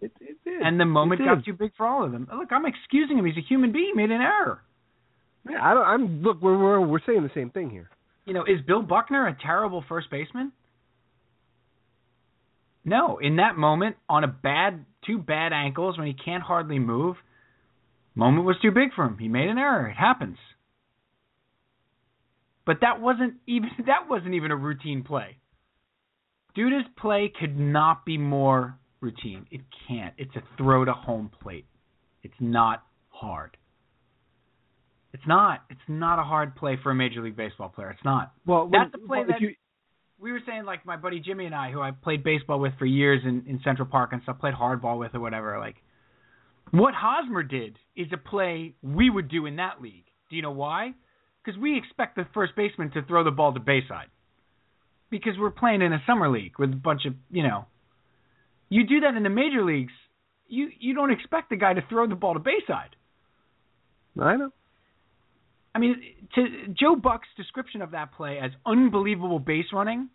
It, 0.00 0.12
it 0.20 0.36
did. 0.44 0.60
and 0.62 0.78
the 0.78 0.84
moment 0.84 1.22
got 1.24 1.44
too 1.44 1.54
big 1.54 1.72
for 1.76 1.86
all 1.86 2.04
of 2.04 2.12
them. 2.12 2.28
Look, 2.32 2.52
I'm 2.52 2.66
excusing 2.66 3.18
him. 3.18 3.24
He's 3.24 3.36
a 3.38 3.46
human 3.48 3.72
being. 3.72 3.92
He 3.94 3.96
made 3.96 4.10
an 4.12 4.20
error. 4.20 4.62
Yeah, 5.48 5.58
I 5.62 5.74
don't, 5.74 5.84
I'm 5.86 6.22
look. 6.22 6.40
We're, 6.42 6.56
we're 6.58 6.80
we're 6.86 7.00
saying 7.06 7.22
the 7.22 7.30
same 7.34 7.50
thing 7.50 7.70
here. 7.70 7.88
You 8.26 8.34
know, 8.34 8.42
is 8.44 8.60
Bill 8.66 8.82
Buckner 8.82 9.26
a 9.26 9.36
terrible 9.42 9.82
first 9.88 10.10
baseman? 10.10 10.52
No, 12.86 13.18
in 13.18 13.36
that 13.36 13.56
moment, 13.56 13.96
on 14.08 14.22
a 14.22 14.28
bad, 14.28 14.86
two 15.04 15.18
bad 15.18 15.52
ankles 15.52 15.98
when 15.98 16.06
he 16.06 16.14
can't 16.14 16.42
hardly 16.42 16.78
move, 16.78 17.16
moment 18.14 18.46
was 18.46 18.56
too 18.62 18.70
big 18.70 18.94
for 18.94 19.04
him. 19.04 19.18
He 19.18 19.26
made 19.26 19.48
an 19.48 19.58
error. 19.58 19.88
It 19.88 19.96
happens. 19.96 20.38
But 22.64 22.78
that 22.82 23.00
wasn't 23.00 23.34
even 23.46 23.70
that 23.86 24.08
wasn't 24.08 24.34
even 24.34 24.52
a 24.52 24.56
routine 24.56 25.02
play. 25.02 25.36
Duda's 26.54 26.86
play 26.96 27.30
could 27.38 27.58
not 27.58 28.06
be 28.06 28.16
more 28.18 28.78
routine. 29.00 29.46
It 29.50 29.62
can't. 29.88 30.14
It's 30.16 30.34
a 30.36 30.42
throw 30.56 30.84
to 30.84 30.92
home 30.92 31.30
plate. 31.42 31.66
It's 32.22 32.34
not 32.40 32.84
hard. 33.08 33.56
It's 35.12 35.26
not. 35.26 35.64
It's 35.70 35.80
not 35.88 36.18
a 36.18 36.22
hard 36.22 36.54
play 36.54 36.78
for 36.82 36.92
a 36.92 36.94
major 36.94 37.22
league 37.22 37.36
baseball 37.36 37.68
player. 37.68 37.90
It's 37.90 38.04
not. 38.04 38.32
Well, 38.46 38.70
That's 38.72 38.92
the 38.92 38.98
play 38.98 39.18
well, 39.18 39.26
that 39.28 39.40
you, 39.40 39.54
we 40.18 40.32
were 40.32 40.40
saying 40.46 40.64
like 40.64 40.86
my 40.86 40.96
buddy 40.96 41.20
Jimmy 41.20 41.46
and 41.46 41.54
I, 41.54 41.70
who 41.70 41.80
I 41.80 41.90
played 41.90 42.24
baseball 42.24 42.58
with 42.58 42.72
for 42.78 42.86
years 42.86 43.22
in, 43.24 43.44
in 43.46 43.60
Central 43.62 43.86
Park 43.86 44.10
and 44.12 44.22
stuff, 44.22 44.38
played 44.38 44.54
hardball 44.54 44.98
with 44.98 45.14
or 45.14 45.20
whatever. 45.20 45.58
Like, 45.58 45.76
what 46.70 46.94
Hosmer 46.94 47.42
did 47.42 47.78
is 47.94 48.08
a 48.12 48.16
play 48.16 48.74
we 48.82 49.10
would 49.10 49.28
do 49.28 49.46
in 49.46 49.56
that 49.56 49.80
league. 49.80 50.04
Do 50.30 50.36
you 50.36 50.42
know 50.42 50.50
why? 50.50 50.92
Because 51.44 51.60
we 51.60 51.76
expect 51.76 52.16
the 52.16 52.26
first 52.34 52.56
baseman 52.56 52.90
to 52.92 53.02
throw 53.02 53.24
the 53.24 53.30
ball 53.30 53.52
to 53.54 53.60
bayside. 53.60 54.08
Because 55.10 55.34
we're 55.38 55.50
playing 55.50 55.82
in 55.82 55.92
a 55.92 56.02
summer 56.06 56.28
league 56.28 56.58
with 56.58 56.72
a 56.72 56.76
bunch 56.76 57.04
of 57.06 57.14
you 57.30 57.42
know. 57.42 57.66
You 58.68 58.84
do 58.84 59.00
that 59.00 59.14
in 59.14 59.22
the 59.22 59.30
major 59.30 59.64
leagues, 59.64 59.92
you 60.48 60.70
you 60.78 60.94
don't 60.94 61.12
expect 61.12 61.50
the 61.50 61.56
guy 61.56 61.74
to 61.74 61.84
throw 61.88 62.08
the 62.08 62.16
ball 62.16 62.34
to 62.34 62.40
bayside. 62.40 62.96
I 64.20 64.36
know. 64.36 64.50
I 65.76 65.78
mean, 65.78 65.96
to 66.36 66.42
Joe 66.80 66.96
Buck's 66.96 67.28
description 67.36 67.82
of 67.82 67.90
that 67.90 68.12
play 68.12 68.38
as 68.42 68.50
unbelievable 68.64 69.38
base 69.38 69.66
running 69.74 70.08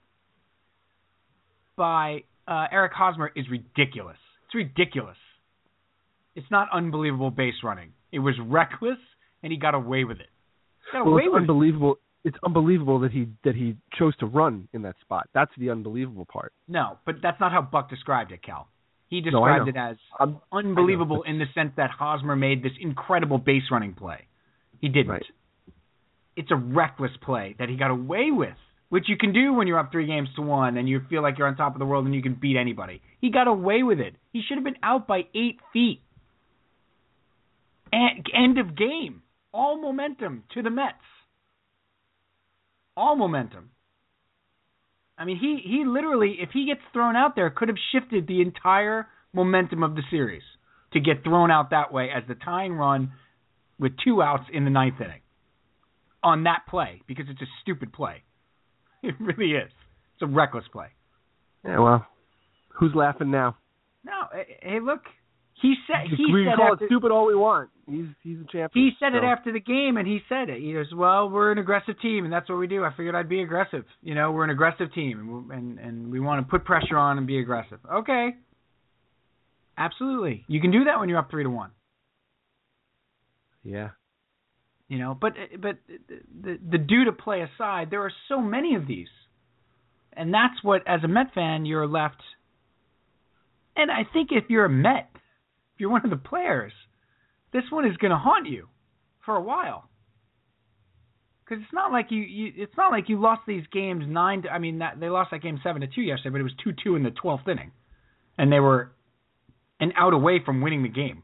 by 1.75 2.23
uh, 2.47 2.65
Eric 2.71 2.93
Hosmer 2.93 3.31
is 3.35 3.45
ridiculous. 3.47 4.17
It's 4.47 4.55
ridiculous. 4.55 5.17
It's 6.35 6.49
not 6.49 6.67
unbelievable 6.73 7.29
base 7.29 7.53
running. 7.63 7.91
It 8.11 8.19
was 8.19 8.33
reckless, 8.43 8.97
and 9.43 9.51
he 9.51 9.57
got 9.59 9.75
away 9.75 10.03
with 10.03 10.19
it. 10.19 10.29
Got 10.91 11.05
Well, 11.05 11.13
away 11.13 11.23
it's 11.25 11.31
with 11.33 11.37
it. 11.43 11.49
unbelievable. 11.49 11.95
It's 12.23 12.37
unbelievable 12.43 12.99
that 13.01 13.11
he 13.11 13.27
that 13.43 13.53
he 13.55 13.75
chose 13.99 14.15
to 14.17 14.25
run 14.25 14.67
in 14.73 14.81
that 14.81 14.95
spot. 15.01 15.29
That's 15.33 15.51
the 15.59 15.69
unbelievable 15.69 16.25
part. 16.31 16.53
No, 16.67 16.97
but 17.05 17.15
that's 17.21 17.39
not 17.39 17.51
how 17.51 17.61
Buck 17.61 17.87
described 17.89 18.31
it, 18.31 18.41
Cal. 18.43 18.67
He 19.09 19.21
described 19.21 19.65
know. 19.65 19.69
it 19.69 19.75
as 19.91 19.97
I'm- 20.19 20.39
unbelievable 20.51 21.21
in 21.23 21.37
the 21.37 21.45
sense 21.53 21.71
that 21.77 21.91
Hosmer 21.91 22.35
made 22.35 22.63
this 22.63 22.71
incredible 22.79 23.37
base 23.37 23.63
running 23.71 23.93
play. 23.93 24.25
He 24.79 24.87
didn't. 24.89 25.11
Right. 25.11 25.23
It's 26.35 26.51
a 26.51 26.55
reckless 26.55 27.11
play 27.21 27.55
that 27.59 27.69
he 27.69 27.75
got 27.75 27.91
away 27.91 28.31
with, 28.31 28.55
which 28.89 29.05
you 29.07 29.17
can 29.17 29.33
do 29.33 29.53
when 29.53 29.67
you're 29.67 29.79
up 29.79 29.91
three 29.91 30.07
games 30.07 30.29
to 30.35 30.41
one 30.41 30.77
and 30.77 30.87
you 30.87 31.01
feel 31.09 31.21
like 31.21 31.37
you're 31.37 31.47
on 31.47 31.55
top 31.55 31.73
of 31.75 31.79
the 31.79 31.85
world 31.85 32.05
and 32.05 32.15
you 32.15 32.21
can 32.21 32.35
beat 32.35 32.57
anybody. 32.57 33.01
He 33.19 33.31
got 33.31 33.47
away 33.47 33.83
with 33.83 33.99
it. 33.99 34.15
He 34.31 34.41
should 34.47 34.57
have 34.57 34.63
been 34.63 34.77
out 34.81 35.07
by 35.07 35.21
eight 35.35 35.59
feet. 35.73 36.01
And, 37.91 38.25
end 38.33 38.57
of 38.57 38.77
game. 38.77 39.21
All 39.53 39.81
momentum 39.81 40.43
to 40.53 40.61
the 40.61 40.69
Mets. 40.69 40.95
All 42.95 43.15
momentum. 43.15 43.71
I 45.17 45.25
mean, 45.25 45.37
he 45.37 45.59
he 45.63 45.83
literally, 45.85 46.37
if 46.39 46.49
he 46.51 46.65
gets 46.65 46.81
thrown 46.93 47.15
out 47.15 47.35
there, 47.35 47.49
could 47.49 47.67
have 47.67 47.77
shifted 47.91 48.27
the 48.27 48.41
entire 48.41 49.07
momentum 49.33 49.83
of 49.83 49.95
the 49.95 50.01
series 50.09 50.41
to 50.93 50.99
get 50.99 51.23
thrown 51.23 51.51
out 51.51 51.69
that 51.69 51.93
way 51.93 52.09
as 52.15 52.23
the 52.27 52.35
tying 52.35 52.73
run 52.73 53.11
with 53.79 53.93
two 54.03 54.21
outs 54.21 54.45
in 54.51 54.63
the 54.63 54.69
ninth 54.69 54.99
inning 54.99 55.21
on 56.23 56.43
that 56.43 56.63
play 56.69 57.01
because 57.07 57.25
it's 57.29 57.41
a 57.41 57.49
stupid 57.61 57.93
play. 57.93 58.23
It 59.03 59.15
really 59.19 59.53
is. 59.53 59.71
It's 60.13 60.21
a 60.21 60.27
reckless 60.27 60.65
play. 60.71 60.89
Yeah. 61.65 61.79
Well, 61.79 62.05
who's 62.69 62.91
laughing 62.93 63.31
now? 63.31 63.57
No, 64.05 64.11
eh, 64.31 64.43
hey, 64.61 64.79
look, 64.79 65.01
he 65.61 65.75
said 65.87 66.07
he 66.15 66.31
we 66.31 66.43
can 66.43 66.51
said 66.51 66.57
call 66.57 66.73
after, 66.73 66.85
it 66.85 66.87
stupid 66.87 67.11
all 67.11 67.25
we 67.27 67.35
want. 67.35 67.69
He's 67.87 68.05
he's 68.23 68.37
a 68.37 68.51
champion. 68.51 68.69
he 68.73 68.91
said 68.99 69.15
it 69.15 69.23
after 69.23 69.51
the 69.51 69.59
game, 69.59 69.97
and 69.97 70.07
he 70.07 70.19
said 70.27 70.49
it. 70.49 70.59
He 70.61 70.73
goes, 70.73 70.87
"Well, 70.93 71.29
we're 71.29 71.51
an 71.51 71.57
aggressive 71.57 71.99
team, 72.01 72.25
and 72.25 72.33
that's 72.33 72.49
what 72.49 72.57
we 72.57 72.67
do. 72.67 72.83
I 72.83 72.91
figured 72.95 73.15
I'd 73.15 73.29
be 73.29 73.41
aggressive. 73.41 73.85
You 74.01 74.15
know, 74.15 74.31
we're 74.31 74.43
an 74.43 74.49
aggressive 74.49 74.93
team, 74.93 75.19
and 75.19 75.51
and 75.51 75.79
and 75.79 76.11
we 76.11 76.19
want 76.19 76.45
to 76.45 76.49
put 76.49 76.65
pressure 76.65 76.97
on 76.97 77.17
and 77.17 77.27
be 77.27 77.39
aggressive. 77.39 77.79
Okay, 77.91 78.35
absolutely, 79.77 80.45
you 80.47 80.61
can 80.61 80.71
do 80.71 80.85
that 80.85 80.99
when 80.99 81.09
you're 81.09 81.19
up 81.19 81.29
three 81.29 81.43
to 81.43 81.49
one. 81.49 81.71
Yeah. 83.63 83.89
You 84.91 84.99
know, 84.99 85.17
but 85.21 85.35
but 85.61 85.77
the 85.87 86.59
the 86.69 86.77
Duda 86.77 87.17
play 87.17 87.43
aside, 87.43 87.87
there 87.89 88.01
are 88.01 88.11
so 88.27 88.41
many 88.41 88.75
of 88.75 88.87
these, 88.87 89.07
and 90.11 90.33
that's 90.33 90.61
what, 90.63 90.85
as 90.85 91.01
a 91.05 91.07
Met 91.07 91.33
fan, 91.33 91.65
you're 91.65 91.87
left. 91.87 92.21
And 93.77 93.89
I 93.89 94.01
think 94.11 94.31
if 94.33 94.49
you're 94.49 94.65
a 94.65 94.69
Met, 94.69 95.09
if 95.13 95.79
you're 95.79 95.89
one 95.89 96.03
of 96.03 96.09
the 96.09 96.17
players, 96.17 96.73
this 97.53 97.63
one 97.69 97.85
is 97.85 97.95
going 97.95 98.11
to 98.11 98.17
haunt 98.17 98.49
you 98.49 98.67
for 99.23 99.33
a 99.33 99.41
while. 99.41 99.87
Because 101.45 101.63
it's 101.63 101.73
not 101.73 101.93
like 101.93 102.07
you, 102.09 102.23
you, 102.23 102.51
it's 102.57 102.75
not 102.75 102.91
like 102.91 103.07
you 103.07 103.17
lost 103.17 103.43
these 103.47 103.63
games 103.71 104.03
nine. 104.05 104.41
To, 104.41 104.49
I 104.49 104.59
mean, 104.59 104.79
that, 104.79 104.99
they 104.99 105.07
lost 105.07 105.31
that 105.31 105.41
game 105.41 105.61
seven 105.63 105.79
to 105.79 105.87
two 105.87 106.01
yesterday, 106.01 106.31
but 106.31 106.41
it 106.41 106.43
was 106.43 106.55
two 106.61 106.73
two 106.83 106.97
in 106.97 107.03
the 107.03 107.11
twelfth 107.11 107.47
inning, 107.47 107.71
and 108.37 108.51
they 108.51 108.59
were 108.59 108.91
an 109.79 109.93
out 109.95 110.11
away 110.11 110.41
from 110.45 110.59
winning 110.59 110.83
the 110.83 110.89
game. 110.89 111.23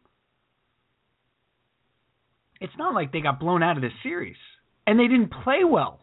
It's 2.60 2.74
not 2.78 2.94
like 2.94 3.12
they 3.12 3.22
got 3.22 3.40
blown 3.40 3.64
out 3.64 3.78
of 3.78 3.84
this 3.84 3.92
series, 4.04 4.38
and 4.86 5.00
they 5.00 5.08
didn't 5.08 5.32
play 5.44 5.64
well, 5.64 6.00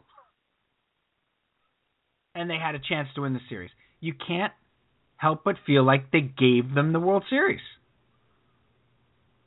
and 2.34 2.48
they 2.48 2.58
had 2.58 2.74
a 2.74 2.78
chance 2.78 3.08
to 3.14 3.22
win 3.22 3.32
the 3.32 3.40
series. 3.48 3.70
You 4.00 4.14
can't 4.14 4.52
help 5.16 5.42
but 5.44 5.56
feel 5.66 5.84
like 5.84 6.10
they 6.10 6.20
gave 6.20 6.74
them 6.74 6.92
the 6.92 7.00
World 7.00 7.24
Series. 7.30 7.60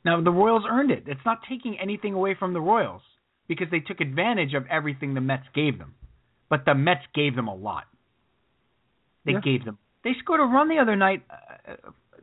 Now 0.04 0.20
the 0.22 0.30
Royals 0.30 0.64
earned 0.68 0.90
it. 0.90 1.04
It's 1.06 1.20
not 1.24 1.38
taking 1.48 1.78
anything 1.78 2.14
away 2.14 2.34
from 2.38 2.52
the 2.52 2.60
Royals 2.60 3.02
because 3.46 3.68
they 3.70 3.80
took 3.80 4.00
advantage 4.00 4.54
of 4.54 4.66
everything 4.70 5.14
the 5.14 5.20
Mets 5.20 5.44
gave 5.54 5.78
them. 5.78 5.94
But 6.48 6.64
the 6.64 6.74
Mets 6.74 7.04
gave 7.14 7.36
them 7.36 7.48
a 7.48 7.54
lot. 7.54 7.84
They 9.24 9.32
Yeah. 9.32 9.40
gave 9.40 9.64
them. 9.64 9.78
They 10.02 10.14
scored 10.14 10.40
a 10.40 10.44
run 10.44 10.68
the 10.68 10.78
other 10.78 10.96
night. 10.96 11.22
Uh, 11.30 11.74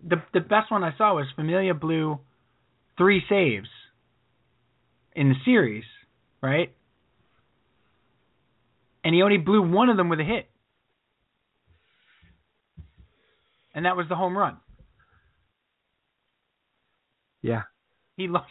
the 0.03 0.21
the 0.33 0.41
best 0.41 0.71
one 0.71 0.83
I 0.83 0.95
saw 0.97 1.15
was 1.15 1.29
Familia 1.35 1.73
blew 1.73 2.19
three 2.97 3.23
saves 3.27 3.69
in 5.15 5.29
the 5.29 5.35
series, 5.45 5.83
right? 6.41 6.73
And 9.03 9.15
he 9.15 9.21
only 9.21 9.37
blew 9.37 9.61
one 9.61 9.89
of 9.89 9.97
them 9.97 10.09
with 10.09 10.19
a 10.19 10.23
hit. 10.23 10.49
And 13.73 13.85
that 13.85 13.97
was 13.97 14.07
the 14.09 14.15
home 14.15 14.37
run. 14.37 14.57
Yeah. 17.41 17.63
He 18.17 18.27
lost 18.27 18.49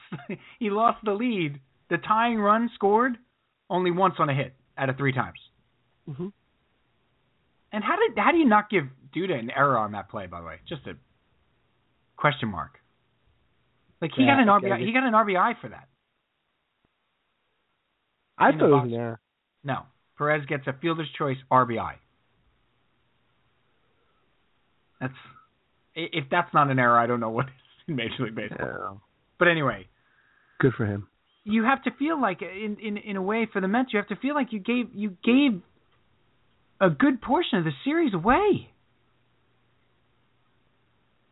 he 0.58 0.70
lost 0.70 0.98
the 1.04 1.12
lead. 1.12 1.60
The 1.90 1.98
tying 1.98 2.38
run 2.38 2.70
scored 2.74 3.16
only 3.68 3.90
once 3.90 4.14
on 4.18 4.28
a 4.28 4.34
hit 4.34 4.54
out 4.78 4.88
of 4.88 4.96
three 4.96 5.12
times. 5.12 5.38
Mm-hmm. 6.08 6.28
And 7.72 7.84
how 7.84 7.96
did 7.96 8.16
how 8.18 8.30
do 8.30 8.38
you 8.38 8.48
not 8.48 8.70
give 8.70 8.84
Duda 9.14 9.38
an 9.38 9.50
error 9.50 9.78
on 9.78 9.92
that 9.92 10.08
play? 10.08 10.26
By 10.26 10.40
the 10.40 10.46
way, 10.46 10.56
just 10.68 10.86
a 10.86 10.94
question 12.16 12.48
mark. 12.48 12.78
Like 14.00 14.12
he 14.16 14.24
Yeah, 14.24 14.36
got 14.36 14.42
an. 14.42 14.48
RBI. 14.48 14.86
He 14.86 14.92
got 14.92 15.04
an 15.04 15.14
RBI 15.14 15.60
for 15.60 15.68
that. 15.70 15.88
I 18.38 18.50
thought 18.52 18.84
was 18.84 18.92
error. 18.94 19.20
No, 19.62 19.82
Perez 20.18 20.44
gets 20.46 20.66
a 20.66 20.72
fielder's 20.80 21.08
choice 21.16 21.36
RBI. 21.50 21.94
That's 25.00 25.12
if 25.94 26.24
that's 26.30 26.52
not 26.52 26.70
an 26.70 26.78
error, 26.78 26.98
I 26.98 27.06
don't 27.06 27.20
know 27.20 27.30
what 27.30 27.46
is 27.46 27.52
in 27.88 27.96
Major 27.96 28.14
League 28.24 28.34
Baseball. 28.34 28.58
Yeah. 28.68 28.98
But 29.38 29.48
anyway, 29.48 29.86
Good 30.60 30.72
for 30.76 30.86
him. 30.86 31.08
you 31.44 31.64
have 31.64 31.82
to 31.84 31.90
feel 31.98 32.20
like 32.20 32.42
in 32.42 32.76
in 32.82 32.96
in 32.96 33.16
a 33.16 33.22
way 33.22 33.48
for 33.52 33.60
the 33.60 33.68
Mets, 33.68 33.90
you 33.92 33.98
have 33.98 34.08
to 34.08 34.16
feel 34.16 34.34
like 34.34 34.48
you 34.52 34.58
gave 34.58 34.90
you 34.94 35.16
gave 35.24 35.60
a 36.80 36.90
good 36.90 37.20
portion 37.22 37.58
of 37.58 37.64
the 37.64 37.72
series 37.84 38.14
away. 38.14 38.68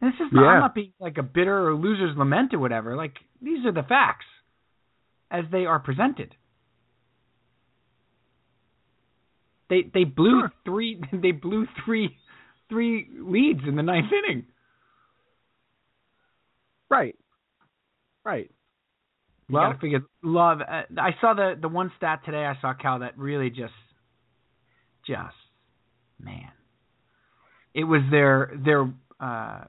And 0.00 0.12
this 0.12 0.20
is 0.26 0.32
not, 0.32 0.42
Yeah. 0.42 0.48
I'm 0.48 0.60
not 0.60 0.74
being 0.74 0.92
like 1.00 1.18
a 1.18 1.22
bitter 1.22 1.68
or 1.68 1.74
loser's 1.74 2.16
lament 2.16 2.54
or 2.54 2.58
whatever. 2.58 2.96
Like 2.96 3.14
these 3.40 3.64
are 3.66 3.72
the 3.72 3.82
facts 3.82 4.26
as 5.30 5.44
they 5.50 5.64
are 5.66 5.78
presented. 5.78 6.34
They 9.72 9.84
they 9.94 10.04
blew 10.04 10.40
Sure. 10.40 10.52
three 10.66 11.00
they 11.14 11.30
blew 11.30 11.66
three 11.82 12.14
three 12.68 13.08
leads 13.18 13.60
in 13.66 13.74
the 13.74 13.82
ninth 13.82 14.12
inning. 14.12 14.44
Right. 16.90 17.16
Right. 18.22 18.50
You 19.48 19.54
Well- 19.54 19.68
gotta 19.70 19.78
figure 19.78 20.00
love. 20.22 20.60
Uh, 20.60 20.82
I 20.98 21.16
saw 21.22 21.32
the 21.32 21.54
the 21.58 21.68
one 21.68 21.90
stat 21.96 22.20
today. 22.26 22.44
I 22.44 22.60
saw 22.60 22.74
Cal 22.74 22.98
that 22.98 23.16
really 23.16 23.48
just, 23.48 23.72
just, 25.06 25.34
man, 26.20 26.50
it 27.72 27.84
was 27.84 28.02
their 28.10 28.52
their 28.62 28.92
uh, 29.20 29.64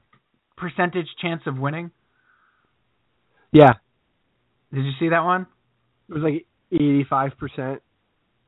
percentage 0.58 1.08
chance 1.22 1.40
of 1.46 1.56
winning. 1.58 1.90
Yeah. 3.52 3.72
Did 4.70 4.84
you 4.84 4.92
see 4.98 5.08
that 5.08 5.24
one? 5.24 5.46
It 6.10 6.12
was 6.12 6.22
like 6.22 6.44
eighty-five 6.72 7.38
percent. 7.38 7.80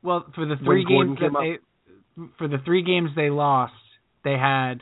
Well, 0.07 0.25
for 0.33 0.45
the 0.45 0.55
three 0.63 0.85
games 0.85 1.17
that 1.19 1.35
up. 1.35 1.41
they, 1.41 2.23
for 2.37 2.47
the 2.47 2.59
three 2.63 2.81
games 2.81 3.09
they 3.13 3.29
lost, 3.29 3.73
they 4.23 4.37
had 4.39 4.75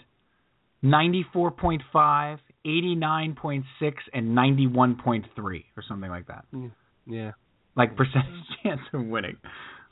ninety 0.84 1.26
four 1.34 1.50
point 1.50 1.82
five, 1.92 2.38
eighty 2.64 2.94
nine 2.94 3.34
point 3.34 3.66
six, 3.80 4.04
and 4.14 4.36
ninety 4.36 4.68
one 4.68 4.98
point 5.04 5.26
three, 5.36 5.66
or 5.76 5.84
something 5.88 6.12
like 6.12 6.28
that. 6.28 6.46
Yeah. 7.08 7.32
like 7.76 7.98
percentage 7.98 8.46
chance 8.64 8.82
of 8.94 9.04
winning. 9.08 9.38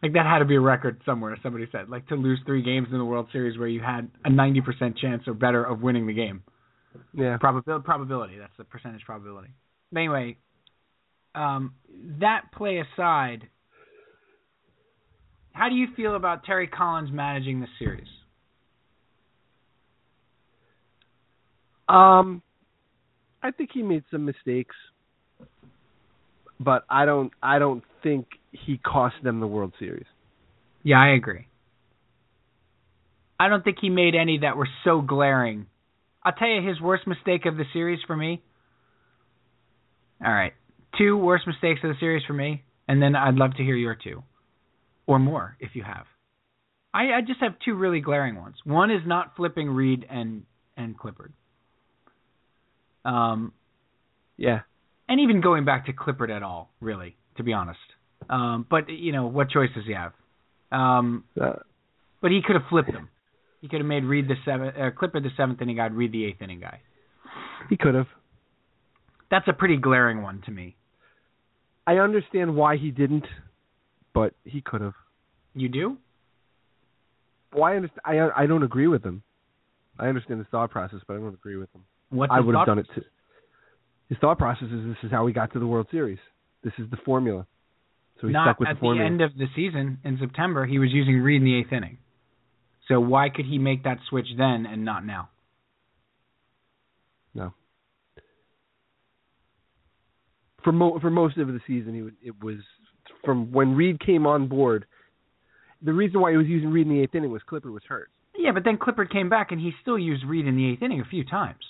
Like 0.03 0.13
that 0.13 0.27
had 0.27 0.39
to 0.39 0.45
be 0.45 0.53
a 0.55 0.61
record 0.61 1.01
somewhere. 1.03 1.35
Somebody 1.41 1.65
said 1.71 1.89
like 1.89 2.07
to 2.09 2.15
lose 2.15 2.39
three 2.45 2.61
games 2.61 2.89
in 2.91 2.99
the 2.99 3.05
World 3.05 3.27
Series 3.31 3.57
where 3.57 3.67
you 3.67 3.81
had 3.81 4.11
a 4.23 4.29
ninety 4.29 4.61
percent 4.61 4.99
chance 4.99 5.23
or 5.25 5.33
better 5.33 5.63
of 5.63 5.81
winning 5.81 6.05
the 6.05 6.13
game. 6.13 6.43
Yeah. 7.11 7.39
Probabil- 7.41 7.83
probability. 7.83 8.37
That's 8.37 8.53
the 8.59 8.65
percentage 8.65 9.01
probability. 9.03 9.49
But 9.91 9.99
anyway, 10.01 10.37
um, 11.33 11.73
that 12.19 12.51
play 12.55 12.77
aside, 12.77 13.47
how 15.53 15.69
do 15.69 15.75
you 15.75 15.87
feel 15.95 16.15
about 16.15 16.43
Terry 16.43 16.67
Collins 16.67 17.09
managing 17.11 17.61
the 17.61 17.67
series? 17.79 18.07
Um, 21.87 22.41
I 23.41 23.51
think 23.51 23.69
he 23.73 23.83
made 23.83 24.03
some 24.11 24.25
mistakes, 24.25 24.75
but 26.59 26.83
I 26.89 27.05
don't. 27.05 27.31
I 27.41 27.59
don't 27.59 27.83
think 28.01 28.27
he 28.51 28.77
cost 28.77 29.15
them 29.23 29.39
the 29.39 29.47
World 29.47 29.73
Series. 29.79 30.05
Yeah, 30.81 30.99
I 30.99 31.09
agree. 31.09 31.47
I 33.39 33.49
don't 33.49 33.63
think 33.63 33.77
he 33.81 33.89
made 33.89 34.15
any 34.15 34.39
that 34.39 34.57
were 34.57 34.69
so 34.83 35.01
glaring. 35.01 35.67
I'll 36.23 36.33
tell 36.33 36.47
you 36.47 36.67
his 36.67 36.79
worst 36.79 37.05
mistake 37.05 37.45
of 37.45 37.57
the 37.57 37.65
series 37.73 37.99
for 38.07 38.15
me. 38.15 38.41
All 40.23 40.31
right. 40.31 40.53
Two 40.97 41.17
worst 41.17 41.45
mistakes 41.45 41.81
of 41.83 41.89
the 41.89 41.99
series 41.99 42.23
for 42.25 42.33
me, 42.33 42.63
and 42.87 43.01
then 43.01 43.15
I'd 43.15 43.35
love 43.35 43.55
to 43.57 43.63
hear 43.63 43.75
your 43.75 43.95
two. 44.01 44.23
Or 45.05 45.19
more 45.19 45.57
if 45.59 45.71
you 45.75 45.83
have. 45.83 46.05
I, 46.93 47.13
I 47.13 47.21
just 47.25 47.39
have 47.41 47.53
two 47.65 47.73
really 47.75 47.99
glaring 48.01 48.35
ones. 48.35 48.55
One 48.63 48.91
is 48.91 49.01
not 49.05 49.35
flipping 49.35 49.69
Reed 49.69 50.05
and 50.09 50.43
and 50.77 50.97
Clippard. 50.97 51.31
Um 53.05 53.51
Yeah. 54.37 54.61
and 55.09 55.19
even 55.19 55.41
going 55.41 55.65
back 55.65 55.85
to 55.87 55.93
Clippard 55.93 56.29
at 56.29 56.43
all, 56.43 56.71
really, 56.79 57.17
to 57.37 57.43
be 57.43 57.53
honest. 57.53 57.79
Um, 58.29 58.65
but 58.69 58.89
you 58.89 59.11
know, 59.11 59.27
what 59.27 59.49
choice 59.49 59.69
does 59.75 59.85
he 59.85 59.93
have? 59.93 60.13
Um, 60.71 61.25
Uh, 61.39 61.53
but 62.21 62.31
he 62.31 62.41
could 62.41 62.55
have 62.55 62.65
flipped 62.69 62.91
them. 62.91 63.09
He 63.61 63.67
could 63.67 63.79
have 63.79 63.87
made 63.87 64.05
Reed 64.05 64.27
the 64.27 64.35
seventh, 64.45 64.75
uh, 64.77 64.91
Clippard 64.91 65.23
the 65.23 65.29
seventh 65.35 65.61
inning 65.61 65.75
guy, 65.75 65.87
Reed 65.87 66.11
the 66.13 66.23
eighth 66.25 66.41
inning 66.41 66.59
guy. 66.61 66.79
he 67.69 67.75
could 67.77 67.95
have. 67.95 68.07
That's 69.29 69.47
a 69.47 69.53
pretty 69.53 69.77
glaring 69.77 70.21
one 70.21 70.41
to 70.45 70.51
me. 70.51 70.75
I 71.85 71.97
understand 71.97 72.55
why 72.55 72.77
he 72.77 72.91
didn't, 72.91 73.25
but 74.13 74.33
he 74.45 74.61
could 74.61 74.81
have. 74.81 74.93
You 75.55 75.69
do? 75.69 75.97
Well, 77.53 77.63
I 77.63 77.75
understand. 77.75 78.01
I 78.05 78.43
I 78.43 78.45
don't 78.45 78.63
agree 78.63 78.87
with 78.87 79.03
him. 79.03 79.23
I 79.99 80.07
understand 80.07 80.39
his 80.39 80.47
thought 80.49 80.71
process, 80.71 80.99
but 81.07 81.15
I 81.15 81.17
don't 81.17 81.33
agree 81.33 81.57
with 81.57 81.69
him. 81.73 81.83
What's 82.09 82.31
I 82.33 82.39
would 82.39 82.55
have 82.55 82.65
done 82.65 82.79
it 82.79 82.87
too. 82.95 83.03
His 84.09 84.17
thought 84.19 84.37
process 84.37 84.67
is 84.71 84.85
this 84.85 84.97
is 85.03 85.11
how 85.11 85.23
we 85.23 85.33
got 85.33 85.53
to 85.53 85.59
the 85.59 85.67
World 85.67 85.87
Series. 85.91 86.19
This 86.63 86.73
is 86.77 86.89
the 86.89 86.97
formula. 87.05 87.45
So 88.21 88.27
he 88.27 88.33
Not 88.33 88.45
stuck 88.45 88.59
with 88.59 88.69
at 88.69 88.75
the 88.75 88.79
formula. 88.79 89.09
Not 89.09 89.15
at 89.15 89.17
the 89.17 89.23
end 89.23 89.31
of 89.33 89.37
the 89.37 89.47
season 89.55 89.99
in 90.03 90.17
September. 90.19 90.65
He 90.65 90.79
was 90.79 90.89
using 90.91 91.19
Reed 91.19 91.41
in 91.41 91.45
the 91.45 91.59
eighth 91.59 91.71
inning. 91.71 91.97
So 92.87 92.99
why 92.99 93.29
could 93.29 93.45
he 93.45 93.57
make 93.57 93.83
that 93.83 93.97
switch 94.09 94.27
then 94.37 94.65
and 94.65 94.83
not 94.83 95.05
now? 95.05 95.29
No. 97.33 97.53
For 100.63 100.71
mo- 100.71 100.99
for 100.99 101.09
most 101.09 101.37
of 101.37 101.47
the 101.47 101.59
season, 101.65 101.93
he 101.93 102.01
was, 102.01 102.13
it 102.21 102.35
was 102.41 102.57
from 103.23 103.51
when 103.51 103.75
Reed 103.75 103.99
came 103.99 104.25
on 104.25 104.47
board. 104.47 104.85
The 105.81 105.93
reason 105.93 106.21
why 106.21 106.31
he 106.31 106.37
was 106.37 106.47
using 106.47 106.71
Reed 106.71 106.87
in 106.87 106.93
the 106.93 107.01
eighth 107.01 107.15
inning 107.15 107.31
was 107.31 107.41
Clippard 107.49 107.73
was 107.73 107.83
hurt. 107.87 108.09
Yeah, 108.35 108.51
but 108.51 108.63
then 108.63 108.77
Clippard 108.77 109.11
came 109.11 109.29
back 109.29 109.51
and 109.51 109.59
he 109.59 109.71
still 109.81 109.99
used 109.99 110.23
Reed 110.25 110.47
in 110.47 110.55
the 110.55 110.71
eighth 110.71 110.81
inning 110.81 111.01
a 111.01 111.05
few 111.05 111.23
times. 111.23 111.63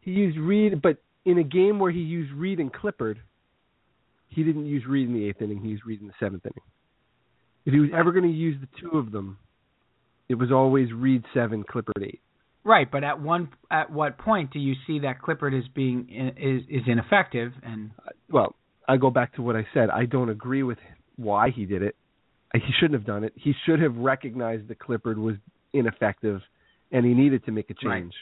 He 0.00 0.12
used 0.12 0.38
Reed, 0.38 0.80
but 0.82 0.98
in 1.24 1.38
a 1.38 1.42
game 1.42 1.78
where 1.78 1.90
he 1.90 2.00
used 2.00 2.32
Reed 2.32 2.60
and 2.60 2.72
Clippard, 2.72 3.16
he 4.28 4.42
didn't 4.42 4.66
use 4.66 4.84
Reed 4.86 5.08
in 5.08 5.14
the 5.14 5.28
eighth 5.28 5.42
inning. 5.42 5.60
He 5.60 5.68
used 5.68 5.84
Reed 5.84 6.00
in 6.00 6.06
the 6.06 6.14
seventh 6.20 6.46
inning. 6.46 6.64
If 7.66 7.74
he 7.74 7.80
was 7.80 7.90
ever 7.94 8.12
going 8.12 8.24
to 8.24 8.30
use 8.30 8.56
the 8.60 8.68
two 8.80 8.96
of 8.96 9.12
them, 9.12 9.38
it 10.28 10.34
was 10.34 10.52
always 10.52 10.92
Reed 10.92 11.24
seven, 11.34 11.64
Clippard 11.64 12.02
eight. 12.02 12.20
Right, 12.62 12.90
but 12.90 13.04
at 13.04 13.20
one 13.20 13.48
at 13.70 13.90
what 13.90 14.18
point 14.18 14.52
do 14.52 14.58
you 14.58 14.74
see 14.86 15.00
that 15.00 15.20
Clippard 15.20 15.58
is 15.58 15.66
being 15.74 16.34
is 16.36 16.62
is 16.68 16.82
ineffective 16.86 17.52
and 17.62 17.90
Well, 18.30 18.54
I 18.90 18.96
go 18.96 19.08
back 19.08 19.34
to 19.36 19.42
what 19.42 19.54
I 19.54 19.64
said. 19.72 19.88
I 19.88 20.04
don't 20.04 20.30
agree 20.30 20.64
with 20.64 20.78
why 21.14 21.50
he 21.50 21.64
did 21.64 21.82
it. 21.82 21.94
He 22.52 22.72
shouldn't 22.80 22.94
have 22.94 23.06
done 23.06 23.22
it. 23.22 23.32
He 23.36 23.54
should 23.64 23.80
have 23.80 23.94
recognized 23.96 24.66
that 24.66 24.80
Clippard 24.80 25.16
was 25.16 25.36
ineffective, 25.72 26.40
and 26.90 27.06
he 27.06 27.14
needed 27.14 27.44
to 27.44 27.52
make 27.52 27.70
a 27.70 27.74
change. 27.74 28.12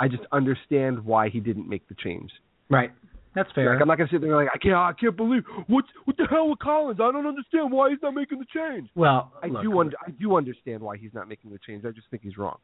Right. 0.00 0.06
I 0.06 0.08
just 0.08 0.22
understand 0.32 1.04
why 1.04 1.28
he 1.28 1.40
didn't 1.40 1.68
make 1.68 1.86
the 1.88 1.94
change. 2.02 2.30
Right. 2.70 2.90
That's 3.34 3.50
fair. 3.54 3.74
Like, 3.74 3.82
I'm 3.82 3.88
not 3.88 3.98
gonna 3.98 4.08
sit 4.10 4.22
there 4.22 4.34
like 4.34 4.48
I 4.54 4.56
can't 4.56 4.74
I 4.74 4.92
can't 4.98 5.14
believe 5.14 5.42
what 5.66 5.84
what 6.06 6.16
the 6.16 6.26
hell 6.30 6.48
with 6.48 6.58
Collins? 6.60 6.98
I 7.02 7.12
don't 7.12 7.26
understand 7.26 7.70
why 7.70 7.90
he's 7.90 7.98
not 8.02 8.14
making 8.14 8.38
the 8.38 8.46
change. 8.52 8.88
well, 8.94 9.32
I 9.42 9.48
look, 9.48 9.62
do 9.62 9.78
under, 9.78 9.96
I 10.06 10.10
do 10.10 10.36
understand 10.38 10.80
why 10.80 10.96
he's 10.96 11.12
not 11.12 11.28
making 11.28 11.50
the 11.50 11.58
change. 11.66 11.84
I 11.84 11.90
just 11.90 12.06
think 12.10 12.22
he's 12.22 12.38
wrong. 12.38 12.56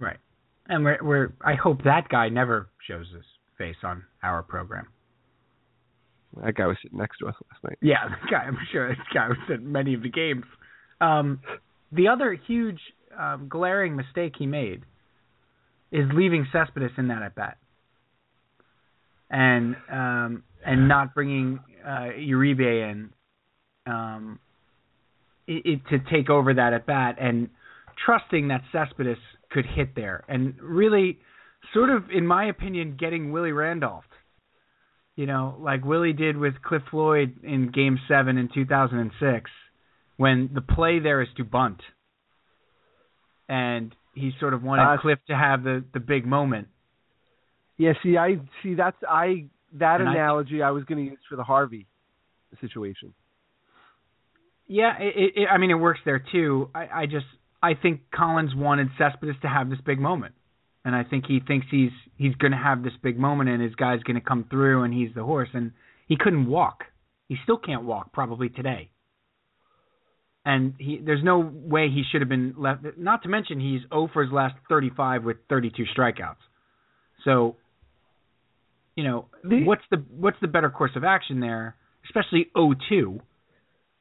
Right. 0.00 0.18
And 0.66 0.84
we're 0.84 0.98
we're 1.02 1.32
I 1.40 1.54
hope 1.54 1.84
that 1.84 2.08
guy 2.08 2.28
never 2.28 2.68
shows 2.88 3.06
his 3.14 3.24
face 3.56 3.76
on 3.84 4.02
our 4.24 4.42
program. 4.42 4.88
That 6.36 6.54
guy 6.54 6.66
was 6.66 6.76
sitting 6.82 6.98
next 6.98 7.18
to 7.18 7.26
us 7.26 7.34
last 7.50 7.64
night. 7.64 7.78
Yeah, 7.80 8.08
the 8.08 8.30
guy. 8.30 8.44
I'm 8.44 8.58
sure 8.70 8.88
this 8.88 8.98
guy 9.12 9.28
was 9.28 9.38
at 9.52 9.62
many 9.62 9.94
of 9.94 10.02
the 10.02 10.10
games. 10.10 10.44
Um, 11.00 11.40
the 11.92 12.08
other 12.08 12.38
huge 12.46 12.80
um, 13.18 13.48
glaring 13.48 13.96
mistake 13.96 14.34
he 14.38 14.46
made 14.46 14.82
is 15.90 16.06
leaving 16.14 16.46
Cespedes 16.52 16.90
in 16.98 17.08
that 17.08 17.22
at 17.22 17.34
bat, 17.34 17.56
and 19.30 19.76
um, 19.90 20.42
and 20.64 20.86
not 20.86 21.14
bringing 21.14 21.60
uh, 21.84 22.10
Uribe 22.18 22.60
in 22.90 23.10
um, 23.86 24.38
it, 25.46 25.62
it, 25.64 25.80
to 25.90 25.98
take 26.12 26.28
over 26.28 26.54
that 26.54 26.74
at 26.74 26.86
bat, 26.86 27.16
and 27.18 27.48
trusting 28.04 28.48
that 28.48 28.62
Cespedes 28.70 29.18
could 29.50 29.64
hit 29.64 29.94
there, 29.96 30.24
and 30.28 30.54
really, 30.60 31.18
sort 31.72 31.88
of, 31.88 32.04
in 32.14 32.26
my 32.26 32.44
opinion, 32.46 32.96
getting 33.00 33.32
Willie 33.32 33.52
Randolph 33.52 34.04
you 35.18 35.26
know, 35.26 35.56
like 35.58 35.84
Willie 35.84 36.12
did 36.12 36.36
with 36.36 36.62
Cliff 36.62 36.82
Floyd 36.92 37.40
in 37.42 37.72
Game 37.72 37.98
Seven 38.06 38.38
in 38.38 38.48
2006, 38.54 39.50
when 40.16 40.50
the 40.54 40.60
play 40.60 41.00
there 41.00 41.20
is 41.20 41.28
to 41.38 41.44
bunt, 41.44 41.80
and 43.48 43.92
he 44.14 44.30
sort 44.38 44.54
of 44.54 44.62
wanted 44.62 44.84
Uh, 44.84 44.98
Cliff 44.98 45.18
to 45.26 45.34
have 45.34 45.64
the 45.64 45.84
the 45.92 45.98
big 45.98 46.24
moment. 46.24 46.68
Yeah, 47.78 47.94
see, 48.00 48.16
I 48.16 48.38
see 48.62 48.74
that's 48.74 48.96
I 49.08 49.48
that 49.72 50.00
And 50.00 50.08
analogy 50.10 50.62
I, 50.62 50.70
was 50.70 50.84
going 50.84 51.04
to 51.04 51.10
use 51.10 51.20
for 51.28 51.34
the 51.34 51.42
Harvey 51.42 51.88
situation. 52.60 53.12
Yeah, 54.68 54.96
it, 55.00 55.32
it, 55.34 55.48
I 55.50 55.58
mean 55.58 55.72
it 55.72 55.80
works 55.80 56.00
there 56.04 56.20
too. 56.30 56.70
I, 56.72 56.86
I 56.94 57.06
just 57.06 57.26
I 57.60 57.74
think 57.74 58.02
Collins 58.14 58.54
wanted 58.54 58.90
Cespedes 58.96 59.34
to 59.42 59.48
have 59.48 59.68
this 59.68 59.80
big 59.84 59.98
moment, 59.98 60.36
and 60.84 60.94
I 60.94 61.04
think 61.04 61.26
he 61.26 61.40
thinks 61.40 61.66
he's 61.70 61.90
he's 62.16 62.34
going 62.36 62.52
to 62.52 62.58
have 62.58 62.82
this 62.82 62.92
big 63.02 63.18
moment, 63.18 63.50
and 63.50 63.62
his 63.62 63.74
guy's 63.74 64.02
going 64.02 64.20
to 64.20 64.26
come 64.26 64.46
through, 64.50 64.84
and 64.84 64.94
he's 64.94 65.10
the 65.14 65.24
horse, 65.24 65.48
and 65.52 65.72
he 66.06 66.16
couldn't 66.16 66.46
walk. 66.46 66.84
He 67.28 67.36
still 67.42 67.58
can't 67.58 67.84
walk 67.84 68.12
probably 68.12 68.48
today. 68.48 68.90
And 70.44 70.74
he 70.78 71.00
there's 71.04 71.22
no 71.22 71.38
way 71.38 71.88
he 71.88 72.04
should 72.10 72.22
have 72.22 72.28
been 72.28 72.54
left. 72.56 72.84
Not 72.96 73.22
to 73.24 73.28
mention 73.28 73.60
he's 73.60 73.80
0 73.90 74.08
for 74.12 74.22
his 74.22 74.32
last 74.32 74.54
35 74.68 75.24
with 75.24 75.36
32 75.50 75.84
strikeouts. 75.96 76.36
So, 77.24 77.56
you 78.94 79.04
know, 79.04 79.26
what's 79.44 79.82
the 79.90 79.98
what's 80.16 80.38
the 80.40 80.48
better 80.48 80.70
course 80.70 80.92
of 80.96 81.04
action 81.04 81.40
there? 81.40 81.76
Especially 82.06 82.46
0-2 82.56 83.20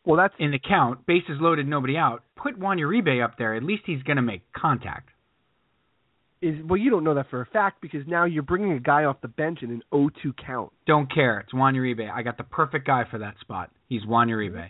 Well, 0.06 0.18
that's 0.18 0.34
in 0.40 0.52
the 0.52 0.60
count, 0.60 1.06
bases 1.06 1.38
loaded, 1.42 1.68
nobody 1.68 1.98
out. 1.98 2.24
Put 2.42 2.58
Juan 2.58 2.78
Uribe 2.78 3.22
up 3.22 3.38
there. 3.38 3.56
At 3.56 3.64
least 3.64 3.84
he's 3.86 4.02
going 4.04 4.16
to 4.16 4.22
make 4.22 4.42
contact. 4.54 5.10
Is 6.42 6.56
well, 6.66 6.78
you 6.78 6.90
don't 6.90 7.04
know 7.04 7.16
that 7.16 7.30
for 7.30 7.42
a 7.42 7.46
fact 7.46 7.82
because 7.82 8.02
now 8.08 8.26
you're 8.26 8.44
bringing 8.44 8.74
a 8.74 8.80
guy 8.80 9.06
off 9.06 9.22
the 9.22 9.28
bench 9.28 9.60
in 9.62 9.72
an 9.72 9.82
0-2 9.92 10.12
count. 10.46 10.72
Don't 10.86 11.12
care. 11.12 11.40
It's 11.40 11.54
Juan 11.54 11.74
Uribe. 11.74 12.10
I 12.12 12.22
got 12.22 12.38
the 12.38 12.44
perfect 12.44 12.86
guy 12.86 13.04
for 13.10 13.20
that 13.20 13.36
spot. 13.42 13.72
He's 13.88 14.06
Juan 14.06 14.28
Uribe. 14.28 14.70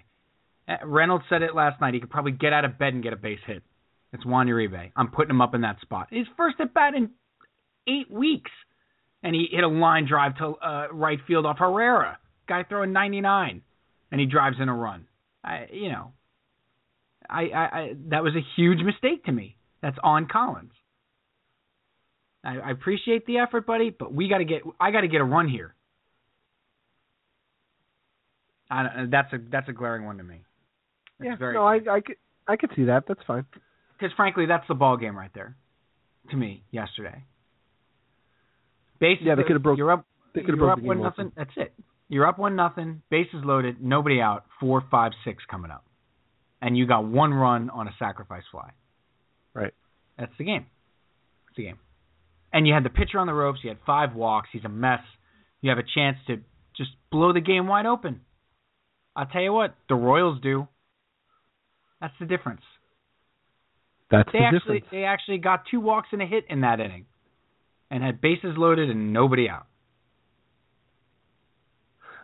Uh, 0.68 0.76
Reynolds 0.86 1.26
said 1.30 1.42
it 1.42 1.56
last 1.56 1.82
night. 1.82 1.94
He 1.94 2.00
could 2.00 2.10
probably 2.10 2.32
get 2.32 2.54
out 2.54 2.66
of 2.66 2.78
bed 2.78 2.94
and 2.94 3.04
get 3.04 3.14
a 3.14 3.18
base 3.18 3.40
hit. 3.46 3.64
It's 4.14 4.26
Juan 4.26 4.48
Uribe. 4.48 4.92
I'm 4.96 5.10
putting 5.10 5.32
him 5.32 5.42
up 5.42 5.54
in 5.54 5.62
that 5.62 5.82
spot. 5.82 6.08
His 6.12 6.28
first 6.38 6.58
at 6.60 6.74
bat 6.74 6.94
in 6.94 7.10
eight 7.88 8.10
weeks, 8.10 8.52
and 9.24 9.36
he 9.36 9.48
hit 9.52 9.64
a 9.64 9.68
line 9.68 10.08
drive 10.08 10.38
to 10.38 10.48
uh, 10.48 10.88
right 10.92 11.20
field 11.28 11.46
off 11.46 11.58
Herrera. 11.60 12.18
Guy 12.48 12.64
throwing 12.64 12.94
99, 12.94 13.62
and 14.12 14.22
he 14.22 14.26
drives 14.26 14.58
in 14.62 14.70
a 14.70 14.74
run. 14.74 15.06
I, 15.44 15.68
you 15.72 15.90
know, 15.90 16.14
I, 17.30 17.42
I, 17.42 17.80
I 17.80 17.94
that 18.10 18.24
was 18.24 18.34
a 18.36 18.46
huge 18.56 18.80
mistake 18.80 19.26
to 19.26 19.32
me. 19.32 19.58
That's 19.82 19.98
on 20.02 20.28
Collins. 20.28 20.72
I, 22.48 22.58
I 22.60 22.72
appreciate 22.72 23.26
the 23.26 23.40
effort, 23.40 23.66
buddy, 23.68 23.90
but 23.90 24.14
we 24.14 24.30
got 24.30 24.38
to 24.38 24.46
get. 24.46 24.62
I 24.80 24.92
got 24.92 25.02
to 25.02 25.10
get 25.10 25.20
a 25.20 25.26
run 25.26 25.50
here. 25.50 25.76
I, 28.72 28.86
uh, 28.86 28.88
that's 29.12 29.34
a 29.34 29.38
that's 29.52 29.68
a 29.68 29.74
glaring 29.74 30.06
one 30.06 30.18
to 30.18 30.24
me. 30.24 30.42
That's 31.20 31.32
yeah, 31.32 31.36
very 31.36 31.54
no, 31.56 31.64
I 31.64 31.76
I 31.76 32.00
could 32.00 32.16
I 32.48 32.56
could 32.56 32.72
see 32.76 32.86
that. 32.86 33.04
That's 33.08 33.20
fine. 33.28 33.46
because 33.98 34.16
frankly, 34.16 34.46
that's 34.46 34.66
the 34.70 34.76
ball 34.76 34.96
game 34.96 35.18
right 35.18 35.32
there, 35.34 35.58
to 36.32 36.38
me 36.38 36.64
yesterday. 36.72 37.24
Bases, 39.00 39.26
Yeah, 39.26 39.36
they 39.36 39.44
could 39.44 39.54
have 39.54 39.64
broke- 39.64 39.78
You're 39.78 39.92
up. 39.92 40.06
they 40.34 40.42
could 40.42 40.52
have 40.52 40.60
broke 40.60 40.78
up 40.80 40.84
one 40.84 41.02
nothing. 41.02 41.32
That's 41.36 41.52
it. 41.58 41.74
You're 42.08 42.26
up 42.26 42.40
one 42.40 42.56
nothing. 42.56 43.02
Bases 43.10 43.44
loaded. 43.44 43.84
Nobody 43.84 44.22
out. 44.22 44.46
Four, 44.60 44.84
five, 44.90 45.12
six 45.26 45.44
coming 45.52 45.70
up, 45.70 45.86
and 46.62 46.78
you 46.78 46.88
got 46.88 47.06
one 47.06 47.34
run 47.34 47.70
on 47.70 47.88
a 47.88 47.92
sacrifice 48.00 48.44
fly. 48.52 48.72
Right. 49.54 49.74
That's 50.18 50.32
the 50.38 50.46
game. 50.46 50.66
That's 51.48 51.58
the 51.58 51.64
game. 51.64 51.78
And 52.54 52.68
you 52.68 52.74
had 52.74 52.84
the 52.84 52.90
pitcher 52.90 53.20
on 53.20 53.28
the 53.28 53.34
ropes. 53.34 53.60
You 53.64 53.70
had 53.70 53.80
five 53.86 54.16
walks. 54.16 54.50
He's 54.52 54.64
a 54.66 54.70
mess. 54.70 55.02
You 55.62 55.70
have 55.70 55.80
a 55.80 55.84
chance 55.96 56.18
to 56.28 56.38
just 56.76 56.92
blow 57.12 57.34
the 57.34 57.42
game 57.42 57.68
wide 57.68 57.86
open. 57.86 58.22
I'll 59.16 59.26
tell 59.26 59.42
you 59.42 59.52
what, 59.52 59.76
the 59.90 59.96
Royals 59.96 60.40
do. 60.42 60.68
That's 62.00 62.14
the 62.20 62.26
difference. 62.26 62.62
That's 64.12 64.30
They 64.32 64.40
the 64.40 64.46
actually 64.46 64.60
difference. 64.80 64.86
they 64.92 65.04
actually 65.04 65.38
got 65.40 65.64
two 65.70 65.80
walks 65.80 66.10
and 66.12 66.22
a 66.22 66.26
hit 66.26 66.46
in 66.50 66.62
that 66.62 66.80
inning, 66.80 67.06
and 67.90 68.04
had 68.04 68.22
bases 68.22 68.54
loaded 68.56 68.90
and 68.90 69.12
nobody 69.12 69.50
out. 69.50 69.66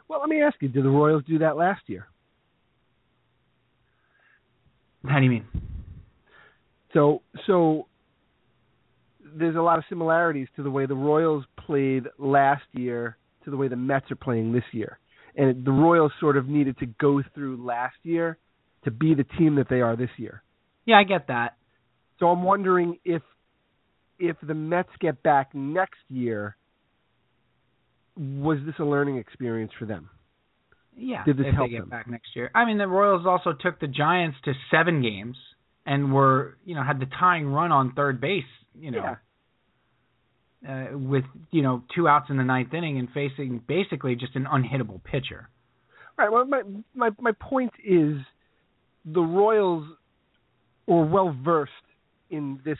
Well, 0.07 0.19
let 0.19 0.29
me 0.29 0.41
ask 0.41 0.55
you: 0.61 0.69
Did 0.69 0.85
the 0.85 0.89
Royals 0.89 1.23
do 1.27 1.39
that 1.39 1.57
last 1.57 1.81
year? 1.87 2.07
How 5.05 5.17
do 5.17 5.25
you 5.25 5.31
mean? 5.31 5.45
So 6.93 7.21
so 7.47 7.87
there's 9.37 9.55
a 9.55 9.61
lot 9.61 9.77
of 9.77 9.85
similarities 9.89 10.47
to 10.55 10.63
the 10.63 10.71
way 10.71 10.85
the 10.85 10.95
Royals 10.95 11.45
played 11.65 12.03
last 12.17 12.63
year 12.73 13.17
to 13.45 13.51
the 13.51 13.57
way 13.57 13.67
the 13.67 13.75
Mets 13.75 14.09
are 14.11 14.15
playing 14.15 14.53
this 14.53 14.63
year. 14.71 14.99
And 15.35 15.65
the 15.65 15.71
Royals 15.71 16.11
sort 16.19 16.37
of 16.37 16.47
needed 16.47 16.77
to 16.79 16.85
go 16.85 17.21
through 17.33 17.65
last 17.65 17.95
year 18.03 18.37
to 18.83 18.91
be 18.91 19.13
the 19.15 19.23
team 19.37 19.55
that 19.55 19.67
they 19.69 19.81
are 19.81 19.95
this 19.95 20.09
year. 20.17 20.43
Yeah, 20.85 20.97
I 20.99 21.03
get 21.03 21.27
that. 21.27 21.57
So 22.19 22.27
I'm 22.27 22.43
wondering 22.43 22.97
if 23.03 23.21
if 24.19 24.37
the 24.43 24.53
Mets 24.53 24.89
get 24.99 25.23
back 25.23 25.53
next 25.55 25.99
year 26.07 26.55
was 28.15 28.59
this 28.65 28.75
a 28.79 28.83
learning 28.83 29.17
experience 29.17 29.71
for 29.77 29.85
them? 29.85 30.09
Yeah, 30.95 31.23
Did 31.25 31.37
this 31.37 31.47
if 31.47 31.55
help 31.55 31.67
they 31.69 31.71
get 31.71 31.79
them? 31.81 31.89
back 31.89 32.07
next 32.07 32.35
year. 32.35 32.51
I 32.53 32.65
mean, 32.65 32.77
the 32.77 32.87
Royals 32.87 33.25
also 33.25 33.53
took 33.53 33.79
the 33.79 33.87
Giants 33.87 34.37
to 34.45 34.53
seven 34.69 35.01
games 35.01 35.35
and 35.85 36.13
were, 36.13 36.57
you 36.63 36.75
know, 36.75 36.83
had 36.83 36.99
the 36.99 37.07
tying 37.19 37.47
run 37.47 37.71
on 37.71 37.93
third 37.93 38.21
base, 38.21 38.43
you 38.79 38.91
know, 38.91 39.15
uh, 40.67 40.97
with 40.97 41.23
you 41.51 41.61
know 41.61 41.83
two 41.95 42.07
outs 42.07 42.27
in 42.29 42.37
the 42.37 42.43
ninth 42.43 42.73
inning 42.73 42.97
and 42.99 43.09
facing 43.13 43.61
basically 43.67 44.15
just 44.15 44.35
an 44.35 44.45
unhittable 44.45 45.03
pitcher. 45.03 45.49
Right. 46.17 46.31
Well, 46.31 46.45
my 46.45 46.61
my 46.93 47.09
my 47.19 47.31
point 47.33 47.71
is, 47.83 48.17
the 49.05 49.21
Royals 49.21 49.85
were 50.87 51.05
well 51.05 51.35
versed 51.43 51.71
in 52.29 52.59
this 52.63 52.77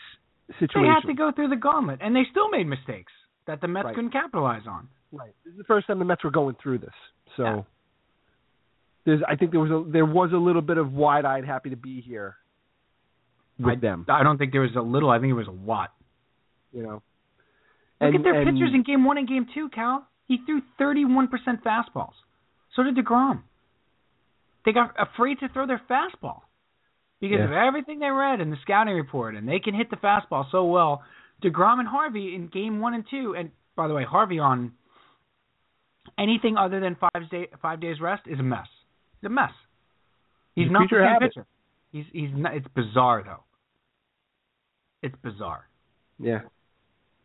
situation. 0.59 0.84
They 0.84 0.88
had 0.89 1.07
to 1.07 1.13
go 1.13 1.31
through 1.31 1.49
the 1.49 1.55
gauntlet, 1.55 1.99
and 2.01 2.15
they 2.15 2.23
still 2.29 2.49
made 2.49 2.67
mistakes 2.67 3.11
that 3.47 3.61
the 3.61 3.67
Mets 3.67 3.86
Right. 3.86 3.95
couldn't 3.95 4.11
capitalize 4.11 4.63
on. 4.67 4.88
Right. 5.11 5.34
This 5.43 5.51
is 5.53 5.57
the 5.57 5.63
first 5.65 5.88
time 5.88 5.99
the 5.99 6.05
Mets 6.05 6.23
were 6.23 6.31
going 6.31 6.55
through 6.61 6.79
this. 6.79 6.93
So 7.38 7.43
Yeah. 7.43 7.61
there's 9.05 9.21
I 9.27 9.36
think 9.36 9.51
there 9.51 9.59
was 9.59 9.71
a 9.71 9.89
there 9.89 10.05
was 10.05 10.31
a 10.31 10.38
little 10.38 10.61
bit 10.61 10.77
of 10.77 10.93
wide 10.93 11.25
eyed 11.25 11.45
happy 11.45 11.69
to 11.71 11.75
be 11.75 12.01
here 12.01 12.36
with 13.59 13.77
I, 13.77 13.81
them. 13.81 14.05
I 14.09 14.23
don't 14.23 14.38
think 14.38 14.51
there 14.51 14.61
was 14.61 14.75
a 14.75 14.81
little. 14.81 15.09
I 15.09 15.19
think 15.19 15.31
it 15.31 15.34
was 15.34 15.47
a 15.47 15.51
lot. 15.51 15.91
You 16.71 16.84
know. 16.84 17.01
Look 18.06 18.16
And- 18.16 18.16
at 18.16 18.24
their 18.24 18.41
and- 18.41 18.49
pitchers 18.58 18.74
in 18.74 18.84
game 18.84 19.04
one 19.06 19.18
and 19.18 19.28
game 19.28 19.45
two, 19.54 19.70
Cal. 19.70 20.08
He 20.28 20.38
threw 20.45 20.62
31% 20.80 21.64
fastballs. 21.64 22.14
So 22.74 22.84
did 22.84 22.95
DeGrom. 22.95 23.43
They 24.66 24.72
got 24.72 24.93
afraid 24.97 25.39
to 25.39 25.49
throw 25.49 25.66
their 25.66 25.80
fastball 25.89 26.41
because 27.20 27.39
Yeah. 27.39 27.45
of 27.45 27.51
everything 27.51 27.99
they 27.99 28.10
read 28.10 28.39
in 28.41 28.49
the 28.49 28.58
scouting 28.58 28.95
report, 28.95 29.36
and 29.36 29.47
they 29.47 29.60
can 29.60 29.74
hit 29.76 29.89
the 29.89 29.97
fastball 29.97 30.49
so 30.49 30.66
well. 30.66 31.04
DeGrom 31.41 31.80
and 31.80 31.88
Harvey 31.88 32.34
in 32.36 32.47
game 32.47 32.80
one 32.80 32.93
and 32.93 33.06
two, 33.08 33.36
and 33.36 33.51
by 33.76 33.88
the 33.88 33.93
way, 33.93 34.04
Harvey 34.06 34.39
on 34.39 34.72
anything 36.18 36.58
other 36.58 36.80
than 36.80 36.95
five 36.95 37.30
day 37.30 37.47
five 37.62 37.80
days 37.80 37.99
rest 37.99 38.26
is 38.28 38.39
a 38.39 38.43
mess. 38.43 38.68
He's 39.22 39.28
a 39.28 39.30
mess. 39.30 39.51
He's 40.56 40.72
not 40.72 40.89
the 40.89 40.95
same 40.95 41.20
pitcher. 41.20 41.45
He's 41.91 42.06
he's 42.14 42.34
not. 42.34 42.54
It's 42.56 42.68
bizarre 42.70 43.24
though. 43.24 43.43
It's 45.01 45.16
bizarre. 45.18 45.68
Yeah. 46.20 46.41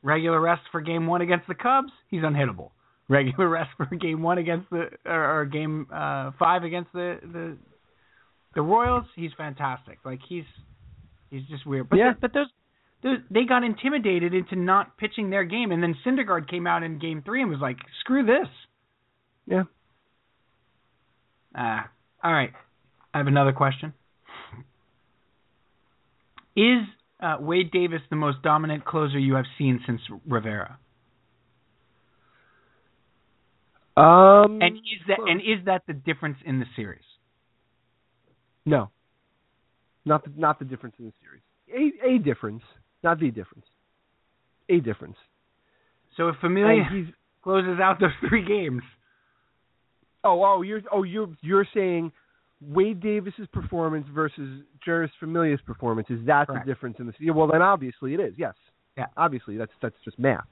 Regular 0.09 0.41
rest 0.41 0.63
for 0.73 0.81
game 0.81 1.07
one 1.07 1.21
against 1.21 1.47
the 1.49 1.55
Cubs, 1.55 1.93
he's 2.11 2.23
unhittable. 2.23 2.71
Regular 3.11 3.47
rest 3.49 3.71
for 3.77 3.85
game 3.95 4.23
one 4.23 4.39
against 4.39 4.71
the 4.71 4.89
or, 5.05 5.41
or 5.41 5.45
game 5.45 5.87
uh, 5.93 6.31
five 6.39 6.65
against 6.65 6.91
the 6.95 7.19
the 7.23 7.57
the 8.55 8.63
Royals, 8.63 9.05
he's 9.15 9.31
fantastic. 9.37 9.99
Like 10.05 10.21
he's 10.27 10.45
he's 11.31 11.43
just 11.49 11.67
weird. 11.67 11.89
But 11.91 11.99
Yeah. 11.99 12.15
but 12.21 12.33
those 12.33 12.47
They- 13.03 13.23
They 13.31 13.45
got 13.45 13.63
intimidated 13.65 14.33
into 14.35 14.57
not 14.57 14.97
pitching 14.97 15.31
their 15.31 15.45
game, 15.45 15.71
and 15.73 15.83
then 15.83 15.95
Syndergaard 16.05 16.49
came 16.49 16.67
out 16.67 16.83
in 16.83 16.99
Game 16.99 17.23
Three 17.23 17.43
and 17.43 17.51
was 17.51 17.61
like, 17.61 17.77
"Screw 18.01 18.25
this." 18.25 18.49
Yeah. 19.47 19.65
Ah, 21.55 21.89
all 22.25 22.33
right. 22.33 22.53
I 23.15 23.19
have 23.19 23.27
another 23.27 23.53
question. 23.53 23.93
Is 26.57 26.83
uh, 27.21 27.37
Wade 27.41 27.71
Davis 27.71 28.01
the 28.11 28.17
most 28.17 28.43
dominant 28.43 28.85
closer 28.85 29.19
you 29.19 29.35
have 29.35 29.47
seen 29.57 29.81
since 29.87 30.01
Rivera? 30.27 30.79
Um, 33.97 34.61
And 34.63 34.77
is 34.77 35.01
that 35.09 35.19
and 35.27 35.41
is 35.41 35.65
that 35.67 35.83
the 35.89 35.93
difference 35.93 36.39
in 36.45 36.61
the 36.61 36.67
series? 36.77 37.03
no, 38.65 38.91
not 40.05 40.25
the, 40.25 40.31
not 40.37 40.59
the 40.59 40.65
difference 40.65 40.95
in 40.99 41.07
the 41.07 41.13
series. 41.21 41.43
A 42.05 42.15
a 42.15 42.19
difference, 42.19 42.63
not 43.03 43.19
the 43.19 43.31
difference. 43.31 43.65
A 44.69 44.79
difference. 44.81 45.17
So 46.17 46.29
if 46.29 46.37
Familia 46.41 46.85
closes 47.43 47.81
out 47.81 47.99
those 47.99 48.11
three 48.29 48.45
games, 48.45 48.83
oh 50.23 50.45
oh 50.45 50.63
you're 50.63 50.83
oh 50.93 51.03
you're 51.03 51.35
you're 51.41 51.67
saying 51.75 52.13
Wade 52.61 53.01
Davis's 53.01 53.47
performance 53.53 54.07
versus 54.13 54.63
Jeurys 54.87 55.11
Familia's 55.21 55.61
performance 55.65 56.09
is 56.11 56.27
that 56.27 56.47
Correct. 56.49 56.67
the 56.67 56.73
difference 56.73 56.97
in 56.99 57.07
the 57.07 57.13
series? 57.19 57.35
Well, 57.35 57.47
then 57.47 57.63
obviously 57.63 58.15
it 58.15 58.21
is. 58.21 58.35
Yes. 58.37 58.55
Yeah. 58.97 59.07
Obviously 59.17 59.57
that's 59.57 59.73
that's 59.81 59.95
just 60.05 60.19
math. 60.19 60.45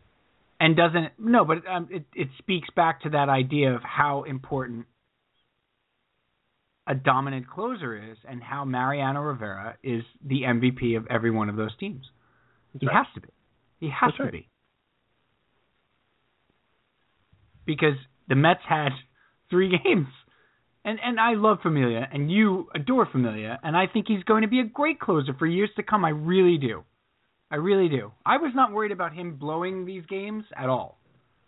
and 0.61 0.77
doesn't 0.77 1.13
no, 1.19 1.45
but 1.45 1.67
um, 1.69 1.89
it 1.91 2.05
it 2.15 2.29
speaks 2.39 2.69
back 2.77 3.03
to 3.03 3.11
that 3.11 3.29
idea 3.29 3.75
of 3.75 3.83
how 3.83 4.23
important 4.23 4.87
a 6.89 6.95
dominant 6.95 7.49
closer 7.51 7.97
is, 8.13 8.17
and 8.29 8.41
how 8.41 8.65
Mariano 8.65 9.21
Rivera 9.21 9.77
is 9.83 10.05
the 10.25 10.43
MVP 10.43 10.97
of 10.97 11.05
every 11.11 11.33
one 11.33 11.49
of 11.49 11.57
those 11.57 11.77
teams. 11.81 12.05
he 12.79 12.87
right. 12.87 12.95
has 12.99 13.07
to 13.17 13.21
be. 13.21 13.29
He 13.81 13.87
has 13.89 14.13
That's 14.13 14.17
to 14.19 14.23
right. 14.23 14.33
be. 14.33 14.49
Because 17.67 17.97
the 18.29 18.37
Mets 18.37 18.61
had 18.69 18.91
three 19.51 19.71
games. 19.85 20.07
And 20.87 21.01
and 21.03 21.19
I 21.19 21.35
love 21.35 21.59
Familia 21.63 22.09
and 22.13 22.31
you 22.31 22.69
adore 22.73 23.09
Familia 23.11 23.59
and 23.63 23.77
I 23.77 23.89
think 23.93 24.07
he's 24.09 24.23
going 24.23 24.43
to 24.43 24.49
be 24.49 24.61
a 24.61 24.65
great 24.65 25.01
closer 25.01 25.35
for 25.37 25.45
years 25.45 25.69
to 25.77 25.83
come. 25.83 26.05
I 26.05 26.11
really 26.11 26.59
do. 26.59 26.85
I 27.51 27.57
really 27.57 27.89
do. 27.89 28.13
I 28.25 28.37
was 28.37 28.53
not 28.55 28.73
worried 28.73 28.93
about 28.93 29.13
him 29.13 29.37
blowing 29.37 29.85
these 29.85 30.05
games 30.07 30.45
at 30.57 30.69
all. 30.69 30.99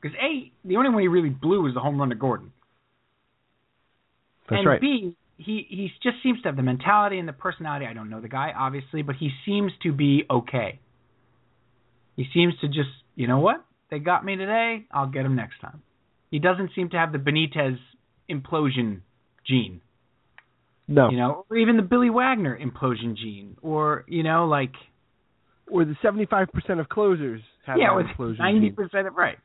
Because 0.00 0.16
A, 0.20 0.52
the 0.64 0.76
only 0.76 0.90
one 0.90 1.02
he 1.02 1.08
really 1.08 1.30
blew 1.30 1.62
was 1.62 1.74
the 1.74 1.80
home 1.80 1.98
run 1.98 2.08
to 2.08 2.16
Gordon. 2.16 2.52
That's 4.50 4.60
and 4.60 4.68
right. 4.68 4.80
B, 4.80 5.14
he 5.36 5.66
he 5.68 5.90
just 6.02 6.16
seems 6.24 6.42
to 6.42 6.48
have 6.48 6.56
the 6.56 6.62
mentality 6.62 7.20
and 7.20 7.28
the 7.28 7.32
personality. 7.32 7.86
I 7.86 7.92
don't 7.94 8.10
know 8.10 8.20
the 8.20 8.28
guy 8.28 8.52
obviously, 8.56 9.02
but 9.02 9.14
he 9.14 9.30
seems 9.46 9.70
to 9.84 9.92
be 9.92 10.24
okay. 10.28 10.80
He 12.16 12.26
seems 12.34 12.54
to 12.60 12.66
just, 12.66 12.90
you 13.14 13.28
know 13.28 13.38
what? 13.38 13.64
They 13.88 14.00
got 14.00 14.24
me 14.24 14.34
today. 14.34 14.86
I'll 14.90 15.06
get 15.06 15.24
him 15.24 15.36
next 15.36 15.60
time. 15.60 15.82
He 16.32 16.40
doesn't 16.40 16.72
seem 16.74 16.90
to 16.90 16.96
have 16.96 17.12
the 17.12 17.18
Benitez 17.18 17.78
implosion 18.28 19.02
gene, 19.48 19.80
no. 20.86 21.10
you 21.10 21.16
know, 21.16 21.44
or 21.50 21.56
even 21.56 21.76
the 21.76 21.82
Billy 21.82 22.10
Wagner 22.10 22.58
implosion 22.58 23.16
gene, 23.16 23.56
or 23.62 24.04
you 24.08 24.22
know, 24.22 24.46
like 24.46 24.72
Or 25.70 25.84
the 25.84 25.96
seventy 26.02 26.26
five 26.26 26.48
percent 26.52 26.80
of 26.80 26.88
closers 26.88 27.40
have 27.66 27.78
yeah, 27.78 27.88
that 27.90 27.96
with 27.96 28.06
implosion 28.06 28.38
ninety 28.38 28.68
gene. 28.68 28.74
percent 28.76 29.06
of 29.06 29.14
right. 29.16 29.38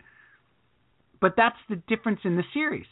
But 1.22 1.34
that's 1.38 1.56
the 1.70 1.78
difference 1.88 2.20
in 2.26 2.36
the 2.36 2.44
series. 2.54 2.86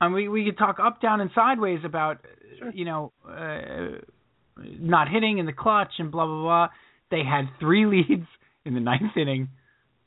And 0.00 0.12
we 0.12 0.28
we 0.28 0.44
could 0.44 0.58
talk 0.58 0.78
up, 0.78 1.00
down, 1.00 1.20
and 1.20 1.30
sideways 1.34 1.80
about 1.84 2.24
uh, 2.62 2.70
you 2.74 2.84
know 2.84 3.12
uh, 3.26 3.98
not 4.58 5.08
hitting 5.08 5.38
in 5.38 5.46
the 5.46 5.52
clutch 5.54 5.92
and 5.98 6.10
blah 6.10 6.26
blah 6.26 6.42
blah. 6.42 6.68
They 7.10 7.22
had 7.24 7.44
three 7.58 7.86
leads 8.08 8.26
in 8.64 8.74
the 8.74 8.80
ninth 8.80 9.16
inning 9.16 9.48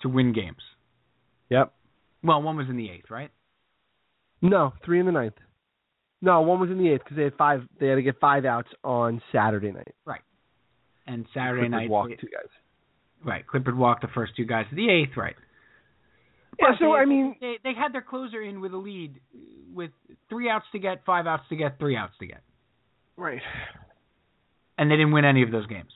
to 0.01 0.09
win 0.09 0.33
games. 0.33 0.61
Yep. 1.49 1.73
Well, 2.23 2.41
one 2.41 2.57
was 2.57 2.67
in 2.69 2.77
the 2.77 2.89
eighth, 2.91 3.09
right? 3.09 3.31
No, 4.41 4.73
three 4.85 4.99
in 4.99 5.05
the 5.05 5.11
ninth. 5.11 5.33
No, 6.21 6.41
one 6.41 6.59
was 6.59 6.69
in 6.69 6.77
the 6.77 6.89
eighth 6.89 7.03
because 7.03 7.17
they 7.17 7.23
had 7.23 7.35
five. 7.35 7.61
They 7.79 7.87
had 7.87 7.95
to 7.95 8.01
get 8.01 8.19
five 8.19 8.45
outs 8.45 8.69
on 8.83 9.21
Saturday 9.31 9.71
night. 9.71 9.95
Right. 10.05 10.21
And 11.07 11.25
Saturday 11.33 11.61
Clippers 11.61 11.71
night, 11.71 11.89
walked 11.89 12.09
they- 12.09 12.15
two 12.17 12.27
guys. 12.27 12.49
right? 13.23 13.45
Clippard 13.47 13.75
walked 13.75 14.01
the 14.01 14.09
first 14.09 14.35
two 14.35 14.45
guys 14.45 14.65
to 14.69 14.75
the 14.75 14.89
eighth, 14.89 15.17
right? 15.17 15.35
Yeah, 16.59 16.77
so 16.77 16.85
they- 16.85 16.99
I 16.99 17.05
mean, 17.05 17.35
they 17.39 17.57
they 17.63 17.73
had 17.73 17.93
their 17.93 18.01
closer 18.01 18.41
in 18.41 18.59
with 18.59 18.73
a 18.73 18.77
lead, 18.77 19.19
with 19.73 19.91
three 20.29 20.49
outs 20.49 20.65
to 20.73 20.79
get, 20.79 21.05
five 21.05 21.25
outs 21.25 21.47
to 21.49 21.55
get, 21.55 21.79
three 21.79 21.95
outs 21.95 22.17
to 22.19 22.27
get, 22.27 22.41
right? 23.15 23.41
and 24.77 24.89
they 24.91 24.95
didn't 24.95 25.11
win 25.11 25.25
any 25.25 25.41
of 25.41 25.51
those 25.51 25.65
games. 25.67 25.91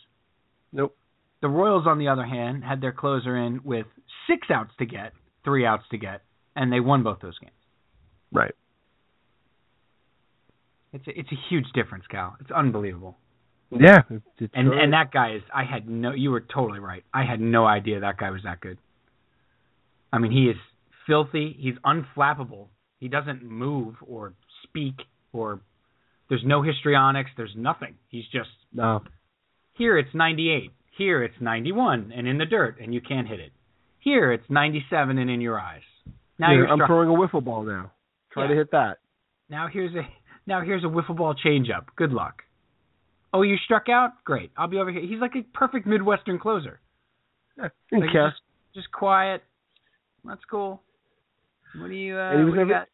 Nope. 0.71 0.95
The 1.41 1.49
Royals, 1.49 1.85
on 1.85 1.97
the 1.99 2.07
other 2.07 2.23
hand, 2.25 2.63
had 2.63 2.79
their 2.79 2.93
closer 2.93 3.35
in 3.35 3.61
with 3.63 3.87
six 4.27 4.49
outs 4.49 4.71
to 4.79 4.85
get, 4.85 5.11
three 5.43 5.65
outs 5.65 5.83
to 5.89 5.97
get, 5.97 6.21
and 6.55 6.71
they 6.71 6.79
won 6.79 7.03
both 7.03 7.19
those 7.19 7.37
games. 7.39 7.51
Right. 8.33 8.53
It's 10.91 11.07
a, 11.07 11.19
it's 11.19 11.31
a 11.31 11.37
huge 11.49 11.65
difference, 11.73 12.05
Cal. 12.09 12.35
It's 12.39 12.51
unbelievable. 12.51 13.17
Yeah. 13.71 14.01
It, 14.09 14.21
it 14.39 14.51
And 14.53 14.71
and 14.71 14.93
that 14.93 15.11
guy 15.11 15.35
is. 15.35 15.41
I 15.53 15.63
had 15.63 15.89
no. 15.89 16.11
You 16.11 16.31
were 16.31 16.41
totally 16.41 16.79
right. 16.79 17.03
I 17.13 17.23
had 17.23 17.39
no 17.39 17.65
idea 17.65 18.01
that 18.01 18.17
guy 18.17 18.29
was 18.29 18.41
that 18.43 18.61
good. 18.61 18.77
I 20.11 20.19
mean, 20.19 20.31
he 20.31 20.45
is 20.45 20.57
filthy. 21.07 21.55
He's 21.59 21.75
unflappable. 21.83 22.67
He 22.99 23.07
doesn't 23.07 23.43
move 23.43 23.95
or 24.05 24.33
speak 24.63 24.95
or. 25.31 25.61
There's 26.29 26.43
no 26.45 26.61
histrionics. 26.61 27.31
There's 27.35 27.53
nothing. 27.55 27.95
He's 28.09 28.25
just 28.31 28.49
no. 28.73 29.01
Here 29.73 29.97
it's 29.97 30.13
98. 30.13 30.71
Here 30.97 31.23
it's 31.23 31.35
91 31.39 32.11
and 32.15 32.27
in 32.27 32.37
the 32.37 32.45
dirt 32.45 32.77
and 32.79 32.93
you 32.93 33.01
can't 33.01 33.27
hit 33.27 33.39
it. 33.39 33.51
Here 33.99 34.31
it's 34.31 34.45
97 34.49 35.17
and 35.17 35.29
in 35.29 35.41
your 35.41 35.59
eyes. 35.59 35.81
Now 36.37 36.49
Here, 36.49 36.59
you're 36.59 36.67
I'm 36.67 36.85
throwing 36.87 37.09
a 37.09 37.13
wiffle 37.13 37.43
ball 37.43 37.63
now. 37.63 37.91
Try 38.33 38.47
to 38.47 38.55
hit 38.55 38.71
that. 38.71 38.97
now 39.49 39.67
here's 39.71 39.93
a 39.95 40.01
now 40.47 40.61
here's 40.61 40.83
a 40.83 40.87
wiffle 40.87 41.15
ball 41.15 41.35
changeup. 41.35 41.85
Good 41.95 42.11
luck. 42.11 42.41
Oh, 43.33 43.41
you 43.41 43.55
struck 43.65 43.89
out? 43.89 44.23
Great. 44.23 44.51
I'll 44.57 44.67
be 44.67 44.77
over 44.77 44.91
here. 44.91 45.01
He's 45.01 45.19
like 45.19 45.33
a 45.35 45.41
perfect 45.57 45.87
Midwestern 45.87 46.37
closer. 46.39 46.79
Yeah. 47.57 47.69
Like. 47.91 48.03
Just, 48.11 48.41
just 48.75 48.91
quiet. 48.91 49.41
That's 50.23 50.41
cool. 50.49 50.81
What 51.79 51.87
do 51.87 51.93
you? 51.95 52.15
Uh, 52.17 52.29
And 52.31 52.39
he 52.39 52.45
was 52.45 52.51
what 52.51 52.55
do 52.55 52.59
you 52.61 52.65
never-? 52.67 52.87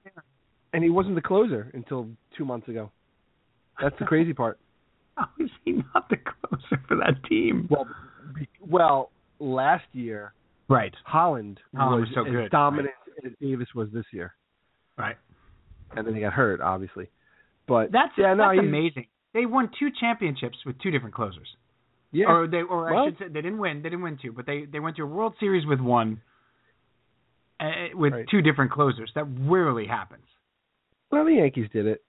And 0.73 0.83
he 0.83 0.89
wasn't 0.89 1.15
the 1.15 1.21
closer 1.21 1.69
until 1.73 2.07
two 2.37 2.45
months 2.45 2.67
ago. 2.69 2.91
That's 3.81 3.97
the 3.99 4.05
crazy 4.05 4.33
part. 4.33 4.59
How 5.17 5.27
is 5.39 5.49
he 5.65 5.73
not 5.93 6.09
the 6.09 6.17
closer 6.17 6.81
for 6.87 6.95
that 6.97 7.21
team? 7.27 7.67
Well, 7.69 7.87
well, 8.61 9.11
last 9.39 9.85
year 9.93 10.33
Right. 10.69 10.93
Holland, 11.03 11.59
Holland 11.75 12.01
was 12.01 12.09
was 12.09 12.15
so 12.15 12.25
as 12.25 12.31
good, 12.31 12.51
dominant 12.51 12.93
as 13.25 13.31
Davis 13.41 13.67
was 13.75 13.89
this 13.91 14.05
year, 14.13 14.35
Right. 14.97 15.17
And 15.95 16.05
then 16.07 16.13
he 16.15 16.21
got 16.21 16.33
hurt, 16.33 16.61
obviously. 16.61 17.09
But 17.67 17.91
That's 17.91 18.11
yeah, 18.17 18.33
no, 18.33 18.47
that's 18.49 18.59
amazing. 18.59 19.07
They 19.33 19.45
won 19.45 19.69
two 19.79 19.89
championships 19.99 20.57
with 20.65 20.79
two 20.79 20.91
different 20.91 21.13
closers. 21.15 21.47
Yeah, 22.11 22.25
Or 22.27 22.47
they, 22.47 22.61
or 22.63 22.91
I 22.95 23.05
should 23.07 23.17
say, 23.19 23.25
they 23.27 23.41
didn't 23.41 23.59
win. 23.59 23.77
They 23.83 23.89
didn't 23.89 24.01
win 24.01 24.17
two, 24.19 24.31
but 24.31 24.45
they 24.47 24.65
they 24.65 24.79
went 24.79 24.95
to 24.97 25.03
a 25.03 25.05
World 25.05 25.35
Series 25.39 25.65
with 25.67 25.79
one, 25.79 26.21
uh, 27.59 27.65
with 27.93 28.13
Right. 28.13 28.25
two 28.29 28.41
different 28.41 28.71
closers. 28.71 29.11
That 29.15 29.25
rarely 29.25 29.85
happens. 29.85 30.23
well, 31.11 31.25
the 31.25 31.33
Yankees 31.33 31.67
did 31.73 31.85
it. 31.87 32.03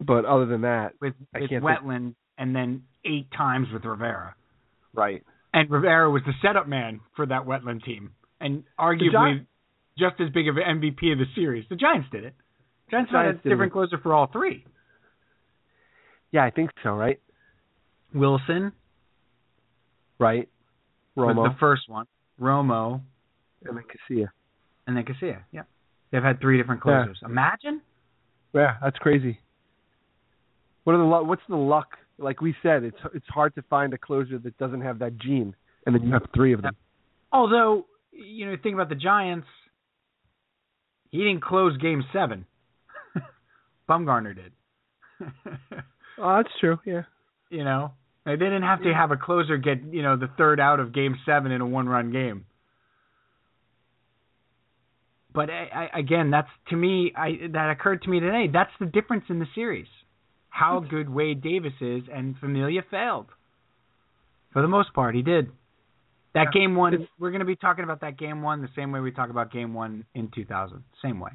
But 0.00 0.24
other 0.24 0.46
than 0.46 0.62
that, 0.62 0.94
With 1.00 1.14
with 1.18 1.28
can't 1.32 1.48
think- 1.50 1.62
Wetteland 1.62 2.14
and 2.38 2.54
then 2.56 2.84
eight 3.04 3.30
times 3.30 3.68
with 3.72 3.84
Rivera. 3.84 4.34
right? 4.94 5.22
And 5.52 5.70
Rivera 5.70 6.10
was 6.10 6.22
the 6.24 6.32
setup 6.42 6.66
man 6.68 7.00
for 7.16 7.26
that 7.26 7.42
Wetteland 7.46 7.82
team, 7.84 8.12
and 8.40 8.64
arguably 8.78 9.40
Gi- 9.40 9.46
just 9.98 10.20
as 10.20 10.30
big 10.30 10.48
of 10.48 10.56
an 10.56 10.62
MVP 10.80 11.10
of 11.12 11.18
the 11.18 11.26
series. 11.34 11.66
The 11.68 11.76
Giants 11.76 12.08
did 12.10 12.24
it. 12.24 12.34
Giants, 12.90 13.10
had 13.12 13.26
a 13.26 13.32
different 13.34 13.70
it. 13.70 13.72
closer 13.72 13.98
for 13.98 14.14
all 14.14 14.26
three. 14.26 14.64
Yeah, 16.32 16.44
I 16.44 16.50
think 16.50 16.70
so. 16.82 16.90
Right, 16.90 17.20
Wilson 18.14 18.72
right. 20.18 20.48
Romo 21.16 21.36
was 21.36 21.50
the 21.54 21.58
first 21.58 21.82
one. 21.88 22.06
Romo 22.40 23.00
and 23.64 23.76
then 23.76 23.84
Casilla. 23.84 24.28
and 24.86 24.96
then 24.96 25.04
Casilla. 25.04 25.40
Yeah, 25.52 25.62
they've 26.10 26.22
had 26.22 26.40
three 26.40 26.56
different 26.58 26.82
Yeah. 26.86 27.04
closers. 27.04 27.20
Imagine. 27.24 27.80
Yeah, 28.52 28.76
that's 28.82 28.98
crazy. 28.98 29.40
What 30.84 30.94
are 30.94 30.98
the 30.98 31.04
lu- 31.04 31.24
what's 31.24 31.42
the 31.48 31.56
luck? 31.56 31.98
Like 32.18 32.40
we 32.40 32.54
said, 32.62 32.82
it's 32.84 32.98
it's 33.14 33.28
hard 33.28 33.54
to 33.56 33.62
find 33.62 33.92
a 33.94 33.98
closer 33.98 34.38
that 34.38 34.56
doesn't 34.58 34.80
have 34.80 34.98
that 35.00 35.16
gene, 35.18 35.54
and 35.86 35.94
then 35.94 36.02
you 36.02 36.12
have 36.12 36.26
three 36.34 36.52
of 36.52 36.62
them. 36.62 36.76
Although, 37.32 37.86
you 38.12 38.46
know, 38.46 38.56
think 38.62 38.74
about 38.74 38.88
the 38.88 38.94
Giants. 38.94 39.46
He 41.10 41.18
didn't 41.18 41.40
close 41.42 41.76
Game 41.78 42.04
Seven. 42.12 42.44
Bumgarner 43.88 44.34
did. 44.34 44.52
Oh, 46.20 46.36
that's 46.38 46.52
true. 46.58 46.80
Yeah. 46.84 47.02
you 47.48 47.62
know, 47.62 47.92
they 48.26 48.32
didn't 48.32 48.62
have 48.64 48.82
to 48.82 48.92
have 48.92 49.12
a 49.12 49.16
closer 49.16 49.56
get 49.56 49.78
you 49.92 50.02
know 50.02 50.16
the 50.16 50.26
third 50.36 50.58
out 50.58 50.80
of 50.80 50.92
Game 50.92 51.16
Seven 51.24 51.52
in 51.52 51.60
a 51.60 51.66
one-run 51.66 52.10
game. 52.10 52.44
But 55.32 55.50
I, 55.50 55.88
I, 55.94 55.98
again, 56.00 56.30
that's 56.30 56.48
to 56.70 56.76
me. 56.76 57.12
I 57.16 57.38
that 57.52 57.70
occurred 57.70 58.02
to 58.02 58.10
me 58.10 58.18
today. 58.18 58.48
That's 58.52 58.72
the 58.80 58.86
difference 58.86 59.24
in 59.28 59.38
the 59.38 59.46
series. 59.54 59.86
How 60.48 60.80
good 60.80 61.08
Wade 61.08 61.40
Davis 61.40 61.74
is, 61.80 62.02
and 62.12 62.36
Familia 62.38 62.82
failed. 62.90 63.26
For 64.52 64.62
the 64.62 64.66
most 64.68 64.92
part, 64.94 65.14
he 65.14 65.22
did. 65.22 65.52
That 66.34 66.46
Yeah. 66.52 66.60
game 66.62 66.74
one, 66.74 67.06
we're 67.18 67.30
going 67.30 67.40
to 67.40 67.46
be 67.46 67.54
talking 67.56 67.84
about 67.84 68.00
that 68.00 68.18
game 68.18 68.42
one 68.42 68.60
the 68.60 68.68
same 68.74 68.90
way 68.90 68.98
we 68.98 69.12
talk 69.12 69.30
about 69.30 69.52
game 69.52 69.72
one 69.72 70.04
in 70.14 70.28
2000. 70.34 70.82
Same 71.00 71.20
way. 71.20 71.30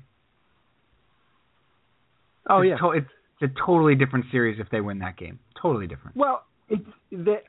Oh 2.49 2.61
it's 2.61 2.69
yeah. 2.69 2.77
to- 2.77 2.91
it's, 2.91 3.07
it's 3.41 3.53
a 3.55 3.65
totally 3.65 3.95
different 3.95 4.25
series 4.31 4.59
if 4.59 4.69
they 4.69 4.81
win 4.81 4.99
that 4.99 5.17
game. 5.17 5.39
Totally 5.61 5.87
different. 5.87 6.15
Well, 6.17 6.45
it's 6.69 6.83
that 7.11 7.43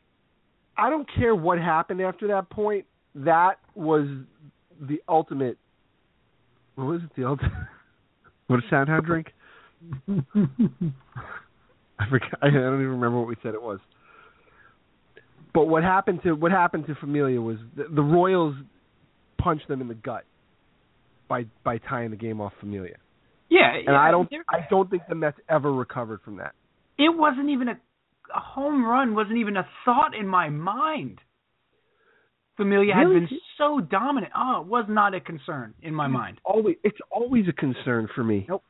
I 0.77 0.91
don't 0.91 1.09
care 1.17 1.35
what 1.35 1.59
happened 1.59 2.01
after 2.01 2.27
that 2.29 2.51
point. 2.51 2.85
That 3.15 3.59
was 3.75 4.07
the 4.81 5.01
ultimate. 5.09 5.57
What 6.75 6.85
was 6.87 7.03
it? 7.03 7.11
The 7.17 7.27
ultimate. 7.27 7.53
What 8.47 8.61
does 8.61 8.71
Soundhound 8.71 9.07
drink? 9.07 9.29
I 11.99 12.09
forgot. 12.11 12.39
I 12.43 12.51
don't 12.51 12.75
even 12.75 12.89
remember 12.89 13.19
what 13.19 13.27
we 13.27 13.37
said 13.43 13.55
it 13.55 13.63
was. 13.63 13.79
But 15.55 15.67
what 15.67 15.83
happened 15.83 16.21
to 16.25 16.33
what 16.35 16.53
happened 16.53 16.87
to 16.89 16.95
Familia 16.97 17.41
was 17.41 17.57
the, 17.75 17.85
the 17.85 18.03
Royals 18.03 18.55
punched 19.39 19.67
them 19.67 19.81
in 19.81 19.89
the 19.89 19.95
gut 19.95 20.25
by 21.27 21.47
by 21.65 21.79
tying 21.79 22.11
the 22.11 22.17
game 22.17 22.39
off 22.39 22.53
Familia, 22.61 22.97
Yeah, 23.49 23.73
and 23.87 23.97
I 23.97 24.11
don't 24.11 24.31
I 24.49 24.67
don't 24.71 24.91
think 24.91 25.03
the 25.09 25.15
Mets 25.15 25.39
ever 25.49 25.73
recovered 25.73 26.21
from 26.25 26.37
that. 26.39 26.53
It 26.99 27.15
wasn't 27.17 27.51
even 27.51 27.69
a, 27.69 27.73
a 28.35 28.41
home 28.41 28.85
run. 28.85 29.15
Wasn't 29.15 29.37
even 29.37 29.57
a 29.57 29.67
thought 29.85 30.15
in 30.19 30.27
my 30.27 30.49
mind. 30.49 31.21
Familia 32.57 32.95
had 32.95 33.09
Really? 33.09 33.21
been 33.21 33.29
so 33.59 33.81
dominant. 33.81 34.33
Oh, 34.37 34.61
it 34.63 34.67
was 34.69 34.87
not 34.89 35.15
a 35.15 35.21
concern 35.21 35.75
in 35.83 35.93
my 35.93 36.07
mind. 36.07 36.39
Always, 36.45 36.77
it's 36.85 36.99
always 37.11 37.47
a 37.49 37.53
concern 37.53 38.09
for 38.15 38.23
me. 38.23 38.47
Nope. 38.49 38.63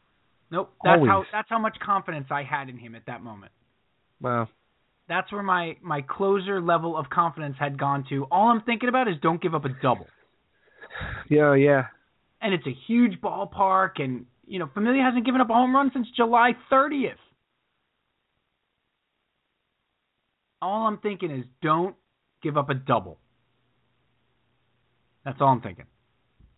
Nope. 0.50 0.72
That's 0.82 1.02
how 1.06 1.24
that's 1.32 1.48
how 1.50 1.58
much 1.58 1.76
confidence 1.84 2.26
I 2.30 2.42
had 2.42 2.68
in 2.68 2.78
him 2.78 2.94
at 2.94 3.06
that 3.06 3.22
moment. 3.22 3.52
Wow. 4.20 4.48
That's 5.08 5.30
where 5.32 5.42
my 5.42 5.76
my 5.82 6.00
closer 6.00 6.62
level 6.62 6.96
of 6.96 7.10
confidence 7.10 7.56
had 7.58 7.78
gone 7.78 8.04
to. 8.08 8.24
All 8.30 8.48
I'm 8.48 8.62
thinking 8.62 8.88
about 8.88 9.06
is 9.06 9.14
don't 9.22 9.40
give 9.42 9.54
up 9.54 9.64
a 9.64 9.70
double. 9.82 10.06
Yeah, 11.28 11.54
yeah. 11.54 11.86
And 12.40 12.54
it's 12.54 12.66
a 12.68 12.76
huge 12.86 13.20
ballpark 13.20 13.92
and 14.00 14.26
you 14.46 14.58
know, 14.58 14.68
Familia 14.72 15.02
hasn't 15.02 15.24
given 15.24 15.40
up 15.40 15.50
a 15.50 15.54
home 15.54 15.74
run 15.74 15.90
since 15.92 16.06
July 16.16 16.52
30th. 16.70 17.12
All 20.62 20.86
I'm 20.86 20.98
thinking 20.98 21.30
is 21.30 21.44
don't 21.62 21.94
give 22.42 22.56
up 22.56 22.70
a 22.70 22.74
double. 22.74 23.18
That's 25.24 25.38
all 25.40 25.48
I'm 25.48 25.60
thinking. 25.60 25.86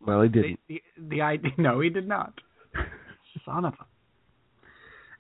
Well, 0.05 0.23
he 0.23 0.29
didn't. 0.29 0.61
The, 0.69 0.83
the, 0.97 1.09
the 1.17 1.21
idea, 1.23 1.51
no, 1.59 1.81
he 1.81 1.91
did 1.91 2.07
not. 2.07 2.35
Son 3.45 3.65
of 3.65 3.75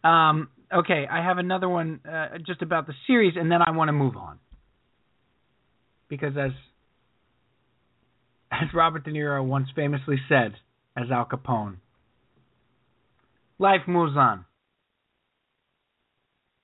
a. 0.04 0.08
Um. 0.08 0.48
Okay, 0.72 1.06
I 1.08 1.22
have 1.22 1.38
another 1.38 1.68
one 1.68 2.00
uh, 2.08 2.38
just 2.44 2.60
about 2.60 2.88
the 2.88 2.92
series, 3.06 3.34
and 3.36 3.50
then 3.50 3.60
I 3.64 3.70
want 3.70 3.88
to 3.88 3.92
move 3.92 4.16
on 4.16 4.38
because 6.08 6.36
as 6.36 6.52
as 8.50 8.68
Robert 8.74 9.04
De 9.04 9.10
Niro 9.10 9.44
once 9.44 9.68
famously 9.74 10.16
said, 10.28 10.54
as 10.96 11.10
Al 11.10 11.26
Capone, 11.26 11.76
life 13.58 13.82
moves 13.86 14.16
on, 14.16 14.44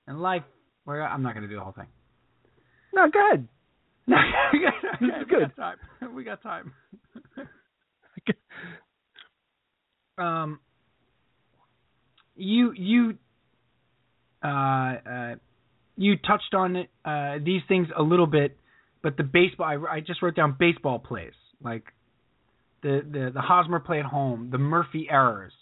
and 0.07 0.21
life. 0.21 0.43
Well, 0.85 0.97
I'm 1.01 1.23
not 1.23 1.33
going 1.33 1.43
to 1.43 1.49
do 1.49 1.55
the 1.55 1.63
whole 1.63 1.73
thing. 1.73 1.87
No, 2.93 3.09
go 3.11 3.27
ahead. 3.27 3.47
No, 4.05 4.17
This 4.99 5.09
is 5.21 5.27
good. 5.29 5.39
We 5.39 5.45
got 5.45 5.55
time. 5.55 5.77
We 6.13 6.23
got 6.25 6.43
time. 6.43 6.73
um, 10.17 10.59
you 12.35 12.73
you 12.73 13.17
uh, 14.43 14.47
uh, 14.47 15.35
you 15.95 16.17
touched 16.17 16.53
on 16.53 16.75
it, 16.75 16.89
uh, 17.05 17.35
these 17.43 17.61
things 17.69 17.87
a 17.97 18.01
little 18.01 18.27
bit, 18.27 18.57
but 19.01 19.15
the 19.15 19.23
baseball. 19.23 19.67
I, 19.67 19.95
I 19.95 19.99
just 20.01 20.21
wrote 20.21 20.35
down 20.35 20.57
baseball 20.59 20.99
plays 20.99 21.33
like 21.63 21.83
the 22.81 23.01
the 23.09 23.31
the 23.33 23.41
Hosmer 23.41 23.79
play 23.79 23.99
at 23.99 24.05
home, 24.05 24.49
the 24.51 24.57
Murphy 24.57 25.07
errors, 25.09 25.53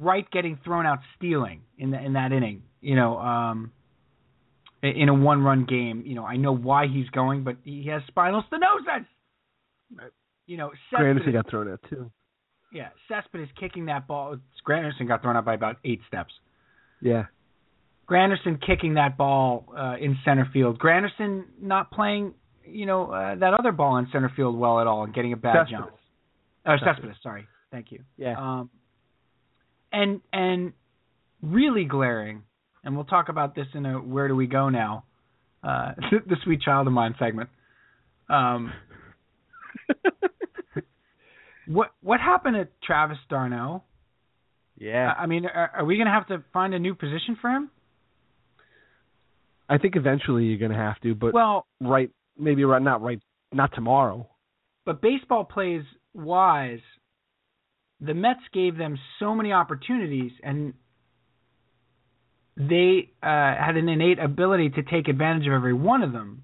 Wright 0.00 0.28
getting 0.30 0.58
thrown 0.64 0.86
out 0.86 0.98
stealing 1.16 1.60
in 1.78 1.90
the, 1.90 2.02
in 2.02 2.14
that 2.14 2.32
inning. 2.32 2.62
You 2.80 2.96
know, 2.96 3.18
um, 3.18 3.70
in 4.82 5.08
a 5.08 5.14
one 5.14 5.42
run 5.42 5.66
game. 5.66 6.02
You 6.06 6.14
know, 6.14 6.24
I 6.24 6.36
know 6.36 6.52
why 6.56 6.86
he's 6.86 7.08
going, 7.10 7.44
but 7.44 7.56
he 7.64 7.86
has 7.88 8.02
spinal 8.08 8.42
stenosis. 8.50 9.04
Right. 9.94 10.10
You 10.46 10.56
know, 10.56 10.70
Granderson 10.92 11.32
got 11.32 11.48
thrown 11.50 11.70
out 11.70 11.80
too. 11.88 12.10
yeah, 12.72 12.88
Cespedes 13.08 13.48
kicking 13.58 13.86
that 13.86 14.06
ball. 14.08 14.36
Granderson 14.66 15.06
got 15.06 15.22
thrown 15.22 15.36
out 15.36 15.44
by 15.44 15.54
about 15.54 15.76
eight 15.84 16.00
steps. 16.08 16.32
Yeah. 17.00 17.26
Granderson 18.08 18.60
kicking 18.66 18.94
that 18.94 19.16
ball 19.16 19.66
uh, 19.76 19.96
in 20.00 20.16
center 20.24 20.48
field. 20.52 20.80
Granderson 20.80 21.44
not 21.60 21.92
playing, 21.92 22.34
you 22.64 22.84
know, 22.86 23.10
uh, 23.12 23.36
that 23.36 23.54
other 23.54 23.70
ball 23.70 23.98
in 23.98 24.08
center 24.10 24.32
field 24.34 24.58
well 24.58 24.80
at 24.80 24.86
all 24.88 25.04
and 25.04 25.14
getting 25.14 25.32
a 25.32 25.36
bad 25.36 25.66
Cespedes. 25.66 25.78
jump. 25.78 25.90
Uh, 26.66 26.70
Cespedes. 26.78 26.96
Cespedes, 26.96 27.16
sorry. 27.22 27.46
Thank 27.70 27.92
you. 27.92 28.02
Yeah. 28.16 28.34
Um, 28.36 28.70
and 29.92 30.20
and 30.32 30.72
really 31.42 31.84
glaring, 31.84 32.42
and 32.84 32.94
we'll 32.94 33.04
talk 33.04 33.28
about 33.28 33.54
this 33.54 33.66
in 33.74 33.86
a 33.86 33.94
where 33.94 34.28
do 34.28 34.36
we 34.36 34.46
go 34.46 34.68
now, 34.68 35.04
uh, 35.62 35.92
the 36.26 36.36
sweet 36.44 36.60
child 36.62 36.86
of 36.86 36.92
mine 36.92 37.14
segment. 37.18 37.48
Um, 38.28 38.72
what 41.66 41.90
what 42.02 42.20
happened 42.20 42.56
to 42.56 42.68
Travis 42.86 43.18
d'Arnaud? 43.28 43.82
yeah. 44.78 45.12
I 45.18 45.26
mean, 45.26 45.46
are, 45.46 45.70
are 45.78 45.84
we 45.84 45.96
going 45.96 46.06
to 46.06 46.12
have 46.12 46.28
to 46.28 46.42
find 46.52 46.74
a 46.74 46.78
new 46.78 46.94
position 46.94 47.36
for 47.40 47.50
him? 47.50 47.70
I 49.68 49.78
think 49.78 49.94
eventually 49.94 50.44
you're 50.44 50.58
going 50.58 50.72
to 50.72 50.76
have 50.76 50.98
to, 51.02 51.14
but 51.14 51.32
Well, 51.32 51.66
right, 51.80 52.10
maybe 52.38 52.64
right, 52.64 52.82
not 52.82 53.02
right, 53.02 53.20
not 53.52 53.72
tomorrow. 53.74 54.28
but 54.84 55.00
baseball 55.00 55.44
plays 55.44 55.82
wise. 56.14 56.80
The 58.00 58.14
Mets 58.14 58.40
gave 58.52 58.76
them 58.76 58.98
so 59.18 59.34
many 59.34 59.52
opportunities, 59.52 60.32
and 60.42 60.72
they 62.56 63.10
uh, 63.22 63.26
had 63.26 63.76
an 63.76 63.88
innate 63.88 64.18
ability 64.18 64.70
to 64.70 64.82
take 64.82 65.08
advantage 65.08 65.46
of 65.46 65.52
every 65.52 65.74
one 65.74 66.02
of 66.02 66.12
them. 66.12 66.42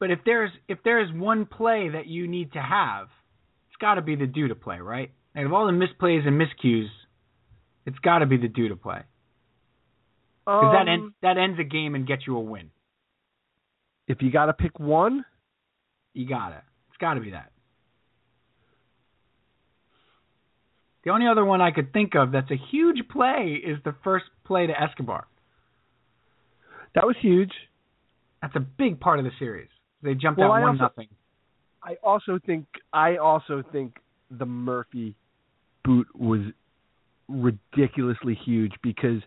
But 0.00 0.10
if 0.10 0.18
there's 0.26 0.50
if 0.68 0.78
there 0.84 1.00
is 1.00 1.12
one 1.12 1.46
play 1.46 1.88
that 1.90 2.06
you 2.06 2.26
need 2.26 2.52
to 2.54 2.60
have, 2.60 3.06
it's 3.68 3.76
got 3.80 3.94
to 3.94 4.02
be 4.02 4.16
the 4.16 4.26
Duda 4.26 4.60
play, 4.60 4.78
right? 4.80 5.10
Out 5.36 5.46
of 5.46 5.52
all 5.52 5.66
the 5.66 5.72
misplays 5.72 6.26
and 6.26 6.40
miscues, 6.40 6.88
it's 7.86 7.98
got 8.00 8.18
to 8.18 8.26
be 8.26 8.36
the 8.36 8.48
Duda 8.48 8.80
play 8.80 9.02
because 10.60 10.72
that 10.74 10.82
Um, 10.82 10.88
ends 10.88 11.14
that 11.22 11.38
ends 11.38 11.58
a 11.58 11.64
game 11.64 11.94
and 11.94 12.06
gets 12.06 12.26
you 12.26 12.36
a 12.36 12.40
win. 12.40 12.70
if 14.06 14.20
you 14.20 14.30
got 14.30 14.46
to 14.46 14.52
pick 14.52 14.78
one, 14.78 15.24
You 16.12 16.28
got 16.28 16.50
to. 16.50 16.62
It's 16.88 16.98
got 17.00 17.14
to 17.14 17.20
be 17.20 17.30
that. 17.30 17.50
The 21.04 21.10
only 21.10 21.26
other 21.26 21.44
one 21.44 21.60
I 21.60 21.70
could 21.70 21.92
think 21.92 22.14
of 22.14 22.32
that's 22.32 22.50
a 22.50 22.56
huge 22.70 23.06
play 23.10 23.60
is 23.62 23.78
the 23.84 23.94
first 24.02 24.24
play 24.44 24.66
to 24.66 24.80
Escobar. 24.80 25.26
that 26.94 27.04
was 27.06 27.16
huge. 27.20 27.52
That's 28.40 28.54
a 28.56 28.60
big 28.60 29.00
part 29.00 29.18
of 29.18 29.24
the 29.24 29.32
series. 29.38 29.68
They 30.02 30.14
jumped 30.14 30.38
Well, 30.38 30.52
out 30.52 30.56
I 30.58 30.60
one 30.60 30.68
also- 30.70 30.84
nothing. 30.84 31.08
I 31.82 31.96
also 32.02 32.38
think 32.38 32.66
I 32.92 33.16
also 33.16 33.62
think 33.62 34.00
the 34.30 34.46
Murphy 34.46 35.14
boot 35.82 36.06
was 36.14 36.40
ridiculously 37.28 38.34
huge 38.34 38.72
because 38.82 39.22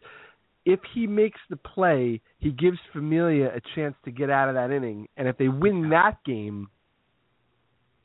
if 0.66 0.80
he 0.94 1.08
makes 1.08 1.40
the 1.50 1.58
play, 1.58 2.22
he 2.40 2.52
gives 2.52 2.80
Familia 2.94 3.54
a 3.54 3.62
chance 3.76 3.96
to 4.06 4.12
get 4.12 4.30
out 4.30 4.50
of 4.50 4.56
that 4.56 4.72
inning, 4.72 5.08
and 5.18 5.28
if 5.28 5.38
they 5.38 5.50
win 5.50 5.90
that 5.90 6.24
game, 6.24 6.70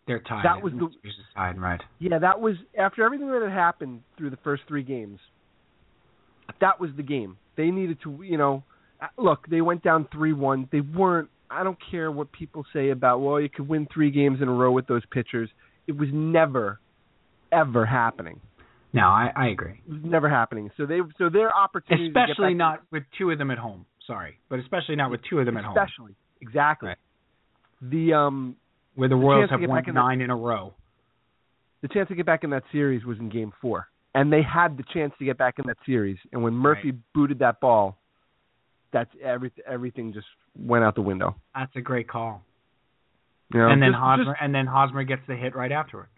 They're 0.07 0.21
tied. 0.21 0.45
that 0.45 0.63
was 0.63 0.73
the- 0.73 0.91
tied, 1.35 1.61
right? 1.61 1.81
yeah, 1.99 2.19
that 2.19 2.41
was 2.41 2.57
after 2.77 3.05
everything 3.05 3.31
that 3.31 3.43
had 3.43 3.53
happened 3.53 4.03
through 4.17 4.31
the 4.31 4.39
first 4.39 4.65
three 4.67 4.83
games. 4.83 5.21
That 6.61 6.81
was 6.81 6.91
the 6.97 7.03
game. 7.03 7.39
They 7.57 7.71
needed 7.71 7.99
to, 8.03 8.23
you 8.23 8.37
know, 8.37 8.65
uh, 9.01 9.07
look, 9.17 9.47
they 9.49 9.61
went 9.61 9.83
down 9.83 10.09
three 10.13 10.33
one. 10.33 10.69
They 10.73 10.81
weren't. 10.81 11.29
I 11.51 11.63
don't 11.65 11.79
care 11.91 12.11
what 12.11 12.33
people 12.33 12.65
say 12.73 12.91
about. 12.91 13.21
Well, 13.21 13.41
you 13.41 13.49
could 13.49 13.69
win 13.69 13.87
three 13.93 14.11
games 14.11 14.39
in 14.41 14.49
a 14.49 14.53
row 14.53 14.73
with 14.73 14.87
those 14.87 15.03
pitchers. 15.11 15.51
It 15.87 15.93
was 15.93 16.09
never, 16.13 16.81
ever 17.53 17.85
happening. 17.85 18.41
No, 18.93 19.03
I, 19.03 19.31
I 19.35 19.49
agree. 19.49 19.81
It 19.87 19.93
was 19.93 20.03
never 20.05 20.29
happening. 20.29 20.71
So 20.77 20.87
they, 20.87 20.99
so 21.19 21.29
their 21.29 21.57
opportunity, 21.57 22.13
to 22.13 22.21
Especially 22.21 22.55
not 22.55 22.83
with 22.91 23.05
two 23.19 23.31
of 23.31 23.39
them 23.39 23.51
at 23.51 23.59
home. 23.59 23.87
Sorry, 24.07 24.39
but 24.49 24.59
especially 24.59 24.97
not 24.97 25.11
with 25.11 25.21
two 25.29 25.39
of 25.39 25.47
them 25.47 25.57
at 25.57 25.65
home, 25.65 25.77
especially 25.77 26.15
exactly. 26.41 26.89
Right. 26.89 26.99
The 27.83 28.13
um, 28.15 28.57
where 28.95 29.09
the 29.09 29.17
Royals 29.17 29.51
have 29.51 29.61
won 29.61 29.79
back 29.79 29.89
in 29.89 29.95
nine 29.95 30.21
in 30.21 30.31
a 30.31 30.37
row. 30.37 30.75
the 31.83 31.89
chance 31.89 32.09
to 32.09 32.15
get 32.15 32.27
back 32.27 32.45
in 32.45 32.51
that 32.51 32.63
series 32.73 33.05
was 33.05 33.19
in 33.19 33.29
Game 33.29 33.53
Four, 33.61 33.89
and 34.15 34.33
they 34.33 34.43
had 34.43 34.77
the 34.77 34.85
chance 34.95 35.13
to 35.19 35.25
get 35.25 35.37
back 35.39 35.59
in 35.59 35.67
that 35.67 35.77
series. 35.85 36.19
And 36.33 36.43
when 36.43 36.53
Murphy 36.55 36.93
booted 37.15 37.39
that 37.41 37.61
ball, 37.61 37.99
that's 38.93 39.11
every 39.23 39.51
everything 39.67 40.13
just 40.13 40.27
went 40.57 40.85
out 40.85 40.95
the 40.95 41.03
window. 41.03 41.37
That's 41.55 41.75
a 41.77 41.81
great 41.81 42.09
call. 42.09 42.43
You 43.53 43.61
know, 43.61 43.69
and 43.69 43.83
then 43.83 43.93
just- 43.93 44.01
Hosmer, 44.01 44.25
just- 44.25 44.37
and 44.43 44.55
then 44.55 44.67
Hosmer 44.67 45.05
gets 45.05 45.23
the 45.27 45.35
hit 45.37 45.55
right 45.55 45.73
afterward. 45.73 46.09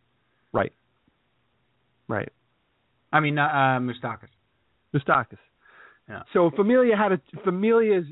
right, 0.53 0.73
right. 2.09 2.29
I 3.13 3.21
mean, 3.21 3.39
uh, 3.39 3.45
uh, 3.45 3.79
Moustakas. 3.79 4.29
Moustakas. 4.93 5.39
Yeah. 6.09 6.23
So 6.33 6.51
Familia 6.51 6.97
had 6.97 7.13
a 7.13 7.21
Familia's 7.45 8.05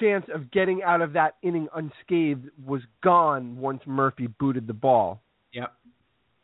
chance 0.00 0.26
of 0.34 0.50
getting 0.50 0.82
out 0.82 1.00
of 1.00 1.14
that 1.14 1.36
inning 1.42 1.68
unscathed 1.74 2.50
was 2.64 2.82
gone 3.02 3.58
once 3.58 3.82
Murphy 3.86 4.26
booted 4.26 4.66
the 4.66 4.72
ball. 4.74 5.20
Yep. 5.52 5.72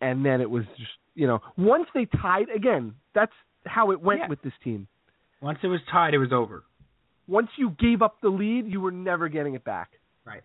And 0.01 0.25
then 0.25 0.41
it 0.41 0.51
was 0.51 0.65
just, 0.77 0.91
you 1.15 1.27
know, 1.27 1.41
once 1.57 1.87
they 1.95 2.07
tied 2.07 2.49
again, 2.55 2.95
that's 3.15 3.33
how 3.67 3.91
it 3.93 4.01
went 4.01 4.21
Yeah. 4.21 4.29
with 4.29 4.43
this 4.43 4.53
team. 4.63 4.87
Once 5.41 5.59
it 5.63 5.69
was 5.69 5.81
tied, 5.91 6.15
it 6.15 6.19
was 6.19 6.33
over. 6.33 6.65
Once 7.27 7.49
you 7.57 7.71
gave 7.71 8.03
up 8.03 8.21
the 8.21 8.29
lead, 8.29 8.67
you 8.67 8.81
were 8.81 8.91
never 8.91 9.29
getting 9.29 9.55
it 9.55 9.65
back. 9.65 9.91
Right. 10.25 10.43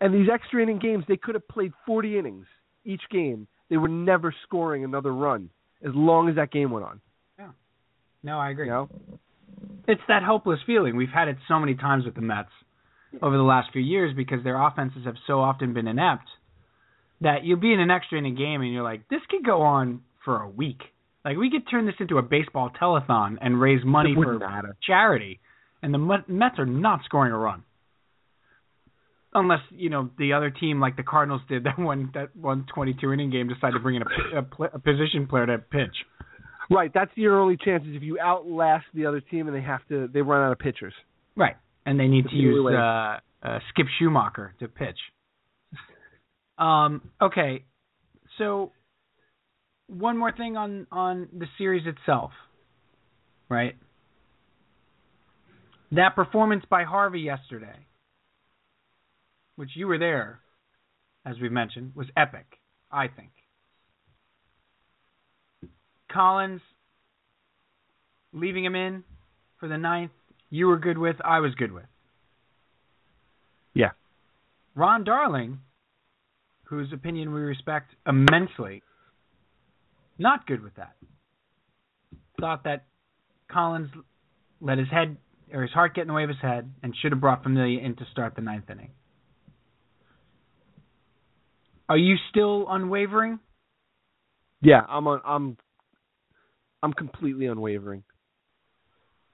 And 0.00 0.14
these 0.14 0.28
extra 0.28 0.62
inning 0.62 0.78
games, 0.78 1.04
they 1.06 1.16
could 1.16 1.34
have 1.34 1.46
played 1.48 1.72
40 1.86 2.18
innings 2.18 2.46
each 2.84 3.02
game. 3.10 3.46
They 3.68 3.76
were 3.76 3.88
never 3.88 4.34
scoring 4.42 4.84
another 4.84 5.12
run 5.12 5.50
as 5.82 5.94
long 5.94 6.28
as 6.28 6.36
that 6.36 6.50
game 6.50 6.70
went 6.70 6.84
on. 6.84 7.00
Yeah. 7.38 7.50
No, 8.22 8.38
I 8.38 8.50
agree. 8.50 8.66
You 8.66 8.72
know? 8.72 8.88
It's 9.88 10.00
that 10.08 10.22
hopeless 10.22 10.60
feeling. 10.66 10.96
We've 10.96 11.08
had 11.08 11.28
it 11.28 11.36
so 11.48 11.58
many 11.58 11.74
times 11.74 12.04
with 12.04 12.14
the 12.14 12.20
Mets 12.20 12.50
over 13.20 13.36
the 13.36 13.42
last 13.42 13.70
few 13.72 13.82
years 13.82 14.14
because 14.16 14.42
their 14.44 14.60
offenses 14.60 15.04
have 15.04 15.16
so 15.26 15.40
often 15.40 15.74
been 15.74 15.88
inept 15.88 16.28
that 17.20 17.44
you'll 17.44 17.60
be 17.60 17.72
in 17.72 17.80
an 17.80 17.90
extra 17.90 18.18
inning 18.18 18.36
game 18.36 18.62
and 18.62 18.72
you're 18.72 18.82
like, 18.82 19.08
this 19.08 19.20
could 19.28 19.44
go 19.44 19.62
on 19.62 20.02
for 20.24 20.40
a 20.40 20.48
week. 20.48 20.80
Like 21.24 21.36
we 21.36 21.50
could 21.50 21.68
turn 21.70 21.86
this 21.86 21.94
into 22.00 22.18
a 22.18 22.22
baseball 22.22 22.70
telethon 22.80 23.36
and 23.40 23.60
raise 23.60 23.84
money 23.84 24.14
for 24.14 24.38
matter. 24.38 24.76
charity, 24.84 25.40
and 25.82 25.94
the 25.94 25.98
Mets 25.98 26.58
are 26.58 26.66
not 26.66 27.00
scoring 27.04 27.32
a 27.32 27.38
run. 27.38 27.62
Unless 29.34 29.60
you 29.70 29.88
know 29.88 30.10
the 30.18 30.32
other 30.32 30.50
team, 30.50 30.80
like 30.80 30.96
the 30.96 31.04
Cardinals 31.04 31.40
did 31.48 31.64
that 31.64 31.78
one 31.78 32.10
that 32.14 32.34
one 32.36 32.66
22 32.74 33.12
inning 33.12 33.30
game, 33.30 33.48
decided 33.48 33.74
to 33.74 33.78
bring 33.78 33.96
in 33.96 34.02
a, 34.02 34.38
a, 34.38 34.64
a 34.74 34.78
position 34.78 35.26
player 35.28 35.46
to 35.46 35.58
pitch. 35.58 35.94
Right, 36.72 36.90
that's 36.92 37.10
your 37.16 37.38
only 37.38 37.56
chances 37.56 37.90
if 37.94 38.02
you 38.02 38.18
outlast 38.18 38.86
the 38.94 39.06
other 39.06 39.20
team 39.20 39.46
and 39.46 39.56
they 39.56 39.62
have 39.62 39.86
to 39.88 40.08
they 40.12 40.22
run 40.22 40.46
out 40.46 40.52
of 40.52 40.58
pitchers. 40.58 40.94
Right, 41.36 41.56
and 41.84 41.98
they 42.00 42.08
need 42.08 42.26
to 42.28 42.34
use 42.34 42.66
uh, 42.72 43.18
uh, 43.42 43.58
Skip 43.70 43.86
Schumaker 44.00 44.56
to 44.60 44.68
pitch. 44.68 44.98
Um, 46.58 47.02
okay, 47.20 47.64
so 48.38 48.72
one 49.88 50.16
more 50.16 50.32
thing 50.32 50.56
on 50.56 50.86
on 50.90 51.28
the 51.36 51.46
series 51.58 51.86
itself, 51.86 52.30
right? 53.48 53.74
That 55.92 56.14
performance 56.14 56.64
by 56.70 56.84
Harvey 56.84 57.20
yesterday, 57.20 57.76
which 59.56 59.70
you 59.74 59.86
were 59.86 59.98
there, 59.98 60.40
as 61.26 61.36
we've 61.40 61.52
mentioned, 61.52 61.92
was 61.94 62.06
epic. 62.16 62.46
I 62.90 63.08
think. 63.08 63.30
Collins 66.12 66.60
leaving 68.32 68.64
him 68.64 68.74
in 68.74 69.04
for 69.58 69.68
the 69.68 69.78
ninth, 69.78 70.12
you 70.50 70.66
were 70.66 70.78
good 70.78 70.98
with, 70.98 71.16
I 71.24 71.40
was 71.40 71.54
good 71.54 71.72
with. 71.72 71.84
Yeah. 73.74 73.90
Ron 74.74 75.04
Darling, 75.04 75.60
whose 76.64 76.92
opinion 76.92 77.32
we 77.32 77.40
respect 77.40 77.92
immensely, 78.06 78.82
not 80.18 80.46
good 80.46 80.62
with 80.62 80.74
that. 80.76 80.94
Thought 82.40 82.64
that 82.64 82.84
Collins 83.50 83.90
let 84.60 84.78
his 84.78 84.88
head 84.88 85.16
or 85.52 85.62
his 85.62 85.70
heart 85.70 85.94
get 85.94 86.02
in 86.02 86.08
the 86.08 86.14
way 86.14 86.24
of 86.24 86.28
his 86.28 86.38
head 86.40 86.70
and 86.82 86.94
should 87.00 87.12
have 87.12 87.20
brought 87.20 87.42
Familia 87.42 87.80
in 87.80 87.94
to 87.96 88.06
start 88.10 88.34
the 88.34 88.42
ninth 88.42 88.70
inning. 88.70 88.90
Are 91.88 91.98
you 91.98 92.16
still 92.30 92.66
unwavering? 92.68 93.38
Yeah, 94.62 94.82
I'm 94.88 95.06
on 95.06 95.20
I'm 95.26 95.56
I'm 96.82 96.92
completely 96.92 97.46
unwavering. 97.46 98.02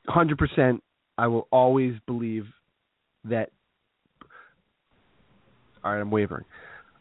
100% 0.08 0.80
I 1.16 1.26
will 1.26 1.48
always 1.50 1.94
believe 2.06 2.46
that 3.24 3.50
All 5.84 5.92
right, 5.92 6.00
I'm 6.00 6.10
wavering. 6.10 6.44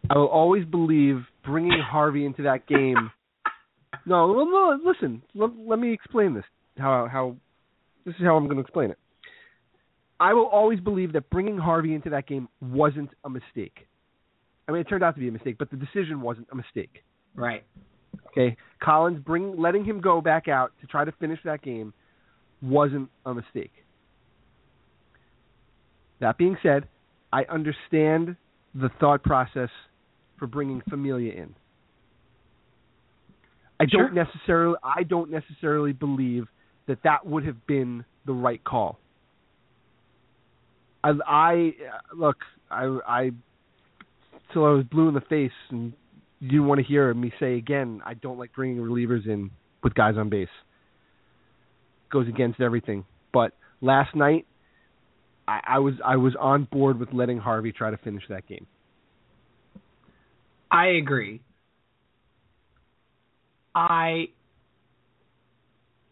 I 0.10 0.18
will 0.18 0.28
always 0.28 0.66
believe 0.66 1.22
bringing 1.46 1.80
Harvey 1.80 2.26
into 2.26 2.44
that 2.44 2.68
game. 2.68 3.12
No, 4.06 4.32
well, 4.32 4.46
no, 4.46 4.80
listen. 4.86 5.22
Let, 5.34 5.50
let 5.58 5.80
me 5.80 5.92
explain 5.92 6.34
this. 6.34 6.44
How 6.78 7.10
how 7.12 7.36
this 8.06 8.16
is 8.16 8.22
how 8.22 8.38
I'm 8.38 8.46
going 8.46 8.56
to 8.56 8.62
explain 8.62 8.92
it. 8.92 8.98
I 10.20 10.34
will 10.34 10.46
always 10.46 10.80
believe 10.80 11.14
that 11.14 11.30
bringing 11.30 11.58
Harvey 11.58 11.94
into 11.94 12.10
that 12.12 12.26
game 12.26 12.48
wasn't 12.62 13.10
a 13.26 13.30
mistake. 13.30 13.88
I 14.68 14.72
mean, 14.72 14.82
it 14.82 14.86
turned 14.86 15.04
out 15.04 15.16
to 15.16 15.20
be 15.20 15.28
a 15.28 15.32
mistake, 15.32 15.58
but 15.58 15.72
the 15.72 15.78
decision 15.78 16.22
wasn't 16.22 16.48
a 16.52 16.56
mistake. 16.56 17.04
Right. 17.36 17.64
Okay, 18.28 18.56
Collins 18.82 19.20
bring 19.26 19.60
letting 19.60 19.84
him 19.84 20.02
go 20.02 20.22
back 20.22 20.48
out 20.48 20.72
to 20.82 20.88
try 20.88 21.06
to 21.06 21.12
finish 21.14 21.40
that 21.44 21.62
game 21.62 21.94
wasn't 22.62 23.10
a 23.26 23.34
mistake. 23.34 23.72
That 26.20 26.38
being 26.38 26.58
said, 26.64 26.88
I 27.32 27.44
understand 27.44 28.36
the 28.74 28.90
thought 29.00 29.24
process 29.24 29.70
for 30.38 30.48
bringing 30.48 30.82
Familia 30.90 31.34
in. 31.34 31.56
I 33.80 33.86
don't 33.86 34.14
necessarily 34.14 34.76
I 34.84 35.04
don't 35.04 35.30
necessarily 35.30 35.94
believe 35.94 36.48
that 36.88 37.00
that 37.04 37.26
would 37.26 37.46
have 37.46 37.68
been 37.68 38.04
the 38.26 38.34
right 38.34 38.64
call. 38.64 38.98
I, 41.04 41.12
I 41.28 41.74
look, 42.16 42.38
I 42.72 43.00
I 43.08 43.32
till 44.52 44.66
I 44.66 44.70
was 44.70 44.84
blue 44.86 45.10
in 45.10 45.14
the 45.14 45.22
face 45.22 45.52
and 45.70 45.94
you 46.40 46.64
want 46.64 46.80
to 46.80 46.86
hear 46.86 47.14
me 47.14 47.34
say 47.40 47.56
again, 47.56 48.02
I 48.06 48.14
don't 48.14 48.38
like 48.38 48.54
bringing 48.54 48.78
relievers 48.78 49.26
in 49.26 49.52
with 49.84 49.94
guys 49.96 50.16
on 50.18 50.30
base. 50.30 50.48
Goes 52.12 52.28
against 52.28 52.62
everything. 52.62 53.06
But 53.34 53.54
last 53.82 54.16
night, 54.16 54.46
I, 55.48 55.60
I 55.68 55.80
was 55.80 55.96
I 56.04 56.18
was 56.18 56.34
on 56.40 56.68
board 56.72 57.00
with 57.00 57.10
letting 57.12 57.38
Harvey 57.38 57.72
try 57.72 57.92
to 57.92 57.98
finish 57.98 58.24
that 58.30 58.48
game. 58.48 58.68
I 60.70 60.88
agree. 60.88 61.42
I 63.74 64.28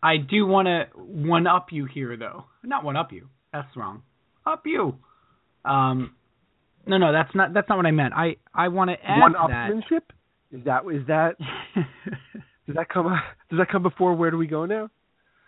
I 0.02 0.18
do 0.18 0.46
want 0.46 0.68
to 0.68 0.86
one 0.98 1.48
up 1.48 1.68
you 1.72 1.86
here 1.86 2.16
though. 2.18 2.46
Not 2.64 2.84
one 2.84 2.96
up 2.96 3.12
you. 3.12 3.28
That's 3.52 3.76
wrong. 3.76 4.04
Up 4.46 4.64
you. 4.66 4.98
Um 5.64 6.16
no 6.86 6.98
no 6.98 7.12
that's 7.12 7.34
not 7.34 7.54
that's 7.54 7.68
not 7.70 7.78
what 7.78 7.86
I 7.86 7.92
meant. 7.92 8.14
I 8.14 8.36
I 8.54 8.68
want 8.68 8.92
to 8.92 8.98
add 9.04 9.20
One 9.20 9.34
upsmanship? 9.34 10.02
Is 10.56 10.64
that 10.66 10.84
is 10.92 11.06
that 11.08 11.36
does 12.68 12.76
that 12.76 12.90
come 12.90 13.08
does 13.50 13.60
that 13.60 13.70
come 13.70 13.84
before 13.84 14.16
where 14.16 14.32
do 14.32 14.38
we 14.38 14.48
go 14.48 14.66
now? 14.66 14.90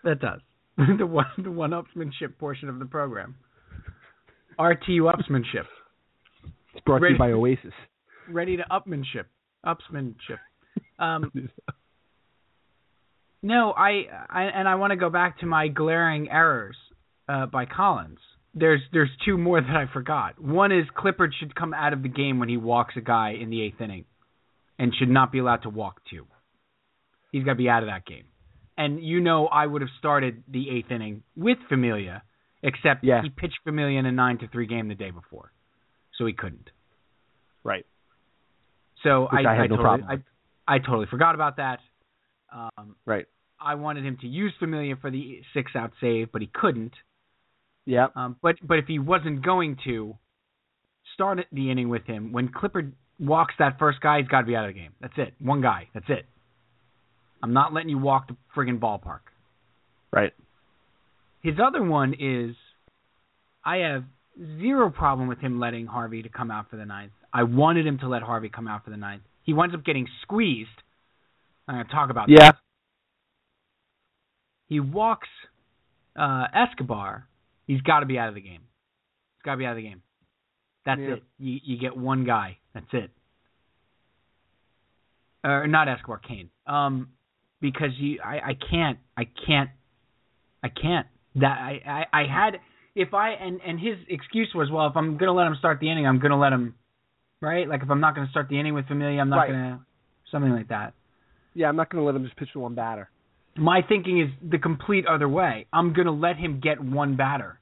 That 0.04 0.20
does. 0.20 0.40
the 0.98 1.06
one 1.06 1.26
the 1.42 1.50
one 1.50 1.70
upsmanship 1.70 2.38
portion 2.38 2.68
of 2.68 2.78
the 2.78 2.84
program. 2.84 3.36
RTU 4.58 5.12
upsmanship. 5.12 5.64
It's 6.74 6.84
brought 6.84 6.98
to 6.98 7.10
you 7.10 7.18
by 7.18 7.32
Oasis. 7.32 7.72
Ready 8.28 8.56
to 8.58 8.64
upmanship. 8.70 9.24
Upsmanship. 9.64 10.38
Um 10.98 11.30
No, 13.42 13.72
I, 13.72 14.02
I 14.28 14.42
and 14.44 14.68
I 14.68 14.74
want 14.74 14.90
to 14.90 14.96
go 14.96 15.10
back 15.10 15.40
to 15.40 15.46
my 15.46 15.68
glaring 15.68 16.28
errors 16.28 16.76
uh, 17.28 17.46
by 17.46 17.66
Collins. 17.66 18.18
There's 18.54 18.80
there's 18.92 19.10
two 19.24 19.38
more 19.38 19.60
that 19.60 19.70
I 19.70 19.84
forgot. 19.92 20.40
One 20.40 20.72
is 20.72 20.86
Clippard 20.96 21.30
should 21.38 21.54
come 21.54 21.72
out 21.72 21.92
of 21.92 22.02
the 22.02 22.08
game 22.08 22.40
when 22.40 22.48
he 22.48 22.56
walks 22.56 22.94
a 22.96 23.00
guy 23.00 23.36
in 23.40 23.50
the 23.50 23.62
eighth 23.62 23.80
inning, 23.80 24.04
and 24.78 24.94
should 24.94 25.08
not 25.08 25.32
be 25.32 25.38
allowed 25.38 25.62
to 25.62 25.68
walk 25.70 26.00
two. 26.10 26.26
He's 27.32 27.44
got 27.44 27.52
to 27.52 27.56
be 27.56 27.68
out 27.68 27.82
of 27.82 27.88
that 27.88 28.06
game. 28.06 28.24
And 28.76 29.02
you 29.02 29.20
know 29.20 29.46
I 29.46 29.66
would 29.66 29.82
have 29.82 29.90
started 29.98 30.44
the 30.48 30.70
eighth 30.70 30.90
inning 30.90 31.22
with 31.36 31.58
Familia, 31.68 32.22
except 32.62 33.02
Yeah. 33.04 33.22
he 33.22 33.28
pitched 33.28 33.58
Familia 33.64 33.98
in 33.98 34.06
a 34.06 34.12
nine 34.12 34.38
to 34.38 34.48
three 34.48 34.66
game 34.66 34.88
the 34.88 34.94
day 34.94 35.10
before, 35.10 35.52
so 36.16 36.26
he 36.26 36.32
couldn't. 36.32 36.70
Right. 37.64 37.84
So 39.02 39.26
I, 39.26 39.38
I 39.44 39.54
had 39.54 39.70
no 39.70 39.76
totally, 39.76 39.82
problem. 39.82 40.22
I, 40.68 40.74
I 40.74 40.78
totally 40.78 41.06
forgot 41.06 41.34
about 41.34 41.56
that. 41.56 41.80
Um, 42.52 42.96
Right. 43.04 43.26
I 43.60 43.74
wanted 43.74 44.04
him 44.04 44.16
to 44.20 44.28
use 44.28 44.52
Familia 44.60 44.94
for 44.96 45.10
the 45.10 45.40
six 45.52 45.72
out 45.74 45.92
save, 46.00 46.30
but 46.30 46.40
he 46.40 46.46
couldn't. 46.52 46.92
Yeah. 47.84 48.06
Um, 48.14 48.36
but 48.40 48.54
but 48.62 48.78
if 48.78 48.86
he 48.86 48.98
wasn't 49.00 49.44
going 49.44 49.76
to 49.84 50.16
start 51.14 51.40
the 51.50 51.70
inning 51.70 51.88
with 51.88 52.04
him, 52.04 52.30
when 52.32 52.48
Clippard 52.48 52.92
walks 53.20 53.54
that 53.58 53.78
first 53.78 54.00
guy, 54.00 54.20
he's 54.20 54.28
got 54.28 54.40
to 54.40 54.46
be 54.46 54.56
out 54.56 54.68
of 54.68 54.74
the 54.74 54.80
game. 54.80 54.92
That's 55.00 55.14
it. 55.16 55.34
One 55.40 55.60
guy. 55.60 55.88
That's 55.94 56.08
it. 56.08 56.26
I'm 57.42 57.52
not 57.52 57.72
letting 57.72 57.88
you 57.88 57.98
walk 57.98 58.28
the 58.28 58.36
friggin' 58.56 58.78
ballpark. 58.80 59.20
Right. 60.12 60.32
His 61.42 61.54
other 61.64 61.82
one 61.82 62.14
is 62.18 62.56
I 63.64 63.78
have 63.78 64.04
zero 64.60 64.90
problem 64.90 65.28
with 65.28 65.38
him 65.38 65.60
letting 65.60 65.86
Harvey 65.86 66.22
to 66.22 66.28
come 66.28 66.50
out 66.50 66.70
for 66.70 66.76
the 66.76 66.84
ninth. 66.84 67.12
I 67.32 67.44
wanted 67.44 67.86
him 67.86 67.98
to 67.98 68.08
let 68.08 68.22
Harvey 68.22 68.48
come 68.48 68.66
out 68.66 68.84
for 68.84 68.90
the 68.90 68.96
ninth. 68.96 69.22
He 69.44 69.52
winds 69.52 69.74
up 69.74 69.84
getting 69.84 70.06
squeezed. 70.22 70.68
I'm 71.66 71.76
going 71.76 71.86
to 71.86 71.92
talk 71.92 72.10
about 72.10 72.28
Yeah. 72.28 72.38
that. 72.52 72.56
He 74.68 74.80
walks 74.80 75.28
uh, 76.18 76.46
Escobar. 76.54 77.26
He's 77.66 77.80
got 77.82 78.00
to 78.00 78.06
be 78.06 78.18
out 78.18 78.28
of 78.28 78.34
the 78.34 78.40
game. 78.40 78.60
He's 79.36 79.42
got 79.44 79.52
to 79.52 79.56
be 79.58 79.66
out 79.66 79.72
of 79.72 79.76
the 79.76 79.82
game. 79.88 80.02
That's 80.88 81.00
Yeah. 81.02 81.14
it. 81.16 81.22
You 81.38 81.60
you 81.62 81.76
get 81.76 81.94
one 81.94 82.24
guy. 82.24 82.56
That's 82.72 82.86
it. 82.94 83.10
Or 85.44 85.66
not 85.66 85.86
Escobar, 85.86 86.16
Cain. 86.18 86.48
Um, 86.66 87.10
because 87.60 87.90
you, 87.98 88.20
I, 88.24 88.36
I 88.38 88.54
can't, 88.70 88.98
I 89.14 89.24
can't, 89.46 89.68
I 90.64 90.68
can't. 90.70 91.06
That 91.34 91.58
I, 91.58 92.06
I, 92.12 92.20
I 92.22 92.24
had 92.26 92.60
if 92.94 93.12
I 93.12 93.32
and 93.32 93.60
and 93.60 93.78
his 93.78 93.96
excuse 94.08 94.50
was, 94.54 94.70
well, 94.70 94.86
if 94.86 94.96
I'm 94.96 95.18
gonna 95.18 95.34
let 95.34 95.46
him 95.46 95.56
start 95.58 95.78
the 95.78 95.90
inning, 95.90 96.06
I'm 96.06 96.20
gonna 96.20 96.38
let 96.40 96.54
him, 96.54 96.74
right? 97.42 97.68
Like 97.68 97.82
if 97.82 97.90
I'm 97.90 98.00
not 98.00 98.14
gonna 98.14 98.30
start 98.30 98.48
the 98.48 98.58
inning 98.58 98.72
with 98.72 98.86
Familia, 98.86 99.20
I'm 99.20 99.28
not 99.28 99.36
Right. 99.40 99.48
gonna 99.50 99.84
something 100.30 100.52
like 100.52 100.68
that. 100.68 100.94
Yeah, 101.52 101.68
I'm 101.68 101.76
not 101.76 101.90
going 101.90 102.00
to 102.02 102.06
let 102.06 102.14
him 102.14 102.24
just 102.24 102.36
pitch 102.36 102.50
to 102.52 102.60
one 102.60 102.74
batter. 102.74 103.10
My 103.56 103.82
thinking 103.82 104.20
is 104.20 104.28
the 104.48 104.58
complete 104.58 105.06
other 105.06 105.28
way. 105.28 105.66
I'm 105.72 105.92
gonna 105.92 106.12
let 106.12 106.36
him 106.36 106.60
get 106.60 106.80
one 106.80 107.16
batter. 107.16 107.57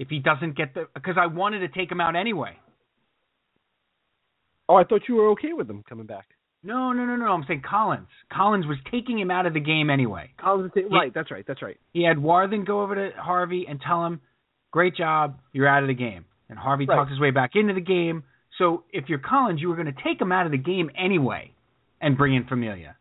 If 0.00 0.08
he 0.08 0.18
doesn't 0.18 0.56
get 0.56 0.72
the, 0.74 0.86
because 0.94 1.16
I 1.20 1.26
wanted 1.26 1.58
to 1.60 1.68
take 1.68 1.92
him 1.92 2.00
out 2.00 2.16
anyway. 2.16 2.56
Oh, 4.68 4.76
I 4.76 4.84
thought 4.84 5.02
you 5.08 5.16
were 5.16 5.28
okay 5.32 5.52
with 5.52 5.68
him 5.68 5.84
coming 5.88 6.06
back. 6.06 6.26
No, 6.62 6.92
no, 6.92 7.04
no, 7.04 7.16
no. 7.16 7.26
I'm 7.26 7.44
saying 7.46 7.62
Collins. 7.68 8.08
Collins 8.32 8.66
was 8.66 8.78
taking 8.90 9.18
him 9.18 9.30
out 9.30 9.46
of 9.46 9.54
the 9.54 9.60
game 9.60 9.90
anyway. 9.90 10.30
Collins, 10.38 10.72
He- 10.74 10.84
right? 10.84 11.12
That's 11.12 11.30
right. 11.30 11.44
That's 11.46 11.60
right. 11.62 11.78
He 11.92 12.02
had 12.02 12.18
Warthen 12.18 12.64
go 12.64 12.80
over 12.82 12.94
to 12.94 13.20
Harvey 13.20 13.66
and 13.68 13.80
tell 13.80 14.04
him, 14.06 14.20
"Great 14.70 14.94
job, 14.96 15.38
you're 15.52 15.66
out 15.68 15.82
of 15.82 15.88
the 15.88 15.94
game." 15.94 16.24
And 16.48 16.58
Harvey 16.58 16.86
Right. 16.86 16.96
talked 16.96 17.10
his 17.10 17.20
way 17.20 17.30
back 17.30 17.54
into 17.54 17.74
the 17.74 17.80
game. 17.80 18.24
So 18.58 18.84
if 18.90 19.08
you're 19.08 19.18
Collins, 19.18 19.60
you 19.60 19.68
were 19.68 19.76
going 19.76 19.92
to 19.92 20.02
take 20.02 20.20
him 20.20 20.32
out 20.32 20.46
of 20.46 20.52
the 20.52 20.58
game 20.58 20.90
anyway 20.94 21.52
and 22.00 22.16
bring 22.16 22.34
in 22.34 22.44
Familia. 22.44 22.96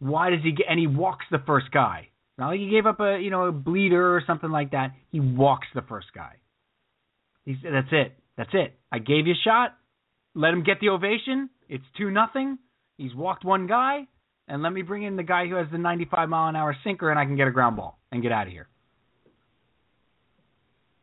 Why 0.00 0.30
does 0.30 0.42
he 0.42 0.52
get? 0.52 0.66
And 0.68 0.78
he 0.78 0.86
walks 0.86 1.26
the 1.30 1.40
first 1.40 1.70
guy. 1.70 2.07
Not 2.38 2.48
like 2.48 2.60
he 2.60 2.70
gave 2.70 2.86
up 2.86 3.00
a 3.00 3.18
you 3.20 3.30
know 3.30 3.46
a 3.46 3.52
bleeder 3.52 4.14
or 4.14 4.22
something 4.26 4.50
like 4.50 4.70
that. 4.70 4.92
He 5.10 5.20
walks 5.20 5.66
the 5.74 5.82
first 5.82 6.06
guy. 6.14 6.36
He 7.44 7.56
said, 7.62 7.72
"That's 7.72 7.92
it. 7.92 8.18
That's 8.36 8.54
it. 8.54 8.78
I 8.92 9.00
gave 9.00 9.26
you 9.26 9.34
a 9.34 9.42
shot. 9.44 9.76
Let 10.34 10.52
him 10.52 10.62
get 10.62 10.78
the 10.80 10.90
ovation. 10.90 11.50
It's 11.68 11.84
two 11.96 12.10
nothing. 12.10 12.58
He's 12.96 13.14
walked 13.14 13.44
one 13.44 13.66
guy, 13.66 14.06
and 14.46 14.62
let 14.62 14.72
me 14.72 14.82
bring 14.82 15.02
in 15.02 15.16
the 15.16 15.24
guy 15.24 15.46
who 15.48 15.56
has 15.56 15.66
the 15.72 15.78
95 15.78 16.28
mile 16.28 16.48
an 16.48 16.56
hour 16.56 16.76
sinker, 16.84 17.10
and 17.10 17.18
I 17.18 17.24
can 17.24 17.36
get 17.36 17.48
a 17.48 17.50
ground 17.50 17.76
ball 17.76 17.98
and 18.12 18.22
get 18.22 18.30
out 18.30 18.46
of 18.46 18.52
here." 18.52 18.68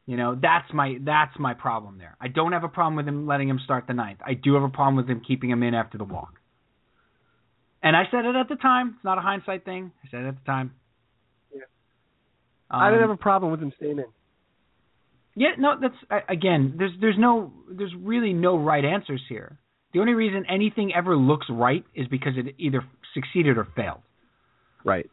You 0.06 0.18
know, 0.18 0.36
that's 0.40 0.72
my 0.74 1.00
that's 1.02 1.38
my 1.38 1.54
problem 1.54 1.98
there. 1.98 2.16
I 2.22 2.30
don't 2.30 2.54
have 2.54 2.64
a 2.64 2.70
problem 2.70 2.96
with 2.96 3.08
him 3.08 3.28
letting 3.28 3.50
him 3.50 3.60
start 3.66 3.88
the 3.88 3.94
ninth. 3.94 4.20
I 4.26 4.36
do 4.36 4.54
have 4.54 4.64
a 4.64 4.70
problem 4.70 4.96
with 4.96 5.10
him 5.10 5.22
keeping 5.28 5.50
him 5.50 5.64
in 5.64 5.74
after 5.74 5.98
the 5.98 6.06
walk. 6.06 6.40
And 7.84 7.96
I 7.96 8.04
said 8.10 8.26
it 8.26 8.36
at 8.36 8.48
the 8.48 8.56
time. 8.56 8.94
It's 8.96 9.04
not 9.04 9.18
a 9.18 9.22
hindsight 9.22 9.66
thing. 9.66 9.92
I 10.04 10.08
said 10.10 10.22
it 10.22 10.28
at 10.28 10.36
the 10.36 10.46
time. 10.46 10.72
Yeah. 12.72 12.78
Um, 12.78 12.84
I 12.84 12.92
don't 12.92 13.02
have 13.02 13.10
a 13.10 13.18
problem 13.18 13.52
with 13.52 13.62
him 13.62 13.72
staying 13.78 14.00
in. 14.00 14.06
Yeah, 15.36 15.50
no, 15.58 15.74
that's 15.80 16.24
again. 16.30 16.76
There's 16.78 16.94
there's 17.02 17.18
no 17.18 17.52
there's 17.70 17.94
really 18.00 18.32
no 18.34 18.58
right 18.58 18.84
answers 18.84 19.22
here. 19.28 19.60
The 19.94 20.00
only 20.00 20.14
reason 20.14 20.46
anything 20.50 20.94
ever 20.96 21.16
looks 21.16 21.48
right 21.50 21.84
is 21.94 22.08
because 22.08 22.34
it 22.38 22.56
either 22.58 22.84
succeeded 23.14 23.58
or 23.58 23.68
failed. 23.76 24.02
Right. 24.84 25.10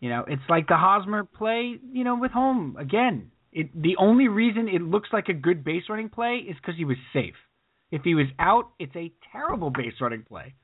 You 0.00 0.10
know, 0.10 0.24
it's 0.28 0.42
like 0.48 0.68
the 0.68 0.76
Hosmer 0.76 1.24
play. 1.24 1.78
You 1.92 2.04
know, 2.04 2.16
with 2.16 2.30
home 2.30 2.76
again. 2.78 3.30
It 3.52 3.70
the 3.80 3.96
only 3.98 4.28
reason 4.28 4.68
it 4.68 4.82
looks 4.82 5.08
like 5.12 5.28
a 5.28 5.32
good 5.32 5.64
base 5.64 5.84
running 5.88 6.10
play 6.10 6.44
is 6.48 6.56
because 6.56 6.76
he 6.76 6.84
was 6.84 6.98
safe. 7.12 7.34
If 7.90 8.02
he 8.02 8.14
was 8.14 8.26
out, 8.38 8.70
it's 8.78 8.94
a 8.94 9.10
terrible 9.32 9.70
base 9.70 9.94
running 10.00 10.24
play. 10.24 10.54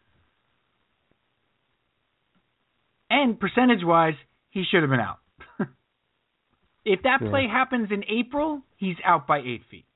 And 3.09 3.39
percentage 3.41 3.83
wise, 3.83 4.15
he 4.51 4.65
should 4.71 4.83
have 4.83 4.91
been 4.91 5.01
out. 5.01 5.22
If 6.85 7.03
that 7.03 7.21
Yeah. 7.23 7.29
play 7.31 7.47
happens 7.47 7.91
in 7.91 8.05
April, 8.09 8.63
he's 8.77 8.97
out 9.05 9.27
by 9.27 9.39
eight 9.39 9.65
feet, 9.67 9.87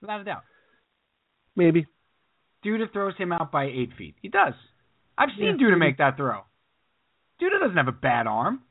without 0.00 0.20
a 0.20 0.24
doubt. 0.24 0.44
Maybe. 1.54 1.86
Duda 2.64 2.90
throws 2.92 3.16
him 3.16 3.32
out 3.32 3.50
by 3.52 3.64
eight 3.64 3.92
feet. 3.94 4.16
He 4.20 4.28
does. 4.28 4.54
I've 5.18 5.30
seen 5.32 5.58
Yeah, 5.58 5.66
Duda 5.68 5.78
make 5.78 5.98
that 5.98 6.16
throw. 6.16 6.44
Duda 7.40 7.60
doesn't 7.60 7.76
have 7.76 7.88
a 7.88 7.92
bad 7.92 8.26
arm. 8.26 8.62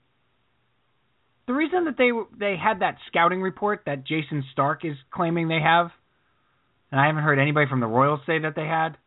The 1.45 1.53
reason 1.53 1.85
that 1.85 1.97
they 1.97 2.11
they 2.34 2.55
had 2.57 2.80
that 2.80 2.97
scouting 3.07 3.41
report 3.41 3.84
that 3.85 4.03
Jayson 4.03 4.43
Stark 4.51 4.84
is 4.84 4.97
claiming 5.11 5.47
they 5.47 5.61
have, 5.61 5.91
and 6.91 6.99
I 6.99 7.05
haven't 7.05 7.23
heard 7.23 7.38
anybody 7.38 7.67
from 7.67 7.80
the 7.80 7.88
Royals 7.88 8.26
say 8.26 8.39
that 8.39 8.55
they 8.55 8.65
had, 8.65 8.97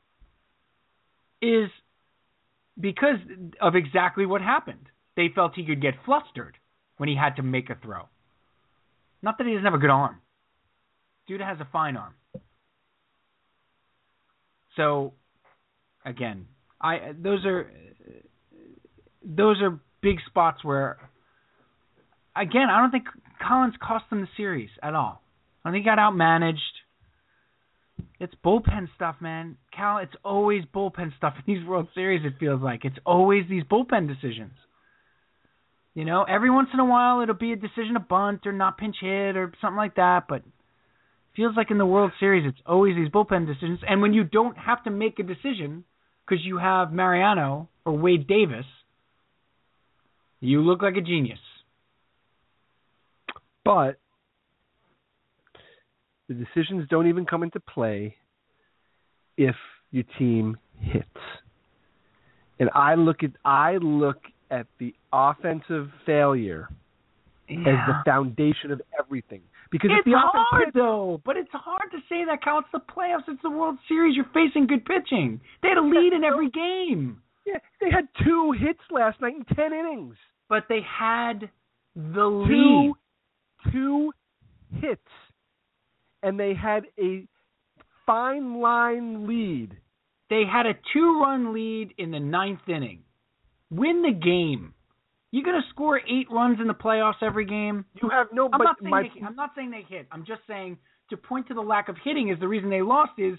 is 1.43 1.71
because 2.79 3.19
of 3.61 3.75
exactly 3.75 4.25
what 4.25 4.41
happened. 4.41 4.89
They 5.17 5.29
felt 5.29 5.57
he 5.57 5.65
could 5.65 5.81
get 5.81 5.95
flustered 6.05 6.57
when 6.99 7.09
he 7.09 7.17
had 7.17 7.37
to 7.37 7.43
make 7.43 7.71
a 7.71 7.75
throw. 7.75 8.09
Not 9.23 9.39
that 9.39 9.47
he 9.47 9.53
doesn't 9.53 9.65
have 9.65 9.75
a 9.75 9.79
good 9.79 9.91
arm. 9.91 10.17
Duda 11.29 11.45
has 11.47 11.59
a 11.61 11.69
fine 11.73 11.97
arm. 11.97 12.15
So, 14.77 15.15
again, 16.05 16.47
I 16.81 17.13
those 17.21 17.45
are 17.45 17.71
those 19.25 19.61
are 19.61 19.79
big 20.01 20.17
spots 20.27 20.63
where, 20.63 20.99
again, 22.37 22.69
I 22.71 22.81
don't 22.81 22.91
think 22.91 23.05
Collins 23.47 23.75
cost 23.83 24.05
them 24.11 24.21
the 24.21 24.29
series 24.37 24.71
at 24.83 24.95
all. 24.95 25.21
I 25.65 25.71
think 25.71 25.83
he 25.83 25.91
got 25.91 25.99
outmanaged. 25.99 26.57
It's 28.21 28.35
bullpen 28.45 28.89
stuff, 28.95 29.17
man. 29.21 29.57
Cal, 29.77 29.99
it's 29.99 30.15
always 30.25 30.63
bullpen 30.75 31.17
stuff 31.17 31.35
in 31.37 31.55
these 31.55 31.67
World 31.67 31.89
Series. 31.95 32.25
It 32.25 32.35
feels 32.39 32.63
like 32.63 32.85
it's 32.85 32.99
always 33.05 33.45
these 33.49 33.65
bullpen 33.65 34.09
decisions. 34.09 34.53
You 35.99 36.05
know, 36.05 36.23
every 36.23 36.49
once 36.49 36.69
in 36.73 36.79
a 36.79 36.85
while 36.85 37.23
it'll 37.23 37.35
be 37.35 37.51
a 37.51 37.57
decision 37.57 37.95
to 37.95 37.99
bunt 37.99 38.47
or 38.47 38.53
not 38.53 38.79
pinch 38.79 38.95
hit 39.01 39.37
or 39.37 39.53
something 39.61 39.77
like 39.77 39.97
that, 39.97 40.27
but 40.29 40.43
feels 41.35 41.57
like 41.57 41.73
in 41.73 41.79
the 41.79 41.85
World 41.85 42.13
Series 42.21 42.47
it's 42.47 42.63
always 42.65 42.95
these 42.95 43.09
bullpen 43.09 43.49
decisions. 43.49 43.81
And 43.85 44.01
when 44.01 44.13
you 44.13 44.23
don't 44.23 44.57
have 44.57 44.85
to 44.85 44.91
make 44.91 45.19
a 45.19 45.25
decision 45.25 45.83
because 46.25 46.45
you 46.45 46.59
have 46.59 46.93
Mariano 46.93 47.69
or 47.85 47.99
Wade 47.99 48.29
Davis, 48.29 48.65
you 50.39 50.61
look 50.61 50.83
like 50.83 50.95
a 50.95 51.01
genius. 51.01 51.41
But 53.65 53.99
the 56.29 56.35
decisions 56.35 56.87
don't 56.89 57.09
even 57.09 57.27
come 57.27 57.43
into 57.43 57.59
play 57.59 58.15
if 59.37 59.57
your 59.91 60.05
team 60.17 60.59
hits. 60.79 61.09
And 62.61 62.71
I 62.73 62.95
look 62.95 63.25
at 63.25 63.33
I 63.45 63.79
look 63.79 64.19
at 64.51 64.67
the 64.79 64.95
offensive 65.13 65.91
failure 66.07 66.69
as 67.51 67.57
the 67.65 68.03
foundation 68.05 68.71
of 68.71 68.81
everything. 68.99 69.41
Because 69.71 69.91
it's 69.99 70.05
the 70.07 70.13
hard 70.17 70.71
though, 70.75 71.21
but 71.25 71.37
it's 71.37 71.51
hard 71.53 71.91
to 71.93 71.99
say 72.09 72.25
that 72.27 72.43
counts 72.43 72.69
the 72.73 72.79
playoffs. 72.81 73.25
It's 73.29 73.43
the 73.43 73.51
World 73.51 73.77
Series. 73.89 74.17
You're 74.17 74.27
facing 74.33 74.67
good 74.67 74.85
pitching. 74.85 75.41
They 75.63 75.69
had 75.69 75.79
a 75.79 75.83
lead 75.83 76.13
in 76.15 76.25
every 76.25 76.51
game, 76.51 77.21
yeah, 77.47 77.59
they 77.81 77.91
had 77.91 78.09
two 78.25 78.53
hits 78.59 78.81
last 78.91 79.21
night 79.21 79.35
in 79.37 79.45
ten 79.57 79.73
innings. 79.73 80.17
but 80.49 80.65
they 80.69 80.81
had 80.83 81.51
the 81.95 82.45
Two 82.49 82.95
lead. 83.65 83.73
two 83.73 84.13
hits. 84.81 85.01
And 86.23 86.39
they 86.39 86.53
had 86.55 86.85
a 86.99 87.27
fine 88.07 88.61
line 88.61 89.27
lead. 89.27 89.77
They 90.31 90.43
had 90.51 90.67
a 90.67 90.75
two-run 90.93 91.55
lead 91.55 91.95
in 91.97 92.11
the 92.11 92.21
ninth 92.21 92.69
inning. 92.69 93.01
Win 93.71 94.03
the 94.03 94.13
game. 94.13 94.75
You're 95.31 95.45
gonna 95.45 95.65
score 95.71 95.99
eight 95.99 96.27
runs 96.31 96.59
in 96.61 96.67
the 96.67 96.75
playoffs 96.75 97.23
every 97.23 97.45
game? 97.45 97.85
You 98.03 98.09
have 98.09 98.29
no 98.33 98.47
I'm 98.47 98.59
but 98.59 98.65
not 98.65 98.77
saying 98.81 98.91
my 98.91 99.03
they, 99.03 99.27
I'm 99.27 99.37
not 99.37 99.51
saying 99.55 99.71
they 99.71 99.85
hit. 99.89 100.07
I'm 100.11 100.25
just 100.25 100.41
saying 100.47 100.79
to 101.11 101.17
point 101.17 101.49
to 101.49 101.55
the 101.55 101.61
lack 101.61 101.89
of 101.89 101.97
hitting 102.03 102.31
is 102.31 102.39
the 102.41 102.49
reason 102.49 102.71
they 102.71 102.83
lost 102.83 103.13
is 103.19 103.39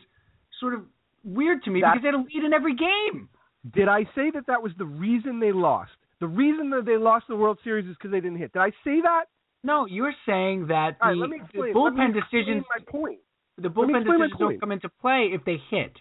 sort 0.60 0.74
of 0.74 0.82
weird 1.24 1.64
to 1.64 1.72
me 1.72 1.80
because 1.80 1.98
they 2.02 2.08
had 2.08 2.16
a 2.16 2.18
lead 2.18 2.46
in 2.46 2.54
every 2.54 2.76
game. 2.76 3.30
Did 3.74 3.88
I 3.88 4.04
say 4.16 4.32
that 4.34 4.46
that 4.48 4.62
was 4.62 4.72
the 4.78 4.86
reason 4.86 5.40
they 5.40 5.52
lost? 5.52 5.92
The 6.20 6.28
reason 6.28 6.70
that 6.72 6.86
they 6.86 6.98
lost 6.98 7.26
the 7.28 7.36
World 7.36 7.60
Series 7.64 7.86
is 7.86 7.96
because 7.96 8.12
they 8.12 8.20
didn't 8.20 8.38
hit. 8.38 8.54
Did 8.54 8.60
I 8.60 8.70
say 8.84 9.02
that? 9.02 9.26
No, 9.64 9.86
you're 9.86 10.14
saying 10.26 10.68
that 10.68 10.98
the, 11.02 11.08
right, 11.08 11.42
the 11.54 11.60
bullpen 11.76 11.98
let 11.98 12.14
me 12.14 12.20
explain 12.20 12.64
my 12.70 12.92
point. 12.92 13.20
The 13.58 13.68
bullpen 13.68 14.06
decisions 14.06 14.32
don't 14.40 14.60
come 14.60 14.72
into 14.72 14.90
play 14.90 15.32
if 15.34 15.44
they 15.44 15.58
hit. 15.70 15.92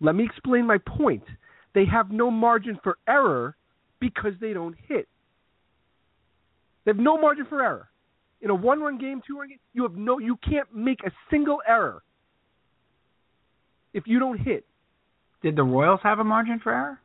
Let 0.00 0.14
me 0.14 0.24
explain 0.24 0.66
my 0.66 0.78
point. 0.78 1.22
They 1.74 1.84
have 1.86 2.10
no 2.10 2.30
margin 2.30 2.78
for 2.82 2.98
error 3.08 3.56
because 4.00 4.32
they 4.40 4.52
don't 4.52 4.76
hit. 4.88 5.08
They 6.84 6.90
have 6.90 6.98
no 6.98 7.16
margin 7.18 7.46
for 7.48 7.62
error. 7.62 7.88
In 8.40 8.50
a 8.50 8.54
one-run 8.54 8.98
game, 8.98 9.22
two-run 9.26 9.48
game, 9.48 9.58
you 9.72 9.84
have 9.84 9.94
no. 9.94 10.18
You 10.18 10.36
can't 10.36 10.66
make 10.74 10.98
a 11.06 11.10
single 11.30 11.58
error 11.66 12.02
if 13.94 14.04
you 14.06 14.18
don't 14.18 14.38
hit. 14.38 14.66
Did 15.42 15.56
the 15.56 15.62
Royals 15.62 16.00
have 16.02 16.18
a 16.18 16.24
margin 16.24 16.60
for 16.62 16.72
error? 16.72 17.00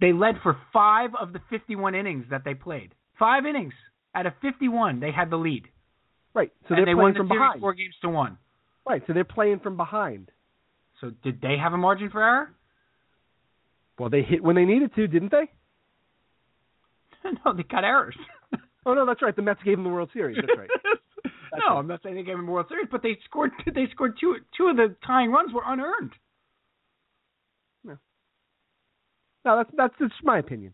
They 0.00 0.12
led 0.12 0.36
for 0.42 0.56
five 0.72 1.10
of 1.20 1.32
the 1.32 1.40
51 1.50 1.94
innings 1.94 2.26
that 2.30 2.42
they 2.44 2.54
played. 2.54 2.94
Five 3.18 3.44
innings 3.44 3.74
out 4.14 4.26
of 4.26 4.32
51, 4.40 5.00
they 5.00 5.12
had 5.12 5.30
the 5.30 5.36
lead. 5.36 5.68
Right. 6.32 6.52
So 6.62 6.74
and 6.74 6.78
they're 6.78 6.94
they 6.94 6.98
playing 6.98 7.14
the 7.14 7.18
from 7.18 7.28
behind. 7.28 7.60
four 7.60 7.74
games 7.74 7.94
to 8.02 8.08
one. 8.08 8.38
Right. 8.88 9.02
So 9.06 9.12
they're 9.12 9.24
playing 9.24 9.60
from 9.60 9.76
behind. 9.76 10.30
So 11.00 11.10
did 11.22 11.40
they 11.40 11.56
have 11.62 11.72
a 11.72 11.76
margin 11.76 12.10
for 12.10 12.22
error? 12.22 12.52
Well, 14.00 14.08
they 14.08 14.22
hit 14.22 14.42
when 14.42 14.56
they 14.56 14.64
needed 14.64 14.94
to, 14.94 15.06
didn't 15.06 15.30
they? 15.30 15.50
no, 17.44 17.52
they 17.54 17.62
got 17.64 17.84
errors. 17.84 18.16
Oh 18.86 18.94
no, 18.94 19.04
that's 19.04 19.20
right. 19.20 19.36
The 19.36 19.42
Mets 19.42 19.60
gave 19.62 19.76
them 19.76 19.84
the 19.84 19.90
World 19.90 20.08
Series. 20.14 20.38
That's 20.40 20.58
right. 20.58 20.70
no, 21.68 21.76
I'm 21.76 21.86
not 21.86 22.02
saying 22.02 22.14
they 22.14 22.22
gave 22.22 22.38
them 22.38 22.46
the 22.46 22.52
World 22.52 22.64
Series, 22.70 22.88
but 22.90 23.02
they 23.02 23.18
scored. 23.26 23.50
They 23.74 23.84
scored 23.92 24.16
two. 24.18 24.36
Two 24.56 24.68
of 24.68 24.76
the 24.76 24.96
tying 25.06 25.30
runs 25.30 25.52
were 25.52 25.60
unearned. 25.66 26.12
No, 27.84 27.98
No, 29.44 29.56
that's 29.58 29.70
that's 29.76 29.94
just 29.98 30.14
my 30.24 30.38
opinion. 30.38 30.72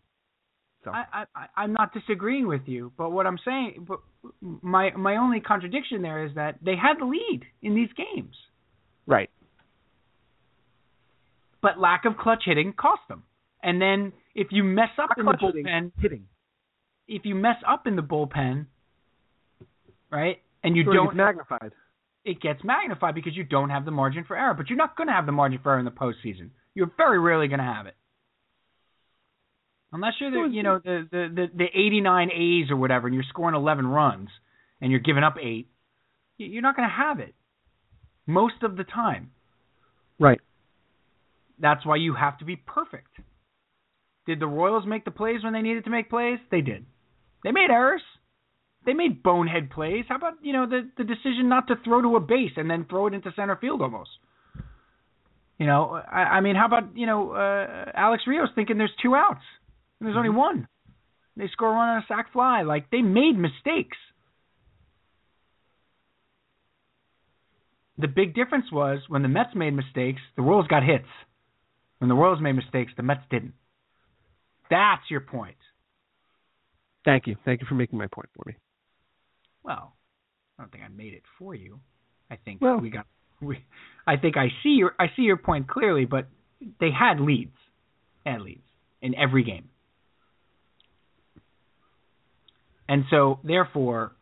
stuff. 0.79 0.95
I, 0.95 1.25
I, 1.35 1.47
I'm 1.57 1.73
not 1.73 1.93
disagreeing 1.93 2.47
with 2.47 2.61
you, 2.65 2.93
but 2.97 3.09
what 3.09 3.27
I'm 3.27 3.37
saying, 3.43 3.85
but 3.85 3.99
my 4.41 4.91
my 4.91 5.17
only 5.17 5.41
contradiction 5.41 6.01
there 6.01 6.25
is 6.25 6.33
that 6.35 6.59
they 6.63 6.77
had 6.77 7.01
the 7.01 7.05
lead 7.05 7.41
in 7.61 7.75
these 7.75 7.89
games, 7.97 8.37
right. 9.05 9.29
But 11.61 11.79
lack 11.79 12.05
of 12.05 12.17
clutch 12.17 12.43
hitting 12.45 12.73
cost 12.73 13.01
them. 13.09 13.23
And 13.63 13.81
then 13.81 14.13
if 14.35 14.47
you 14.51 14.63
mess 14.63 14.89
up 15.01 15.09
Not 15.17 15.19
in 15.19 15.25
the 15.25 15.31
bullpen, 15.63 15.91
hitting. 15.99 16.25
if 17.07 17.25
you 17.25 17.35
mess 17.35 17.57
up 17.67 17.87
in 17.87 17.95
the 17.95 18.03
bullpen, 18.03 18.67
right, 20.11 20.37
and 20.63 20.75
you 20.75 20.83
Sure, 20.83 20.93
don't, 20.93 21.05
gets 21.07 21.17
magnified. 21.17 21.71
it 22.25 22.39
gets 22.41 22.63
magnified 22.63 23.15
because 23.15 23.35
you 23.35 23.43
don't 23.43 23.69
have 23.69 23.85
the 23.85 23.91
margin 23.91 24.23
for 24.25 24.37
error. 24.37 24.53
But 24.53 24.69
you're 24.69 24.77
not 24.77 24.95
going 24.95 25.07
to 25.07 25.13
have 25.13 25.25
the 25.25 25.31
margin 25.31 25.59
for 25.61 25.71
error 25.71 25.79
in 25.79 25.85
the 25.85 25.91
postseason. 25.91 26.49
You're 26.75 26.91
very 26.97 27.19
rarely 27.19 27.47
going 27.47 27.59
to 27.59 27.65
have 27.65 27.87
it. 27.87 27.95
Unless 29.91 30.13
you're 30.19 30.31
the, 30.31 30.53
you 30.53 30.63
know, 30.63 30.79
the, 30.83 31.07
the, 31.09 31.27
the, 31.33 31.47
the 31.55 31.65
89 31.73 32.29
A's 32.31 32.69
or 32.69 32.75
whatever, 32.75 33.07
and 33.07 33.15
you're 33.15 33.23
scoring 33.29 33.55
11 33.55 33.87
runs, 33.87 34.29
and 34.81 34.91
you're 34.91 34.99
giving 34.99 35.23
up 35.23 35.35
eight, 35.41 35.69
you're 36.37 36.61
not 36.61 36.75
going 36.75 36.87
to 36.87 36.93
have 36.93 37.19
it 37.19 37.33
most 38.27 38.61
of 38.63 38.75
the 38.75 38.83
time. 38.83 39.31
Right. 40.19 40.41
That's 41.59 41.85
why 41.85 41.95
you 41.97 42.13
have 42.13 42.37
to 42.39 42.45
be 42.45 42.55
perfect. 42.55 43.09
Did 44.25 44.39
the 44.39 44.47
Royals 44.47 44.85
make 44.85 45.05
the 45.05 45.11
plays 45.11 45.43
when 45.43 45.53
they 45.53 45.61
needed 45.61 45.85
to 45.85 45.89
make 45.89 46.09
plays? 46.09 46.39
They 46.51 46.61
did. 46.61 46.85
They 47.43 47.51
made 47.51 47.69
errors. 47.69 48.01
They 48.85 48.93
made 48.93 49.23
bonehead 49.23 49.69
plays. 49.71 50.05
How 50.07 50.15
about 50.15 50.33
you 50.41 50.53
know 50.53 50.67
the 50.67 50.89
the 50.97 51.03
decision 51.03 51.49
not 51.49 51.67
to 51.67 51.75
throw 51.83 52.01
to 52.01 52.15
a 52.15 52.19
base 52.19 52.51
and 52.55 52.69
then 52.69 52.85
throw 52.89 53.07
it 53.07 53.13
into 53.13 53.31
center 53.35 53.55
field 53.55 53.81
almost? 53.81 54.09
You 55.57 55.65
know, 55.65 55.99
I, 56.09 56.37
I 56.37 56.41
mean, 56.41 56.55
how 56.55 56.67
about 56.67 56.95
you 56.95 57.05
know 57.05 57.31
uh, 57.31 57.91
Alex 57.93 58.23
Rios 58.27 58.49
thinking 58.55 58.77
there's 58.77 58.93
two 59.01 59.15
outs 59.15 59.41
and 59.99 60.07
there's 60.07 60.17
only 60.17 60.29
one. 60.29 60.67
They 61.35 61.47
score 61.51 61.73
one 61.73 61.89
on 61.89 61.97
a 61.97 62.05
sac 62.07 62.31
fly. 62.31 62.63
Like 62.63 62.89
they 62.89 63.01
made 63.01 63.37
mistakes. 63.37 63.97
The 67.97 68.07
big 68.07 68.35
difference 68.35 68.65
was 68.71 68.99
when 69.07 69.23
the 69.23 69.27
Mets 69.27 69.55
made 69.55 69.73
mistakes, 69.73 70.21
the 70.35 70.43
Royals 70.43 70.67
got 70.67 70.83
hits. 70.83 71.07
When 71.99 72.09
the 72.09 72.15
Royals 72.15 72.41
made 72.41 72.53
mistakes, 72.53 72.91
the 72.95 73.03
Mets 73.03 73.23
didn't. 73.31 73.53
That's 74.69 75.01
your 75.09 75.21
point. 75.21 75.55
Thank 77.05 77.25
you. 77.27 77.35
Thank 77.45 77.61
you 77.61 77.67
for 77.67 77.75
making 77.75 77.97
my 77.97 78.07
point 78.07 78.29
for 78.35 78.43
me. 78.47 78.55
Well, 79.63 79.93
I 80.57 80.63
don't 80.63 80.71
think 80.71 80.83
I 80.83 80.89
made 80.89 81.13
it 81.13 81.23
for 81.39 81.55
you. 81.55 81.79
I 82.29 82.35
think 82.35 82.61
Well- 82.61 82.79
we 82.79 82.89
got 82.89 83.07
we 83.39 83.63
I 84.05 84.17
think 84.17 84.35
I 84.35 84.47
see 84.63 84.69
your 84.69 84.95
I 84.99 85.07
see 85.15 85.21
your 85.21 85.37
point 85.37 85.67
clearly, 85.67 86.05
but 86.05 86.27
they 86.79 86.91
had 86.91 87.19
leads. 87.19 87.55
Had 88.25 88.41
leads 88.41 88.67
in 89.01 89.15
every 89.15 89.43
game. 89.43 89.69
And 92.89 93.05
so 93.09 93.39
therefore 93.43 94.13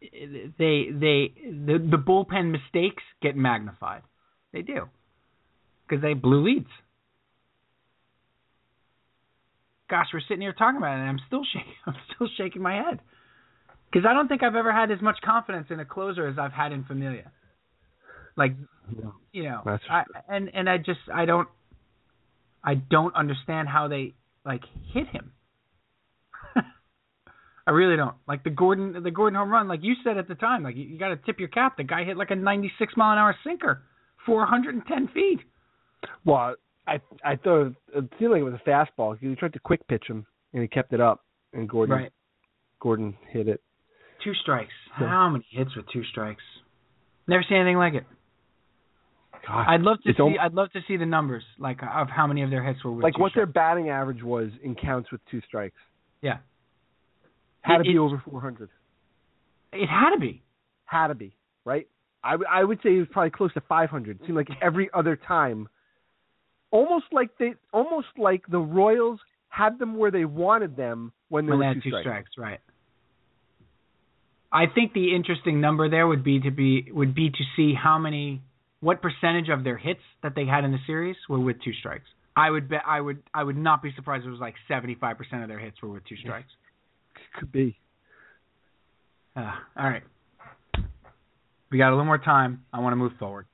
they 0.00 0.88
they 0.90 1.32
the 1.44 1.78
the 1.90 1.96
bullpen 1.96 2.50
mistakes 2.50 3.02
get 3.22 3.36
magnified. 3.36 4.02
They 4.52 4.62
do. 4.62 4.88
Because 5.88 6.02
they 6.02 6.14
blew 6.14 6.44
leads. 6.44 6.68
Gosh, 9.90 10.06
we're 10.12 10.20
sitting 10.20 10.40
here 10.40 10.54
talking 10.54 10.78
about 10.78 10.96
it, 10.96 11.00
and 11.00 11.08
I'm 11.08 11.20
still 11.26 11.44
shaking. 11.52 11.74
I'm 11.86 11.96
still 12.14 12.28
shaking 12.36 12.62
my 12.62 12.74
head 12.74 13.00
because 13.92 14.06
I 14.08 14.14
don't 14.14 14.28
think 14.28 14.42
I've 14.42 14.54
ever 14.54 14.72
had 14.72 14.90
as 14.90 15.02
much 15.02 15.16
confidence 15.22 15.66
in 15.70 15.80
a 15.80 15.84
closer 15.84 16.26
as 16.26 16.38
I've 16.38 16.52
had 16.52 16.72
in 16.72 16.84
Familia. 16.84 17.30
Like, 18.36 18.54
you 19.32 19.42
know, 19.42 19.60
That's 19.64 19.82
I, 19.90 20.04
and 20.28 20.50
and 20.54 20.68
I 20.68 20.78
just 20.78 21.00
I 21.12 21.26
don't 21.26 21.48
I 22.64 22.74
don't 22.74 23.14
understand 23.14 23.68
how 23.68 23.88
they 23.88 24.14
like 24.46 24.62
hit 24.94 25.08
him. 25.08 25.32
I 27.66 27.70
really 27.70 27.96
don't. 27.96 28.16
Like 28.26 28.44
the 28.44 28.50
Gordon 28.50 29.02
the 29.02 29.10
Gordon 29.10 29.38
home 29.38 29.50
run, 29.50 29.68
like 29.68 29.80
you 29.82 29.94
said 30.02 30.16
at 30.16 30.28
the 30.28 30.34
time, 30.34 30.62
like 30.62 30.76
you, 30.76 30.84
you 30.84 30.98
got 30.98 31.08
to 31.08 31.16
tip 31.16 31.38
your 31.38 31.48
cap. 31.48 31.76
The 31.76 31.84
guy 31.84 32.04
hit 32.04 32.16
like 32.16 32.30
a 32.30 32.36
96 32.36 32.94
mile 32.96 33.12
an 33.12 33.18
hour 33.18 33.36
sinker, 33.44 33.82
410 34.26 35.08
feet. 35.08 35.40
Well, 36.24 36.54
I 36.86 37.00
I 37.24 37.36
thought 37.36 37.74
it 37.94 38.04
seemed 38.18 38.30
like 38.32 38.40
it 38.40 38.44
was 38.44 38.54
a 38.54 38.68
fastball. 38.68 39.16
He 39.18 39.34
tried 39.36 39.52
to 39.52 39.58
quick 39.60 39.86
pitch 39.88 40.04
him, 40.08 40.26
and 40.52 40.62
he 40.62 40.68
kept 40.68 40.92
it 40.92 41.00
up. 41.00 41.24
And 41.52 41.68
Gordon 41.68 41.96
Right. 41.96 42.12
Gordon 42.80 43.16
hit 43.28 43.46
it. 43.48 43.60
Two 44.24 44.34
strikes. 44.34 44.72
Yeah. 45.00 45.08
How 45.08 45.28
many 45.28 45.46
hits 45.50 45.74
with 45.76 45.86
two 45.92 46.02
strikes? 46.04 46.42
Never 47.28 47.44
seen 47.48 47.58
anything 47.58 47.76
like 47.76 47.94
it. 47.94 48.04
God, 49.46 49.64
I'd 49.68 49.80
love 49.82 49.98
to 50.04 50.12
see. 50.12 50.22
almo- 50.22 50.38
I'd 50.38 50.54
love 50.54 50.70
to 50.72 50.80
see 50.86 50.96
the 50.96 51.06
numbers, 51.06 51.42
like 51.58 51.82
of 51.82 52.08
how 52.08 52.26
many 52.26 52.42
of 52.42 52.50
their 52.50 52.62
hits 52.62 52.82
were 52.84 52.92
with 52.92 53.02
like 53.02 53.18
what 53.18 53.32
their 53.34 53.46
batting 53.46 53.88
average 53.88 54.22
was 54.22 54.50
in 54.62 54.74
counts 54.76 55.10
with 55.10 55.20
two 55.30 55.40
strikes. 55.42 55.78
Yeah, 56.20 56.38
Had 57.62 57.78
to 57.78 57.82
be 57.84 57.94
it- 57.94 57.98
over 57.98 58.18
400. 58.24 58.70
it 59.72 59.86
had 59.88 60.10
to 60.14 60.20
be. 60.20 60.42
Had 60.84 61.08
to 61.08 61.14
be 61.14 61.36
right. 61.64 61.88
I 62.24 62.36
I 62.50 62.64
would 62.64 62.78
say 62.82 62.94
it 62.94 62.98
was 62.98 63.08
probably 63.10 63.30
close 63.30 63.52
to 63.54 63.60
500. 63.60 64.20
It 64.20 64.26
seemed 64.26 64.36
like 64.36 64.48
every 64.60 64.90
other 64.94 65.16
time, 65.16 65.68
almost 66.70 67.06
like 67.12 67.30
they, 67.38 67.54
almost 67.72 68.08
like 68.16 68.44
the 68.48 68.58
Royals 68.58 69.20
had 69.48 69.78
them 69.78 69.96
where 69.96 70.10
they 70.10 70.24
wanted 70.24 70.76
them 70.76 71.12
when 71.28 71.46
there 71.46 71.56
when 71.56 71.58
were 71.58 71.64
they 71.64 71.68
had 71.76 71.82
two, 71.82 71.90
two 71.90 72.00
strikes. 72.00 72.30
right? 72.38 72.60
I 74.52 74.66
think 74.66 74.92
the 74.92 75.14
interesting 75.14 75.60
number 75.60 75.88
there 75.88 76.06
would 76.06 76.22
be 76.22 76.40
to 76.40 76.50
be 76.50 76.90
would 76.92 77.14
be 77.14 77.30
to 77.30 77.44
see 77.56 77.74
how 77.74 77.98
many, 77.98 78.42
what 78.80 79.00
percentage 79.00 79.48
of 79.48 79.64
their 79.64 79.78
hits 79.78 80.00
that 80.22 80.34
they 80.34 80.44
had 80.44 80.64
in 80.64 80.72
the 80.72 80.78
series 80.86 81.16
were 81.28 81.40
with 81.40 81.56
two 81.62 81.72
strikes. 81.72 82.06
I 82.36 82.50
would 82.50 82.68
bet 82.68 82.82
I 82.86 83.00
would 83.00 83.22
I 83.34 83.44
would 83.44 83.56
not 83.56 83.82
be 83.82 83.92
surprised 83.94 84.22
if 84.22 84.28
it 84.28 84.30
was 84.30 84.40
like 84.40 84.54
seventy 84.68 84.94
five 84.94 85.18
percent 85.18 85.42
of 85.42 85.48
their 85.48 85.58
hits 85.58 85.80
were 85.82 85.88
with 85.88 86.06
two 86.06 86.16
strikes. 86.16 86.50
Could 87.38 87.52
be. 87.52 87.78
Uh, 89.34 89.52
all 89.76 89.88
right. 89.88 90.02
We 91.72 91.78
got 91.78 91.88
a 91.88 91.92
little 91.92 92.04
more 92.04 92.18
time. 92.18 92.66
I 92.70 92.80
want 92.80 92.92
to 92.92 92.96
move 92.96 93.12
forward. 93.18 93.46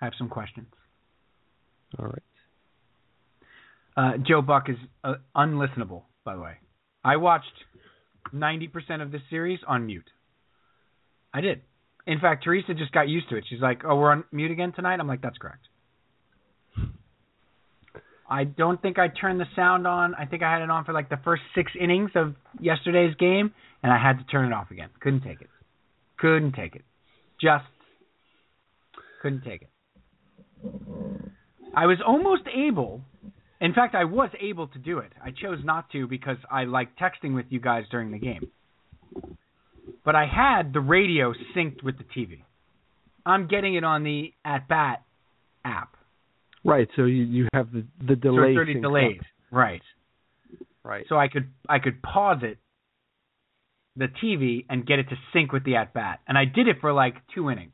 I 0.00 0.04
have 0.04 0.14
some 0.16 0.28
questions. 0.28 0.68
All 1.98 2.06
right. 2.06 2.22
Uh, 3.96 4.18
Joe 4.18 4.40
Buck 4.40 4.68
is 4.68 4.76
uh, 5.02 5.14
unlistenable, 5.36 6.02
by 6.24 6.36
the 6.36 6.40
way. 6.40 6.54
I 7.02 7.16
watched 7.16 7.46
90% 8.32 9.02
of 9.02 9.10
this 9.10 9.20
series 9.30 9.58
on 9.66 9.86
mute. 9.86 10.08
I 11.32 11.40
did. 11.40 11.62
In 12.06 12.20
fact, 12.20 12.44
Teresa 12.44 12.72
just 12.74 12.92
got 12.92 13.08
used 13.08 13.28
to 13.30 13.36
it. 13.36 13.44
She's 13.48 13.60
like, 13.60 13.82
"Oh, 13.84 13.96
we're 13.96 14.12
on 14.12 14.24
mute 14.30 14.52
again 14.52 14.72
tonight." 14.72 15.00
I'm 15.00 15.08
like, 15.08 15.22
"That's 15.22 15.38
correct." 15.38 15.66
I 18.34 18.42
don't 18.42 18.82
think 18.82 18.98
I 18.98 19.06
turned 19.06 19.38
the 19.38 19.46
sound 19.54 19.86
on. 19.86 20.16
I 20.16 20.26
think 20.26 20.42
I 20.42 20.50
had 20.50 20.60
it 20.60 20.68
on 20.68 20.84
for 20.84 20.92
like 20.92 21.08
the 21.08 21.20
first 21.22 21.42
six 21.54 21.70
innings 21.80 22.10
of 22.16 22.34
yesterday's 22.60 23.14
game, 23.14 23.52
and 23.80 23.92
I 23.92 23.96
had 23.96 24.18
to 24.18 24.24
turn 24.24 24.50
it 24.50 24.52
off 24.52 24.72
again. 24.72 24.88
Couldn't 24.98 25.20
take 25.20 25.40
it. 25.40 25.48
Couldn't 26.18 26.52
take 26.52 26.74
it. 26.74 26.82
Just 27.40 27.64
couldn't 29.22 29.44
take 29.44 29.62
it. 29.62 29.70
I 31.76 31.86
was 31.86 31.98
almost 32.04 32.42
able. 32.52 33.02
In 33.60 33.72
fact, 33.72 33.94
I 33.94 34.04
was 34.04 34.30
able 34.40 34.66
to 34.66 34.80
do 34.80 34.98
it. 34.98 35.12
I 35.22 35.30
chose 35.30 35.58
not 35.62 35.92
to 35.92 36.08
because 36.08 36.38
I 36.50 36.64
like 36.64 36.88
texting 36.98 37.36
with 37.36 37.46
you 37.50 37.60
guys 37.60 37.84
during 37.88 38.10
the 38.10 38.18
game. 38.18 38.50
But 40.04 40.16
I 40.16 40.26
had 40.26 40.72
the 40.72 40.80
radio 40.80 41.34
synced 41.56 41.84
with 41.84 41.98
the 41.98 42.04
TV. 42.04 42.42
I'm 43.24 43.46
getting 43.46 43.76
it 43.76 43.84
on 43.84 44.02
the 44.02 44.32
at 44.44 44.66
bat 44.66 45.04
app. 45.64 45.93
Right. 46.64 46.88
So 46.96 47.04
you 47.04 47.24
you 47.24 47.48
have 47.52 47.70
the 47.72 47.84
the 48.00 48.14
So 48.14 48.14
delay. 48.14 48.54
already 48.54 48.74
synced 48.76 48.82
delayed. 48.82 49.18
up. 49.20 49.26
Right. 49.50 49.82
Right. 50.82 51.04
So 51.08 51.16
I 51.18 51.28
could 51.28 51.48
I 51.68 51.78
could 51.78 52.02
pause 52.02 52.38
it, 52.42 52.58
the 53.96 54.06
TV, 54.22 54.64
and 54.68 54.86
get 54.86 54.98
it 54.98 55.08
to 55.10 55.16
sync 55.32 55.52
with 55.52 55.64
the 55.64 55.76
at 55.76 55.92
bat. 55.94 56.20
And 56.26 56.36
I 56.38 56.44
did 56.46 56.68
it 56.68 56.76
for 56.80 56.92
like 56.92 57.16
two 57.34 57.50
innings 57.50 57.72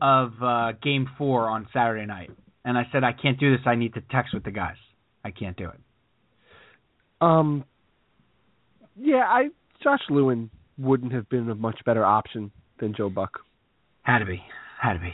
of 0.00 0.32
uh, 0.42 0.72
Game 0.82 1.08
Four 1.18 1.48
on 1.48 1.68
Saturday 1.72 2.06
night. 2.06 2.30
And 2.64 2.76
I 2.76 2.86
said 2.92 3.04
I 3.04 3.12
can't 3.12 3.38
do 3.38 3.56
this. 3.56 3.66
I 3.66 3.74
need 3.74 3.94
to 3.94 4.02
text 4.10 4.34
with 4.34 4.44
the 4.44 4.50
guys. 4.50 4.76
I 5.24 5.30
can't 5.30 5.56
do 5.56 5.64
it. 5.68 5.80
Um. 7.20 7.64
Yeah, 8.96 9.24
I 9.26 9.48
Josh 9.82 10.00
Lewin 10.10 10.50
wouldn't 10.78 11.12
have 11.12 11.28
been 11.28 11.48
a 11.50 11.54
much 11.54 11.78
better 11.84 12.04
option 12.04 12.50
than 12.78 12.94
Joe 12.94 13.08
Buck. 13.10 13.40
Had 14.02 14.18
to 14.20 14.26
be. 14.26 14.42
Had 14.80 14.94
to 14.94 14.98
be. 15.00 15.12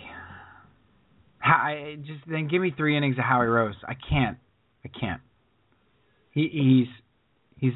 I, 1.46 1.96
just 2.06 2.20
then 2.26 2.48
give 2.48 2.60
me 2.60 2.72
three 2.76 2.96
innings 2.96 3.18
of 3.18 3.24
Howie 3.24 3.46
Rose. 3.46 3.74
I 3.86 3.94
can't. 3.94 4.38
I 4.84 4.88
can't. 4.88 5.20
He, 6.32 6.48
he's 6.52 6.88
he's 7.58 7.72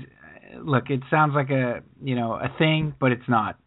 look. 0.62 0.90
It 0.90 1.00
sounds 1.10 1.32
like 1.34 1.50
a 1.50 1.82
you 2.02 2.14
know 2.14 2.32
a 2.34 2.48
thing, 2.58 2.94
but 3.00 3.12
it's 3.12 3.28
not. 3.28 3.58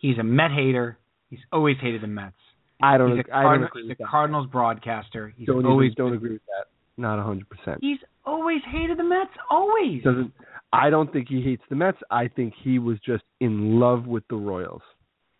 He's 0.00 0.18
a 0.18 0.22
Met 0.22 0.50
hater. 0.50 0.98
He's 1.28 1.40
always 1.52 1.76
hated 1.80 2.02
the 2.02 2.06
Mets. 2.06 2.34
I 2.82 2.98
don't. 2.98 3.16
He's 3.16 3.24
a, 3.28 3.34
I 3.34 3.42
don't 3.42 3.44
Cardinal, 3.44 3.68
agree 3.68 3.82
he's 3.82 3.88
with 3.90 4.00
a 4.00 4.02
that. 4.02 4.08
Cardinals 4.08 4.46
broadcaster. 4.50 5.34
He's 5.36 5.46
don't 5.46 5.66
always 5.66 5.92
even, 5.92 6.04
don't 6.04 6.14
agree 6.14 6.32
with 6.32 6.42
that. 6.46 6.66
Not 6.96 7.18
a 7.18 7.22
hundred 7.22 7.48
percent. 7.48 7.78
He's 7.80 7.98
always 8.24 8.60
hated 8.70 8.98
the 8.98 9.04
Mets. 9.04 9.30
Always. 9.50 10.02
Doesn't. 10.02 10.32
I 10.72 10.90
don't 10.90 11.12
think 11.12 11.28
he 11.28 11.42
hates 11.42 11.62
the 11.68 11.76
Mets. 11.76 11.98
I 12.10 12.28
think 12.28 12.54
he 12.62 12.78
was 12.78 12.98
just 13.04 13.24
in 13.40 13.78
love 13.78 14.06
with 14.06 14.24
the 14.30 14.36
Royals. 14.36 14.82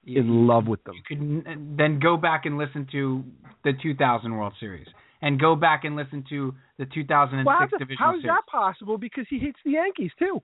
In 0.06 0.46
love 0.46 0.66
with 0.66 0.82
them. 0.84 0.94
You 0.96 1.02
could 1.06 1.76
then 1.76 1.98
go 2.00 2.16
back 2.16 2.46
and 2.46 2.58
listen 2.58 2.86
to 2.92 3.24
the 3.64 3.72
2000 3.82 4.32
World 4.36 4.52
Series 4.58 4.86
and 5.20 5.38
go 5.40 5.54
back 5.54 5.84
and 5.84 5.94
listen 5.96 6.24
to 6.30 6.54
the 6.78 6.86
2006 6.86 7.46
Well, 7.46 7.56
how's 7.58 7.70
that- 7.70 7.96
how 7.98 8.10
is 8.16 8.22
Series. 8.22 8.24
that 8.34 8.46
possible? 8.50 8.98
Because 8.98 9.26
he 9.30 9.38
hates 9.38 9.58
the 9.64 9.72
Yankees 9.72 10.10
too. 10.18 10.42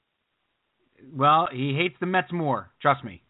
Well, 1.13 1.49
he 1.53 1.75
hates 1.75 1.97
the 2.01 2.07
Mets 2.07 2.33
more. 2.33 2.71
Trust 2.83 3.05
me. 3.05 3.23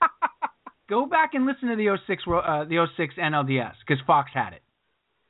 Go 0.88 1.04
back 1.06 1.34
and 1.34 1.46
listen 1.46 1.68
to 1.68 1.76
the 1.76 1.96
06 2.06 2.26
World- 2.26 2.44
uh, 2.46 2.64
the 2.64 2.86
06 2.96 3.14
NLDS 3.16 3.74
because 3.86 4.02
Fox 4.06 4.30
had 4.32 4.52
it. 4.52 4.62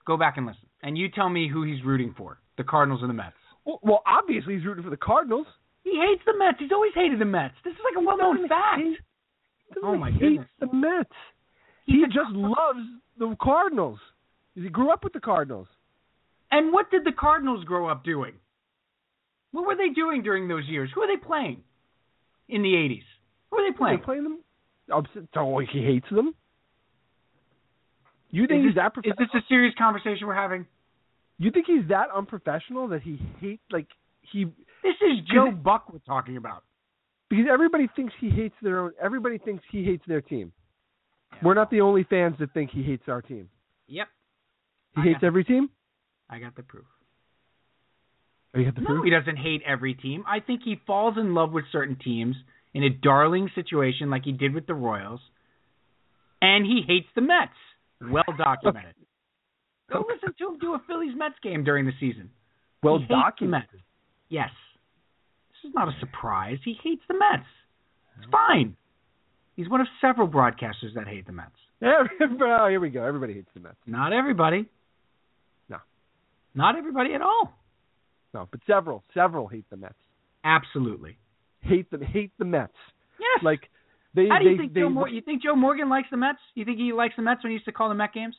Go 0.06 0.16
back 0.16 0.36
and 0.36 0.46
listen, 0.46 0.68
and 0.82 0.96
you 0.98 1.08
tell 1.08 1.28
me 1.28 1.48
who 1.48 1.62
he's 1.64 1.82
rooting 1.84 2.14
for: 2.16 2.38
the 2.58 2.64
Cardinals 2.64 3.02
or 3.02 3.06
the 3.08 3.12
Mets. 3.14 3.34
Well, 3.64 3.80
well, 3.82 4.02
obviously 4.06 4.54
he's 4.56 4.64
rooting 4.66 4.84
for 4.84 4.90
the 4.90 4.96
Cardinals. 4.96 5.46
He 5.82 5.98
hates 5.98 6.22
the 6.26 6.36
Mets. 6.38 6.58
He's 6.60 6.70
always 6.72 6.92
hated 6.94 7.18
the 7.20 7.24
Mets. 7.24 7.54
This 7.64 7.72
is 7.72 7.80
like 7.84 8.00
a 8.00 8.04
well-known 8.06 8.46
fact. 8.48 8.82
Oh 9.82 9.96
my 9.96 10.10
he 10.10 10.18
goodness. 10.18 10.46
hates 10.60 10.70
the 10.72 10.76
Mets. 10.76 11.10
He 11.86 12.02
just 12.06 12.30
loves 12.32 12.80
the 13.18 13.36
Cardinals. 13.40 13.98
He 14.54 14.68
grew 14.68 14.90
up 14.92 15.04
with 15.04 15.12
the 15.12 15.20
Cardinals. 15.20 15.68
And 16.50 16.72
what 16.72 16.90
did 16.90 17.04
the 17.04 17.12
Cardinals 17.12 17.64
grow 17.64 17.88
up 17.88 18.04
doing? 18.04 18.32
What 19.52 19.66
were 19.66 19.76
they 19.76 19.88
doing 19.94 20.22
during 20.22 20.48
those 20.48 20.64
years? 20.66 20.90
Who 20.94 21.02
are 21.02 21.06
they 21.06 21.22
playing 21.22 21.62
in 22.48 22.62
the 22.62 22.68
80s? 22.70 23.02
Who 23.50 23.58
are 23.58 23.70
they 23.70 23.76
playing? 23.76 23.98
They 23.98 24.04
playing 24.04 24.22
them. 24.24 24.38
Oh, 24.90 24.98
Upset. 24.98 25.24
Oh, 25.36 25.58
he 25.60 25.82
hates 25.82 26.06
them. 26.10 26.34
You 28.30 28.44
Is 28.44 28.48
think 28.48 28.62
this, 28.62 28.68
he's 28.70 28.74
that? 28.76 28.92
is 28.98 29.14
Prof- 29.16 29.16
this 29.18 29.28
a 29.34 29.40
serious 29.48 29.74
conversation 29.78 30.26
we're 30.26 30.34
having? 30.34 30.66
you 31.38 31.50
think 31.50 31.66
he's 31.66 31.86
that 31.88 32.06
unprofessional 32.14 32.88
that 32.88 33.02
he 33.02 33.20
hates 33.40 33.62
like 33.70 33.86
he 34.32 34.44
This 34.82 34.94
is 35.02 35.18
Joe 35.32 35.50
Buck 35.50 35.92
we're 35.92 35.98
talking 36.00 36.36
about. 36.38 36.64
Because 37.28 37.46
everybody 37.50 37.88
thinks 37.96 38.12
he 38.20 38.30
hates 38.30 38.54
their 38.62 38.80
own. 38.80 38.92
Everybody 39.00 39.38
thinks 39.38 39.64
he 39.70 39.84
hates 39.84 40.04
their 40.06 40.20
team. 40.20 40.52
We're 41.42 41.54
not 41.54 41.70
the 41.70 41.80
only 41.82 42.04
fans 42.04 42.36
that 42.40 42.52
think 42.54 42.70
he 42.70 42.82
hates 42.82 43.02
our 43.08 43.20
team. 43.20 43.48
Yep, 43.88 44.08
He 44.94 45.00
I 45.00 45.04
hates 45.04 45.20
got- 45.20 45.26
every 45.26 45.44
team. 45.44 45.68
I 46.30 46.38
got 46.38 46.54
the 46.56 46.62
proof. 46.62 46.86
Oh, 48.54 48.58
you 48.58 48.64
have 48.66 48.74
the 48.74 48.80
No, 48.80 48.86
proof. 48.86 49.04
he 49.04 49.10
doesn't 49.10 49.36
hate 49.36 49.62
every 49.66 49.94
team. 49.94 50.24
I 50.26 50.40
think 50.40 50.62
he 50.64 50.76
falls 50.86 51.16
in 51.18 51.34
love 51.34 51.52
with 51.52 51.64
certain 51.70 51.96
teams 51.96 52.36
in 52.74 52.82
a 52.84 52.90
darling 52.90 53.50
situation 53.54 54.08
like 54.10 54.24
he 54.24 54.32
did 54.32 54.54
with 54.54 54.66
the 54.66 54.74
Royals. 54.74 55.20
And 56.42 56.64
he 56.64 56.82
hates 56.86 57.08
the 57.14 57.20
Mets. 57.20 57.52
Well 58.00 58.24
documented. 58.38 58.94
Go 59.92 60.04
listen 60.08 60.34
to 60.38 60.48
him 60.48 60.58
do 60.58 60.74
a 60.74 60.78
Phillies 60.86 61.14
Mets 61.16 61.36
game 61.42 61.64
during 61.64 61.86
the 61.86 61.92
season. 62.00 62.30
Well 62.82 62.96
he 62.98 63.02
hates 63.02 63.08
the 63.08 63.14
documented. 63.14 63.82
Yes. 64.28 64.50
Is 65.66 65.74
not 65.74 65.88
a 65.88 65.96
surprise. 66.00 66.58
He 66.64 66.76
hates 66.82 67.02
the 67.08 67.14
Mets. 67.14 67.46
It's 68.18 68.30
fine. 68.30 68.76
He's 69.56 69.68
one 69.68 69.80
of 69.80 69.86
several 70.00 70.28
broadcasters 70.28 70.94
that 70.94 71.06
hate 71.08 71.26
the 71.26 71.32
Mets. 71.32 71.50
oh, 71.82 72.66
here 72.68 72.80
we 72.80 72.90
go. 72.90 73.04
Everybody 73.04 73.34
hates 73.34 73.48
the 73.54 73.60
Mets. 73.60 73.76
Not 73.86 74.12
everybody. 74.12 74.66
No. 75.68 75.78
Not 76.54 76.76
everybody 76.76 77.14
at 77.14 77.22
all. 77.22 77.52
No, 78.32 78.48
but 78.50 78.60
several, 78.66 79.02
several 79.14 79.48
hate 79.48 79.68
the 79.70 79.76
Mets. 79.76 79.94
Absolutely. 80.44 81.16
Hate 81.60 81.90
them. 81.90 82.02
Hate 82.02 82.32
the 82.38 82.44
Mets. 82.44 82.72
Yes. 83.18 83.42
Like 83.42 83.60
they. 84.14 84.28
How 84.28 84.38
do 84.38 84.44
you 84.44 84.56
they, 84.56 84.62
think 84.62 84.74
they, 84.74 84.80
Joe 84.80 84.90
Mor- 84.90 85.08
you 85.08 85.22
think 85.22 85.42
Joe 85.42 85.56
Morgan 85.56 85.88
likes 85.88 86.08
the 86.10 86.16
Mets? 86.16 86.38
You 86.54 86.64
think 86.64 86.78
he 86.78 86.92
likes 86.92 87.14
the 87.16 87.22
Mets 87.22 87.42
when 87.42 87.50
he 87.50 87.54
used 87.54 87.64
to 87.64 87.72
call 87.72 87.88
the 87.88 87.94
Met 87.94 88.12
games? 88.12 88.36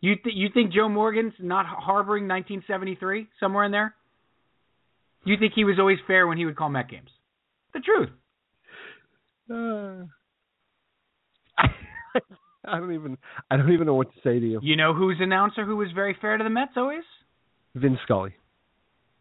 You 0.00 0.16
th- 0.16 0.34
you 0.36 0.48
think 0.52 0.72
Joe 0.72 0.88
Morgan's 0.88 1.32
not 1.38 1.64
harboring 1.64 2.26
1973 2.26 3.28
somewhere 3.38 3.64
in 3.64 3.70
there? 3.70 3.94
You 5.24 5.36
think 5.38 5.52
he 5.54 5.64
was 5.64 5.78
always 5.78 5.98
fair 6.06 6.26
when 6.26 6.38
he 6.38 6.44
would 6.44 6.56
call 6.56 6.68
Met 6.68 6.88
games? 6.90 7.10
The 7.74 7.80
truth. 7.80 8.10
Uh, 9.50 10.06
I 12.64 12.78
don't 12.78 12.94
even. 12.94 13.18
I 13.50 13.56
don't 13.56 13.72
even 13.72 13.86
know 13.86 13.94
what 13.94 14.12
to 14.12 14.20
say 14.22 14.38
to 14.38 14.46
you. 14.46 14.60
You 14.62 14.76
know 14.76 14.94
who's 14.94 15.16
announcer 15.20 15.64
who 15.64 15.76
was 15.76 15.88
very 15.94 16.16
fair 16.20 16.36
to 16.36 16.44
the 16.44 16.50
Mets 16.50 16.72
always? 16.76 17.04
Vin 17.74 17.98
Scully. 18.04 18.34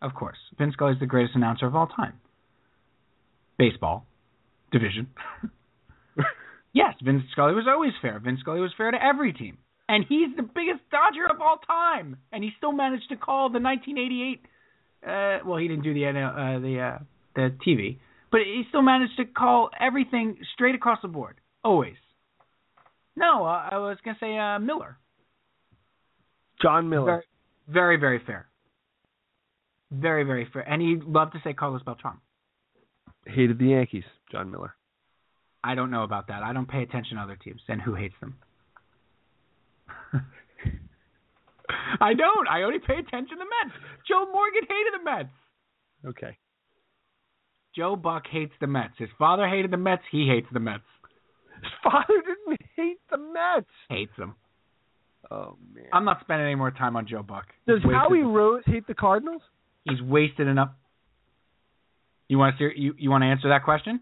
Of 0.02 0.16
course, 0.16 0.38
Vince 0.58 0.74
Scully 0.74 0.94
is 0.94 1.00
the 1.00 1.06
greatest 1.06 1.36
announcer 1.36 1.68
of 1.68 1.76
all 1.76 1.88
time. 1.88 2.14
Baseball 3.58 4.06
division. 4.72 5.08
yes, 6.74 6.96
Vince 7.04 7.24
Scully 7.32 7.54
was 7.54 7.66
always 7.68 7.94
fair. 8.02 8.20
Vince 8.20 8.40
Scully 8.40 8.62
was 8.62 8.74
fair 8.76 8.90
to 8.90 9.04
every 9.04 9.32
team, 9.32 9.60
and 9.88 10.04
he's 10.08 10.36
the 10.36 10.44
biggest 10.44 10.82
Dodger 10.90 11.28
of 11.30 11.40
all 11.40 11.58
time. 11.58 12.18
And 12.32 12.44
he 12.44 12.52
still 12.58 12.72
managed 12.72 13.10
to 13.10 13.16
call 13.16 13.50
the 13.50 13.60
1988. 13.60 14.42
Uh, 15.06 15.40
well, 15.46 15.58
he 15.58 15.68
didn't 15.68 15.84
do 15.84 15.94
the 15.94 16.06
uh, 16.06 16.60
the 16.60 16.80
uh, 16.80 17.00
the 17.36 17.56
TV, 17.66 17.98
but 18.32 18.42
he 18.42 18.64
still 18.70 18.82
managed 18.82 19.18
to 19.18 19.26
call 19.26 19.70
everything 19.80 20.38
straight 20.54 20.76
across 20.76 21.00
the 21.02 21.08
board, 21.08 21.40
always. 21.64 21.96
No, 23.16 23.46
uh, 23.46 23.70
I 23.72 23.78
was 23.78 23.98
gonna 24.06 24.18
say 24.20 24.38
uh, 24.38 24.60
Miller. 24.60 24.98
Jon 26.62 26.90
Miller. 26.90 27.24
Very, 27.68 27.98
very, 27.98 27.98
very 27.98 28.22
fair. 28.26 28.48
Very, 29.92 30.24
very 30.24 30.48
fair. 30.52 30.62
And 30.62 30.82
he 30.82 30.98
loved 31.04 31.34
to 31.34 31.40
say 31.44 31.54
Carlos 31.54 31.82
Beltran. 31.84 32.18
Hated 33.26 33.60
the 33.60 33.66
Yankees. 33.66 34.04
Jon 34.32 34.52
Miller. 34.52 34.76
I 35.64 35.76
don't 35.76 35.92
know 35.92 36.04
about 36.04 36.28
that. 36.28 36.44
I 36.44 36.54
don't 36.54 36.68
pay 36.68 36.82
attention 36.82 37.18
to 37.18 37.24
other 37.24 37.36
teams 37.36 37.62
and 37.68 37.82
who 37.82 37.94
hates 37.94 38.16
them. 38.20 38.36
I 42.02 42.14
don't. 42.14 42.48
I 42.48 42.64
only 42.64 42.80
pay 42.80 42.96
attention 42.96 43.38
to 43.38 43.44
the 43.44 43.46
Mets. 43.46 43.76
Joe 44.08 44.26
Morgan 44.32 44.62
hated 44.62 44.94
the 45.00 45.04
Mets. 45.04 45.36
Okay. 46.06 46.38
Joe 47.76 47.96
Buck 47.96 48.24
hates 48.30 48.54
the 48.60 48.68
Mets. 48.68 48.94
His 48.98 49.10
father 49.18 49.48
hated 49.48 49.72
the 49.72 49.78
Mets. 49.78 50.04
He 50.12 50.28
hates 50.28 50.48
the 50.52 50.60
Mets. 50.60 50.84
His 51.62 51.72
father 51.84 52.22
didn't 52.22 52.60
hate 52.76 53.00
the 53.10 53.18
Mets. 53.18 53.70
Hates 53.90 54.12
them. 54.18 54.36
Oh 55.30 55.58
man. 55.74 55.86
I'm 55.94 56.04
not 56.04 56.20
spending 56.22 56.48
any 56.48 56.56
more 56.56 56.72
time 56.72 56.96
on 56.96 57.08
Joe 57.08 57.24
Buck. 57.24 57.46
Does 57.68 57.80
Howie 57.84 58.22
Rose 58.22 58.64
hate 58.66 58.88
the 58.88 58.94
Cardinals? 58.94 59.42
He's 59.86 60.02
wasted 60.02 60.48
enough. 60.48 60.72
You 62.28 62.38
want 62.38 62.58
to 62.58 62.70
you 62.76 62.96
you 62.98 63.10
want 63.10 63.24
to 63.24 63.28
answer 63.28 63.50
that 63.50 63.64
question? 63.64 64.02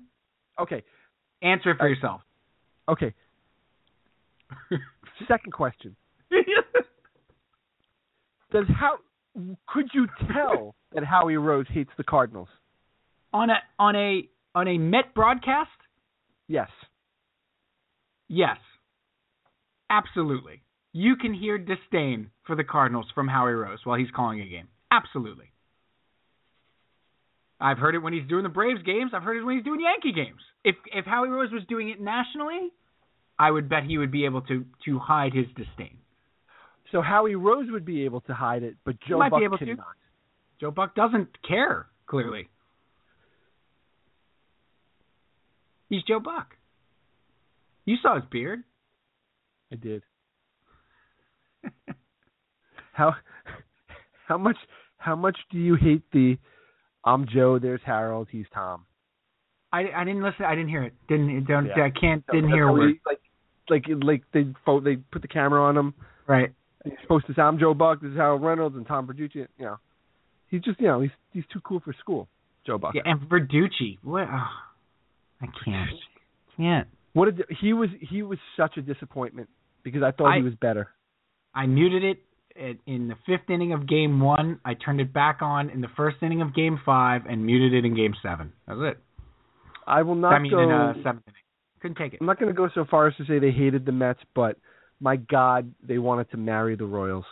Okay. 0.60 0.84
Answer 1.41 1.72
it 1.72 1.78
for 1.78 1.86
uh, 1.86 1.90
yourself. 1.90 2.22
Okay. 2.88 3.14
Second 5.28 5.52
question. 5.52 5.96
Does 8.52 8.66
how 8.80 8.98
could 9.68 9.90
you 9.94 10.08
tell 10.34 10.76
that 10.94 11.04
Howie 11.04 11.38
Rose 11.38 11.68
hates 11.70 11.92
the 11.98 12.04
Cardinals? 12.04 12.50
on 13.34 13.50
a 13.50 13.58
on 13.78 13.96
a 13.96 14.28
on 14.56 14.68
a 14.68 14.78
Met 14.78 15.14
broadcast? 15.14 15.70
Yes. 16.48 16.70
Yes. 18.28 18.58
Absolutely. 19.90 20.62
You 20.94 21.16
can 21.16 21.34
hear 21.34 21.58
disdain 21.58 22.32
for 22.46 22.56
the 22.56 22.64
Cardinals 22.64 23.06
from 23.14 23.28
Howie 23.28 23.52
Rose 23.54 23.80
while 23.84 23.98
he's 23.98 24.10
calling 24.16 24.42
a 24.42 24.48
game. 24.48 24.68
Absolutely. 24.92 25.52
I've 27.62 27.78
heard 27.78 27.94
it 27.94 28.00
when 28.00 28.14
he's 28.14 28.28
doing 28.28 28.44
the 28.44 28.50
Braves 28.50 28.82
games. 28.84 29.12
I've 29.14 29.24
heard 29.24 29.38
it 29.38 29.44
when 29.44 29.56
he's 29.56 29.66
doing 29.66 29.82
Yankee 29.82 30.14
games. 30.14 30.42
If 30.64 30.76
if 30.94 31.06
Howie 31.06 31.30
Rose 31.30 31.52
was 31.52 31.64
doing 31.68 31.90
it 31.90 32.00
nationally, 32.02 32.72
I 33.38 33.52
would 33.52 33.70
bet 33.70 33.84
he 33.84 33.98
would 33.98 34.12
be 34.12 34.26
able 34.26 34.42
to 34.44 34.66
to 34.86 35.00
hide 35.00 35.34
his 35.34 35.48
disdain. 35.56 35.98
So 36.91 37.02
Howie 37.02 37.36
Rose 37.36 37.68
would 37.70 37.86
be 37.86 38.06
able 38.06 38.22
to 38.22 38.34
hide 38.34 38.64
it, 38.64 38.76
but 38.86 38.95
Joe 39.07 39.20
Buck 39.20 39.41
able 39.41 39.57
to. 39.57 39.66
cannot. 39.66 39.86
Joe 40.60 40.72
Buck 40.72 40.95
doesn't 40.95 41.30
care, 41.48 41.88
clearly. 42.07 42.49
He's 45.90 46.03
Joe 46.03 46.20
Buck. 46.20 46.56
You 47.86 47.95
saw 48.02 48.16
his 48.16 48.26
beard. 48.32 48.64
I 49.72 49.76
did. 49.76 50.03
how 52.94 53.16
how 54.28 54.38
much 54.38 54.57
how 54.98 55.16
much 55.16 55.38
do 55.52 55.57
you 55.57 55.76
hate 55.76 56.03
the 56.11 56.38
I'm 57.06 57.28
Joe, 57.28 57.60
there's 57.60 57.82
Harold, 57.86 58.28
he's 58.32 58.45
Tom. 58.53 58.86
I, 59.72 59.86
I 59.95 60.03
didn't 60.03 60.24
listen. 60.24 60.45
I 60.45 60.56
didn't 60.56 60.70
hear 60.70 60.84
it. 60.84 60.94
Didn't 61.07 61.45
don't. 61.45 61.68
Yeah. 61.68 61.84
I 61.84 61.91
can't. 61.91 62.24
So 62.28 62.34
Didn't 62.34 62.52
hear 62.52 62.68
a 62.68 62.74
word. 62.74 62.95
like 63.06 63.20
like 63.70 63.86
like 64.03 64.24
they 64.34 64.44
they 64.84 64.95
put 65.11 65.22
the 65.22 65.28
camera 65.28 65.64
on 65.64 65.78
him. 65.78 65.94
Right. 66.28 66.52
He's 66.84 66.94
supposed 67.02 67.28
to 67.28 67.34
say 67.34 67.42
I'm 67.42 67.60
Joe 67.60 67.74
Buck, 67.74 68.02
this 68.02 68.12
is 68.12 68.18
Harold 68.18 68.42
Reynolds 68.44 68.76
and 68.76 68.88
Tom 68.88 69.08
Verducci. 69.08 69.36
You 69.58 69.66
know, 69.66 69.78
he's 70.50 70.62
just 70.62 70.80
you 70.80 70.88
know 70.88 71.02
he's 71.02 71.12
he's 71.34 71.44
too 71.52 71.60
cool 71.62 71.82
for 71.84 71.94
school. 72.00 72.28
Joe 72.66 72.78
Buck. 72.78 72.94
Yeah, 72.96 73.02
and 73.06 73.22
Verducci. 73.22 73.98
What? 74.04 74.28
Oh, 74.32 74.48
I 75.42 75.46
can't. 75.66 75.90
Can't. 76.58 76.88
What 77.14 77.36
did 77.36 77.46
he 77.60 77.74
was 77.74 77.90
he 78.00 78.24
was 78.24 78.38
such 78.56 78.78
a 78.78 78.82
disappointment 78.82 79.50
because 79.84 80.04
I 80.04 80.12
thought 80.12 80.34
I- 80.34 80.38
he 80.38 80.44
was 80.44 80.56
better. 80.56 80.90
I 81.56 81.66
muted 81.66 82.04
it 82.04 82.20
at, 82.56 82.76
in 82.86 83.08
the 83.08 83.16
fifth 83.26 83.50
inning 83.50 83.74
of 83.74 83.88
Game 83.88 84.20
One. 84.20 84.60
I 84.64 84.76
turned 84.76 85.02
it 85.02 85.12
back 85.12 85.40
on 85.42 85.70
in 85.72 85.82
the 85.82 85.88
first 85.98 86.18
inning 86.22 86.42
of 86.42 86.54
Game 86.56 86.80
Five, 86.86 87.24
and 87.28 87.46
muted 87.46 87.74
it 87.74 87.86
in 87.86 87.96
Game 87.96 88.14
Seven. 88.22 88.54
That 88.68 88.78
was 88.78 88.92
it. 88.94 89.00
I 89.88 90.04
will 90.04 90.16
not 90.16 90.34
I 90.34 90.40
mean, 90.40 90.52
go. 90.52 90.60
in 90.60 90.72
uh, 90.72 90.94
seventh 91.04 91.24
inning. 91.28 91.36
Couldn't 91.82 91.98
take 91.98 92.14
it. 92.14 92.18
I'm 92.22 92.28
not 92.28 92.40
going 92.40 92.54
to 92.54 92.58
go 92.58 92.70
so 92.76 92.86
far 92.90 93.08
as 93.08 93.16
to 93.16 93.26
say 93.26 93.40
they 93.40 93.52
hated 93.52 93.86
the 93.86 93.92
Mets, 93.92 94.20
but 94.36 94.58
my 95.00 95.16
God, 95.16 95.74
they 95.82 95.98
wanted 95.98 96.30
to 96.32 96.38
marry 96.38 96.76
the 96.76 96.86
Royals. 96.86 97.26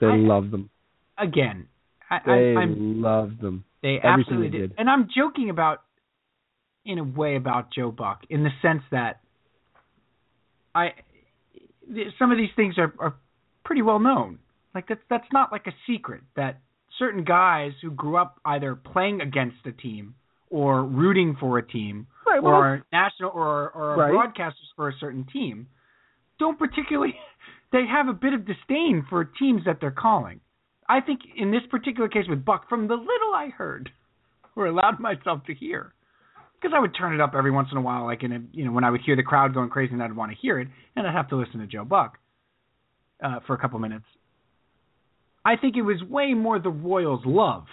They 0.00 0.06
I- 0.06 0.16
loved 0.16 0.50
them. 0.50 0.70
Again, 1.18 1.66
I, 2.08 2.18
They 2.24 2.32
I, 2.56 2.60
I'm 2.62 3.02
loved 3.02 3.40
them. 3.40 3.64
They 3.82 3.96
Everything 4.02 4.20
absolutely 4.20 4.48
they 4.50 4.58
did. 4.58 4.70
did. 4.70 4.78
And 4.78 4.88
I'm 4.90 5.08
joking 5.14 5.50
about 5.50 5.82
in 6.86 6.98
a 6.98 7.04
way 7.04 7.36
about 7.36 7.72
Joe 7.72 7.90
Buck 7.90 8.22
in 8.30 8.42
the 8.42 8.50
sense 8.62 8.82
that 8.90 9.20
I 10.74 10.92
some 12.18 12.30
of 12.30 12.38
these 12.38 12.50
things 12.56 12.76
are, 12.78 12.94
are 12.98 13.14
pretty 13.64 13.82
well 13.82 13.98
known. 13.98 14.38
Like 14.74 14.88
that's 14.88 15.00
that's 15.10 15.26
not 15.32 15.52
like 15.52 15.66
a 15.66 15.72
secret 15.86 16.22
that 16.36 16.60
certain 16.98 17.24
guys 17.24 17.72
who 17.82 17.90
grew 17.90 18.16
up 18.16 18.38
either 18.44 18.74
playing 18.74 19.20
against 19.20 19.56
a 19.66 19.72
team 19.72 20.14
or 20.48 20.84
rooting 20.84 21.36
for 21.38 21.58
a 21.58 21.66
team 21.66 22.06
Right, 22.26 22.42
well, 22.42 22.54
or 22.54 22.84
national 22.92 23.30
or 23.30 23.70
or 23.70 23.96
Right. 23.96 24.12
broadcasters 24.12 24.70
for 24.76 24.88
a 24.88 24.92
certain 24.98 25.24
team 25.32 25.66
don't 26.40 26.58
particularly 26.58 27.14
they 27.72 27.84
have 27.88 28.08
a 28.08 28.12
bit 28.12 28.34
of 28.34 28.44
disdain 28.44 29.06
for 29.08 29.24
teams 29.24 29.62
that 29.66 29.78
they're 29.80 29.92
calling. 29.92 30.40
I 30.88 31.00
think 31.00 31.20
in 31.36 31.52
this 31.52 31.62
particular 31.70 32.08
case 32.08 32.24
with 32.28 32.44
Buck, 32.44 32.68
from 32.68 32.88
the 32.88 32.94
little 32.94 33.32
I 33.32 33.50
heard 33.56 33.90
or 34.56 34.66
allowed 34.66 34.98
myself 34.98 35.44
to 35.46 35.54
hear, 35.54 35.92
because 36.60 36.74
I 36.76 36.80
would 36.80 36.96
turn 36.96 37.14
it 37.14 37.20
up 37.20 37.34
every 37.36 37.52
once 37.52 37.68
in 37.70 37.78
a 37.78 37.80
while, 37.80 38.04
like 38.04 38.24
in 38.24 38.32
a 38.32 38.40
you 38.52 38.64
know 38.64 38.72
when 38.72 38.82
I 38.82 38.90
would 38.90 39.02
hear 39.06 39.14
the 39.14 39.22
crowd 39.22 39.54
going 39.54 39.70
crazy 39.70 39.92
and 39.92 40.02
I'd 40.02 40.16
want 40.16 40.32
to 40.32 40.38
hear 40.40 40.58
it, 40.58 40.66
and 40.96 41.06
I'd 41.06 41.14
have 41.14 41.28
to 41.28 41.36
listen 41.36 41.60
to 41.60 41.66
Joe 41.66 41.84
Buck 41.84 42.18
uh, 43.22 43.38
for 43.46 43.54
a 43.54 43.58
couple 43.58 43.78
minutes. 43.78 44.06
I 45.44 45.56
think 45.56 45.76
it 45.76 45.82
was 45.82 46.02
way 46.02 46.34
more 46.34 46.58
the 46.58 46.68
Royals' 46.68 47.22
love 47.24 47.64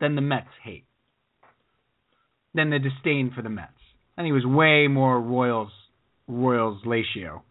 than 0.00 0.14
the 0.14 0.22
Mets' 0.22 0.46
hate, 0.62 0.84
than 2.54 2.70
the 2.70 2.78
disdain 2.78 3.32
for 3.34 3.42
the 3.42 3.50
Mets. 3.50 3.72
I 4.16 4.22
think 4.22 4.30
it 4.30 4.34
was 4.34 4.46
way 4.46 4.86
more 4.88 5.20
Royals 5.20 5.70
Royals 6.28 6.82
Latio, 6.86 7.42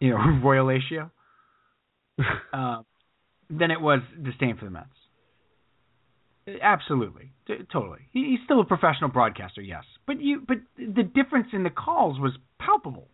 you 0.00 0.10
know 0.10 0.16
Royal 0.44 0.66
Latio, 0.66 1.10
uh, 2.52 2.82
than 3.50 3.70
it 3.70 3.80
was 3.80 4.00
disdain 4.22 4.56
for 4.56 4.64
the 4.64 4.70
Mets. 4.70 4.88
Absolutely, 6.62 7.32
T- 7.46 7.58
totally. 7.70 8.00
He, 8.12 8.30
he's 8.30 8.38
still 8.44 8.60
a 8.60 8.64
professional 8.64 9.10
broadcaster, 9.10 9.60
yes, 9.60 9.84
but 10.06 10.20
you 10.20 10.42
but 10.46 10.58
the 10.76 11.02
difference 11.02 11.48
in 11.52 11.62
the 11.62 11.70
calls 11.70 12.18
was 12.18 12.32
palpable. 12.58 13.08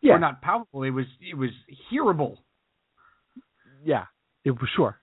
Yeah. 0.00 0.14
Or 0.14 0.18
not 0.18 0.42
palpable. 0.42 0.82
It 0.82 0.90
was 0.90 1.06
it 1.20 1.36
was 1.36 1.50
hearable. 1.90 2.38
Yeah, 3.84 4.04
it 4.44 4.50
was 4.50 4.68
sure. 4.76 4.98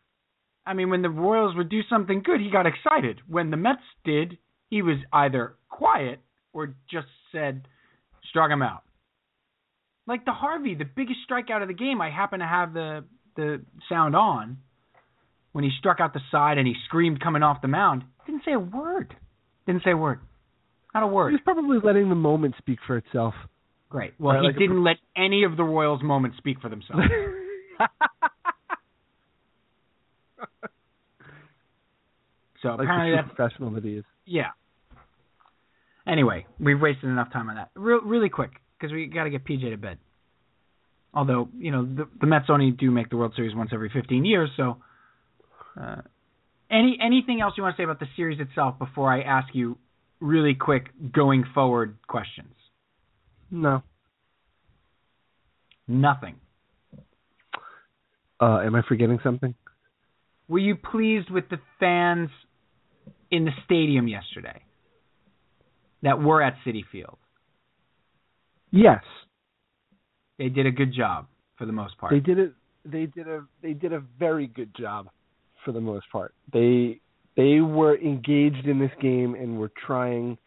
I 0.66 0.74
mean, 0.74 0.90
when 0.90 1.02
the 1.02 1.10
Royals 1.10 1.56
would 1.56 1.70
do 1.70 1.82
something 1.90 2.22
good, 2.24 2.42
he 2.42 2.52
got 2.52 2.68
excited. 2.68 3.22
When 3.28 3.50
the 3.50 3.58
Mets 3.58 3.82
did, 4.04 4.38
he 4.70 4.82
was 4.82 4.98
either 5.12 5.56
quiet 5.70 6.20
or 6.54 6.76
just 6.92 7.08
said, 7.32 7.68
"Strug 8.30 8.52
him 8.52 8.62
out." 8.62 8.84
Like 10.10 10.26
the 10.26 10.32
Harvey, 10.34 10.74
the 10.76 10.86
biggest 10.86 11.20
strikeout 11.30 11.62
of 11.62 11.68
the 11.68 11.74
game. 11.76 12.02
I 12.02 12.10
happen 12.10 12.40
to 12.40 12.48
have 12.48 12.74
the 12.74 13.06
the 13.36 13.62
sound 13.88 14.16
on 14.16 14.58
when 15.52 15.64
he 15.64 15.70
struck 15.78 16.00
out 16.00 16.14
the 16.14 16.20
side 16.32 16.58
and 16.58 16.68
he 16.68 16.74
screamed 16.88 17.22
coming 17.22 17.44
off 17.44 17.62
the 17.62 17.68
mound. 17.68 18.04
Didn't 18.26 18.42
say 18.44 18.54
a 18.54 18.60
word. 18.60 19.16
Didn't 19.68 19.84
say 19.84 19.92
a 19.92 19.98
word. 19.98 20.20
Not 20.96 21.04
a 21.04 21.08
word. 21.08 21.30
He 21.30 21.34
was 21.36 21.42
probably 21.44 21.78
letting 21.84 22.10
the 22.10 22.16
moment 22.16 22.56
speak 22.58 22.80
for 22.88 22.98
itself. 22.98 23.36
Great. 23.90 24.14
Well, 24.20 24.34
Right, 24.34 24.42
he 24.42 24.48
like 24.48 24.58
didn't 24.58 24.84
let 24.84 24.98
any 25.16 25.44
of 25.44 25.56
the 25.58 25.64
Royals' 25.64 26.02
moments 26.04 26.38
speak 26.38 26.60
for 26.60 26.70
themselves. 26.70 27.04
so 32.62 32.70
like 32.70 32.80
apparently 32.82 33.16
that's 33.16 33.28
professional 33.36 33.72
that 33.72 33.84
he 33.84 33.92
is. 33.98 34.06
yeah. 34.26 34.48
Anyway, 36.08 36.46
we've 36.60 36.80
wasted 36.82 37.06
enough 37.10 37.32
time 37.32 37.50
on 37.52 37.56
that. 37.58 37.70
Real, 37.76 38.02
really 38.02 38.30
quick, 38.30 38.50
because 38.80 38.94
we 38.94 39.08
got 39.08 39.26
to 39.26 39.30
get 39.30 39.46
PJ 39.46 39.70
to 39.70 39.78
bed. 39.78 39.98
Although 41.14 41.50
you 41.58 41.72
know 41.72 41.86
the, 41.86 42.08
the 42.20 42.28
Mets 42.28 42.46
only 42.50 42.72
do 42.72 42.92
make 42.92 43.10
the 43.10 43.18
World 43.18 43.34
Series 43.36 43.56
once 43.56 43.72
every 43.74 43.90
15 43.90 44.26
years, 44.26 44.50
so. 44.56 44.78
Uh, 45.80 46.02
any 46.72 46.98
anything 47.04 47.42
else 47.42 47.54
you 47.58 47.64
want 47.64 47.76
to 47.76 47.80
say 47.80 47.84
about 47.84 48.00
the 48.00 48.08
series 48.16 48.40
itself 48.40 48.78
before 48.78 49.12
I 49.12 49.22
ask 49.22 49.48
you 49.54 49.78
really 50.20 50.54
quick 50.54 50.88
going 51.12 51.46
forward 51.54 51.98
questions? 52.08 52.54
No. 53.50 53.82
Nothing. 55.88 56.36
Uh, 58.40 58.60
am 58.60 58.76
I 58.76 58.82
forgetting 58.88 59.20
something? 59.24 59.56
Were 60.48 60.60
you 60.60 60.76
pleased 60.76 61.30
with 61.30 61.50
the 61.50 61.60
fans 61.80 62.30
in 63.32 63.46
the 63.46 63.52
stadium 63.66 64.08
yesterday 64.08 64.62
that 66.04 66.22
were 66.22 66.42
at 66.42 66.56
Citi 66.66 66.84
Field? 66.92 67.18
Yes, 68.72 69.04
They 70.38 70.50
did 70.50 70.66
a 70.66 70.72
good 70.72 70.94
job 70.94 71.28
for 71.58 71.66
the 71.66 71.72
most 71.72 71.98
part. 71.98 72.12
they 72.14 72.20
did 72.20 72.38
it. 72.40 72.54
They 72.86 73.06
did 73.08 73.28
a 73.28 73.46
they 73.62 73.74
did 73.74 73.92
a 73.94 74.00
very 74.18 74.48
good 74.48 74.74
job 74.76 75.10
for 75.66 75.72
the 75.72 75.82
most 75.82 76.06
part. 76.12 76.34
They 76.54 77.00
they 77.36 77.60
were 77.62 77.98
engaged 77.98 78.66
in 78.68 78.80
this 78.80 78.92
game 79.02 79.36
and 79.36 79.58
were 79.60 79.72
trying 79.86 80.38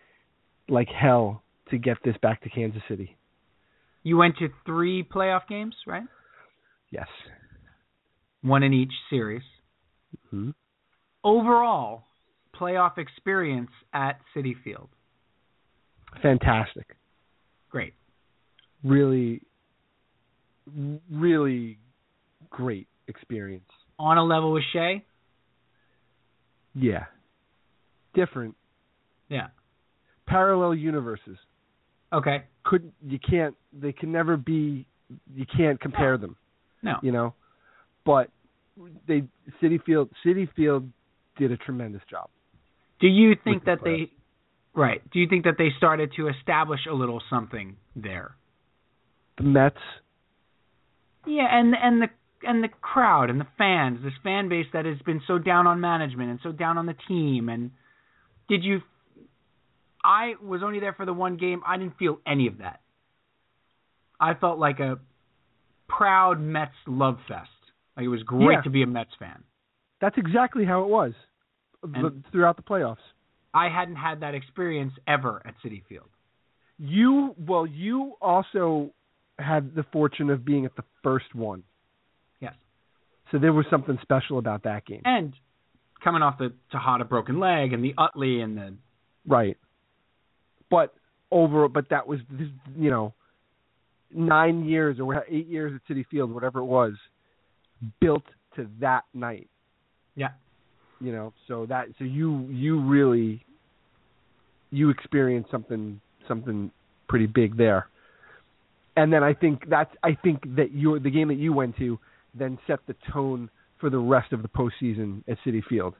like 0.68 0.88
hell 0.88 1.42
to 1.70 1.78
get 1.78 1.98
this 2.04 2.16
back 2.22 2.42
to 2.42 2.48
Kansas 2.48 2.82
City. 2.88 3.16
You 4.02 4.16
went 4.16 4.36
to 4.38 4.48
three 4.66 5.02
playoff 5.04 5.46
games, 5.48 5.74
right? 5.86 6.04
Yes. 6.90 7.08
One 8.42 8.62
in 8.62 8.72
each 8.72 8.92
series. 9.10 9.42
hmm 10.30 10.50
Overall, 11.24 12.04
playoff 12.58 12.98
experience 12.98 13.70
at 13.92 14.18
Citi 14.34 14.54
Field. 14.64 14.88
Fantastic. 16.20 16.96
Great. 17.70 17.94
Really, 18.84 19.42
really 21.10 21.78
great 22.50 22.88
experience. 23.08 23.64
On 23.98 24.18
a 24.18 24.24
level 24.24 24.52
with 24.52 24.64
Shea? 24.72 25.04
Yeah. 26.74 27.04
Different 28.14 28.56
Yeah. 29.28 29.48
parallel 30.26 30.74
universes. 30.74 31.38
Okay. 32.12 32.44
Couldn't 32.64 32.94
you 33.06 33.18
can't 33.18 33.56
they 33.72 33.92
can 33.92 34.12
never 34.12 34.36
be 34.36 34.86
you 35.34 35.46
can't 35.46 35.80
compare 35.80 36.18
them. 36.18 36.36
No. 36.82 36.98
You 37.02 37.12
know, 37.12 37.34
but 38.04 38.30
they 39.06 39.24
Citi 39.60 39.82
Field 39.84 40.10
Citi 40.24 40.50
Field 40.54 40.90
did 41.36 41.52
a 41.52 41.56
tremendous 41.56 42.02
job. 42.10 42.28
Do 43.00 43.08
you 43.08 43.34
think 43.44 43.64
With 43.64 43.64
the 43.64 43.70
that 43.76 43.84
they 43.84 44.10
Right. 44.74 45.02
Do 45.10 45.20
you 45.20 45.28
think 45.28 45.44
that 45.44 45.58
they 45.58 45.70
started 45.76 46.12
to 46.16 46.28
establish 46.28 46.80
a 46.86 46.94
little 46.94 47.22
something 47.28 47.76
there? 47.94 48.36
The 49.38 49.44
Mets, 49.44 49.76
Yeah, 51.26 51.46
and 51.50 51.74
and 51.74 52.02
the 52.02 52.08
and 52.46 52.62
the 52.62 52.68
crowd 52.68 53.30
and 53.30 53.40
the 53.40 53.46
fans, 53.56 54.00
this 54.02 54.12
fan 54.24 54.48
base 54.48 54.66
that 54.72 54.84
has 54.84 54.98
been 55.06 55.22
so 55.26 55.38
down 55.38 55.66
on 55.66 55.80
management 55.80 56.30
and 56.30 56.40
so 56.42 56.50
down 56.52 56.76
on 56.76 56.86
the 56.86 56.96
team 57.08 57.48
and 57.48 57.70
did 58.48 58.64
you 58.64 58.80
I 60.04 60.34
was 60.42 60.62
only 60.64 60.80
there 60.80 60.92
for 60.94 61.06
the 61.06 61.12
one 61.12 61.36
game. 61.36 61.62
I 61.64 61.76
didn't 61.76 61.96
feel 61.96 62.18
any 62.26 62.48
of 62.48 62.58
that. 62.58 62.80
I 64.20 64.34
felt 64.34 64.58
like 64.58 64.80
a 64.80 64.98
proud 65.88 66.40
Mets 66.40 66.72
love 66.88 67.18
fest. 67.28 67.48
Like 67.96 68.04
it 68.04 68.08
was 68.08 68.22
great 68.24 68.56
Yeah. 68.56 68.60
to 68.62 68.70
be 68.70 68.82
a 68.82 68.86
Mets 68.86 69.14
fan. 69.18 69.44
that's 70.00 70.18
exactly 70.18 70.64
how 70.64 70.82
it 70.82 70.88
was 70.88 71.12
And- 71.84 72.24
throughout 72.32 72.56
the 72.56 72.62
playoffs. 72.62 72.96
I 73.54 73.68
hadn't 73.68 73.94
had 73.96 74.20
that 74.20 74.34
experience 74.34 74.92
ever 75.06 75.40
at 75.44 75.54
Citi 75.64 75.84
Field. 75.84 76.08
You 76.78 77.34
well, 77.38 77.64
you 77.66 78.14
also 78.20 78.90
had 79.42 79.74
the 79.74 79.84
fortune 79.92 80.30
of 80.30 80.44
being 80.44 80.64
at 80.64 80.74
the 80.76 80.84
first 81.02 81.34
one, 81.34 81.62
Yes. 82.40 82.54
so 83.30 83.38
there 83.38 83.52
was 83.52 83.66
something 83.70 83.98
special 84.02 84.38
about 84.38 84.62
that 84.64 84.84
game. 84.86 85.02
And 85.04 85.34
coming 86.02 86.22
off 86.22 86.38
the 86.38 86.52
Tejada 86.70 87.04
broken 87.04 87.38
leg 87.40 87.72
and 87.72 87.82
the 87.84 87.94
Utley 87.98 88.40
and 88.40 88.56
the 88.56 88.74
Right. 89.26 89.56
But 90.70 90.94
over, 91.30 91.68
but 91.68 91.88
that 91.90 92.06
was 92.06 92.20
you 92.76 92.90
know 92.90 93.14
nine 94.14 94.64
years 94.64 94.98
or 95.00 95.24
eight 95.28 95.46
years 95.46 95.72
at 95.74 95.94
Citi 95.94 96.06
Field, 96.06 96.32
whatever 96.32 96.58
it 96.60 96.64
was, 96.64 96.94
built 98.00 98.24
to 98.56 98.68
that 98.80 99.04
night. 99.14 99.48
yeah. 100.14 100.30
You 101.00 101.10
know, 101.12 101.32
so 101.48 101.66
that 101.66 101.88
so 101.98 102.04
you 102.04 102.46
you 102.50 102.80
really 102.80 103.44
you 104.70 104.90
experienced 104.90 105.50
something 105.50 106.00
something 106.28 106.70
pretty 107.08 107.26
big 107.26 107.56
there. 107.56 107.88
And 108.96 109.12
then 109.12 109.22
I 109.22 109.32
think 109.34 109.68
that's 109.68 109.90
I 110.02 110.14
think 110.22 110.42
that 110.56 110.72
your 110.72 110.98
the 110.98 111.10
game 111.10 111.28
that 111.28 111.38
you 111.38 111.52
went 111.52 111.76
to 111.78 111.98
then 112.34 112.58
set 112.66 112.80
the 112.86 112.94
tone 113.12 113.48
for 113.80 113.90
the 113.90 113.98
rest 113.98 114.32
of 114.32 114.42
the 114.42 114.48
postseason 114.48 115.22
at 115.28 115.38
Citi 115.46 115.62
Field 115.64 115.94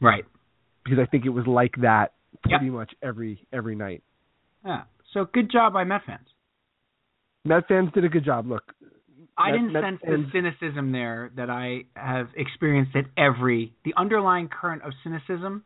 Right. 0.00 0.24
because 0.84 0.98
I 0.98 1.06
think 1.06 1.24
it 1.24 1.30
was 1.30 1.46
like 1.46 1.74
that 1.82 2.12
Yep. 2.48 2.58
pretty 2.60 2.70
much 2.70 2.92
every 3.02 3.46
every 3.52 3.74
night. 3.76 4.02
Yeah. 4.64 4.82
So 5.12 5.26
good 5.26 5.50
job 5.50 5.72
by 5.74 5.84
Met 5.84 6.02
fans. 6.06 6.26
Met 7.44 7.68
fans 7.68 7.90
did 7.92 8.04
a 8.04 8.08
good 8.08 8.24
job. 8.24 8.46
Look, 8.46 8.72
I 9.36 9.50
Met- 9.52 9.58
didn't 9.58 9.72
Met 9.72 9.82
sense 9.82 10.00
the 10.02 10.30
cynicism 10.32 10.92
there 10.92 11.30
that 11.36 11.50
I 11.50 11.84
have 11.94 12.28
experienced 12.36 12.96
at 12.96 13.04
every 13.16 13.72
the 13.84 13.94
underlying 13.96 14.48
current 14.48 14.82
of 14.82 14.92
cynicism 15.04 15.64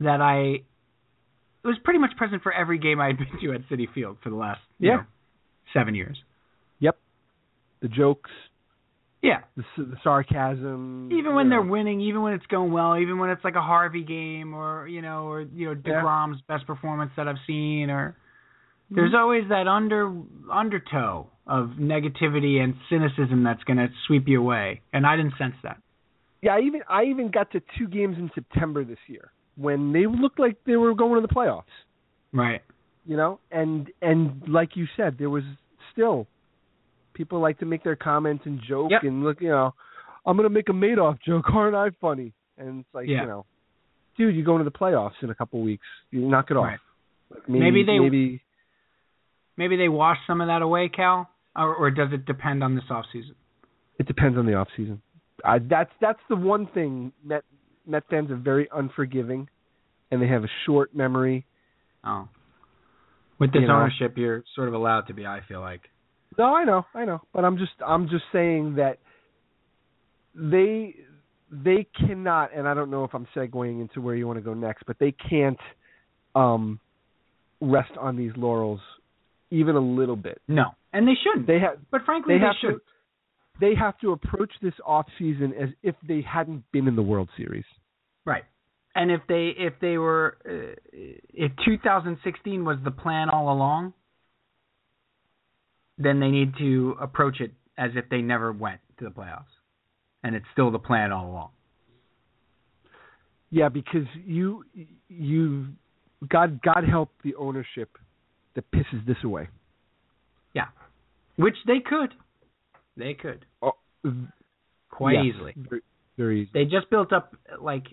that 0.00 0.20
I 0.20 0.62
it 1.62 1.66
was 1.68 1.76
pretty 1.84 1.98
much 1.98 2.16
present 2.16 2.42
for 2.42 2.52
every 2.52 2.78
game 2.78 3.00
I 3.00 3.08
had 3.08 3.18
been 3.22 3.28
to 3.40 3.52
at 3.54 3.68
Citi 3.68 3.86
Field 3.92 4.18
for 4.22 4.30
the 4.30 4.36
last 4.36 4.60
you 4.78 4.88
Yeah. 4.90 4.96
know, 4.96 5.02
seven 5.74 5.94
years. 5.94 6.18
Yep. 6.80 6.98
The 7.82 7.88
jokes, 7.88 8.30
Yeah. 9.22 9.40
The, 9.56 9.64
the 9.84 9.96
sarcasm. 10.02 11.10
Even 11.12 11.34
when 11.34 11.46
you 11.46 11.50
they're 11.50 11.62
winning, 11.62 12.00
even 12.00 12.22
when 12.22 12.32
it's 12.34 12.46
going 12.46 12.72
well, 12.72 12.96
even 12.98 13.18
when 13.18 13.30
it's 13.30 13.44
like 13.44 13.54
a 13.56 13.60
Harvey 13.62 14.02
game 14.04 14.54
or 14.54 14.88
you 14.88 15.02
know, 15.02 15.24
or 15.28 15.42
you 15.42 15.74
know, 15.74 15.80
Yeah. 15.84 16.26
Best 16.48 16.66
performance 16.66 17.12
that 17.16 17.28
I've 17.28 17.36
seen, 17.46 17.90
or 17.90 18.16
Mm-hmm. 18.90 18.96
there's 18.96 19.14
always 19.14 19.44
that 19.50 19.68
under 19.68 20.12
undertow 20.50 21.28
of 21.46 21.70
negativity 21.78 22.58
and 22.58 22.74
cynicism 22.88 23.44
that's 23.44 23.62
going 23.62 23.76
to 23.76 23.86
sweep 24.08 24.26
you 24.26 24.40
away, 24.40 24.80
and 24.92 25.06
I 25.06 25.14
didn't 25.16 25.34
sense 25.38 25.54
that. 25.62 25.76
Yeah, 26.42 26.54
I 26.56 26.60
even 26.62 26.80
I 26.88 27.04
even 27.04 27.30
got 27.30 27.52
to 27.52 27.60
two 27.78 27.86
games 27.86 28.16
in 28.18 28.30
September 28.34 28.82
this 28.84 28.98
year 29.06 29.30
when 29.60 29.92
they 29.92 30.06
looked 30.06 30.38
like 30.38 30.56
they 30.66 30.76
were 30.76 30.94
going 30.94 31.20
to 31.20 31.26
the 31.26 31.32
playoffs. 31.32 31.64
Right. 32.32 32.62
You 33.06 33.16
know, 33.16 33.40
and 33.50 33.88
and 34.00 34.42
like 34.48 34.76
you 34.76 34.86
said, 34.96 35.16
there 35.18 35.30
was 35.30 35.42
still 35.92 36.26
people 37.14 37.40
like 37.40 37.58
to 37.58 37.66
make 37.66 37.82
their 37.82 37.96
comments 37.96 38.44
and 38.46 38.60
joke 38.66 38.90
Yep. 38.90 39.02
and 39.02 39.24
look. 39.24 39.40
You 39.40 39.48
know, 39.50 39.74
I'm 40.26 40.36
gonna 40.36 40.48
make 40.50 40.68
a 40.68 40.72
Madoff 40.72 41.18
joke. 41.26 41.44
Aren't 41.52 41.74
I 41.76 41.90
funny? 42.00 42.32
And 42.58 42.80
it's 42.80 42.88
like 42.94 43.08
Yeah. 43.08 43.22
you 43.22 43.26
know, 43.26 43.46
dude, 44.16 44.34
you're 44.36 44.44
going 44.44 44.58
to 44.58 44.64
the 44.64 44.70
playoffs 44.76 45.20
in 45.22 45.30
a 45.30 45.34
couple 45.34 45.60
weeks. 45.62 45.86
You 46.10 46.20
knock 46.20 46.50
it 46.50 46.56
off. 46.56 46.64
Right. 46.66 46.78
Like, 47.30 47.48
maybe, 47.48 47.60
Maybe 47.70 47.82
they- 47.84 47.98
maybe 47.98 48.42
Maybe 49.56 49.76
they 49.76 49.88
wash 49.88 50.16
some 50.26 50.40
of 50.40 50.46
that 50.46 50.62
away, 50.62 50.88
Cal, 50.88 51.28
or, 51.54 51.74
or 51.74 51.90
does 51.90 52.08
it 52.12 52.24
depend 52.24 52.64
on 52.64 52.74
this 52.76 52.84
off 52.90 53.04
season? 53.12 53.34
it 53.98 54.06
depends 54.06 54.38
on 54.38 54.46
the 54.46 54.54
off 54.54 54.68
season. 54.74 55.02
I, 55.44 55.58
that's 55.58 55.90
that's 56.00 56.20
the 56.30 56.36
one 56.36 56.66
thing 56.68 57.12
Met 57.22 57.44
Met 57.90 58.04
fans 58.08 58.30
are 58.30 58.36
very 58.36 58.68
unforgiving, 58.72 59.48
and 60.10 60.22
they 60.22 60.28
have 60.28 60.44
a 60.44 60.50
short 60.66 60.94
memory. 60.94 61.44
Oh. 62.04 62.28
With 63.38 63.52
this 63.52 63.62
You 63.62 63.68
know. 63.68 63.74
ownership, 63.74 64.16
you're 64.16 64.44
sort 64.54 64.68
of 64.68 64.74
allowed 64.74 65.02
to 65.08 65.14
be. 65.14 65.26
I 65.26 65.40
feel 65.48 65.60
like. 65.60 65.82
No, 66.38 66.54
I 66.54 66.64
know, 66.64 66.84
I 66.94 67.04
know, 67.04 67.20
but 67.32 67.44
I'm 67.44 67.58
just 67.58 67.72
I'm 67.84 68.08
just 68.08 68.24
saying 68.32 68.76
that 68.76 68.98
they 70.34 70.94
they 71.50 71.86
cannot, 72.06 72.50
and 72.54 72.68
I 72.68 72.74
don't 72.74 72.90
know 72.90 73.04
if 73.04 73.14
I'm 73.14 73.26
segueing 73.34 73.80
into 73.80 74.00
where 74.00 74.14
you 74.14 74.26
want 74.26 74.38
to 74.38 74.42
go 74.42 74.54
next, 74.54 74.84
but 74.86 74.96
they 75.00 75.12
can't 75.12 75.58
um 76.34 76.78
rest 77.60 77.90
on 77.98 78.16
these 78.16 78.30
laurels 78.36 78.80
even 79.50 79.74
a 79.74 79.80
little 79.80 80.16
bit. 80.16 80.40
No, 80.46 80.66
and 80.92 81.06
they 81.06 81.14
shouldn't. 81.22 81.46
They 81.46 81.58
have 81.58 81.78
but 81.90 82.02
frankly, 82.04 82.34
they 82.34 82.40
they, 82.40 82.50
should. 82.60 82.74
to 82.74 82.80
they 83.60 83.74
have 83.74 83.98
to 84.00 84.12
approach 84.12 84.52
this 84.62 84.74
off 84.86 85.06
season 85.18 85.52
as 85.60 85.70
if 85.82 85.94
they 86.06 86.22
hadn't 86.22 86.62
been 86.72 86.86
in 86.86 86.96
the 86.96 87.02
World 87.02 87.28
Series. 87.36 87.64
Right. 88.24 88.44
And 88.94 89.10
if 89.10 89.20
they 89.28 89.52
if 89.56 89.74
they 89.80 89.98
were 89.98 90.36
uh, 90.44 90.74
if 90.92 91.52
2016 91.64 92.64
was 92.64 92.78
the 92.84 92.90
plan 92.90 93.30
all 93.30 93.52
along, 93.52 93.92
then 95.96 96.18
they 96.18 96.28
need 96.28 96.54
to 96.58 96.96
approach 97.00 97.40
it 97.40 97.52
as 97.78 97.92
if 97.94 98.08
they 98.08 98.20
never 98.20 98.52
went 98.52 98.80
to 98.98 99.04
the 99.04 99.10
playoffs, 99.10 99.44
and 100.22 100.34
it's 100.34 100.46
still 100.52 100.70
the 100.70 100.78
plan 100.78 101.12
all 101.12 101.30
along. 101.30 101.50
Yeah, 103.50 103.68
because 103.68 104.06
you 104.26 104.64
you 105.08 105.66
God 106.28 106.60
God 106.62 106.84
help 106.88 107.10
the 107.22 107.34
ownership 107.36 107.96
that 108.54 108.70
pisses 108.72 109.06
this 109.06 109.16
away. 109.24 109.48
Yeah, 110.52 110.66
which 111.36 111.56
they 111.66 111.78
could, 111.78 112.12
they 112.96 113.14
could 113.14 113.46
Oh, 113.62 113.72
quite 114.90 115.14
yes, 115.14 115.24
easily. 115.34 115.54
Very, 115.56 115.82
very 116.16 116.42
easy. 116.42 116.50
They 116.52 116.64
just 116.64 116.90
built 116.90 117.12
up 117.12 117.34
like 117.60 117.84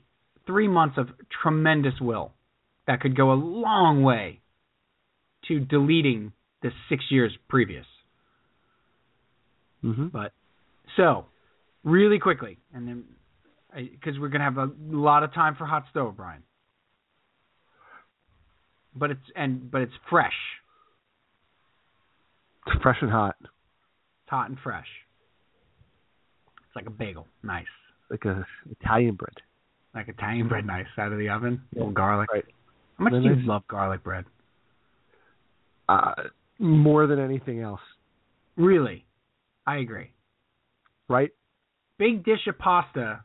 three 0.47 0.67
months 0.67 0.97
of 0.97 1.09
tremendous 1.43 1.93
will 2.01 2.31
that 2.87 3.01
could 3.01 3.15
go 3.15 3.31
a 3.31 3.35
long 3.35 4.01
way 4.01 4.39
to 5.47 5.59
deleting 5.59 6.31
the 6.63 6.71
six 6.89 7.03
years 7.09 7.31
previous. 7.47 7.85
Mm-hmm. 9.83 10.07
But 10.07 10.31
so, 10.95 11.25
really 11.83 12.17
quickly, 12.17 12.57
and 12.73 12.87
then 12.87 13.03
because 13.75 14.17
we're 14.19 14.29
gonna 14.29 14.43
have 14.45 14.57
a 14.57 14.71
lot 14.89 15.23
of 15.23 15.33
time 15.33 15.55
for 15.55 15.65
hot 15.65 15.83
stove, 15.91 16.17
Brian. 16.17 16.43
But 18.95 19.11
it's 19.11 19.21
and 19.35 19.69
but 19.69 19.81
it's 19.81 19.93
fresh, 20.09 20.33
It's 22.65 22.81
fresh 22.81 22.97
and 23.01 23.11
hot, 23.11 23.35
it's 23.41 24.29
hot 24.29 24.49
and 24.49 24.57
fresh. 24.63 24.87
It's 26.65 26.75
like 26.75 26.87
a 26.87 26.91
bagel, 26.91 27.27
nice, 27.43 27.65
like 28.09 28.25
a 28.25 28.45
Italian 28.69 29.15
bread. 29.15 29.35
Like 29.97 30.07
Italian 30.07 30.47
bread, 30.47 30.65
nice 30.65 30.85
out 30.97 31.11
of 31.11 31.17
the 31.17 31.29
oven, 31.29 31.61
Yeah, 31.73 31.79
little 31.79 31.93
garlic. 31.93 32.31
right. 32.31 32.45
How 32.97 33.03
much 33.05 33.13
Then 33.13 33.23
do 33.23 33.29
you 33.29 33.35
love 33.47 33.63
garlic 33.67 34.03
bread? 34.03 34.25
Uh, 35.89 36.13
more 36.59 37.07
than 37.07 37.19
anything 37.19 37.61
else, 37.61 37.81
Really, 38.55 39.05
I 39.65 39.77
agree. 39.77 40.11
right? 41.07 41.29
Big 41.99 42.23
dish 42.25 42.45
of 42.47 42.57
pasta, 42.59 43.21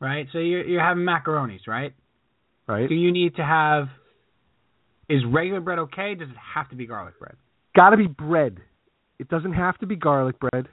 right? 0.00 0.26
So 0.32 0.38
you're 0.38 0.64
you're 0.64 0.80
having 0.82 1.04
macaronis, 1.04 1.66
right? 1.66 1.92
Right. 2.66 2.88
Do 2.88 2.94
you 2.94 3.12
need 3.12 3.36
to 3.36 3.44
have? 3.44 3.88
Is 5.08 5.22
regular 5.26 5.60
bread 5.60 5.78
okay? 5.80 6.14
Does 6.14 6.28
it 6.30 6.36
have 6.54 6.68
to 6.70 6.76
be 6.76 6.86
garlic 6.86 7.18
bread? 7.18 7.34
Got 7.76 7.90
to 7.90 7.96
be 7.96 8.06
bread. 8.06 8.58
It 9.18 9.28
doesn't 9.28 9.52
have 9.52 9.76
to 9.78 9.86
be 9.86 9.94
garlic 9.96 10.36
bread, 10.40 10.68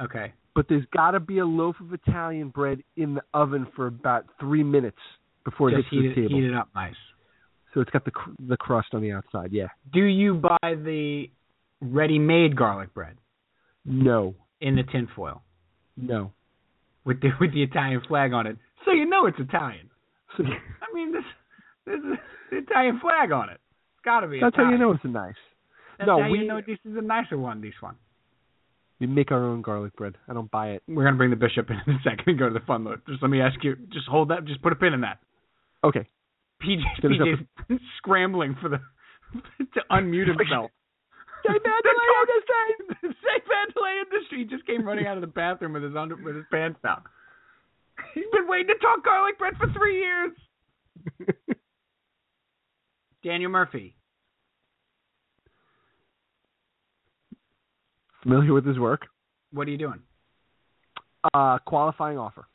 Okay. 0.00 0.32
But 0.58 0.66
there's 0.68 0.84
got 0.92 1.12
to 1.12 1.20
be 1.20 1.38
a 1.38 1.46
loaf 1.46 1.76
of 1.80 1.92
Italian 1.92 2.48
bread 2.48 2.82
in 2.96 3.14
the 3.14 3.20
oven 3.32 3.64
for 3.76 3.86
about 3.86 4.24
three 4.40 4.64
minutes 4.64 4.98
before 5.44 5.70
it 5.70 5.76
gets 5.76 5.88
to 5.90 6.02
the 6.08 6.14
table. 6.16 6.30
heat 6.30 6.46
it 6.46 6.52
up 6.54 6.68
nice. 6.74 6.96
So 7.72 7.80
it's 7.80 7.90
got 7.90 8.04
the 8.04 8.10
cr- 8.10 8.30
the 8.48 8.56
crust 8.56 8.88
on 8.92 9.00
the 9.00 9.12
outside. 9.12 9.52
Yeah. 9.52 9.68
Do 9.92 10.02
you 10.02 10.34
buy 10.34 10.58
the 10.74 11.26
ready-made 11.80 12.56
garlic 12.56 12.92
bread 12.92 13.16
No. 13.84 14.34
in 14.60 14.74
the 14.74 14.82
tin 14.82 15.06
foil 15.14 15.42
No. 15.96 16.32
with 17.04 17.20
the 17.20 17.28
with 17.40 17.52
the 17.54 17.62
Italian 17.62 18.00
flag 18.08 18.32
on 18.32 18.48
it, 18.48 18.56
so 18.84 18.90
you 18.90 19.06
know 19.08 19.26
it's 19.26 19.38
Italian? 19.38 19.88
I 20.38 20.42
mean, 20.92 21.12
this 21.12 21.22
there's 21.86 22.02
a, 22.02 22.16
the 22.50 22.56
Italian 22.58 22.98
flag 23.00 23.30
on 23.30 23.48
it. 23.48 23.60
It's 23.94 24.04
got 24.04 24.20
to 24.22 24.26
be. 24.26 24.40
That's 24.40 24.56
how 24.56 24.62
you 24.62 24.68
Italian. 24.74 24.80
know 24.80 24.92
it's 24.96 25.04
a 25.04 25.08
nice. 25.08 25.34
That's 25.98 26.08
no, 26.08 26.20
how 26.20 26.28
we 26.30 26.40
you 26.40 26.46
know 26.48 26.60
this 26.66 26.78
is 26.84 26.96
a 26.96 27.00
nicer 27.00 27.38
one. 27.38 27.60
This 27.60 27.74
one. 27.80 27.94
We 29.00 29.06
make 29.06 29.30
our 29.30 29.44
own 29.44 29.62
garlic 29.62 29.94
bread. 29.96 30.16
I 30.28 30.34
don't 30.34 30.50
buy 30.50 30.70
it. 30.70 30.82
We're 30.88 31.04
gonna 31.04 31.16
bring 31.16 31.30
the 31.30 31.36
bishop 31.36 31.70
in 31.70 31.76
in 31.86 31.98
a 31.98 32.02
second 32.02 32.24
and 32.26 32.38
go 32.38 32.48
to 32.48 32.54
the 32.54 32.64
fun 32.66 32.84
load. 32.84 33.00
Just 33.08 33.22
let 33.22 33.30
me 33.30 33.40
ask 33.40 33.62
you. 33.62 33.76
Just 33.92 34.08
hold 34.08 34.30
that. 34.30 34.44
Just 34.44 34.62
put 34.62 34.72
a 34.72 34.76
pin 34.76 34.92
in 34.92 35.00
that. 35.02 35.18
Okay. 35.84 36.06
PJ 36.62 36.82
PJ's 37.02 37.40
scrambling 37.98 38.56
for 38.60 38.68
the 38.68 38.78
to 39.58 39.80
unmute 39.90 40.26
himself. 40.26 40.70
Say 41.46 41.52
Mandalay 41.52 42.08
Industry. 42.18 43.16
Say 43.22 43.42
Mandalay 43.46 44.02
Industry. 44.02 44.38
He 44.38 44.44
just 44.44 44.66
came 44.66 44.84
running 44.84 45.06
out 45.06 45.16
of 45.16 45.20
the 45.20 45.28
bathroom 45.28 45.74
with 45.74 45.84
his 45.84 45.94
under 45.94 46.16
with 46.16 46.34
his 46.34 46.44
pants 46.50 46.80
down. 46.82 47.02
He's 48.14 48.24
been 48.32 48.48
waiting 48.48 48.68
to 48.68 48.74
talk 48.80 49.04
garlic 49.04 49.38
bread 49.38 49.54
for 49.58 49.70
three 49.72 50.00
years. 50.00 50.32
Daniel 53.22 53.50
Murphy. 53.50 53.97
Familiar 58.22 58.52
with 58.52 58.66
his 58.66 58.78
work? 58.78 59.06
What 59.52 59.66
are 59.68 59.70
you 59.70 59.78
doing? 59.78 60.00
Uh, 61.34 61.58
qualifying 61.66 62.18
offer. 62.18 62.46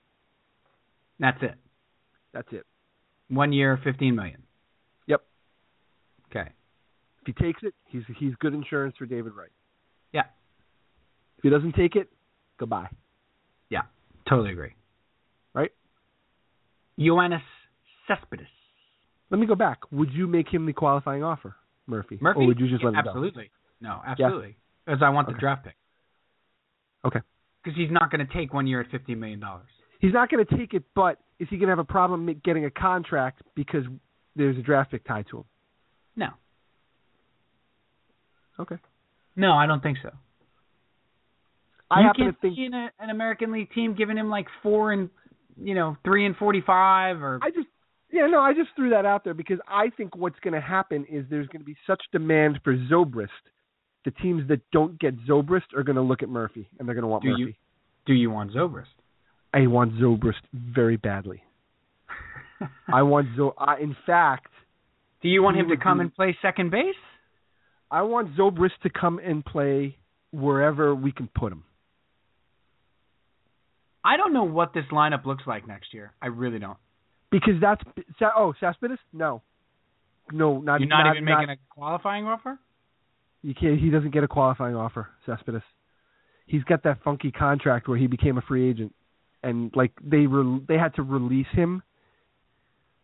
That's 1.20 1.42
it. 1.42 1.56
That's 2.34 2.48
it. 2.52 2.66
One 3.30 3.54
year, 3.54 3.80
fifteen 3.84 4.16
million. 4.16 4.44
Yep. 5.08 5.22
Okay. 6.30 6.50
If 7.22 7.28
he 7.28 7.34
takes 7.34 7.64
it, 7.64 7.74
he's 7.86 8.04
he's 8.18 8.34
good 8.40 8.54
insurance 8.54 8.96
for 8.98 9.06
David 9.06 9.34
Wright. 9.34 9.52
Yeah. 10.12 10.24
If 11.38 11.44
he 11.44 11.50
doesn't 11.50 11.74
take 11.74 11.96
it, 11.96 12.10
goodbye. 12.58 12.90
Yeah. 13.70 13.84
Totally 14.28 14.52
agree. 14.52 14.74
Right? 15.54 15.72
Yoenis 17.00 17.42
Cespedes. 18.08 18.48
Let 19.30 19.40
me 19.40 19.48
go 19.48 19.56
back. 19.56 19.80
Would 19.92 20.12
you 20.12 20.28
make 20.28 20.48
him 20.48 20.66
the 20.66 20.74
qualifying 20.74 21.24
offer, 21.24 21.56
Murphy? 21.88 22.18
Murphy? 22.22 22.42
Or 22.42 22.48
would 22.48 22.60
you 22.60 22.68
just 22.68 22.82
Yeah, 22.82 22.90
let 22.90 23.00
him 23.00 23.04
go? 23.06 23.10
absolutely. 23.10 23.52
No, 23.82 24.02
absolutely. 24.06 24.58
Because 24.86 25.02
I 25.04 25.10
want 25.10 25.28
the 25.28 25.34
draft 25.34 25.66
pick. 25.66 25.76
Okay. 27.06 27.20
Because 27.64 27.78
he's 27.78 27.92
not 27.92 28.12
going 28.12 28.26
to 28.26 28.34
take 28.34 28.54
one 28.54 28.68
year 28.68 28.82
at 28.82 28.92
$50 28.92 29.18
million. 29.18 29.42
He's 30.00 30.14
not 30.14 30.30
going 30.30 30.46
to 30.46 30.58
take 30.58 30.74
it, 30.74 30.84
but 30.96 31.20
is 31.40 31.48
he 31.50 31.58
going 31.58 31.68
to 31.68 31.72
have 31.72 31.80
a 31.80 31.84
problem 31.86 32.30
getting 32.44 32.66
a 32.66 32.72
contract 32.72 33.42
because 33.56 33.84
there's 34.36 34.58
a 34.58 34.62
draft 34.62 34.92
pick 34.92 35.06
tied 35.06 35.26
to 35.32 35.38
him? 35.38 35.46
No. 36.16 36.28
Okay. 38.60 38.76
No, 39.36 39.54
I 39.54 39.66
don't 39.66 39.82
think 39.82 39.98
so. 40.04 40.10
I 41.90 42.00
you 42.00 42.08
happen 42.08 42.24
can't 42.26 42.36
to 42.36 42.42
think 42.42 42.56
see 42.56 42.66
in 42.66 42.74
a, 42.74 42.92
an 43.00 43.10
American 43.10 43.52
League 43.52 43.72
team 43.74 43.96
giving 43.96 44.18
him 44.18 44.30
like 44.30 44.48
four 44.62 44.92
and 44.92 45.10
you 45.62 45.76
know 45.76 45.96
three 46.04 46.26
and 46.26 46.36
forty-five 46.36 47.22
or 47.22 47.40
I 47.42 47.50
just 47.50 47.68
yeah, 48.12 48.28
no, 48.28 48.40
I 48.40 48.54
just 48.54 48.70
threw 48.76 48.92
that 48.92 49.06
out 49.06 49.24
there 49.24 49.34
because 49.34 49.58
I 49.68 49.90
think 49.98 50.16
what's 50.16 50.40
going 50.40 50.54
to 50.54 50.62
happen 50.62 51.06
is 51.10 51.26
there's 51.30 51.48
going 51.48 51.62
to 51.62 51.66
be 51.66 51.76
such 51.88 52.02
demand 52.12 52.60
for 52.64 52.76
Zobrist. 52.76 53.30
The 54.06 54.12
teams 54.12 54.48
that 54.50 54.60
don't 54.72 55.00
get 55.00 55.18
Zobrist 55.26 55.74
are 55.78 55.84
going 55.84 55.96
to 55.96 56.02
look 56.02 56.24
at 56.24 56.30
Murphy 56.30 56.68
and 56.78 56.88
they're 56.88 56.96
going 56.96 57.04
to 57.04 57.08
want 57.08 57.24
Do 57.24 57.30
Murphy. 57.30 57.42
you- 57.42 57.54
do 58.06 58.14
you 58.14 58.30
want 58.30 58.52
Zobrist? 58.52 58.88
I 59.54 59.68
want 59.68 59.94
Zobrist 59.94 60.42
very 60.54 60.98
badly. 60.98 61.42
I 62.94 63.04
want 63.04 63.28
Zo. 63.38 63.54
I, 63.58 63.78
in 63.80 63.96
fact, 64.06 64.48
Do 65.22 65.30
you 65.30 65.42
want 65.42 65.56
him 65.58 65.70
to 65.70 65.78
come 65.78 66.00
be- 66.00 66.02
and 66.04 66.14
play 66.16 66.38
second 66.42 66.70
base? 66.72 66.96
I 67.90 68.02
want 68.02 68.36
Zobrist 68.36 68.72
to 68.82 68.90
come 68.90 69.20
and 69.20 69.46
play 69.46 69.98
wherever 70.32 70.94
we 70.94 71.12
can 71.14 71.30
put 71.34 71.52
him. 71.54 71.64
I 74.04 74.18
don't 74.18 74.34
know 74.34 74.44
what 74.44 74.74
this 74.74 74.86
lineup 74.92 75.26
looks 75.26 75.44
like 75.48 75.66
next 75.68 75.94
year. 75.94 76.12
I 76.22 76.28
really 76.28 76.60
don't. 76.60 76.78
Because 77.32 77.54
that's 77.62 77.82
oh 78.36 78.54
Cespedes. 78.60 78.98
No, 79.14 79.42
no, 80.32 80.60
not 80.60 80.80
You're 80.82 80.90
not, 80.90 81.04
not 81.04 81.16
even 81.16 81.26
making 81.26 81.50
a 81.52 81.56
qualifying 81.70 82.26
offer. 82.26 82.60
You 83.44 83.54
can't. 83.54 83.80
He 83.80 83.90
doesn't 83.90 84.12
get 84.12 84.24
a 84.24 84.28
qualifying 84.28 84.76
offer, 84.76 85.10
Cespedes. 85.26 85.62
He's 86.48 86.64
got 86.64 86.84
that 86.84 87.04
funky 87.04 87.32
contract 87.32 87.88
where 87.88 87.98
he 87.98 88.08
became 88.08 88.38
a 88.38 88.42
free 88.42 88.70
agent, 88.70 88.96
and 89.44 89.72
like 89.76 89.92
they 90.02 90.26
re- 90.26 90.62
they 90.68 90.76
had 90.78 90.96
to 90.96 91.04
release 91.04 91.48
him. 91.52 91.84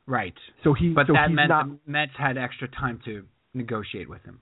Right. 0.07 0.33
So 0.63 0.73
he. 0.73 0.89
But 0.89 1.07
so 1.07 1.13
that 1.13 1.29
meant 1.29 1.49
not. 1.49 1.67
the 1.67 1.77
Mets 1.85 2.13
had 2.17 2.37
extra 2.37 2.69
time 2.69 3.01
to 3.05 3.25
negotiate 3.53 4.09
with 4.09 4.23
him. 4.23 4.39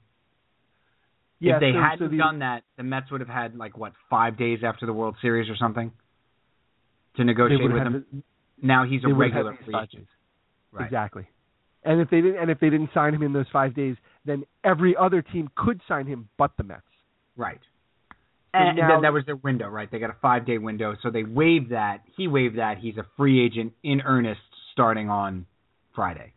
yeah, 1.40 1.56
if 1.56 1.62
they 1.62 1.72
so, 1.74 1.82
hadn't 1.82 2.08
so 2.08 2.12
the, 2.12 2.18
done 2.18 2.40
that, 2.40 2.64
the 2.78 2.84
Mets 2.84 3.12
would 3.12 3.22
have 3.22 3.30
had 3.30 3.56
like 3.56 3.78
what 3.78 3.94
five 4.10 4.38
days 4.38 4.60
after 4.64 4.86
the 4.86 4.94
World 4.94 5.16
Series 5.22 5.50
or 5.50 5.56
something 5.58 5.92
to 7.16 7.24
negotiate 7.24 7.74
with 7.74 7.82
him. 7.82 8.24
Now 8.62 8.86
he's 8.86 9.04
a 9.04 9.08
they 9.08 9.14
would 9.14 9.34
have 9.34 9.46
regular 9.46 9.60
free 9.66 9.76
agent. 9.76 10.08
Right. 10.72 10.86
Exactly. 10.86 11.28
And 11.84 12.02
if 12.02 12.10
they 12.10 12.22
didn't, 12.22 12.38
and 12.42 12.52
if 12.52 12.60
they 12.60 12.70
didn't 12.70 12.90
sign 12.94 13.14
him 13.14 13.24
in 13.24 13.34
those 13.34 13.46
five 13.52 13.76
days, 13.76 13.96
then 14.28 14.44
every 14.64 14.96
other 14.96 15.22
team 15.22 15.50
could 15.56 15.82
sign 15.88 16.06
him, 16.06 16.30
but 16.38 16.52
the 16.58 16.64
Mets. 16.64 16.82
Right. 17.36 17.60
So 18.12 18.60
And, 18.60 18.78
now- 18.78 18.88
then 18.90 19.02
that 19.02 19.14
was 19.14 19.26
their 19.26 19.36
window, 19.38 19.68
right? 19.68 19.90
They 19.90 20.00
got 20.00 20.10
a 20.10 20.18
five 20.22 20.46
day 20.46 20.58
window, 20.58 20.96
so 21.02 21.10
they 21.10 21.24
waived 21.24 21.72
that. 21.72 22.02
He 22.16 22.28
waived 22.28 22.58
that. 22.58 22.78
He's 22.80 22.98
a 22.98 23.06
free 23.16 23.44
agent 23.44 23.74
in 23.84 24.02
earnest 24.02 24.42
starting 24.74 25.10
on 25.10 25.46
Friday. 25.96 26.34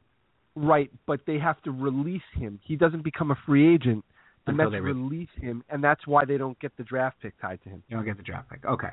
Right, 0.56 0.90
but 1.06 1.20
they 1.26 1.38
have 1.38 1.60
to 1.62 1.70
release 1.70 2.22
him. 2.34 2.58
He 2.64 2.76
doesn't 2.76 3.02
become 3.02 3.30
a 3.30 3.38
free 3.46 3.74
agent. 3.74 4.04
The 4.46 4.52
Until 4.52 4.70
Mets 4.70 4.72
they 4.74 4.80
re- 4.80 4.92
release 4.92 5.28
him, 5.36 5.62
and 5.68 5.84
that's 5.84 6.06
why 6.06 6.24
they 6.24 6.38
don't 6.38 6.58
get 6.60 6.74
the 6.76 6.82
draft 6.82 7.20
pick 7.20 7.38
tied 7.40 7.62
to 7.64 7.68
him. 7.68 7.82
You 7.88 7.96
don't 7.96 8.06
get 8.06 8.16
the 8.16 8.22
draft 8.22 8.50
pick. 8.50 8.64
Okay. 8.64 8.88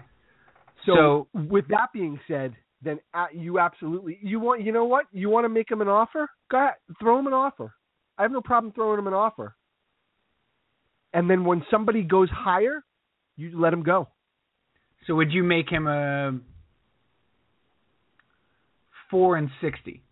So, 0.86 1.28
with 1.34 1.68
that 1.70 1.92
being 1.94 2.20
said, 2.28 2.56
then 2.84 3.00
you 3.34 3.60
absolutely 3.60 4.20
you 4.22 4.40
want 4.40 4.62
you 4.62 4.72
know 4.72 4.86
what 4.86 5.06
you 5.12 5.30
want 5.30 5.46
to 5.46 5.50
make 5.50 5.70
him 5.72 5.82
an 5.82 5.88
offer? 5.88 6.30
Go 6.52 6.58
ahead, 6.58 6.76
throw 7.00 7.18
him 7.20 7.28
an 7.28 7.34
offer. 7.34 7.74
I 8.18 8.24
have 8.24 8.32
no 8.32 8.42
problem 8.42 8.74
throwing 8.74 9.00
him 9.00 9.08
an 9.08 9.14
offer. 9.14 9.56
And 11.14 11.30
then 11.30 11.46
when 11.46 11.64
somebody 11.72 12.04
goes 12.04 12.30
higher, 12.30 12.84
you 13.36 13.60
let 13.60 13.74
him 13.74 13.84
go. 13.84 14.08
So 15.06 15.16
would 15.16 15.32
you 15.32 15.44
make 15.44 15.70
him 15.70 15.88
a 15.88 16.38
four 19.10 19.38
and 19.38 19.50
sixty? 19.62 20.04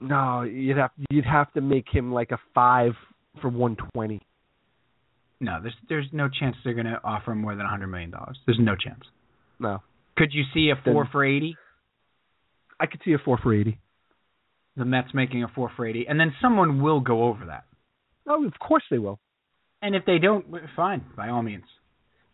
No, 0.00 0.42
you'd 0.42 0.76
have 0.76 0.90
you'd 1.10 1.24
have 1.26 1.52
to 1.54 1.60
make 1.60 1.86
him 1.90 2.12
like 2.12 2.32
a 2.32 2.38
five 2.54 2.92
for 3.40 3.48
one 3.48 3.76
twenty. 3.94 4.20
No, 5.40 5.58
there's 5.62 5.74
there's 5.88 6.06
no 6.12 6.28
chance 6.28 6.56
they're 6.64 6.74
going 6.74 6.86
to 6.86 7.00
offer 7.02 7.32
him 7.32 7.38
more 7.40 7.54
than 7.54 7.64
a 7.64 7.68
hundred 7.68 7.88
million 7.88 8.10
dollars. 8.10 8.38
There's 8.46 8.58
no 8.60 8.76
chance. 8.76 9.02
No, 9.58 9.82
Could 10.16 10.32
you 10.32 10.44
see 10.54 10.70
a 10.70 10.76
four 10.82 11.04
Then- 11.04 11.12
for 11.12 11.24
eighty? 11.24 11.56
I 12.78 12.86
could 12.86 13.00
see 13.04 13.12
a 13.12 13.18
four 13.18 13.38
for 13.38 13.54
eighty. 13.54 13.78
The 14.76 14.84
Mets 14.84 15.12
making 15.12 15.42
a 15.44 15.48
four 15.48 15.70
for 15.76 15.86
eighty, 15.86 16.06
and 16.08 16.18
then 16.18 16.32
someone 16.40 16.80
will 16.80 17.00
go 17.00 17.24
over 17.24 17.46
that. 17.46 17.64
Oh, 18.26 18.46
of 18.46 18.58
course 18.58 18.84
they 18.90 18.98
will. 18.98 19.18
And 19.82 19.94
if 19.96 20.04
they 20.04 20.18
don't, 20.18 20.46
fine, 20.76 21.04
by 21.16 21.28
all 21.30 21.42
means. 21.42 21.64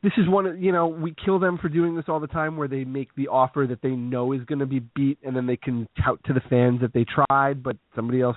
This 0.02 0.12
is 0.18 0.28
one 0.28 0.46
of 0.46 0.60
you 0.60 0.70
know 0.70 0.86
we 0.88 1.14
kill 1.24 1.38
them 1.38 1.58
for 1.60 1.68
doing 1.68 1.96
this 1.96 2.04
all 2.08 2.20
the 2.20 2.26
time, 2.26 2.56
where 2.56 2.68
they 2.68 2.84
make 2.84 3.14
the 3.16 3.28
offer 3.28 3.66
that 3.68 3.80
they 3.82 3.90
know 3.96 4.32
is 4.32 4.44
going 4.44 4.58
to 4.58 4.66
be 4.66 4.80
beat, 4.94 5.18
and 5.24 5.34
then 5.34 5.46
they 5.46 5.56
can 5.56 5.88
tout 6.04 6.22
to 6.24 6.32
the 6.34 6.42
fans 6.50 6.80
that 6.82 6.92
they 6.92 7.04
tried, 7.04 7.62
but 7.62 7.76
somebody 7.94 8.20
else. 8.20 8.36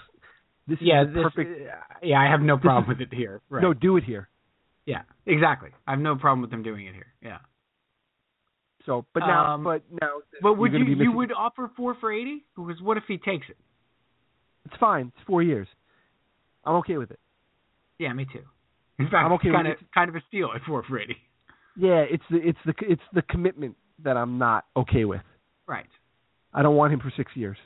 This 0.68 0.78
Yeah, 0.82 1.04
is 1.04 1.14
this, 1.14 1.24
perfect. 1.24 1.70
yeah, 2.04 2.20
I 2.22 2.30
have 2.30 2.42
no 2.42 2.58
problem 2.58 2.84
is- 2.86 3.00
with 3.00 3.02
it 3.02 3.14
here. 3.14 3.42
Right. 3.50 3.62
No, 3.62 3.74
do 3.74 3.98
it 3.98 4.04
here. 4.04 4.30
Yeah, 4.86 5.02
exactly. 5.26 5.72
I 5.86 5.92
have 5.92 6.00
no 6.00 6.16
problem 6.16 6.42
with 6.42 6.52
them 6.52 6.64
doing 6.64 6.86
it 6.86 6.94
here. 6.94 7.08
Yeah. 7.22 7.40
So, 8.86 9.06
but 9.14 9.20
now, 9.22 9.54
Um, 9.56 9.64
but 9.64 9.84
now, 10.02 10.22
But 10.42 10.54
would 10.54 10.74
you 10.74 10.86
you 10.86 11.12
would 11.12 11.32
offer 11.32 11.70
four 11.76 11.96
for 11.96 12.12
eighty? 12.12 12.46
Because 12.56 12.82
what 12.82 12.98
if 12.98 13.04
he 13.08 13.18
takes 13.18 13.50
it? 13.50 13.58
It's 14.72 14.80
fine. 14.80 15.12
It's 15.16 15.26
four 15.28 15.42
years. 15.44 15.68
I'm 16.66 16.76
okay 16.76 16.98
with 16.98 17.12
it. 17.12 17.20
Yeah, 17.98 18.14
me 18.14 18.26
too. 18.32 18.44
In 19.00 19.06
fact, 19.06 19.26
I'm 19.26 19.32
okay 19.34 19.48
it's 19.50 19.54
with 19.54 19.56
kind 19.56 19.68
of 19.68 19.74
it. 19.74 19.94
kind 19.94 20.10
of 20.10 20.16
a 20.16 20.22
steal 20.28 20.50
at 20.56 20.62
four 20.68 20.84
for 20.84 21.00
eighty. 21.00 21.18
Yeah, 21.78 22.04
it's 22.10 22.24
the 22.30 22.38
it's 22.38 22.60
the 22.66 22.74
it's 22.82 23.02
the 23.14 23.22
commitment 23.22 23.76
that 24.04 24.18
I'm 24.18 24.38
not 24.38 24.66
okay 24.76 25.06
with. 25.06 25.22
Right. 25.68 25.88
I 26.54 26.62
don't 26.62 26.76
want 26.76 26.94
him 26.94 27.00
for 27.00 27.12
six 27.16 27.32
years. 27.36 27.58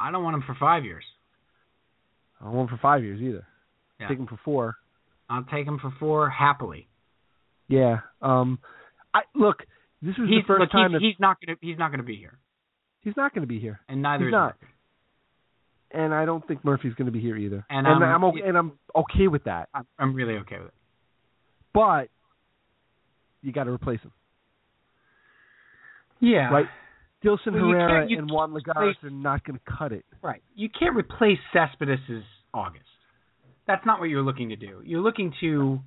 I 0.00 0.10
don't 0.10 0.24
want 0.24 0.34
him 0.34 0.44
for 0.46 0.56
five 0.58 0.84
years. 0.84 1.04
I 2.40 2.44
don't 2.44 2.54
want 2.54 2.70
him 2.70 2.76
for 2.76 2.82
five 2.82 3.02
years 3.04 3.20
either. 3.20 3.46
Yeah. 4.00 4.08
Take 4.08 4.18
him 4.18 4.26
for 4.26 4.38
four. 4.44 4.76
I'll 5.30 5.44
take 5.44 5.66
him 5.66 5.78
for 5.80 5.92
four 5.98 6.28
happily. 6.28 6.88
Yeah. 7.68 8.00
Um. 8.20 8.58
I 9.14 9.20
look. 9.34 9.58
This 10.00 10.16
was 10.18 10.28
He's 10.28 10.42
the 10.42 10.46
first 10.48 10.60
look, 10.60 10.72
time 10.72 10.90
he's, 10.90 11.00
that 11.00 11.06
he's 11.06 11.20
not 11.20 11.36
gonna 11.40 11.56
he's 11.60 11.78
not 11.78 11.90
gonna 11.92 12.02
be 12.02 12.16
here, 12.16 12.38
he's 13.02 13.16
not 13.16 13.32
going 13.32 13.42
to 13.42 13.46
be 13.46 13.60
here, 13.60 13.78
and 13.88 14.02
neither 14.02 14.24
He's 14.24 14.30
is 14.30 14.32
not. 14.32 14.56
And 15.92 16.12
I 16.14 16.24
don't 16.24 16.46
think 16.46 16.64
Murphy's 16.64 16.94
going 16.94 17.06
to 17.06 17.12
be 17.12 17.20
here 17.20 17.36
either. 17.36 17.64
And, 17.70 17.86
and 17.86 17.96
um, 17.96 18.02
I'm 18.02 18.24
okay, 18.24 18.40
and 18.46 18.56
I'm 18.56 18.72
okay 18.96 19.28
with 19.28 19.44
that. 19.44 19.68
I'm, 19.74 19.86
I'm 19.98 20.14
really 20.14 20.34
okay 20.38 20.58
with 20.58 20.68
it. 20.68 20.74
But 21.74 22.08
you 23.42 23.52
got 23.52 23.64
to 23.64 23.70
replace 23.70 24.00
him, 24.00 24.12
Yeah. 26.20 26.50
right? 26.50 26.66
Dilson 27.24 27.52
Well, 27.52 27.64
Herrera 27.70 28.06
you 28.08 28.18
and 28.18 28.30
Juan 28.30 28.50
Lagares 28.52 28.76
replace- 28.76 29.04
are 29.04 29.10
not 29.10 29.44
going 29.44 29.58
to 29.58 29.72
cut 29.78 29.92
it. 29.92 30.04
Right. 30.22 30.42
You 30.54 30.68
can't 30.68 30.96
replace 30.96 31.38
Cespedes' 31.52 32.24
August. 32.52 32.84
That's 33.66 33.84
not 33.86 34.00
what 34.00 34.06
you're 34.08 34.22
looking 34.22 34.48
to 34.48 34.56
do. 34.56 34.82
You're 34.84 35.00
looking 35.00 35.32
to 35.40 35.80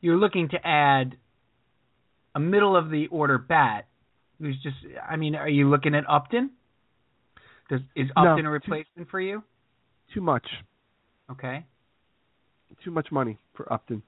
you're 0.00 0.16
looking 0.18 0.48
to 0.50 0.58
add 0.66 1.16
a 2.34 2.40
middle 2.40 2.76
of 2.76 2.90
the 2.90 3.06
order 3.08 3.38
bat 3.38 3.86
who's 4.38 4.56
just 4.62 4.76
I 5.08 5.16
mean, 5.16 5.34
are 5.34 5.48
you 5.48 5.68
looking 5.70 5.94
at 5.94 6.04
Upton? 6.08 6.50
Does 7.68 7.80
is 7.94 8.08
No, 8.16 8.22
Upton 8.32 8.46
a 8.46 8.48
too- 8.48 8.52
replacement 8.52 9.08
for 9.10 9.20
you? 9.20 9.42
Too 10.14 10.20
much. 10.22 10.46
Okay. 11.30 11.64
Too 12.82 12.90
much 12.90 13.10
money 13.12 13.36
for 13.54 13.70
Upton. 13.72 14.02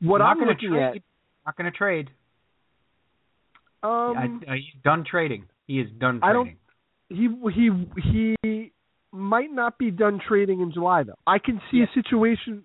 What 0.00 0.18
not 0.18 0.30
I'm 0.30 0.38
gonna 0.38 0.50
looking 0.52 0.70
trade. 0.70 1.02
Not 1.46 1.56
going 1.56 1.70
to 1.72 1.76
trade. 1.76 2.10
um, 3.82 3.90
I, 4.16 4.24
uh, 4.50 4.54
he's 4.54 4.82
done 4.84 5.04
trading. 5.08 5.44
He 5.66 5.80
is 5.80 5.90
done 5.98 6.20
Trading. 6.20 6.22
I 6.22 6.32
don't- 6.32 6.56
he 7.10 7.28
he 7.52 8.34
he 8.42 8.72
might 9.12 9.50
not 9.50 9.78
be 9.78 9.90
done 9.90 10.18
trading 10.20 10.60
in 10.60 10.70
July 10.72 11.02
though. 11.04 11.18
I 11.26 11.38
can 11.38 11.60
see 11.70 11.78
Yeah. 11.78 11.84
a 11.84 11.92
situation 11.94 12.64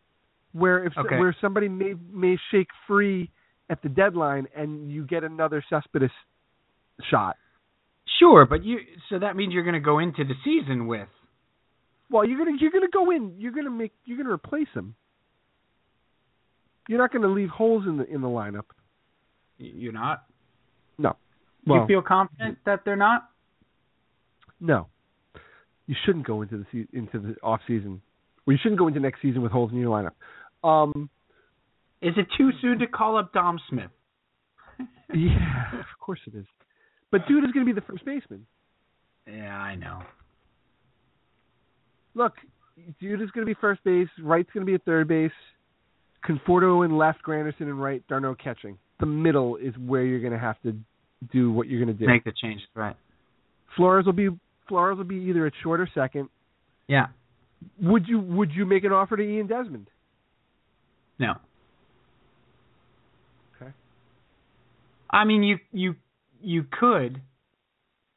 where 0.51 0.83
if 0.83 0.97
Okay. 0.97 1.17
where 1.19 1.33
somebody 1.39 1.69
may 1.69 1.93
may 2.11 2.35
shake 2.51 2.69
free 2.87 3.29
at 3.69 3.81
the 3.81 3.89
deadline 3.89 4.47
and 4.55 4.91
you 4.91 5.05
get 5.05 5.23
another 5.23 5.61
Cespedes 5.69 6.11
shot. 7.03 7.37
Sure, 8.23 8.45
but 8.45 8.63
you 8.63 8.77
so 9.09 9.19
that 9.19 9.35
means 9.35 9.53
you're 9.53 9.63
going 9.63 9.73
to 9.73 9.81
go 9.81 9.99
into 9.99 10.23
the 10.23 10.33
season 10.45 10.87
with 10.87 11.09
Well, 12.09 12.25
you're 12.25 12.37
gonna 12.37 12.55
you're 12.57 12.71
gonna 12.71 12.87
go 12.91 13.11
in. 13.11 13.35
You're 13.37 13.51
gonna 13.51 13.69
make 13.69 13.91
you're 14.05 14.17
gonna 14.17 14.33
replace 14.33 14.69
him. 14.73 14.95
You're 16.87 16.99
not 16.99 17.11
gonna 17.11 17.27
leave 17.27 17.49
holes 17.49 17.83
in 17.85 17.97
the 17.97 18.05
in 18.05 18.21
the 18.21 18.29
lineup. 18.29 18.63
you're 19.57 19.91
not. 19.91 20.23
No. 20.97 21.17
Well, 21.67 21.81
you 21.81 21.87
feel 21.87 22.01
confident 22.01 22.59
that 22.65 22.85
they're 22.85 22.95
not? 22.95 23.29
no. 24.61 24.87
You 25.85 25.95
shouldn't 26.05 26.25
go 26.25 26.43
into 26.43 26.59
the 26.59 26.65
se- 26.71 26.97
into 26.97 27.19
the 27.19 27.35
off 27.43 27.59
season. 27.67 28.01
Well, 28.45 28.53
you 28.53 28.59
shouldn't 28.63 28.79
go 28.79 28.87
into 28.87 29.01
next 29.01 29.21
season 29.21 29.41
with 29.41 29.51
holes 29.51 29.71
in 29.73 29.77
your 29.79 29.89
lineup. 29.91 30.13
Um, 30.65 31.09
Is 32.01 32.13
it 32.15 32.27
too 32.37 32.51
soon 32.61 32.79
to 32.79 32.87
call 32.87 33.17
up 33.17 33.33
Dom 33.33 33.59
Smith? 33.69 33.91
yeah, 35.13 35.77
of 35.77 35.99
course 35.99 36.21
it 36.25 36.35
is. 36.37 36.45
But 37.13 37.27
dude 37.27 37.43
is 37.43 37.51
going 37.51 37.63
to 37.63 37.71
be 37.71 37.79
the 37.79 37.85
first 37.85 38.03
baseman. 38.05 38.43
Yeah, 39.27 39.55
I 39.55 39.75
know. 39.75 40.01
Look, 42.15 42.33
dude 42.99 43.21
is 43.21 43.29
going 43.29 43.45
to 43.45 43.53
be 43.53 43.55
first 43.61 43.83
base. 43.83 44.07
Wright's 44.19 44.49
going 44.51 44.65
to 44.65 44.69
be 44.69 44.73
at 44.73 44.83
third 44.83 45.07
base. 45.07 45.31
Conforto 46.27 46.83
in 46.83 46.97
left, 46.97 47.19
Granderson 47.21 47.61
in 47.61 47.77
right, 47.77 48.01
d'Arnaud 48.07 48.37
catching. 48.43 48.79
The 48.99 49.05
middle 49.05 49.57
is 49.57 49.75
where 49.85 50.03
you're 50.03 50.21
going 50.21 50.33
to 50.33 50.39
have 50.39 50.59
to 50.63 50.75
do 51.31 51.51
what 51.51 51.67
you're 51.67 51.79
going 51.79 51.95
to 51.95 51.99
do. 51.99 52.07
Make 52.07 52.23
the 52.23 52.33
changes, 52.41 52.65
right? 52.73 52.95
Flores 53.77 54.07
will 54.07 54.13
be 54.13 54.29
Flores 54.67 54.97
will 54.97 55.03
be 55.03 55.17
either 55.17 55.45
at 55.45 55.53
short 55.61 55.81
or 55.81 55.89
second. 55.93 56.29
Yeah. 56.87 57.07
Would 57.79 58.07
you 58.07 58.19
would 58.19 58.51
you 58.51 58.65
make 58.65 58.85
an 58.85 58.91
offer 58.91 59.17
to 59.17 59.23
Ian 59.23 59.45
Desmond? 59.45 59.87
No. 61.19 61.33
Okay. 63.61 63.71
I 65.11 65.25
mean, 65.25 65.43
you 65.43 65.59
you 65.71 65.95
you 66.43 66.65
could, 66.79 67.21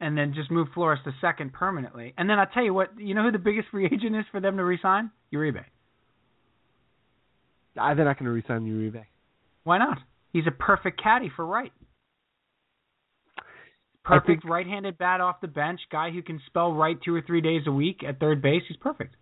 and 0.00 0.16
then 0.16 0.34
just 0.34 0.50
move 0.50 0.68
Flores 0.74 0.98
to 1.04 1.12
second 1.20 1.52
permanently, 1.52 2.12
and 2.18 2.28
then 2.28 2.38
I'll 2.38 2.46
tell 2.46 2.62
you 2.64 2.74
what, 2.74 2.98
you 2.98 3.14
know 3.14 3.22
who 3.22 3.32
the 3.32 3.38
biggest 3.38 3.68
free 3.70 3.86
agent 3.92 4.14
is 4.16 4.24
for 4.30 4.40
them 4.40 4.56
to 4.56 4.64
resign? 4.64 5.10
Uribe. 5.32 5.64
Ah, 7.78 7.94
they're 7.94 8.04
not 8.04 8.18
going 8.18 8.26
to 8.26 8.30
resign 8.30 8.66
Uribe. 8.66 9.04
Why 9.64 9.78
not? 9.78 9.98
He's 10.32 10.46
a 10.46 10.50
perfect 10.50 11.02
caddy 11.02 11.30
for 11.34 11.44
Wright. 11.44 11.72
I 13.38 13.42
Perfect 14.04 14.42
think- 14.42 14.44
right-handed 14.44 14.98
bat 14.98 15.20
off 15.20 15.40
the 15.40 15.48
bench, 15.48 15.80
guy 15.90 16.10
who 16.12 16.22
can 16.22 16.40
spell 16.46 16.72
right 16.72 16.96
two 17.04 17.14
or 17.14 17.22
three 17.22 17.40
days 17.40 17.62
a 17.66 17.72
week 17.72 18.02
at 18.06 18.20
third 18.20 18.40
base. 18.40 18.62
He's 18.68 18.76
perfect. 18.76 19.16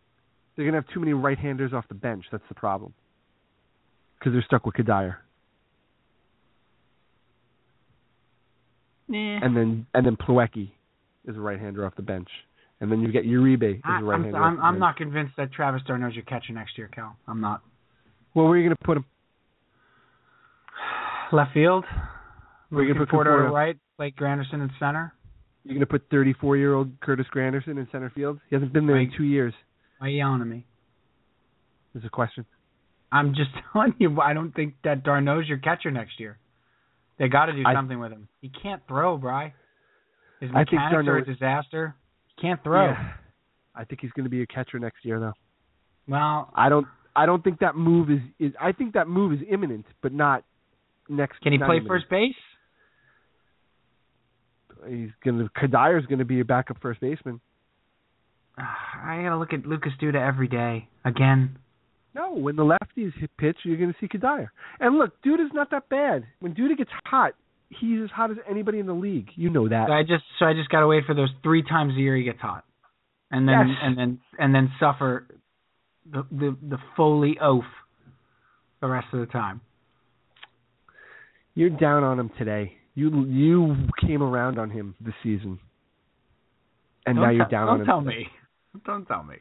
They're 0.57 0.65
going 0.67 0.75
to 0.75 0.81
have 0.87 0.93
too 0.93 1.01
many 1.01 1.15
right-handers 1.15 1.73
off 1.73 1.87
the 1.89 1.95
bench. 1.95 2.25
That's 2.31 2.45
the 2.49 2.55
problem. 2.55 2.93
Because 4.19 4.35
they're 4.35 4.45
stuck 4.47 4.67
with 4.67 4.75
Cuddyer. 4.75 5.17
Yeah. 9.09 9.41
and 9.43 9.57
then 9.57 9.87
and 9.95 10.07
then 10.07 10.17
Plawecki 10.17 10.71
is 11.27 11.37
a 11.37 11.41
right-hander 11.41 11.85
off 11.85 11.95
the 11.97 12.03
bench, 12.03 12.29
and 12.81 12.91
then 12.91 13.01
you 13.01 13.13
get 13.13 13.25
Uribe 13.25 13.77
as 13.79 13.81
a 13.85 13.89
I'm, 13.89 14.05
right-hander. 14.05 14.37
I'm, 14.37 14.43
off 14.43 14.57
the 14.57 14.63
I'm 14.63 14.75
bench. 14.75 14.81
not 14.81 14.97
convinced 14.97 15.33
that 15.37 15.53
Travis 15.53 15.83
d'Arnaud's 15.87 16.15
your 16.15 16.25
catcher 16.25 16.53
next 16.53 16.77
year, 16.79 16.89
Cal. 16.95 17.17
I'm 17.27 17.41
not. 17.41 17.63
Well, 18.35 18.47
where 18.47 18.55
are 18.55 18.59
you 18.59 18.69
going 18.69 18.77
to 18.77 18.85
put 18.85 18.97
him? 18.97 19.05
Left 21.33 21.53
field. 21.53 21.85
You 22.71 22.79
going 22.79 22.95
to 22.95 23.07
put 23.07 23.09
Conforto 23.09 23.27
Conforto? 23.27 23.53
right. 23.53 23.77
Blake 23.97 24.17
Granderson 24.17 24.55
in 24.55 24.71
center. 24.81 25.15
You're 25.65 25.75
going 25.75 25.81
to 25.81 25.87
put 25.87 26.11
34-year-old 26.11 27.01
Curtis 27.01 27.27
Granderson 27.35 27.79
in 27.79 27.89
center 27.93 28.11
field? 28.11 28.41
He 28.51 28.57
hasn't 28.57 28.73
been 28.73 28.87
there 28.87 28.99
in 28.99 29.13
two 29.17 29.25
years. 29.25 29.55
Why 29.99 30.09
are 30.09 30.11
you 30.11 30.17
yelling 30.19 30.41
at 30.41 30.47
me? 30.47 30.67
Is 31.95 32.03
a 32.05 32.11
question. 32.11 32.45
I'm 33.13 33.35
just 33.35 33.51
telling 33.73 33.95
you, 33.99 34.21
I 34.21 34.35
don't 34.35 34.53
think 34.53 34.75
that 34.83 35.05
d'Arnaud's 35.05 35.49
your 35.49 35.59
catcher 35.59 35.91
next 35.91 36.19
year. 36.19 36.39
They 37.19 37.29
got 37.29 37.47
to 37.47 37.53
do 37.53 37.63
I- 37.65 37.75
something 37.75 37.99
with 37.99 38.13
him. 38.13 38.29
He 38.41 38.51
can't 38.51 38.83
throw, 38.89 39.17
Bry. 39.17 39.55
His 40.41 40.51
I 40.51 40.65
think 40.65 40.73
mechanics 40.73 41.09
are 41.09 41.17
a 41.19 41.25
disaster. 41.25 41.95
He 42.27 42.43
can't 42.43 42.63
throw. 42.63 42.87
Yeah. 42.87 43.13
I 43.75 43.85
think 43.85 44.01
he's 44.01 44.11
going 44.13 44.25
to 44.25 44.31
be 44.31 44.43
a 44.43 44.47
catcher 44.47 44.79
next 44.79 45.05
year, 45.05 45.19
though. 45.19 45.33
Well, 46.07 46.51
I 46.55 46.69
don't. 46.69 46.87
I 47.17 47.27
don't 47.27 47.43
think 47.43 47.61
that 47.61 47.77
move 47.77 48.11
is. 48.11 48.21
is 48.39 48.53
I 48.61 48.73
think 48.73 48.95
that 48.95 49.09
move 49.09 49.33
is 49.33 49.39
imminent, 49.51 49.87
but 50.03 50.13
not 50.13 50.45
next. 51.09 51.41
can 51.41 51.53
he 51.53 51.59
play 51.59 51.77
imminent. 51.77 51.89
first 51.89 52.11
base? 52.11 52.35
He's 54.89 55.11
going 55.25 55.39
to. 55.39 55.49
Cuddyer's 55.59 56.07
going 56.07 56.19
to 56.19 56.25
be 56.25 56.41
a 56.41 56.45
backup 56.45 56.79
first 56.83 57.01
baseman. 57.01 57.41
I 58.59 59.23
gotta 59.23 59.39
look 59.39 59.53
at 59.53 59.67
Lucas 59.67 59.93
Duda 60.01 60.17
every 60.17 60.49
day 60.49 60.89
again. 61.05 61.59
No, 62.15 62.33
when 62.33 62.55
the 62.57 62.63
lefties 62.63 63.13
hit 63.19 63.31
pitch, 63.39 63.57
you're 63.65 63.77
going 63.77 63.93
to 63.93 63.97
see 64.01 64.07
Cuddyer. 64.07 64.49
And 64.81 64.99
look, 64.99 65.21
Duda's 65.23 65.51
not 65.53 65.71
that 65.73 65.89
bad. 65.89 66.25
When 66.39 66.55
Duda 66.55 66.77
gets 66.79 66.91
hot, 67.07 67.33
he's 67.71 68.03
as 68.05 68.11
hot 68.11 68.31
as 68.31 68.37
anybody 68.49 68.79
in 68.79 68.87
the 68.87 68.93
league. 68.95 69.31
You 69.35 69.51
know 69.51 69.69
that. 69.69 69.89
So 69.89 69.93
I 69.93 70.03
just 70.03 70.23
so 70.39 70.45
I 70.47 70.53
just 70.53 70.69
gotta 70.69 70.87
wait 70.87 71.05
for 71.07 71.15
those 71.15 71.31
three 71.43 71.63
times 71.63 71.95
a 71.97 72.01
year 72.01 72.17
he 72.17 72.23
gets 72.23 72.39
hot, 72.41 72.65
and 73.33 73.49
then 73.49 73.69
Yes. 73.69 73.79
and 73.83 73.99
then 73.99 74.21
and 74.39 74.55
then 74.55 74.71
suffer 74.79 75.27
the 76.09 76.25
the 76.31 76.57
the 76.63 76.79
Foley 76.97 77.37
oath 77.43 77.65
the 78.81 78.87
rest 78.87 79.09
of 79.13 79.19
the 79.19 79.27
time. 79.27 79.61
You're 81.55 81.71
down 81.71 82.05
on 82.05 82.19
him 82.21 82.31
today. 82.39 82.75
You 82.95 83.25
you 83.27 83.75
came 84.01 84.23
around 84.23 84.59
on 84.61 84.71
him 84.71 84.95
this 85.01 85.15
season, 85.25 85.59
and 87.07 87.17
don't 87.17 87.25
now 87.25 87.31
you're 87.31 87.47
down 87.47 87.67
don't 87.67 87.75
on 87.75 87.81
him. 87.81 87.87
tell 87.87 88.01
today. 88.03 88.19
me. 88.75 88.81
Don't 88.85 89.07
tell 89.07 89.23
me. 89.25 89.37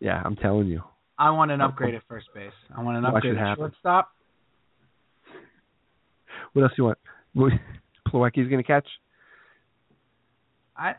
Yeah, 0.00 0.22
I'm 0.24 0.36
telling 0.36 0.68
you. 0.68 0.82
I 1.18 1.30
want 1.30 1.50
an 1.50 1.60
upgrade 1.60 1.94
at 1.94 2.02
first 2.08 2.26
base. 2.34 2.52
I 2.76 2.82
want 2.82 2.96
an 2.96 3.04
Watch 3.04 3.16
upgrade 3.16 3.38
at 3.38 3.56
shortstop. 3.56 4.10
What 6.52 6.62
else 6.62 6.72
do 6.76 6.82
you 6.82 6.94
want? 7.36 7.60
Plawecki's 8.08 8.48
going 8.48 8.62
to 8.62 8.66
catch. 8.66 8.86
I 10.76 10.94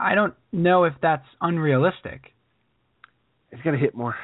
I 0.00 0.14
don't 0.14 0.34
know 0.52 0.84
if 0.84 0.94
that's 1.00 1.26
unrealistic. 1.40 2.32
He's 3.50 3.60
going 3.62 3.76
to 3.76 3.82
hit 3.82 3.94
more. 3.94 4.16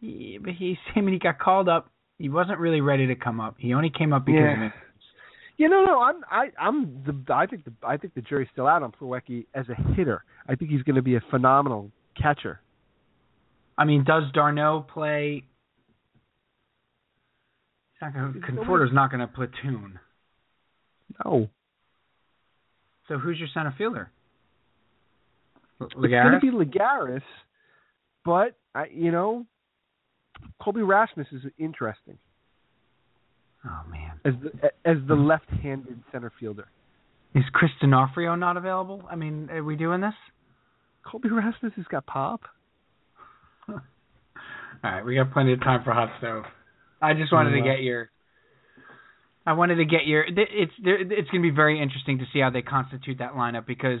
He, 0.00 0.38
but 0.42 0.52
he's 0.54 0.76
I 0.96 1.00
mean 1.00 1.12
he 1.14 1.18
got 1.18 1.38
called 1.38 1.68
up. 1.68 1.90
He 2.18 2.28
wasn't 2.28 2.58
really 2.58 2.80
ready 2.80 3.06
to 3.06 3.14
come 3.14 3.40
up. 3.40 3.56
He 3.58 3.74
only 3.74 3.90
came 3.90 4.12
up 4.12 4.24
because 4.26 4.40
Yeah. 4.40 4.56
of 4.56 4.62
it. 4.62 4.72
You 5.56 5.68
know, 5.68 5.84
no, 5.84 6.00
I'm 6.00 6.16
I 6.30 6.50
I'm 6.60 7.02
the 7.04 7.34
I 7.34 7.46
think 7.46 7.64
the 7.64 7.72
I 7.84 7.96
think 7.96 8.14
the 8.14 8.20
jury's 8.22 8.48
still 8.52 8.66
out 8.68 8.82
on 8.82 8.92
Plawecki 8.92 9.46
as 9.54 9.66
a 9.68 9.74
hitter. 9.94 10.22
I 10.48 10.54
think 10.54 10.70
he's 10.70 10.82
going 10.82 10.96
to 10.96 11.02
be 11.02 11.16
a 11.16 11.20
phenomenal 11.30 11.90
catcher. 12.20 12.60
I 13.78 13.84
mean, 13.84 14.04
does 14.04 14.24
d'Arnaud 14.34 14.86
play? 14.92 15.44
He's 17.92 18.02
not 18.02 18.12
gonna, 18.12 18.32
Conforto's 18.40 18.92
not 18.92 19.10
going 19.10 19.20
to 19.20 19.28
platoon. 19.28 19.98
No, 21.24 21.48
So 23.08 23.18
who's 23.18 23.38
your 23.38 23.48
center 23.54 23.74
fielder? 23.78 24.10
L- 25.80 25.86
it's 25.86 25.94
going 25.94 26.32
to 26.32 26.40
be 26.40 26.50
Lagares, 26.50 27.22
but 28.24 28.58
I 28.74 28.86
you 28.92 29.10
know, 29.12 29.46
Colby 30.60 30.82
Rasmus 30.82 31.28
is 31.32 31.42
interesting 31.56 32.18
Oh 33.64 33.80
man, 33.90 34.20
as 34.24 34.34
the 34.42 34.70
as 34.84 34.96
the 35.08 35.14
left-handed 35.14 36.00
center 36.12 36.32
fielder. 36.38 36.68
is 37.34 37.42
Chris 37.52 37.70
Denorfia 37.82 38.38
not 38.38 38.56
available? 38.56 39.02
I 39.10 39.16
mean, 39.16 39.48
are 39.50 39.64
we 39.64 39.76
doing 39.76 40.00
this? 40.00 40.14
Colby 41.04 41.28
Rasmus 41.30 41.72
has 41.76 41.86
got 41.86 42.06
pop. 42.06 42.42
All 44.84 44.90
right, 44.90 45.04
we 45.04 45.16
got 45.16 45.32
plenty 45.32 45.52
of 45.52 45.60
time 45.60 45.82
for 45.84 45.92
hot 45.92 46.10
stove. 46.18 46.44
I 47.02 47.14
just 47.14 47.32
wanted 47.32 47.50
to 47.52 47.62
get 47.62 47.82
your. 47.82 48.10
I 49.46 49.52
wanted 49.54 49.76
to 49.76 49.84
get 49.84 50.06
your. 50.06 50.24
th- 50.24 50.48
It's 50.52 50.72
it's 50.78 51.30
going 51.30 51.42
to 51.42 51.50
be 51.50 51.54
very 51.54 51.80
interesting 51.82 52.18
to 52.18 52.24
see 52.32 52.40
how 52.40 52.50
they 52.50 52.62
constitute 52.62 53.18
that 53.18 53.32
lineup 53.32 53.66
because 53.66 54.00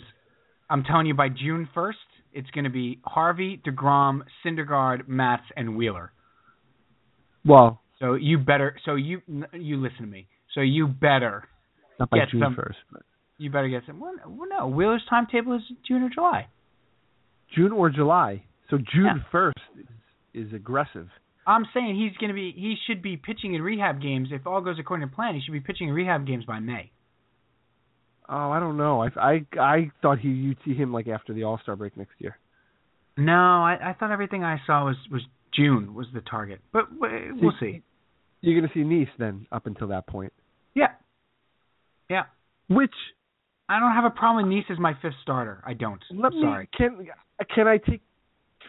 I'm 0.70 0.84
telling 0.84 1.06
you 1.06 1.14
by 1.14 1.28
June 1.28 1.68
1st 1.74 1.92
it's 2.32 2.50
going 2.50 2.64
to 2.64 2.70
be 2.70 3.00
Harvey, 3.04 3.60
Degrom, 3.66 4.20
Syndergaard, 4.44 5.08
Matz, 5.08 5.44
and 5.56 5.76
Wheeler. 5.76 6.12
Well, 7.44 7.80
So 7.98 8.14
you 8.14 8.38
better. 8.38 8.76
So 8.84 8.94
you 8.94 9.22
you 9.52 9.78
listen 9.80 10.00
to 10.00 10.06
me. 10.06 10.28
So 10.54 10.60
you 10.60 10.86
better 10.86 11.48
not 11.98 12.10
by 12.10 12.18
Get 12.18 12.30
June 12.30 12.54
first, 12.54 12.78
you 13.38 13.50
better 13.50 13.68
get 13.68 13.82
some. 13.86 14.00
Well, 14.00 14.12
no, 14.48 14.66
Wheeler's 14.68 15.02
timetable 15.08 15.54
is 15.56 15.62
June 15.86 16.02
or 16.02 16.10
July. 16.10 16.46
June 17.54 17.72
or 17.72 17.90
July. 17.90 18.44
So 18.70 18.76
June 18.76 19.04
Yeah. 19.06 19.14
first 19.32 19.58
is 20.34 20.52
aggressive. 20.52 21.08
I'm 21.46 21.64
saying 21.72 21.96
he's 21.96 22.16
going 22.18 22.28
to 22.28 22.34
be. 22.34 22.52
He 22.54 22.76
should 22.86 23.02
be 23.02 23.16
pitching 23.16 23.54
in 23.54 23.62
rehab 23.62 24.02
games 24.02 24.28
if 24.32 24.46
all 24.46 24.60
goes 24.60 24.76
according 24.78 25.08
to 25.08 25.14
plan. 25.14 25.34
He 25.34 25.40
should 25.40 25.52
be 25.52 25.60
pitching 25.60 25.88
in 25.88 25.94
rehab 25.94 26.26
games 26.26 26.44
by 26.44 26.60
May. 26.60 26.90
Oh, 28.28 28.50
I 28.50 28.60
don't 28.60 28.76
know. 28.76 29.02
I 29.02 29.08
I 29.18 29.46
I 29.58 29.90
thought 30.02 30.18
he 30.18 30.28
you'd 30.28 30.58
see 30.64 30.74
him 30.74 30.92
like 30.92 31.08
after 31.08 31.32
the 31.32 31.44
All 31.44 31.58
Star 31.62 31.74
break 31.76 31.96
next 31.96 32.12
year. 32.18 32.36
No, 33.16 33.32
I, 33.32 33.78
I 33.82 33.96
thought 33.98 34.10
everything 34.12 34.44
I 34.44 34.58
saw 34.66 34.84
was 34.84 34.96
was 35.10 35.22
June 35.54 35.94
was 35.94 36.06
the 36.12 36.20
target, 36.20 36.60
but 36.72 36.84
we'll 37.00 37.52
see. 37.58 37.82
You're 38.42 38.60
going 38.60 38.70
to 38.70 38.74
see 38.74 38.84
Niese 38.84 39.08
then 39.18 39.46
up 39.50 39.66
until 39.66 39.88
that 39.88 40.06
point. 40.06 40.32
Yeah, 40.74 40.92
yeah. 42.10 42.24
Which 42.68 42.92
I 43.68 43.80
don't 43.80 43.92
have 43.92 44.04
a 44.04 44.10
problem 44.10 44.46
with 44.48 44.54
Niese 44.54 44.70
as 44.70 44.78
my 44.78 44.92
fifth 45.00 45.14
starter. 45.22 45.62
I 45.66 45.72
don't. 45.72 46.00
let 46.10 46.32
I'm 46.32 46.38
me 46.38 46.42
sorry. 46.44 46.68
can 46.76 47.08
can 47.54 47.66
I 47.66 47.78
take 47.78 48.02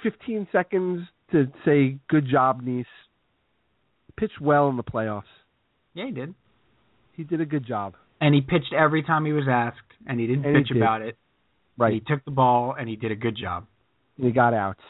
15 0.02 0.48
seconds 0.52 1.02
to 1.32 1.48
say 1.66 1.98
good 2.10 2.28
job 2.30 2.64
Niese. 2.64 2.86
Pitched 4.18 4.42
well 4.42 4.68
in 4.70 4.78
the 4.78 4.84
playoffs. 4.84 5.24
Yeah, 5.94 6.06
he 6.08 6.12
did, 6.12 6.34
He 7.14 7.24
did 7.24 7.42
a 7.42 7.46
good 7.46 7.66
job. 7.66 7.96
and 8.22 8.36
he 8.36 8.42
pitched 8.42 8.74
every 8.74 9.02
time 9.04 9.26
he 9.26 9.32
was 9.34 9.46
asked, 9.50 9.78
and 10.06 10.20
he 10.20 10.28
didn't 10.28 10.46
And 10.46 10.56
he 10.58 10.64
bitch 10.64 10.68
did. 10.70 10.78
about 10.78 11.02
it. 11.02 11.18
Right. 11.78 11.94
He 11.94 12.00
took 12.02 12.24
the 12.26 12.32
ball 12.32 12.76
and 12.78 12.90
he 12.90 12.96
did 12.98 13.12
a 13.12 13.16
good 13.16 13.38
job. 13.38 13.66
He 14.18 14.32
got 14.32 14.54
outs. 14.54 14.82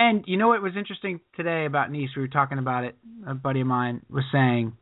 And 0.00 0.24
you 0.26 0.36
know 0.36 0.48
what 0.48 0.60
was 0.62 0.72
interesting 0.76 1.20
today 1.36 1.64
about 1.64 1.90
Niese? 1.92 2.08
We 2.16 2.22
were 2.22 2.28
talking 2.28 2.58
about 2.58 2.82
it. 2.84 2.96
A 3.26 3.34
buddy 3.34 3.60
of 3.60 3.66
mine 3.68 4.02
was 4.10 4.24
saying, 4.32 4.72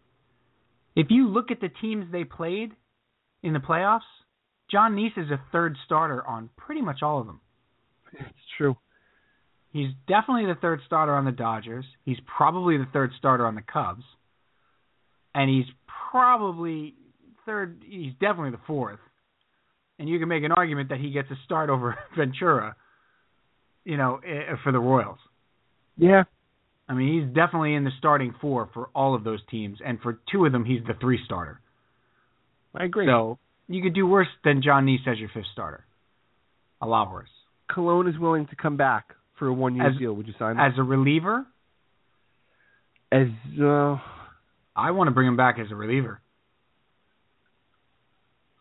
if 0.95 1.09
you 1.11 1.29
look 1.29 1.51
at 1.51 1.61
the 1.61 1.69
teams 1.69 2.07
they 2.11 2.25
played 2.25 2.73
in 3.43 3.53
the 3.53 3.59
playoffs, 3.59 4.01
Jon 4.71 4.97
Niese 4.97 5.17
is 5.19 5.31
a 5.31 5.41
third 5.53 5.77
starter 5.85 6.27
on 6.27 6.49
pretty 6.57 6.81
much 6.81 7.03
all 7.03 7.21
of 7.21 7.27
them. 7.27 7.41
It's 8.19 8.49
true. 8.57 8.77
He's 9.77 9.91
definitely 10.09 10.47
the 10.47 10.59
third 10.59 10.81
starter 10.87 11.15
on 11.15 11.27
the 11.27 11.33
Dodgers. 11.33 11.85
He's 12.07 12.17
probably 12.35 12.79
the 12.79 12.87
third 12.95 13.11
starter 13.19 13.47
on 13.47 13.55
the 13.55 13.61
Cubs. 13.61 14.05
And 15.35 15.51
he's 15.51 15.67
probably 16.11 16.95
third 17.45 17.85
he's 17.87 18.15
definitely 18.15 18.53
the 18.53 18.61
fourth. 18.67 18.99
And 19.99 20.09
you 20.09 20.19
can 20.19 20.29
make 20.29 20.45
an 20.45 20.53
argument 20.53 20.89
that 20.89 20.99
he 20.99 21.11
gets 21.11 21.31
a 21.31 21.35
start 21.45 21.69
over 21.69 21.95
Ventura, 22.17 22.75
you 23.85 23.99
know, 23.99 24.19
eh, 24.27 24.55
for 24.65 24.73
the 24.73 24.79
Royals. 24.79 25.19
Yeah. 25.99 26.25
I 26.89 26.95
mean, 26.95 27.21
he's 27.21 27.35
definitely 27.35 27.75
in 27.75 27.85
the 27.85 27.91
starting 27.99 28.35
four 28.41 28.71
for 28.73 28.89
all 28.95 29.15
of 29.15 29.25
those 29.25 29.41
teams, 29.51 29.79
and 29.85 30.01
for 30.01 30.21
two 30.33 30.47
of 30.47 30.53
them, 30.53 30.65
he's 30.65 30.81
the 30.87 30.95
three 30.99 31.19
starter. 31.27 31.61
I 32.75 32.85
agree. 32.85 33.07
So 33.07 33.39
you 33.69 33.83
could 33.83 33.95
do 33.95 34.07
worse 34.07 34.29
than 34.43 34.63
Jon 34.63 34.87
Niese 34.87 35.07
as 35.07 35.19
your 35.19 35.29
fifth 35.35 35.47
starter. 35.53 35.85
A 36.81 36.87
lot 36.87 37.13
worse. 37.13 37.29
Colon 37.71 38.07
is 38.07 38.19
willing 38.19 38.47
to 38.47 38.57
come 38.57 38.79
back 38.79 39.16
for 39.39 39.47
a 39.49 39.53
one 39.53 39.75
year 39.77 39.93
deal. 39.99 40.13
Would 40.15 40.27
you 40.27 40.35
sign 40.39 40.53
him? 40.53 40.61
As 40.61 40.73
a 40.79 40.83
reliever, 40.83 41.47
As 43.13 43.29
uh, 43.61 43.97
I 44.75 44.91
want 44.91 45.09
to 45.09 45.13
bring 45.13 45.29
him 45.29 45.37
back 45.37 45.59
as 45.59 45.71
a 45.71 45.75
reliever. 45.75 46.21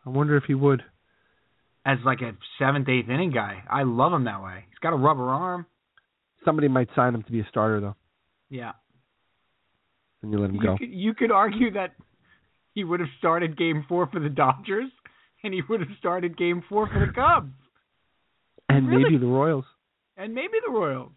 I 0.06 0.10
wonder 0.10 0.38
if 0.38 0.44
he 0.46 0.54
would. 0.54 0.84
As 1.86 1.98
like 2.06 2.22
a 2.22 2.32
seventh, 2.60 2.90
eighth 2.90 3.10
inning 3.10 3.32
guy. 3.32 3.64
I 3.70 3.84
love 3.84 4.12
him 4.14 4.24
that 4.26 4.42
way. 4.44 4.66
He's 4.70 4.80
got 4.80 4.94
a 4.94 4.98
rubber 4.98 5.30
arm. 5.30 5.66
Somebody 6.44 6.68
might 6.68 6.90
sign 6.96 7.14
him 7.16 7.24
to 7.24 7.32
be 7.32 7.40
a 7.40 7.48
starter 7.50 7.80
though, 7.82 7.96
Yeah. 8.50 8.74
and 10.22 10.32
you 10.32 10.38
let 10.38 10.50
him 10.52 10.56
You 10.58 10.62
go. 10.62 10.78
could, 10.78 10.90
you 10.92 11.14
could 11.16 11.32
argue 11.32 11.72
that 11.72 11.94
he 12.74 12.84
would 12.84 13.00
have 13.00 13.10
started 13.18 13.58
game 13.58 13.84
four 13.90 14.06
for 14.08 14.20
the 14.20 14.30
Dodgers, 14.30 14.92
and 15.44 15.54
he 15.56 15.62
would 15.68 15.80
have 15.80 15.90
started 15.98 16.38
game 16.38 16.62
four 16.70 16.88
for 16.88 17.00
the 17.04 17.12
Cubs, 17.12 17.52
And 18.70 18.88
Really? 18.88 19.04
maybe 19.06 19.18
the 19.18 19.26
Royals. 19.26 19.66
And 20.18 20.34
maybe 20.34 20.54
the 20.66 20.72
Royals. 20.72 21.12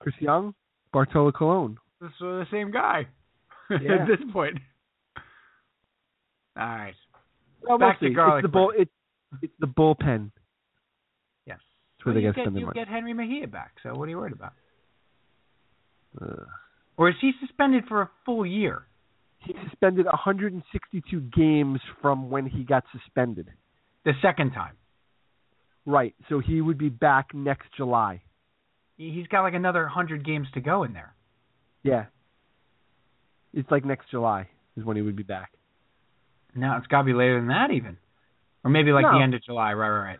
Chris 0.00 0.14
Young, 0.20 0.54
Bartolo 0.92 1.32
Colon. 1.32 1.76
This 2.00 2.10
is 2.10 2.20
the 2.20 2.46
same 2.52 2.70
guy 2.70 3.06
Yeah. 3.70 4.02
at 4.02 4.06
this 4.06 4.18
point. 4.32 4.58
All 6.58 6.66
right. 6.66 6.94
Well, 7.62 7.78
we'll 7.78 7.92
to 7.92 7.96
see. 8.00 8.14
garlic 8.14 8.44
It's 8.44 8.52
the 8.52 8.52
bull. 8.52 8.72
It's 8.76 8.90
it's 9.42 9.52
the 9.58 9.66
bullpen. 9.66 10.30
Yes. 11.46 11.58
That's 11.98 12.06
where 12.06 12.14
Well, 12.14 12.14
they 12.14 12.20
you 12.20 12.32
got 12.32 12.32
to 12.32 12.36
get, 12.36 12.42
spend 12.44 12.56
their 12.56 12.60
you'll 12.62 12.72
get 12.72 12.88
Jenrry 12.88 13.14
Mejia 13.16 13.48
back. 13.48 13.72
So 13.82 13.94
what 13.94 14.04
are 14.06 14.10
you 14.10 14.18
worried 14.18 14.32
about? 14.34 14.52
Uh, 16.20 16.44
Or 16.96 17.08
is 17.10 17.16
he 17.20 17.32
suspended 17.40 17.84
for 17.88 18.02
a 18.02 18.10
full 18.24 18.46
year? 18.46 18.82
he 19.40 19.54
suspended 19.68 20.06
162 20.06 21.20
games 21.36 21.78
from 22.02 22.30
when 22.30 22.46
he 22.46 22.64
got 22.64 22.82
suspended. 22.90 23.48
The 24.04 24.12
second 24.20 24.52
time. 24.52 24.74
Right. 25.84 26.14
So 26.28 26.40
he 26.40 26.60
would 26.60 26.78
be 26.78 26.88
back 26.88 27.32
next 27.34 27.68
July. 27.76 28.22
He- 28.96 29.12
He's 29.12 29.26
got 29.28 29.42
like 29.42 29.54
another 29.54 29.86
hundred 29.86 30.24
games 30.24 30.48
to 30.54 30.60
go 30.60 30.82
in 30.84 30.92
there. 30.92 31.14
Yeah. 31.82 32.06
It's 33.52 33.70
like 33.70 33.84
next 33.84 34.10
July 34.10 34.48
is 34.76 34.84
when 34.84 34.96
he 34.96 35.02
would 35.02 35.16
be 35.16 35.22
back. 35.22 35.50
No, 36.54 36.76
it's 36.76 36.86
got 36.86 36.98
to 36.98 37.04
be 37.04 37.12
later 37.12 37.38
than 37.38 37.48
that 37.48 37.70
even, 37.70 37.96
or 38.64 38.70
maybe 38.70 38.90
like 38.92 39.02
No. 39.04 39.12
the 39.18 39.22
end 39.22 39.34
of 39.34 39.42
July. 39.42 39.72
Right, 39.74 39.88
right, 39.90 40.04
right. 40.08 40.18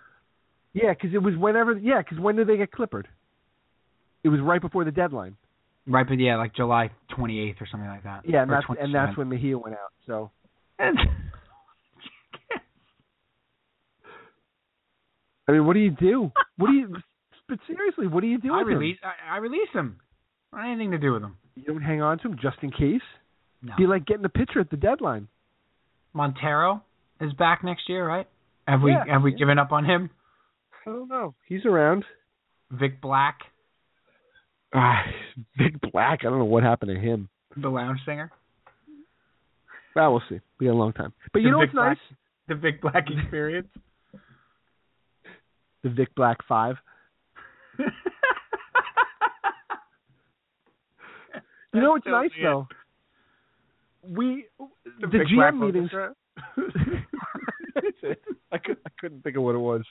Yeah, 0.75 0.93
because 0.93 1.15
it 1.15 1.19
was 1.23 1.35
whenever. 1.37 1.73
Yeah, 1.79 1.99
because 2.03 2.19
when 2.19 2.37
did 2.37 2.47
they 2.47 2.57
get 2.59 2.71
Clippard? 2.71 3.05
It 4.23 4.29
was 4.29 4.41
right 4.41 4.61
before 4.61 4.85
the 4.85 4.91
deadline. 4.91 5.37
Right, 5.87 6.07
but 6.07 6.19
yeah, 6.19 6.37
like 6.37 6.55
July 6.55 6.91
28th 7.17 7.61
or 7.63 7.67
something 7.71 7.89
like 7.89 8.03
that. 8.05 8.29
Yeah, 8.29 8.43
and 8.43 8.51
that's 8.51 8.67
and 8.79 8.95
that's 8.95 9.17
when 9.17 9.29
Mejia 9.31 9.57
went 9.59 9.75
out. 9.77 9.93
So 10.07 10.31
I 15.49 15.53
mean, 15.53 15.65
what 15.67 15.75
do 15.75 15.81
you 15.81 15.91
do? 15.91 16.33
What 16.57 16.69
do 16.69 16.73
you? 16.75 16.97
But 17.49 17.59
seriously, 17.67 18.07
what 18.07 18.21
do 18.23 18.27
you 18.27 18.39
do? 18.39 18.53
I 18.53 18.59
with 18.59 18.69
release. 18.69 18.99
I, 19.05 19.35
I 19.35 19.37
release 19.39 19.69
him. 19.73 20.01
I 20.53 20.59
don't 20.59 20.67
have 20.71 20.75
anything 20.77 20.91
to 20.93 20.99
do 20.99 21.13
with 21.13 21.23
him. 21.23 21.37
You 21.55 21.65
don't 21.65 21.83
hang 21.83 22.03
on 22.03 22.19
to 22.19 22.29
him 22.29 22.37
just 22.41 22.57
in 22.63 22.71
case. 22.71 23.03
No. 23.63 23.75
Be 23.79 23.87
like 23.87 24.05
getting 24.07 24.23
the 24.23 24.29
pitcher 24.29 24.61
at 24.61 24.71
the 24.71 24.77
deadline. 24.77 25.29
Montero 26.13 26.83
is 27.21 27.33
back 27.35 27.63
next 27.65 27.89
year, 27.89 28.07
right? 28.07 28.27
Have 28.67 28.83
we 28.83 28.93
Yeah. 28.93 29.05
have 29.09 29.23
we 29.23 29.33
given 29.33 29.59
up 29.59 29.71
on 29.73 29.85
him? 29.85 30.11
I 30.87 30.91
don't 30.91 31.09
know. 31.09 31.35
He's 31.47 31.65
around. 31.65 32.05
Vic 32.71 33.01
Black, 33.01 33.39
Ah, 34.75 35.05
Big 35.57 35.81
Black. 35.93 36.21
I 36.23 36.25
don't 36.25 36.39
know 36.39 36.45
what 36.45 36.63
happened 36.65 36.91
to 36.95 37.01
him. 37.01 37.29
the 37.57 37.69
lounge 37.69 38.01
singer. 38.05 38.31
Well, 39.95 40.11
we'll 40.13 40.23
see. 40.29 40.41
We 40.59 40.67
got 40.67 40.73
a 40.73 40.75
long 40.75 40.93
time. 40.93 41.13
But 41.33 41.41
you 41.41 41.47
The 41.49 41.51
know 41.53 41.61
Vic 41.61 41.71
what's 41.75 41.99
nice? 42.01 42.19
The 42.49 42.55
Vic 42.57 42.81
Black 42.83 43.07
experience. 43.11 43.69
The 45.83 45.91
Vic 45.91 46.15
Black 46.17 46.39
Five. 46.49 46.77
You 51.77 51.83
know 51.83 51.91
what's 51.93 52.07
nice 52.07 52.31
though? 52.43 52.67
We 54.03 54.47
the, 55.01 55.07
Black 55.09 55.55
GM 55.55 55.61
meetings. 55.61 55.91
I 58.53 58.59
could 58.59 58.77
I 58.87 58.91
couldn't 59.01 59.23
think 59.25 59.37
of 59.37 59.43
what 59.43 59.55
it 59.55 59.59
was. 59.59 59.83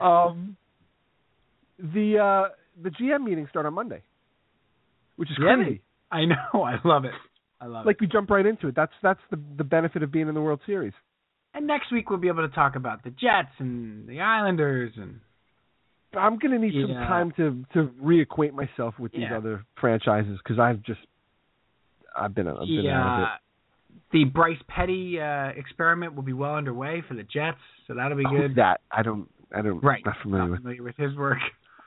um, 0.00 0.56
the 1.78 2.18
uh 2.18 2.48
the 2.82 2.90
GM 2.90 3.24
meetings 3.24 3.48
start 3.50 3.66
on 3.66 3.74
Monday, 3.74 4.02
which 5.16 5.30
is 5.30 5.36
Yeah, 5.40 5.56
crazy. 5.56 5.82
I 6.10 6.24
know. 6.24 6.62
I 6.62 6.76
love 6.84 7.04
it. 7.04 7.12
I 7.60 7.66
love 7.66 7.84
Like 7.84 7.96
it. 7.96 7.98
Like 7.98 8.00
we 8.00 8.06
jump 8.06 8.30
right 8.30 8.46
into 8.46 8.68
it. 8.68 8.74
That's 8.76 8.92
that's 9.02 9.20
the 9.30 9.38
the 9.58 9.64
benefit 9.64 10.02
of 10.02 10.10
being 10.12 10.28
in 10.28 10.34
the 10.34 10.40
World 10.40 10.60
Series. 10.66 10.92
And 11.52 11.66
next 11.66 11.90
week 11.92 12.10
we'll 12.10 12.18
be 12.20 12.28
able 12.28 12.46
to 12.48 12.54
talk 12.54 12.76
about 12.76 13.02
the 13.02 13.10
Jets 13.10 13.50
and 13.58 14.08
the 14.08 14.20
Islanders 14.20 14.92
and 14.96 15.20
I'm 16.14 16.38
gonna 16.38 16.58
need 16.58 16.74
some 16.80 16.92
time 16.94 17.32
to 17.36 17.64
to 17.74 17.90
reacquaint 18.02 18.52
myself 18.52 18.98
with 18.98 19.12
these 19.12 19.22
Yeah. 19.30 19.36
other 19.36 19.64
franchises 19.80 20.38
because 20.42 20.58
I've 20.58 20.82
just 20.82 21.00
I've 22.16 22.34
been 22.34 22.48
I've 22.48 22.58
been 22.66 22.84
the, 22.84 22.90
out 22.90 23.18
of 23.22 23.28
it. 23.28 23.40
the 24.12 24.24
Bryce 24.24 24.58
Petty 24.68 25.20
uh, 25.20 25.48
experiment 25.56 26.14
will 26.14 26.22
be 26.24 26.32
well 26.32 26.54
underway 26.56 27.02
for 27.06 27.14
the 27.14 27.22
Jets, 27.22 27.58
so 27.86 27.94
that'll 27.94 28.16
be 28.16 28.24
Who's 28.28 28.40
good. 28.48 28.54
that 28.56 28.80
I 28.90 29.02
don't 29.02 29.28
I 29.54 29.62
don't 29.62 29.82
Right. 29.82 30.04
not 30.04 30.16
familiar 30.22 30.58
Not 30.58 30.64
with. 30.64 30.80
with 30.80 30.96
his 30.96 31.16
work. 31.16 31.38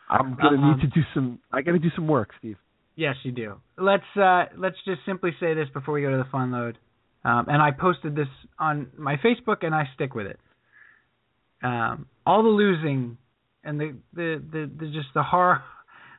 I'm 0.09 0.35
gonna 0.35 0.57
Um, 0.57 0.71
need 0.77 0.81
to 0.81 0.87
do 0.87 1.01
some. 1.13 1.39
I 1.51 1.61
gotta 1.61 1.79
do 1.79 1.89
some 1.95 2.07
work, 2.07 2.31
Steve. 2.39 2.57
Yes, 2.95 3.15
you 3.23 3.31
do. 3.31 3.55
Let's 3.77 4.03
uh, 4.15 4.45
let's 4.55 4.77
just 4.85 5.01
simply 5.05 5.31
say 5.39 5.53
this 5.53 5.67
before 5.73 5.93
we 5.95 6.01
go 6.01 6.11
to 6.11 6.17
the 6.17 6.29
fun 6.31 6.51
load. 6.51 6.77
Um, 7.25 7.45
and 7.47 7.61
I 7.61 7.71
posted 7.71 8.15
this 8.15 8.27
on 8.59 8.87
my 8.97 9.15
Facebook, 9.17 9.63
and 9.65 9.73
I 9.73 9.89
stick 9.95 10.13
with 10.13 10.27
it. 10.27 10.39
Um, 11.63 12.05
all 12.25 12.43
the 12.43 12.49
losing 12.49 13.17
and 13.63 13.79
the, 13.79 13.95
the 14.13 14.43
the 14.51 14.71
the 14.79 14.85
just 14.87 15.07
the 15.13 15.23
horror, 15.23 15.61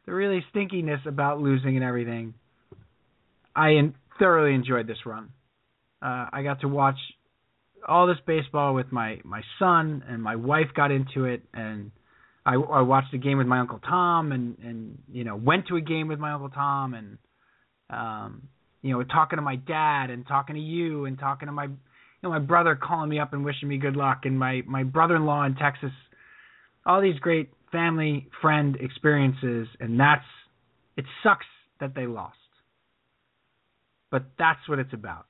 the 0.06 0.12
really 0.12 0.44
stinkiness 0.54 1.06
about 1.06 1.40
losing 1.40 1.76
and 1.76 1.84
everything. 1.84 2.34
I 3.54 3.74
en- 3.74 3.94
thoroughly 4.18 4.54
enjoyed 4.54 4.86
this 4.86 4.98
run. 5.06 5.30
Uh, 6.02 6.26
I 6.32 6.42
got 6.42 6.60
to 6.60 6.68
watch 6.68 6.98
all 7.86 8.06
this 8.06 8.18
baseball 8.26 8.74
with 8.74 8.90
my 8.92 9.20
my 9.24 9.42
son, 9.58 10.04
and 10.08 10.22
my 10.22 10.36
wife 10.36 10.68
got 10.74 10.90
into 10.90 11.24
it, 11.24 11.42
and 11.52 11.90
I, 12.46 12.54
I 12.54 12.82
watched 12.82 13.14
a 13.14 13.18
game 13.18 13.38
with 13.38 13.46
my 13.46 13.60
uncle 13.60 13.78
Tom, 13.78 14.32
and 14.32 14.56
and 14.62 14.98
you 15.12 15.24
know 15.24 15.36
went 15.36 15.68
to 15.68 15.76
a 15.76 15.80
game 15.80 16.08
with 16.08 16.18
my 16.18 16.32
uncle 16.32 16.50
Tom, 16.50 16.94
and 16.94 17.18
um, 17.90 18.48
you 18.82 18.92
know 18.92 19.02
talking 19.02 19.36
to 19.36 19.42
my 19.42 19.56
dad, 19.56 20.10
and 20.10 20.26
talking 20.26 20.56
to 20.56 20.60
you, 20.60 21.04
and 21.04 21.18
talking 21.18 21.46
to 21.46 21.52
my 21.52 21.64
you 21.64 21.70
know 22.22 22.30
my 22.30 22.38
brother 22.38 22.78
calling 22.80 23.08
me 23.08 23.18
up 23.18 23.32
and 23.32 23.44
wishing 23.44 23.68
me 23.68 23.78
good 23.78 23.96
luck, 23.96 24.22
and 24.24 24.38
my 24.38 24.62
my 24.66 24.82
brother-in-law 24.82 25.44
in 25.44 25.54
Texas, 25.54 25.92
all 26.86 27.00
these 27.00 27.18
great 27.18 27.50
family 27.72 28.28
friend 28.40 28.76
experiences, 28.80 29.68
and 29.80 29.98
that's 29.98 30.24
it 30.96 31.04
sucks 31.22 31.46
that 31.80 31.94
they 31.94 32.06
lost, 32.06 32.36
but 34.10 34.24
that's 34.38 34.68
what 34.68 34.78
it's 34.78 34.92
about. 34.92 35.26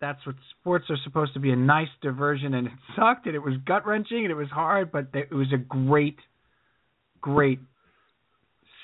That's 0.00 0.24
what 0.26 0.36
sports 0.60 0.84
are 0.90 0.98
supposed 1.02 1.34
to 1.34 1.40
be 1.40 1.50
a 1.50 1.56
nice 1.56 1.88
diversion, 2.02 2.54
and 2.54 2.68
it 2.68 2.72
sucked, 2.94 3.26
and 3.26 3.34
it 3.34 3.40
was 3.40 3.54
gut 3.66 3.86
wrenching, 3.86 4.18
and 4.18 4.30
it 4.30 4.36
was 4.36 4.48
hard, 4.48 4.92
but 4.92 5.08
it 5.12 5.32
was 5.32 5.48
a 5.52 5.56
great, 5.56 6.18
great 7.20 7.58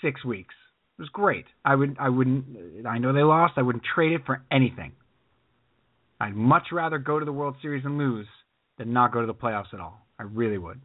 six 0.03 0.25
weeks. 0.25 0.55
It 0.99 1.03
was 1.03 1.09
great. 1.11 1.45
I 1.65 1.75
would, 1.75 1.97
I 2.01 2.09
wouldn't. 2.09 2.87
I 2.87 2.99
know 2.99 3.13
they 3.13 3.23
lost. 3.23 3.55
I 3.57 3.63
wouldn't 3.63 3.85
trade 3.95 4.13
it 4.13 4.23
for 4.27 4.43
anything. 4.51 4.93
I'd 6.21 6.35
much 6.35 6.69
rather 6.73 6.99
go 6.99 7.19
to 7.19 7.25
the 7.25 7.33
World 7.33 7.57
Series 7.61 7.85
and 7.85 7.99
lose 7.99 8.27
than 8.79 8.93
not 8.93 9.13
go 9.13 9.21
to 9.21 9.27
the 9.27 9.35
playoffs 9.35 9.73
at 9.75 9.81
all. 9.81 10.04
I 10.19 10.23
really 10.25 10.59
would. 10.59 10.81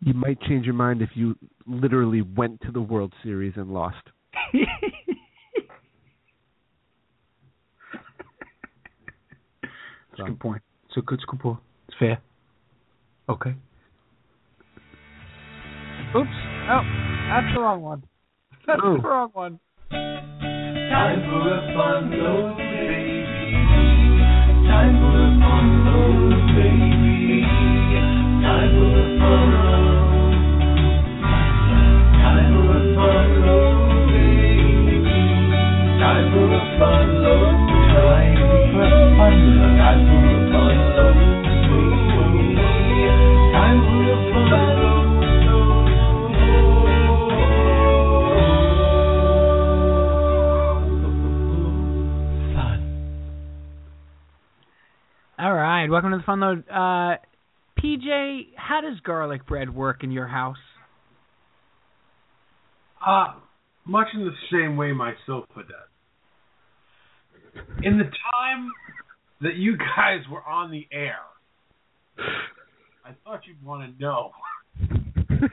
You 0.00 0.14
might 0.14 0.40
change 0.42 0.66
your 0.66 0.74
mind 0.74 1.00
if 1.02 1.10
you 1.14 1.36
literally 1.66 2.22
went 2.22 2.60
to 2.62 2.70
the 2.72 2.80
World 2.82 3.12
Series 3.22 3.54
and 3.56 3.72
lost. 3.72 3.96
That's 9.62 10.20
a 10.20 10.24
good 10.24 10.40
point. 10.40 10.62
It's 10.88 10.96
a 10.96 11.00
good, 11.02 11.14
it's 11.18 11.24
a 11.30 11.36
point. 11.36 11.58
It's 11.88 11.96
fair. 11.98 12.18
Okay. 13.28 13.54
Oops. 16.14 16.28
Oh, 16.70 16.82
that's 17.28 17.54
the 17.54 17.60
wrong 17.60 17.82
one. 17.82 18.02
That's 18.66 18.80
Oh. 18.82 18.96
the 18.96 19.02
wrong 19.02 19.30
one. 19.32 19.58
Time 19.90 21.20
for 21.28 21.52
a 21.52 21.60
fun 21.76 22.10
load, 22.12 22.56
baby. 22.56 23.24
Time 24.68 24.94
for 25.00 25.14
a 25.20 25.28
fun 25.40 25.84
load, 25.84 26.30
baby. 26.56 26.95
Welcome 55.96 56.10
to 56.10 56.18
the 56.18 56.24
fun 56.24 56.40
load. 56.40 56.68
Uh, 56.68 57.16
PJ, 57.86 58.48
how 58.56 58.80
does 58.80 58.98
garlic 59.00 59.46
bread 59.46 59.72
work 59.72 60.02
in 60.02 60.10
your 60.10 60.26
house? 60.26 60.56
Uh, 63.06 63.34
much 63.86 64.08
in 64.12 64.24
the 64.24 64.32
same 64.50 64.76
way 64.76 64.90
my 64.90 65.12
sofa 65.24 65.46
does. 65.56 65.64
In 67.84 67.98
the 67.98 68.04
time 68.04 68.72
that 69.40 69.54
you 69.54 69.76
guys 69.76 70.20
were 70.30 70.42
on 70.42 70.72
the 70.72 70.86
air, 70.90 71.20
I 73.04 73.12
thought 73.22 73.42
you'd 73.46 73.64
want 73.64 73.96
to 73.96 74.02
know. 74.02 74.32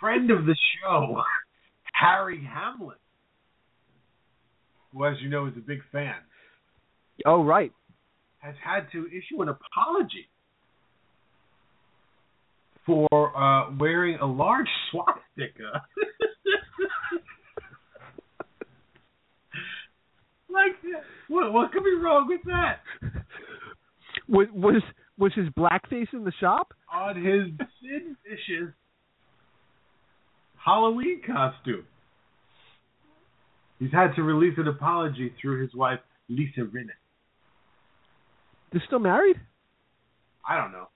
Friend 0.00 0.30
of 0.30 0.44
the 0.44 0.56
show, 0.82 1.22
Harry 1.94 2.46
Hamlin, 2.52 2.98
who, 4.92 5.06
as 5.06 5.16
you 5.22 5.30
know, 5.30 5.46
is 5.46 5.54
a 5.56 5.60
big 5.60 5.80
fan, 5.90 6.16
Oh 7.24 7.42
right. 7.42 7.72
has 8.40 8.54
had 8.62 8.92
to 8.92 9.06
issue 9.06 9.40
an 9.40 9.48
apology 9.48 10.29
for 12.86 13.08
uh, 13.36 13.70
wearing 13.78 14.18
a 14.20 14.26
large 14.26 14.68
swastika 14.90 15.84
Like, 20.52 20.76
what 21.28 21.52
what 21.52 21.72
could 21.72 21.84
be 21.84 21.94
wrong 21.94 22.26
with 22.28 22.40
that? 22.46 22.80
Was 24.28 24.48
was 24.52 24.82
was 25.16 25.32
his 25.34 25.48
blackface 25.50 26.12
in 26.12 26.24
the 26.24 26.32
shop? 26.40 26.74
On 26.92 27.14
his 27.16 27.46
Sid 27.80 28.16
Vicious 28.28 28.74
Halloween 30.56 31.20
costume. 31.26 31.84
He's 33.78 33.92
had 33.92 34.14
to 34.16 34.22
release 34.22 34.54
an 34.58 34.68
apology 34.68 35.32
through 35.40 35.62
his 35.62 35.74
wife 35.74 36.00
Lisa 36.28 36.60
Rinna. 36.60 36.90
They're 38.72 38.82
still 38.86 38.98
married? 38.98 39.36
I 40.46 40.56
don't 40.56 40.72
know. 40.72 40.88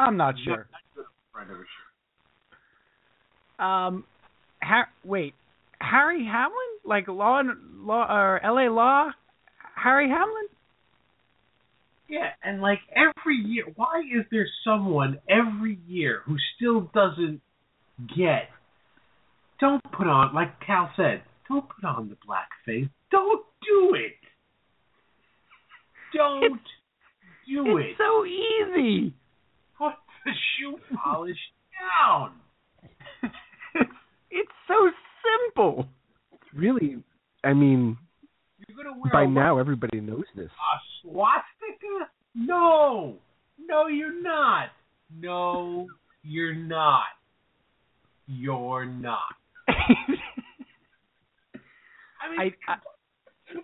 I'm 0.00 0.16
not 0.16 0.34
sure. 0.44 0.66
I'm 1.34 1.48
never 1.48 1.66
sure. 3.58 3.66
Um, 3.66 4.04
ha- 4.62 4.88
wait, 5.04 5.34
Harry 5.80 6.24
Hamlin, 6.24 6.54
like 6.84 7.08
Law 7.08 7.40
and 7.40 7.84
Law 7.86 8.06
or 8.08 8.42
L.A. 8.44 8.70
Law, 8.70 9.10
Harry 9.76 10.08
Hamlin. 10.08 10.46
Yeah, 12.08 12.30
and 12.42 12.60
like 12.60 12.80
every 12.96 13.36
year, 13.36 13.64
why 13.76 14.00
is 14.00 14.24
there 14.30 14.48
someone 14.64 15.18
every 15.28 15.78
year 15.86 16.22
who 16.26 16.36
still 16.56 16.90
doesn't 16.92 17.40
get? 18.16 18.48
Don't 19.60 19.82
put 19.92 20.06
on, 20.06 20.34
like 20.34 20.58
Cal 20.66 20.90
said, 20.96 21.22
don't 21.48 21.66
put 21.68 21.84
on 21.84 22.08
the 22.08 22.16
blackface. 22.16 22.88
Don't 23.10 23.44
do 23.62 23.94
it. 23.94 24.14
Don't 26.16 26.60
do 27.46 27.78
it's 27.78 27.86
it. 27.86 27.90
It's 27.90 27.98
so 27.98 28.24
easy. 28.24 29.14
Put 30.24 30.30
the 30.30 30.36
shoe 30.58 30.78
polish 31.02 31.38
down. 32.02 32.32
it's, 33.74 33.90
it's 34.30 34.50
so 34.68 34.90
simple. 35.46 35.86
Really? 36.54 37.02
I 37.44 37.52
mean, 37.52 37.96
You're 38.68 38.76
gonna 38.84 38.98
wear 38.98 39.12
by 39.12 39.22
a 39.22 39.26
now 39.26 39.58
everybody 39.58 40.00
knows 40.00 40.24
this. 40.36 40.46
A 40.50 40.78
swastika? 41.02 42.10
No. 42.34 43.16
No, 43.58 43.86
you're 43.86 44.20
not. 44.22 44.68
No, 45.14 45.86
you're 46.22 46.54
not. 46.54 47.04
You're 48.26 48.84
not. 48.84 49.18
I 49.68 49.74
mean, 52.30 52.52
I, 52.68 52.72
I 52.72 52.76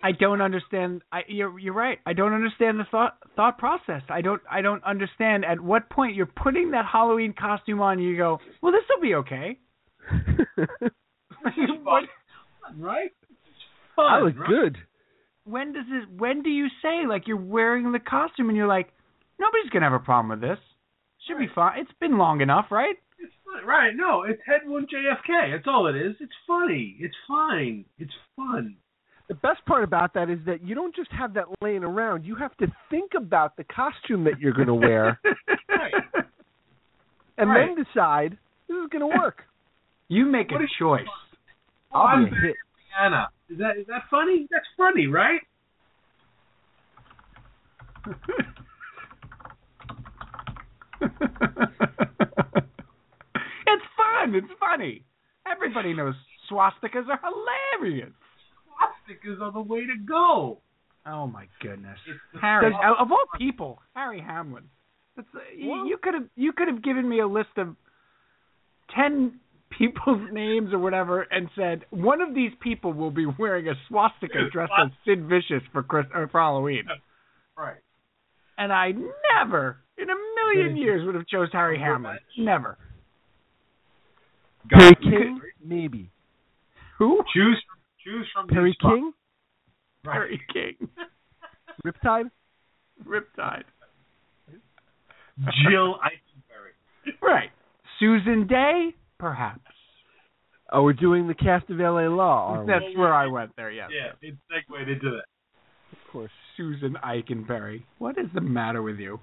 I 0.03 0.11
don't 0.11 0.41
understand. 0.41 1.01
I 1.11 1.21
you're 1.27 1.57
you're 1.59 1.73
right. 1.73 1.99
I 2.05 2.13
don't 2.13 2.33
understand 2.33 2.79
the 2.79 2.85
thought 2.89 3.17
thought 3.35 3.57
process. 3.57 4.01
I 4.09 4.21
don't 4.21 4.41
I 4.49 4.61
don't 4.61 4.83
understand 4.83 5.45
at 5.45 5.59
what 5.59 5.89
point 5.89 6.15
you're 6.15 6.25
putting 6.25 6.71
that 6.71 6.85
Halloween 6.85 7.33
costume 7.37 7.79
on. 7.81 7.93
and 7.99 8.03
You 8.03 8.17
go, 8.17 8.39
well, 8.61 8.71
this 8.71 8.83
will 8.89 9.01
be 9.01 9.15
okay. 9.15 9.59
it's 10.37 11.73
fun, 11.83 12.07
right? 12.77 13.11
Fun. 13.95 14.05
I 14.05 14.19
look 14.21 14.37
right? 14.39 14.49
good. 14.49 14.77
When 15.45 15.73
does 15.73 15.85
it? 15.89 16.09
When 16.09 16.43
do 16.43 16.49
you 16.49 16.67
say 16.81 17.07
like 17.07 17.27
you're 17.27 17.37
wearing 17.37 17.91
the 17.91 17.99
costume 17.99 18.49
and 18.49 18.57
you're 18.57 18.67
like, 18.67 18.89
nobody's 19.39 19.69
gonna 19.71 19.85
have 19.85 19.93
a 19.93 20.03
problem 20.03 20.29
with 20.39 20.41
this. 20.41 20.59
Should 21.27 21.39
be 21.39 21.47
fine. 21.53 21.79
It's 21.79 21.91
been 21.99 22.17
long 22.17 22.41
enough, 22.41 22.65
right? 22.71 22.95
It's 23.19 23.33
fun. 23.45 23.65
Right? 23.67 23.91
No, 23.95 24.23
it's 24.23 24.41
head 24.45 24.61
wound 24.65 24.89
JFK. 24.93 25.51
That's 25.53 25.67
all 25.67 25.87
it 25.87 25.95
is. 25.95 26.15
It's 26.19 26.31
funny. 26.45 26.97
It's 26.99 27.15
fine. 27.27 27.85
It's 27.97 28.13
fun. 28.35 28.75
The 29.27 29.33
best 29.35 29.65
part 29.65 29.83
about 29.83 30.13
that 30.13 30.29
is 30.29 30.39
that 30.45 30.63
you 30.63 30.73
don't 30.73 30.95
just 30.95 31.11
have 31.11 31.33
that 31.33 31.45
laying 31.61 31.83
around. 31.83 32.23
You 32.23 32.35
have 32.35 32.55
to 32.57 32.67
think 32.89 33.11
about 33.15 33.57
the 33.57 33.65
costume 33.65 34.23
that 34.23 34.39
you're 34.39 34.53
going 34.53 34.67
to 34.67 34.73
wear 34.73 35.19
Right. 35.69 35.93
and 37.37 37.49
Right. 37.49 37.67
then 37.75 37.83
decide 37.83 38.37
this 38.69 38.75
is 38.77 38.89
going 38.91 39.09
to 39.09 39.17
work. 39.17 39.43
You 40.09 40.25
make 40.25 40.51
What 40.51 40.61
a 40.61 40.67
choice. 40.79 41.05
Oh, 41.93 41.99
I'll 41.99 42.23
be 42.23 42.31
hit. 42.31 42.55
Anna. 42.97 43.27
Is 43.49 43.57
that 43.57 43.77
is 43.77 43.87
that 43.87 44.03
funny? 44.09 44.47
That's 44.49 44.65
funny, 44.77 45.05
right? 45.07 45.41
it's 52.47 53.83
fun. 53.95 54.35
It's 54.35 54.47
funny. 54.59 55.03
Everybody 55.49 55.93
knows 55.93 56.15
swastikas 56.51 57.07
are 57.09 57.19
hilarious. 57.23 58.11
Swastikas 58.77 59.41
are 59.41 59.51
the 59.51 59.61
way 59.61 59.81
to 59.85 59.97
go. 60.05 60.59
Oh 61.05 61.27
my 61.27 61.47
goodness, 61.61 61.97
Harry! 62.41 62.71
fun. 62.71 62.81
Of 62.99 63.11
all 63.11 63.25
people, 63.37 63.79
Harry 63.95 64.21
Hamlin. 64.21 64.65
That's, 65.15 65.27
uh, 65.33 65.39
you- 65.55 65.69
Well- 65.69 65.87
you 65.87 65.97
could 66.01 66.13
have 66.13 66.25
you 66.35 66.53
could 66.53 66.67
have 66.67 66.83
given 66.83 67.07
me 67.07 67.19
a 67.21 67.27
list 67.27 67.57
of 67.57 67.75
ten 68.93 69.39
people's 69.77 70.21
names 70.31 70.73
or 70.73 70.79
whatever, 70.79 71.21
and 71.21 71.49
said 71.55 71.85
one 71.91 72.21
of 72.21 72.33
these 72.33 72.51
people 72.61 72.93
will 72.93 73.11
be 73.11 73.25
wearing 73.25 73.67
a 73.67 73.73
swastika 73.87 74.49
dressed 74.51 74.71
as 74.83 74.91
Sid 75.05 75.25
Vicious 75.27 75.63
for 75.71 75.83
Chris 75.83 76.05
or 76.13 76.27
for 76.29 76.39
Halloween. 76.39 76.83
Right. 77.57 77.77
And 78.57 78.73
I 78.73 78.91
never, 79.35 79.77
in 79.97 80.07
a 80.09 80.15
million 80.55 80.77
years, 80.77 81.05
would 81.05 81.15
have 81.15 81.27
chose 81.27 81.49
Harry 81.51 81.77
Hamlin. 81.79 82.17
Never. 82.37 82.77
Perry 84.69 84.91
God, 85.01 85.41
Maybe. 85.63 86.09
Who? 86.97 87.21
Choose 87.33 87.61
choose 88.07 88.27
from 88.33 88.47
Perry 88.47 88.69
these 88.71 88.75
spots. 88.79 88.95
King? 88.95 89.11
Right. 90.05 90.13
Harry 90.13 90.41
King. 90.53 90.89
Riptide? 91.85 92.29
Riptide. 93.05 93.63
Jill 95.69 95.95
Eikenberry. 96.03 97.13
Right. 97.21 97.49
Susan 97.99 98.47
Dey, 98.47 98.89
perhaps. 99.19 99.61
Oh, 100.71 100.83
we're 100.83 100.93
doing 100.93 101.27
the 101.27 101.33
cast 101.33 101.69
of 101.69 101.79
L.A. 101.79 102.09
Law, 102.09 102.55
are 102.55 102.61
we? 102.65 102.67
That's 102.71 102.97
where 102.97 103.13
I 103.13 103.27
went 103.27 103.51
there. 103.55 103.71
Yes. 103.71 103.89
Yeah, 103.93 104.27
it 104.27 104.35
segued 104.51 104.89
into 104.89 105.11
that. 105.11 105.25
Of 105.93 106.11
course. 106.11 106.31
Susan 106.57 106.97
Eikenberry. 107.05 107.83
What 107.99 108.17
is 108.17 108.25
the 108.33 108.41
matter 108.41 108.81
with 108.81 108.97
you? 108.97 109.19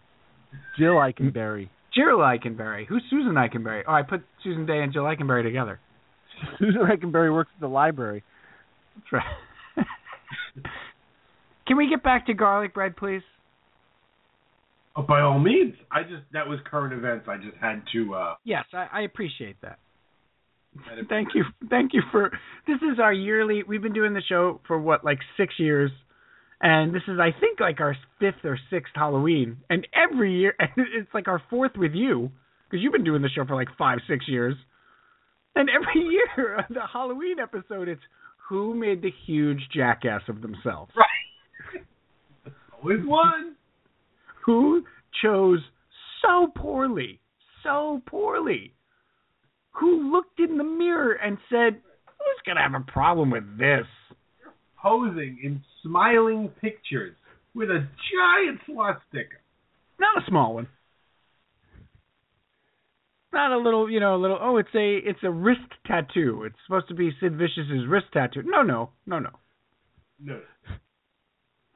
Jill 0.78 0.94
Eikenberry. 0.94 1.68
Jill 1.94 2.18
Eikenberry. 2.18 2.86
Who's 2.86 3.02
Susan 3.10 3.32
Eikenberry? 3.34 3.82
Oh, 3.86 3.92
I 3.92 4.02
put 4.02 4.22
Susan 4.42 4.64
Dey 4.66 4.80
and 4.80 4.92
Jill 4.92 5.02
Eikenberry 5.04 5.42
together. 5.42 5.80
Susan 6.58 6.80
Eikenberry 6.82 7.32
works 7.32 7.50
at 7.54 7.60
the 7.60 7.68
library. 7.68 8.22
That's 8.96 9.12
right. 9.12 9.86
Can 11.66 11.76
we 11.76 11.88
get 11.88 12.02
back 12.02 12.26
to 12.26 12.34
garlic 12.34 12.74
bread, 12.74 12.96
please? 12.96 13.22
Oh, 14.96 15.02
by 15.02 15.20
all 15.22 15.38
means. 15.38 15.74
I 15.90 16.02
just 16.02 16.22
that 16.32 16.46
was 16.46 16.58
current 16.70 16.92
events. 16.92 17.26
I 17.28 17.36
just 17.36 17.56
had 17.60 17.82
to. 17.92 18.14
uh 18.14 18.34
Yes, 18.44 18.64
I, 18.72 18.86
I 18.92 19.00
appreciate 19.02 19.56
that. 19.62 19.78
Thank 21.08 21.28
you, 21.34 21.44
thank 21.70 21.92
you 21.94 22.02
for. 22.10 22.30
This 22.66 22.78
is 22.78 22.98
our 23.00 23.12
yearly. 23.12 23.62
We've 23.62 23.82
been 23.82 23.92
doing 23.92 24.12
the 24.12 24.22
show 24.28 24.60
for 24.66 24.78
what, 24.78 25.04
like 25.04 25.18
six 25.36 25.54
years, 25.56 25.90
and 26.60 26.94
this 26.94 27.02
is, 27.06 27.18
I 27.20 27.30
think, 27.38 27.60
like 27.60 27.80
our 27.80 27.96
fifth 28.18 28.44
or 28.44 28.58
sixth 28.70 28.92
Halloween. 28.94 29.58
And 29.70 29.86
every 29.94 30.36
year, 30.36 30.54
and 30.58 30.70
it's 30.76 31.12
like 31.14 31.28
our 31.28 31.42
fourth 31.48 31.72
with 31.76 31.92
you, 31.92 32.30
because 32.68 32.82
you've 32.82 32.92
been 32.92 33.04
doing 33.04 33.22
the 33.22 33.28
show 33.28 33.44
for 33.44 33.54
like 33.54 33.68
five, 33.78 33.98
six 34.08 34.26
years. 34.28 34.54
And 35.54 35.68
every 35.70 36.02
year, 36.10 36.66
the 36.70 36.86
Halloween 36.92 37.38
episode, 37.38 37.88
it's 37.88 38.02
who 38.48 38.74
made 38.74 39.02
the 39.02 39.10
huge 39.26 39.60
jackass 39.72 40.22
of 40.28 40.42
themselves. 40.42 40.92
Right. 40.96 41.84
Always 42.72 43.04
one. 43.06 43.56
who 44.44 44.84
chose 45.22 45.60
so 46.20 46.52
poorly, 46.54 47.18
so 47.62 48.02
poorly, 48.04 48.74
who 49.70 50.12
looked 50.12 50.38
in 50.38 50.58
the 50.58 50.64
mirror 50.64 51.14
and 51.14 51.38
said, 51.48 51.80
"Who's 52.06 52.40
gonna 52.44 52.60
have 52.60 52.74
a 52.74 52.80
problem 52.80 53.30
with 53.30 53.56
this?" 53.56 53.86
Posing 54.76 55.38
in 55.42 55.64
smiling 55.82 56.50
pictures 56.60 57.16
with 57.54 57.70
a 57.70 57.88
giant 58.12 58.60
swastika. 58.66 59.36
Not 59.98 60.22
a 60.22 60.26
small 60.26 60.54
one. 60.54 60.68
Not 63.34 63.50
a 63.52 63.58
little, 63.58 63.90
you 63.90 63.98
know, 63.98 64.14
a 64.14 64.20
little. 64.20 64.38
Oh, 64.40 64.56
it's 64.58 64.74
a 64.76 64.96
it's 65.04 65.18
a 65.24 65.30
wrist 65.30 65.60
tattoo. 65.86 66.44
It's 66.46 66.54
supposed 66.66 66.86
to 66.88 66.94
be 66.94 67.10
Sid 67.20 67.32
Vicious's 67.36 67.84
wrist 67.88 68.06
tattoo. 68.12 68.42
No, 68.44 68.62
no, 68.62 68.90
no, 69.06 69.18
no. 69.18 69.30
No. 70.22 70.40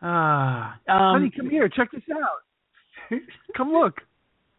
Ah, 0.01 0.75
um, 0.89 1.21
Honey, 1.21 1.33
come 1.37 1.51
here. 1.51 1.69
Check 1.69 1.91
this 1.91 2.03
out. 2.13 3.19
Come 3.57 3.73
look. 3.73 3.95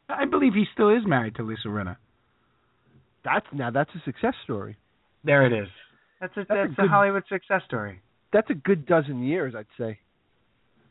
I 0.09 0.25
believe 0.25 0.53
he 0.53 0.65
still 0.73 0.89
is 0.89 1.03
married 1.05 1.35
to 1.35 1.43
Lisa 1.43 1.67
Rinna. 1.69 1.95
That's 3.23 3.45
now 3.53 3.69
that's 3.71 3.91
a 3.95 4.01
success 4.03 4.33
story. 4.43 4.75
There 5.23 5.45
it 5.45 5.53
is. 5.53 5.69
That's 6.19 6.35
a 6.35 6.39
That's 6.41 6.49
a 6.49 6.53
that's 6.67 6.71
a 6.79 6.81
good- 6.81 6.89
Hollywood 6.89 7.23
success 7.29 7.61
story. 7.65 8.01
That's 8.33 8.49
a 8.49 8.55
good 8.55 8.85
dozen 8.85 9.23
years, 9.23 9.53
I'd 9.57 9.65
say. 9.77 9.99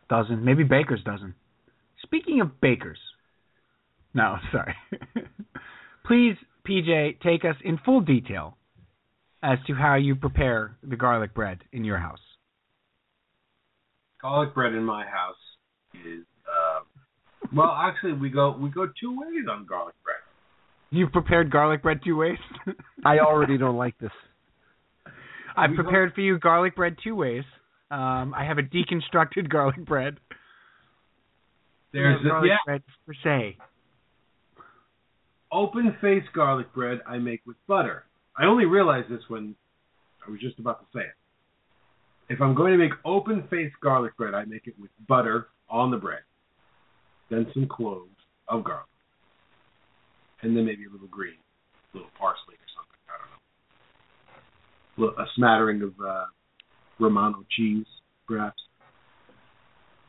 dozen, 0.09 0.45
maybe 0.45 0.65
Baker's 0.65 1.03
dozen. 1.05 1.35
Speaking 2.03 2.41
of 2.41 2.61
bakers, 2.61 2.99
no, 4.15 4.37
sorry. 4.51 4.75
Please, 6.09 6.37
PJ, 6.67 7.21
take 7.21 7.45
us 7.45 7.55
in 7.63 7.79
full 7.85 8.01
detail 8.01 8.57
as 9.43 9.59
to 9.67 9.75
how 9.75 9.95
you 9.95 10.17
prepare 10.17 10.77
the 10.83 10.97
garlic 10.97 11.35
bread 11.35 11.59
in 11.71 11.85
your 11.85 11.99
house. 11.99 12.19
Garlic 14.21 14.55
bread 14.55 14.73
in 14.73 14.83
my 14.83 15.05
house 15.05 15.37
is 15.95 16.25
uh, 16.49 16.81
well, 17.55 17.71
actually, 17.79 18.15
we 18.15 18.31
go 18.31 18.57
we 18.59 18.71
go 18.71 18.87
two 19.01 19.19
ways 19.21 19.45
on 19.51 19.67
garlic 19.67 19.95
bread. 20.03 20.17
You've 20.91 21.13
prepared 21.13 21.51
garlic 21.51 21.83
bread 21.83 22.01
two 22.05 22.17
ways. 22.17 22.39
I 23.05 23.19
already 23.19 23.59
don't 23.59 23.77
like 23.77 23.97
this. 23.99 24.11
I've 25.57 25.71
We 25.71 25.77
go- 25.77 25.83
prepared 25.85 26.15
for 26.15 26.23
you 26.23 26.39
garlic 26.39 26.75
bread 26.75 26.97
two 27.05 27.15
ways. 27.15 27.45
Um, 27.91 28.35
I 28.35 28.45
have 28.45 28.59
a 28.59 28.63
deconstructed 28.63 29.49
garlic 29.51 29.85
bread. 29.85 30.17
There's 31.93 32.17
I 32.17 32.19
have 32.19 32.27
a, 32.27 32.29
garlic 32.29 32.49
yeah, 32.49 32.57
bread 32.67 32.83
per 33.07 33.15
se. 33.23 33.59
Open 35.53 35.97
face 36.01 36.25
garlic 36.35 36.73
bread 36.75 37.01
I 37.07 37.19
make 37.19 37.41
with 37.47 37.57
butter. 37.67 38.05
I 38.37 38.45
only 38.45 38.67
realized 38.67 39.11
this 39.11 39.23
when 39.29 39.55
I 40.27 40.31
was 40.31 40.41
just 40.41 40.59
about 40.59 40.81
to 40.81 40.87
say 40.99 41.05
it. 41.05 41.15
If 42.33 42.41
I'm 42.43 42.55
going 42.55 42.73
to 42.73 42.79
make 42.79 42.93
open 43.05 43.45
face 43.49 43.73
garlic 43.83 44.17
bread, 44.17 44.35
I 44.35 44.45
make 44.45 44.67
it 44.67 44.75
with 44.81 44.91
butter 45.09 45.49
on 45.71 45.91
the 45.91 45.97
bread, 45.97 46.21
then 47.31 47.47
some 47.55 47.67
cloves 47.67 48.11
of 48.49 48.65
garlic, 48.65 48.87
and 50.43 50.57
then 50.57 50.65
maybe 50.67 50.85
a 50.87 50.91
little 50.91 51.07
green, 51.09 51.35
a 51.95 51.97
little 51.97 52.11
parsley 52.19 52.55
or 52.55 52.69
something. 52.77 53.01
I 53.09 53.19
don't 53.19 53.31
know. 55.07 55.09
Little- 55.09 55.25
A 55.25 55.27
smattering 55.37 55.83
of 55.83 55.93
uh, 56.07 56.27
Romano 56.99 57.45
cheese, 57.57 57.87
perhaps. 58.27 58.61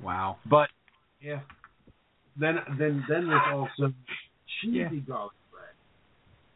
Wow. 0.01 0.37
But 0.49 0.69
yeah, 1.21 1.39
then 2.39 2.55
then 2.77 3.03
then 3.09 3.27
there's 3.27 3.41
also 3.53 3.93
cheesy 4.61 4.77
Yeah. 4.77 4.89
garlic 5.07 5.33
bread. 5.51 5.75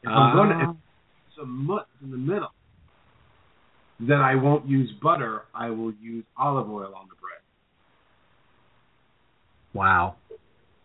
If 0.03 0.09
I'm 0.09 0.35
going 0.35 0.49
to 0.49 0.63
if 0.63 0.77
some 1.37 1.65
mutts 1.65 1.89
in 2.01 2.11
the 2.11 2.17
middle, 2.17 2.51
then 3.99 4.19
I 4.19 4.35
won't 4.35 4.67
use 4.67 4.91
butter. 5.01 5.43
I 5.53 5.69
will 5.69 5.93
use 6.01 6.25
olive 6.37 6.69
oil 6.69 6.93
on 6.95 7.07
the 7.07 7.15
bread. 7.15 7.41
Wow. 9.73 10.15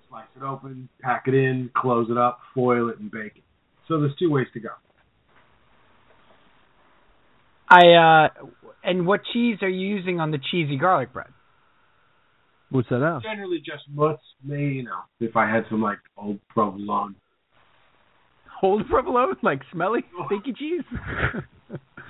Slice 0.08 0.24
it 0.36 0.42
open, 0.42 0.88
pack 1.02 1.24
it 1.26 1.34
in, 1.34 1.70
close 1.76 2.08
it 2.10 2.16
up, 2.16 2.40
foil 2.54 2.88
it, 2.88 2.98
and 2.98 3.10
bake 3.10 3.36
it. 3.36 3.42
So 3.86 4.00
there's 4.00 4.14
two 4.18 4.30
ways 4.30 4.46
to 4.54 4.60
go. 4.60 4.70
I 7.70 7.92
uh, 7.92 8.46
and 8.82 9.06
what 9.06 9.20
cheese 9.32 9.58
are 9.60 9.68
you 9.68 9.86
using 9.86 10.20
on 10.20 10.30
the 10.30 10.38
cheesy 10.50 10.78
garlic 10.78 11.12
bread? 11.12 11.28
What's 12.70 12.88
that 12.90 13.02
out? 13.02 13.22
Generally, 13.22 13.58
just 13.58 13.84
mutts. 13.90 14.22
Maybe 14.44 14.74
you 14.74 14.82
uh, 14.82 14.84
know, 14.84 15.00
if 15.20 15.36
I 15.36 15.48
had 15.48 15.64
some 15.70 15.82
like 15.82 15.98
old 16.16 16.38
provolone. 16.48 17.14
Old 18.62 18.86
provolone, 18.88 19.36
like 19.42 19.60
smelly, 19.72 20.00
oh. 20.18 20.26
stinky 20.26 20.52
cheese. 20.52 20.82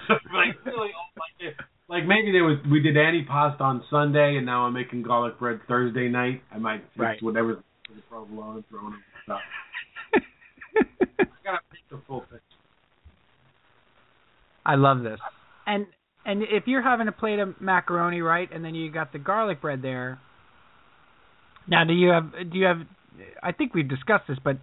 like 0.08 0.56
really 0.64 0.90
old, 0.96 1.14
like 1.16 1.54
like 1.88 2.06
maybe 2.06 2.32
there 2.32 2.44
was 2.44 2.58
we 2.70 2.80
did 2.80 2.96
antipasta 2.96 3.60
on 3.60 3.82
Sunday 3.90 4.36
and 4.36 4.46
now 4.46 4.64
I'm 4.64 4.74
making 4.74 5.02
garlic 5.02 5.38
bread 5.38 5.60
Thursday 5.68 6.08
night. 6.08 6.42
I 6.52 6.58
might 6.58 6.82
fix 6.94 6.98
Right. 6.98 7.22
whatever 7.22 7.62
the 7.88 8.02
provolone 8.10 8.64
thrown 8.68 8.94
in 8.94 9.00
stuff. 9.24 9.40
I 11.20 11.24
gotta 11.44 11.58
pick 11.70 11.80
the 11.90 12.00
full 12.06 12.20
picture. 12.22 12.42
I 14.66 14.74
love 14.74 15.02
this. 15.02 15.18
And 15.66 15.86
and 16.26 16.42
if 16.42 16.66
you're 16.66 16.82
having 16.82 17.08
a 17.08 17.12
plate 17.12 17.38
of 17.38 17.60
macaroni, 17.60 18.20
right, 18.20 18.50
and 18.52 18.62
then 18.64 18.74
you 18.74 18.90
got 18.90 19.12
the 19.12 19.18
garlic 19.18 19.62
bread 19.62 19.80
there. 19.80 20.18
Now, 21.68 21.84
do 21.84 21.92
you 21.92 22.08
have 22.10 22.32
do 22.50 22.58
you 22.58 22.64
have? 22.66 22.78
I 23.42 23.52
think 23.52 23.74
we've 23.74 23.88
discussed 23.88 24.24
this, 24.28 24.38
but 24.42 24.56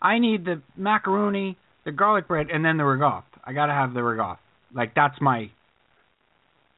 I 0.00 0.18
need 0.18 0.44
the 0.44 0.62
macaroni, 0.76 1.56
the 1.84 1.92
garlic 1.92 2.28
bread, 2.28 2.48
and 2.52 2.64
then 2.64 2.76
the 2.76 2.84
regauf. 2.84 3.24
I 3.44 3.52
gotta 3.52 3.72
have 3.72 3.94
the 3.94 4.00
regauf. 4.00 4.38
Like 4.74 4.94
that's 4.94 5.20
my. 5.20 5.50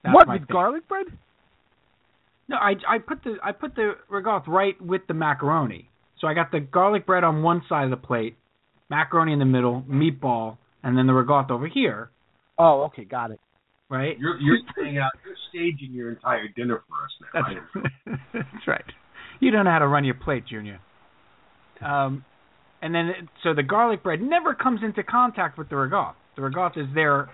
That's 0.02 0.14
what 0.14 0.26
my 0.28 0.34
with 0.34 0.46
thing. 0.48 0.52
garlic 0.52 0.88
bread? 0.88 1.06
No, 2.48 2.56
I 2.56 2.74
I 2.88 2.98
put 2.98 3.22
the 3.24 3.36
I 3.42 3.52
put 3.52 3.74
the 3.74 3.92
regauf 4.10 4.46
right 4.46 4.80
with 4.80 5.02
the 5.06 5.14
macaroni. 5.14 5.88
So 6.20 6.26
I 6.28 6.34
got 6.34 6.50
the 6.52 6.60
garlic 6.60 7.04
bread 7.06 7.24
on 7.24 7.42
one 7.42 7.62
side 7.68 7.84
of 7.84 7.90
the 7.90 7.96
plate, 7.96 8.36
macaroni 8.90 9.32
in 9.32 9.38
the 9.40 9.44
middle, 9.44 9.82
meatball, 9.88 10.56
and 10.82 10.96
then 10.96 11.06
the 11.06 11.12
regauf 11.12 11.50
over 11.50 11.66
here, 11.66 12.10
Oh, 12.58 12.82
okay, 12.84 13.04
got 13.04 13.32
it. 13.32 13.40
right? 13.88 14.16
You're 14.18 14.38
you're 14.40 14.56
out 15.02 15.12
you're 15.26 15.36
staging 15.50 15.92
your 15.92 16.10
entire 16.10 16.46
dinner 16.54 16.82
for 16.88 17.04
us 17.04 17.10
now. 17.34 17.82
That's, 18.04 18.22
that's 18.34 18.66
right. 18.68 18.84
You 19.42 19.50
don't 19.50 19.64
know 19.64 19.72
how 19.72 19.80
to 19.80 19.88
run 19.88 20.04
your 20.04 20.14
plate, 20.14 20.44
Junior. 20.46 20.78
Um, 21.84 22.24
and 22.80 22.94
then 22.94 23.28
so 23.42 23.52
the 23.52 23.64
garlic 23.64 24.04
bread 24.04 24.22
never 24.22 24.54
comes 24.54 24.82
into 24.84 25.02
contact 25.02 25.58
with 25.58 25.68
the 25.68 25.74
regauf. 25.74 26.14
The 26.36 26.42
regauf 26.42 26.78
is 26.78 26.86
there 26.94 27.28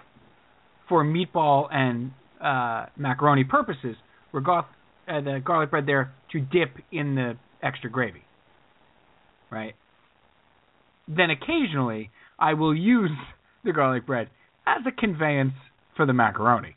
for 0.88 1.04
meatball 1.04 1.68
and 1.70 2.12
uh, 2.42 2.86
macaroni 2.96 3.44
purposes. 3.44 3.94
Regauf, 4.32 4.64
uh, 5.06 5.20
the 5.20 5.42
garlic 5.44 5.70
bread 5.70 5.84
there 5.84 6.10
to 6.32 6.40
dip 6.40 6.78
in 6.90 7.14
the 7.14 7.36
extra 7.62 7.90
gravy. 7.90 8.22
Right. 9.50 9.74
Then 11.08 11.28
occasionally 11.28 12.10
I 12.38 12.54
will 12.54 12.74
use 12.74 13.10
the 13.64 13.74
garlic 13.74 14.06
bread 14.06 14.30
as 14.66 14.80
a 14.86 14.98
conveyance 14.98 15.52
for 15.94 16.06
the 16.06 16.14
macaroni. 16.14 16.74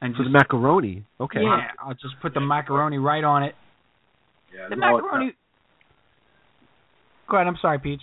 And 0.00 0.14
For 0.14 0.22
just 0.22 0.32
the 0.32 0.38
macaroni. 0.38 1.04
Okay. 1.20 1.42
yeah, 1.42 1.68
I'll 1.82 1.94
just 1.94 2.14
put 2.22 2.32
the 2.34 2.40
macaroni 2.40 2.98
right 2.98 3.24
on 3.24 3.42
it. 3.42 3.54
Yeah, 4.54 4.64
The 4.64 4.76
that's 4.76 4.80
macaroni. 4.80 5.32
Go 7.28 7.36
ahead. 7.36 7.46
I'm 7.48 7.58
sorry, 7.60 7.78
Peach. 7.78 8.00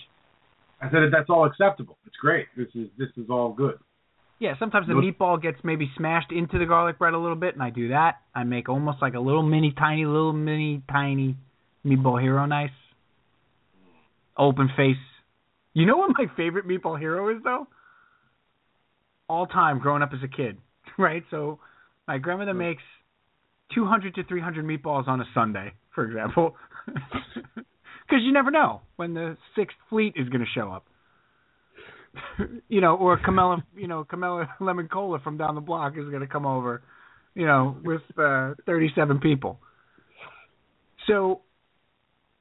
I 0.80 0.90
said 0.90 1.00
that's 1.10 1.30
all 1.30 1.46
acceptable. 1.46 1.96
It's 2.06 2.16
great. 2.16 2.46
This 2.56 2.68
is 2.74 2.88
this 2.98 3.08
is 3.16 3.30
all 3.30 3.52
good. 3.52 3.78
Yeah, 4.38 4.52
sometimes 4.58 4.86
the 4.86 4.92
Look- 4.94 5.04
meatball 5.16 5.40
gets 5.40 5.56
maybe 5.64 5.90
smashed 5.96 6.30
into 6.30 6.58
the 6.58 6.66
garlic 6.66 6.98
bread 6.98 7.14
a 7.14 7.18
little 7.18 7.36
bit, 7.36 7.54
and 7.54 7.62
I 7.62 7.70
do 7.70 7.88
that. 7.88 8.16
I 8.34 8.44
make 8.44 8.68
almost 8.68 9.00
like 9.00 9.14
a 9.14 9.20
little 9.20 9.42
mini, 9.42 9.72
tiny, 9.72 10.04
little 10.04 10.34
mini, 10.34 10.82
tiny 10.92 11.34
meatball 11.86 12.20
hero 12.20 12.44
nice. 12.44 12.70
Open 14.36 14.68
face. 14.76 14.96
You 15.72 15.86
know 15.86 15.96
what 15.96 16.10
my 16.18 16.26
favorite 16.36 16.68
meatball 16.68 16.98
hero 16.98 17.34
is 17.34 17.42
though? 17.42 17.66
All 19.28 19.46
time, 19.46 19.78
growing 19.78 20.02
up 20.02 20.10
as 20.12 20.22
a 20.22 20.28
kid, 20.28 20.58
right? 20.98 21.24
So, 21.30 21.58
my 22.06 22.18
grandmother 22.18 22.54
makes 22.54 22.82
200 23.74 24.14
to 24.16 24.24
300 24.24 24.64
meatballs 24.64 25.08
on 25.08 25.20
a 25.20 25.24
Sunday, 25.34 25.72
for 25.94 26.04
example, 26.04 26.54
because 26.86 28.22
you 28.22 28.32
never 28.32 28.50
know 28.50 28.82
when 28.96 29.14
the 29.14 29.36
Sixth 29.56 29.76
Fleet 29.90 30.14
is 30.16 30.28
going 30.28 30.40
to 30.40 30.50
show 30.54 30.70
up. 30.70 30.86
you 32.68 32.80
know, 32.80 32.96
or 32.96 33.18
Camilla, 33.22 33.64
you 33.76 33.88
know, 33.88 34.04
Camilla 34.04 34.48
Lemon 34.60 34.88
Cola 34.88 35.18
from 35.20 35.36
down 35.36 35.54
the 35.54 35.60
block 35.60 35.94
is 35.98 36.08
going 36.08 36.20
to 36.20 36.26
come 36.26 36.46
over, 36.46 36.82
you 37.34 37.46
know, 37.46 37.76
with 37.84 38.02
uh, 38.18 38.54
37 38.64 39.18
people. 39.18 39.58
So 41.06 41.42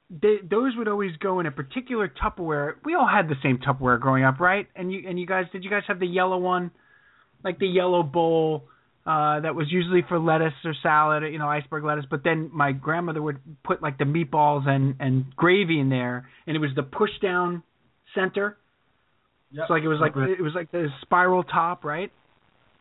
they, 0.10 0.38
those 0.50 0.74
would 0.78 0.88
always 0.88 1.16
go 1.18 1.40
in 1.40 1.46
a 1.46 1.52
particular 1.52 2.08
Tupperware. 2.08 2.74
We 2.84 2.96
all 2.96 3.08
had 3.08 3.28
the 3.28 3.36
same 3.44 3.58
Tupperware 3.58 4.00
growing 4.00 4.24
up, 4.24 4.40
right? 4.40 4.68
And 4.76 4.92
you 4.92 5.04
and 5.08 5.20
you 5.20 5.26
guys, 5.26 5.46
did 5.52 5.64
you 5.64 5.70
guys 5.70 5.84
have 5.88 6.00
the 6.00 6.08
yellow 6.08 6.38
one, 6.38 6.72
like 7.44 7.60
the 7.60 7.68
yellow 7.68 8.04
bowl 8.04 8.68
uh, 9.06 9.40
that 9.42 9.54
was 9.54 9.68
usually 9.70 10.04
for 10.08 10.18
lettuce 10.18 10.54
or 10.64 10.74
salad, 10.82 11.24
you 11.32 11.38
know, 11.38 11.48
iceberg 11.48 11.84
lettuce. 11.84 12.06
But 12.10 12.24
then 12.24 12.50
my 12.52 12.72
grandmother 12.72 13.22
would 13.22 13.38
put 13.64 13.82
like 13.82 13.98
the 13.98 14.04
meatballs 14.04 14.68
and 14.68 14.96
and 15.00 15.26
gravy 15.36 15.80
in 15.80 15.90
there, 15.90 16.28
and 16.48 16.56
it 16.56 16.60
was 16.60 16.72
the 16.76 16.84
push 16.84 17.12
down 17.22 17.62
center. 18.16 18.58
Yep. 19.52 19.66
So 19.68 19.74
like 19.74 19.84
it 19.84 19.88
was 19.88 20.00
like 20.00 20.14
it 20.16 20.42
was 20.42 20.54
like 20.56 20.72
the 20.72 20.88
spiral 21.02 21.44
top, 21.44 21.84
right? 21.86 22.12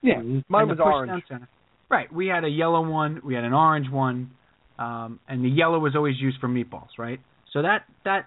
Yeah. 0.02 0.16
Mhm. 0.16 0.44
Mine 0.48 0.68
was 0.68 0.78
orange. 0.80 1.24
center. 1.28 1.48
Right. 1.90 2.12
We 2.12 2.26
had 2.26 2.44
a 2.44 2.48
yellow 2.48 2.88
one, 2.88 3.20
we 3.22 3.34
had 3.34 3.44
an 3.44 3.52
orange 3.52 3.90
one, 3.90 4.30
um, 4.78 5.20
and 5.28 5.44
the 5.44 5.48
yellow 5.50 5.78
was 5.78 5.94
always 5.94 6.18
used 6.18 6.40
for 6.40 6.48
meatballs, 6.48 6.98
right? 6.98 7.20
So 7.52 7.62
that 7.62 7.84
that 8.04 8.26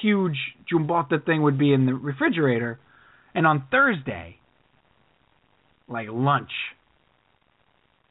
huge 0.00 0.36
jumbota 0.72 1.24
thing 1.24 1.42
would 1.42 1.58
be 1.58 1.72
in 1.72 1.84
the 1.86 1.94
refrigerator, 1.94 2.78
and 3.34 3.46
on 3.46 3.64
Thursday, 3.70 4.38
like 5.86 6.08
lunch, 6.10 6.50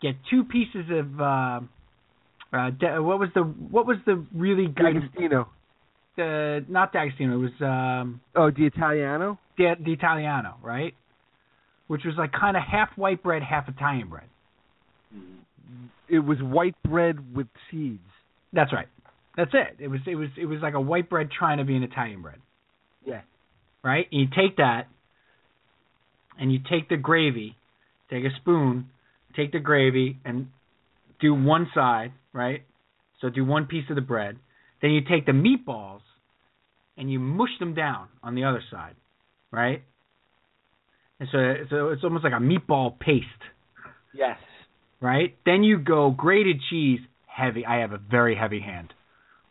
get 0.01 0.15
two 0.29 0.43
pieces 0.43 0.85
of 0.91 1.21
uh, 1.21 1.59
uh, 2.53 2.69
de- 2.71 3.01
what 3.01 3.19
was 3.19 3.29
the 3.35 3.41
what 3.41 3.85
was 3.85 3.97
the 4.05 4.25
really 4.33 4.67
good 4.67 4.93
D'Agostino. 4.93 5.49
uh, 6.17 6.59
not 6.69 6.93
D'Agostino, 6.93 7.35
it 7.35 7.37
was 7.37 7.61
um, 7.61 8.21
Oh, 8.35 8.51
the 8.51 8.65
Italiano. 8.65 9.37
the, 9.57 9.73
the 9.83 9.93
Italiano, 9.93 10.55
right? 10.61 10.93
Which 11.87 12.03
was 12.05 12.15
like 12.17 12.31
kind 12.31 12.57
of 12.57 12.63
half 12.63 12.89
white 12.97 13.23
bread, 13.23 13.41
half 13.43 13.67
Italian 13.69 14.09
bread. 14.09 14.25
It 16.09 16.19
was 16.19 16.37
white 16.41 16.75
bread 16.83 17.35
with 17.35 17.47
seeds. 17.69 17.99
That's 18.53 18.71
right. 18.71 18.87
That's 19.35 19.51
it. 19.53 19.75
It 19.79 19.87
was 19.89 19.99
it 20.07 20.15
was 20.15 20.29
it 20.37 20.45
was 20.45 20.59
like 20.61 20.73
a 20.73 20.81
white 20.81 21.09
bread 21.09 21.29
trying 21.31 21.57
to 21.59 21.63
be 21.65 21.75
an 21.75 21.83
Italian 21.83 22.21
bread. 22.21 22.39
Yeah. 23.05 23.21
Right? 23.83 24.07
And 24.11 24.21
you 24.21 24.27
take 24.27 24.57
that 24.57 24.87
and 26.39 26.51
you 26.51 26.59
take 26.69 26.87
the 26.89 26.97
gravy, 26.97 27.55
take 28.09 28.23
a 28.25 28.29
spoon, 28.37 28.89
take 29.37 29.51
the 29.53 29.59
gravy 29.59 30.17
and 30.25 30.47
do 31.21 31.33
one 31.33 31.67
side, 31.73 32.11
right? 32.33 32.63
So 33.21 33.29
do 33.29 33.45
one 33.45 33.65
piece 33.65 33.85
of 33.89 33.95
the 33.95 34.01
bread. 34.01 34.37
Then 34.81 34.91
you 34.91 35.01
take 35.01 35.25
the 35.25 35.31
meatballs 35.31 36.01
and 36.97 37.11
you 37.11 37.19
mush 37.19 37.49
them 37.59 37.73
down 37.73 38.07
on 38.21 38.35
the 38.35 38.43
other 38.43 38.61
side, 38.71 38.95
right? 39.51 39.83
And 41.19 41.29
so 41.31 41.37
so 41.69 41.89
it's 41.89 42.03
almost 42.03 42.23
like 42.23 42.33
a 42.33 42.37
meatball 42.37 42.99
paste. 42.99 43.25
Yes. 44.13 44.37
right? 45.01 45.35
Then 45.45 45.63
you 45.63 45.77
go 45.77 46.11
grated 46.11 46.57
cheese 46.69 46.99
heavy. 47.25 47.65
I 47.65 47.77
have 47.81 47.91
a 47.91 47.99
very 47.99 48.35
heavy 48.35 48.59
hand. 48.59 48.93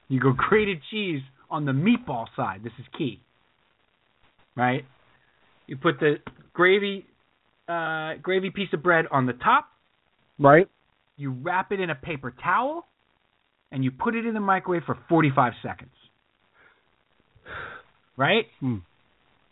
You 0.09 0.21
go 0.21 0.33
grated 0.49 0.79
cheese 0.91 1.23
on 1.51 1.65
the 1.65 1.73
meatball 1.73 2.27
side. 2.37 2.63
This 2.65 2.73
is 2.79 2.85
key. 2.97 3.21
Right? 4.57 4.85
You 5.67 5.77
put 5.77 6.01
the 6.01 6.17
gravy 6.53 7.07
uh, 7.69 8.15
gravy 8.23 8.51
piece 8.51 8.69
of 8.73 8.83
bread 8.83 9.07
on 9.11 9.27
the 9.27 9.33
top. 9.33 9.67
Right. 10.39 10.69
You 11.17 11.31
wrap 11.31 11.73
it 11.73 11.81
in 11.81 11.91
a 11.91 11.95
paper 11.95 12.33
towel, 12.43 12.87
and 13.73 13.83
you 13.83 13.91
put 13.91 14.15
it 14.15 14.27
in 14.27 14.35
the 14.35 14.41
microwave 14.41 14.83
for 14.85 14.99
45 15.09 15.53
seconds. 15.63 15.91
Right? 18.17 18.47
Hmm. 18.61 18.77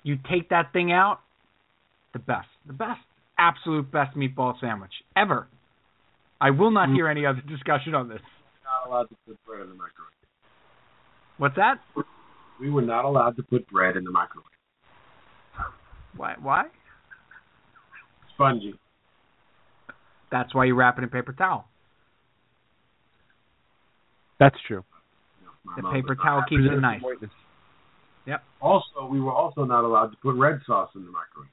You 0.03 0.19
take 0.31 0.51
that 0.51 0.73
thing 0.73 0.93
out. 0.93 1.21
The 2.13 2.19
best, 2.21 2.47
the 2.67 2.73
best, 2.73 3.01
absolute 3.39 3.91
best 3.91 4.17
meatball 4.17 4.55
sandwich 4.61 4.93
ever. 5.17 5.49
I 6.41 6.51
will 6.51 6.71
not 6.71 6.89
Hmm. 6.89 6.95
hear 6.95 7.09
any 7.09 7.27
other 7.27 7.41
discussion 7.41 7.95
on 7.95 8.09
this. 8.09 8.21
Not 8.65 8.89
allowed 8.89 9.09
to 9.09 9.17
put 9.27 9.45
bread 9.45 9.63
in 9.63 9.69
the 9.71 9.75
microwave. 9.75 10.11
What's 11.39 11.57
that? 11.57 11.81
We 12.61 12.71
were 12.71 12.83
not 12.83 13.05
allowed 13.05 13.37
to 13.37 13.43
put 13.43 13.67
bread 13.69 13.97
in 13.97 14.05
the 14.05 14.11
microwave. 14.13 14.47
Why? 16.17 16.37
Why? 16.41 16.69
Spongy. 18.35 18.79
That's 20.35 20.53
why 20.53 20.65
you 20.65 20.75
wrap 20.75 20.99
it 20.99 21.05
in 21.05 21.11
paper 21.11 21.33
towel. 21.33 21.65
That's 24.41 24.57
true. 24.67 24.83
The 25.77 25.83
mom 25.83 25.95
paper 25.95 26.17
towel 26.17 26.43
keeps 26.49 26.63
it 26.65 26.81
nice. 26.81 27.01
the 27.01 27.07
moistness. 27.07 27.31
Also, 28.61 29.07
we 29.09 29.21
were 29.21 29.31
also 29.31 29.65
not 29.65 29.85
allowed 29.85 30.09
to 30.09 30.17
put 30.17 30.35
red 30.35 30.59
sauce 30.67 30.91
in 30.97 31.05
the 31.05 31.13
microwave. 31.13 31.51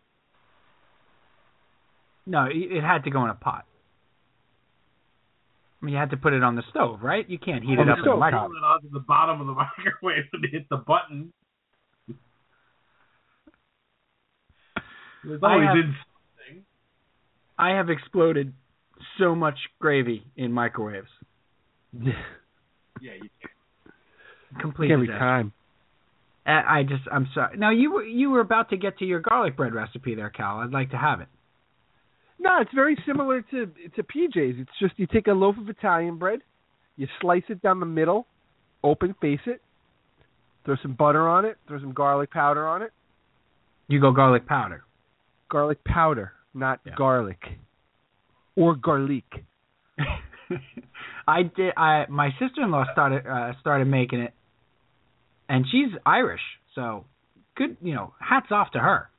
No, 2.26 2.46
it 2.46 2.78
it 2.78 2.84
had 2.84 3.04
to 3.04 3.12
go 3.12 3.24
in 3.24 3.30
a 3.30 3.36
pot. 3.36 3.66
I 5.80 5.86
mean, 5.86 5.94
you 5.94 6.00
had 6.00 6.10
to 6.10 6.18
put 6.18 6.34
it 6.34 6.42
on 6.42 6.56
the 6.56 6.64
stove, 6.72 7.04
right? 7.04 7.30
You 7.30 7.38
can't 7.38 7.64
heat 7.64 7.78
On 7.78 7.82
it 7.82 7.86
the 7.86 7.92
up 7.92 7.98
in 8.00 8.04
the 8.06 8.16
microwave. 8.16 8.50
Pull 8.50 8.58
it 8.58 8.64
onto 8.66 8.90
the 8.90 9.00
bottom 9.02 9.42
of 9.42 9.46
the 9.48 9.54
microwave 9.54 10.26
and 10.34 10.46
hit 10.52 10.68
the 10.70 10.78
button. 10.78 11.32
It's 15.24 15.44
I 15.44 15.64
have- 15.66 15.78
in. 15.78 15.96
I 17.60 17.76
have 17.76 17.92
exploded 17.92 18.54
so 19.20 19.36
much 19.36 19.58
gravy 19.80 20.24
in 20.36 20.52
microwaves. 20.52 21.08
Yeah, 21.94 22.14
you 23.02 23.30
can't. 23.42 24.62
Complete 24.62 24.92
Every 24.92 25.08
disaster. 25.08 25.20
time. 25.20 25.54
I 26.46 26.80
I 26.80 26.84
just, 26.84 27.04
I'm 27.12 27.28
sorry. 27.34 27.58
Now 27.58 27.72
you 27.72 27.92
were 27.94 28.04
you 28.04 28.30
were 28.32 28.40
about 28.42 28.70
to 28.72 28.78
get 28.78 28.98
to 29.00 29.06
your 29.06 29.20
garlic 29.22 29.56
bread 29.56 29.74
recipe 29.74 30.16
there, 30.16 30.30
Cal. 30.30 30.58
I'd 30.60 30.72
like 30.72 30.92
to 30.92 30.98
have 30.98 31.22
it. 31.22 31.28
No, 32.40 32.60
it's 32.62 32.74
very 32.74 32.98
similar 33.06 33.42
to 33.52 33.66
to 33.96 34.04
PJ's. 34.04 34.60
It's 34.60 34.72
just 34.80 34.94
you 34.98 35.08
take 35.08 35.28
a 35.28 35.32
loaf 35.34 35.56
of 35.58 35.70
Italian 35.70 36.18
bread, 36.18 36.40
you 36.98 37.08
slice 37.22 37.44
it 37.50 37.62
down 37.62 37.80
the 37.80 37.86
middle, 37.86 38.26
open 38.84 39.16
face 39.22 39.40
it, 39.46 39.62
throw 40.66 40.76
some 40.82 40.94
butter 40.94 41.28
on 41.30 41.46
it, 41.46 41.58
throw 41.68 41.80
some 41.80 41.94
garlic 41.94 42.32
powder 42.32 42.68
on 42.68 42.82
it. 42.82 42.92
You 43.88 44.00
go 44.02 44.12
garlic 44.12 44.46
powder. 44.48 44.84
Garlic 45.50 45.84
powder, 45.86 46.34
not 46.54 46.80
Yeah. 46.86 46.94
garlic. 46.98 47.40
Or 48.56 48.76
garlic. 48.76 49.24
I 51.28 51.44
did. 51.44 51.74
I 51.78 52.06
my 52.10 52.30
sister-in-law 52.40 52.86
started 52.92 53.26
uh, 53.26 53.54
started 53.62 53.86
making 53.86 54.20
it, 54.20 54.34
and 55.48 55.66
she's 55.72 55.90
Irish, 56.06 56.42
so 56.76 57.06
good. 57.56 57.78
You 57.82 57.94
know, 57.94 58.14
hats 58.20 58.48
off 58.52 58.72
to 58.72 58.80
her. 58.80 59.10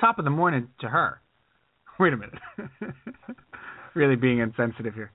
Top 0.00 0.18
of 0.18 0.24
the 0.24 0.30
morning 0.30 0.68
to 0.80 0.88
her. 0.88 1.20
Wait 2.00 2.12
a 2.12 2.16
minute. 2.16 2.38
really 3.94 4.16
being 4.16 4.38
insensitive 4.38 4.94
here. 4.94 5.12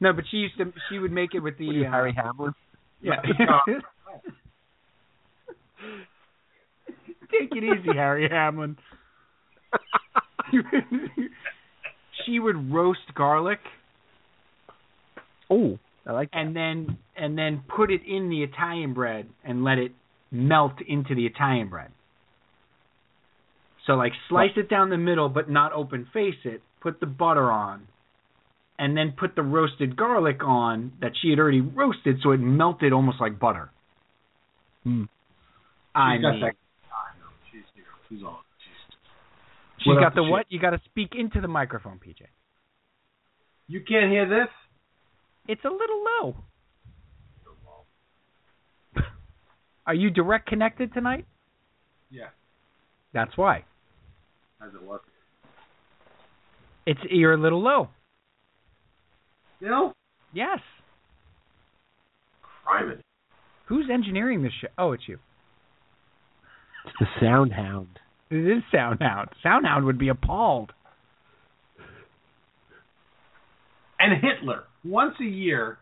No, 0.00 0.12
but 0.12 0.24
she 0.30 0.38
used 0.38 0.56
to. 0.58 0.72
She 0.90 0.98
would 0.98 1.12
make 1.12 1.34
it 1.34 1.40
with 1.40 1.58
the 1.58 1.64
you, 1.64 1.86
uh, 1.86 1.90
Harry 1.90 2.14
Hamlin? 2.14 2.52
Yeah. 3.00 3.16
Take 7.30 7.50
it 7.52 7.64
easy, 7.64 7.96
Harry 7.96 8.28
Hamlin. 8.30 8.76
She 12.26 12.38
would 12.38 12.72
roast 12.72 13.14
garlic 13.14 13.58
Oh, 15.50 15.78
I 16.06 16.12
like 16.12 16.30
that. 16.30 16.38
and 16.38 16.56
then 16.56 16.98
and 17.16 17.36
then 17.36 17.62
put 17.74 17.90
it 17.90 18.00
in 18.06 18.30
the 18.30 18.42
Italian 18.42 18.94
bread 18.94 19.28
and 19.44 19.64
let 19.64 19.78
it 19.78 19.92
melt 20.30 20.72
into 20.86 21.14
the 21.14 21.26
Italian 21.26 21.68
bread. 21.68 21.90
So 23.86 23.94
like 23.94 24.12
slice 24.28 24.52
it 24.56 24.68
down 24.70 24.90
the 24.90 24.96
middle 24.96 25.28
but 25.28 25.50
not 25.50 25.72
open 25.72 26.06
face 26.12 26.36
it, 26.44 26.62
put 26.80 27.00
the 27.00 27.06
butter 27.06 27.50
on, 27.50 27.86
and 28.78 28.96
then 28.96 29.12
put 29.18 29.34
the 29.36 29.42
roasted 29.42 29.96
garlic 29.96 30.42
on 30.42 30.92
that 31.00 31.12
she 31.20 31.30
had 31.30 31.38
already 31.38 31.60
roasted 31.60 32.16
so 32.22 32.30
it 32.30 32.38
melted 32.38 32.92
almost 32.92 33.20
like 33.20 33.38
butter. 33.38 33.70
Hmm. 34.84 35.04
I 35.94 36.16
She's 36.16 36.22
got 36.22 36.30
mean, 36.32 36.40
that. 36.40 36.54
I 36.88 37.18
know. 37.20 37.30
She's, 37.52 37.62
you 37.76 38.22
know, 38.22 38.38
she's 39.82 39.88
all. 39.88 39.94
She's, 39.94 39.94
she's 39.94 39.94
What 39.94 40.00
got 40.00 40.14
the 40.14 40.22
what? 40.24 40.46
You 40.48 40.58
got 40.60 40.70
to 40.70 40.80
speak 40.86 41.12
into 41.14 41.40
the 41.40 41.48
microphone, 41.48 41.98
PJ. 41.98 42.22
you 43.68 43.80
can't 43.86 44.10
hear 44.10 44.28
this? 44.28 44.48
It's 45.48 45.64
a 45.64 45.68
little 45.68 46.04
low. 46.20 46.36
Are 49.86 49.94
you 49.94 50.10
direct 50.10 50.48
connected 50.48 50.92
tonight? 50.94 51.26
Yeah. 52.10 52.28
That's 53.12 53.36
why. 53.36 53.64
How's 54.58 54.74
it 54.74 54.82
work? 54.82 55.02
It's 56.86 57.00
you're 57.10 57.34
a 57.34 57.40
little 57.40 57.62
low. 57.62 57.88
Still? 59.58 59.92
Yes. 60.32 60.58
Criminy. 62.66 63.00
Who's 63.66 63.86
engineering 63.92 64.42
this 64.42 64.52
show? 64.60 64.68
Oh, 64.78 64.92
it's 64.92 65.04
you. 65.06 65.18
It's 66.86 66.94
the 66.98 67.06
sound 67.20 67.52
hound. 67.52 67.98
It 68.32 68.48
is 68.48 68.62
Soundhound. 68.72 69.28
Soundhound 69.44 69.84
would 69.84 69.98
be 69.98 70.08
appalled. 70.08 70.72
And 74.00 74.14
Hitler. 74.22 74.64
Once 74.82 75.14
a 75.20 75.24
year, 75.24 75.76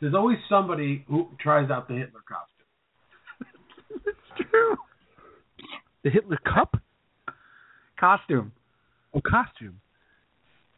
there's 0.00 0.14
always 0.14 0.38
somebody 0.48 1.04
who 1.08 1.28
tries 1.38 1.70
out 1.70 1.88
the 1.88 1.94
Hitler 1.94 2.20
costume. 2.26 4.02
it's 4.06 4.48
true. 4.50 4.76
The 6.04 6.10
Hitler 6.10 6.38
cup? 6.42 6.78
Costume. 7.98 8.52
Oh, 9.12 9.20
costume. 9.20 9.78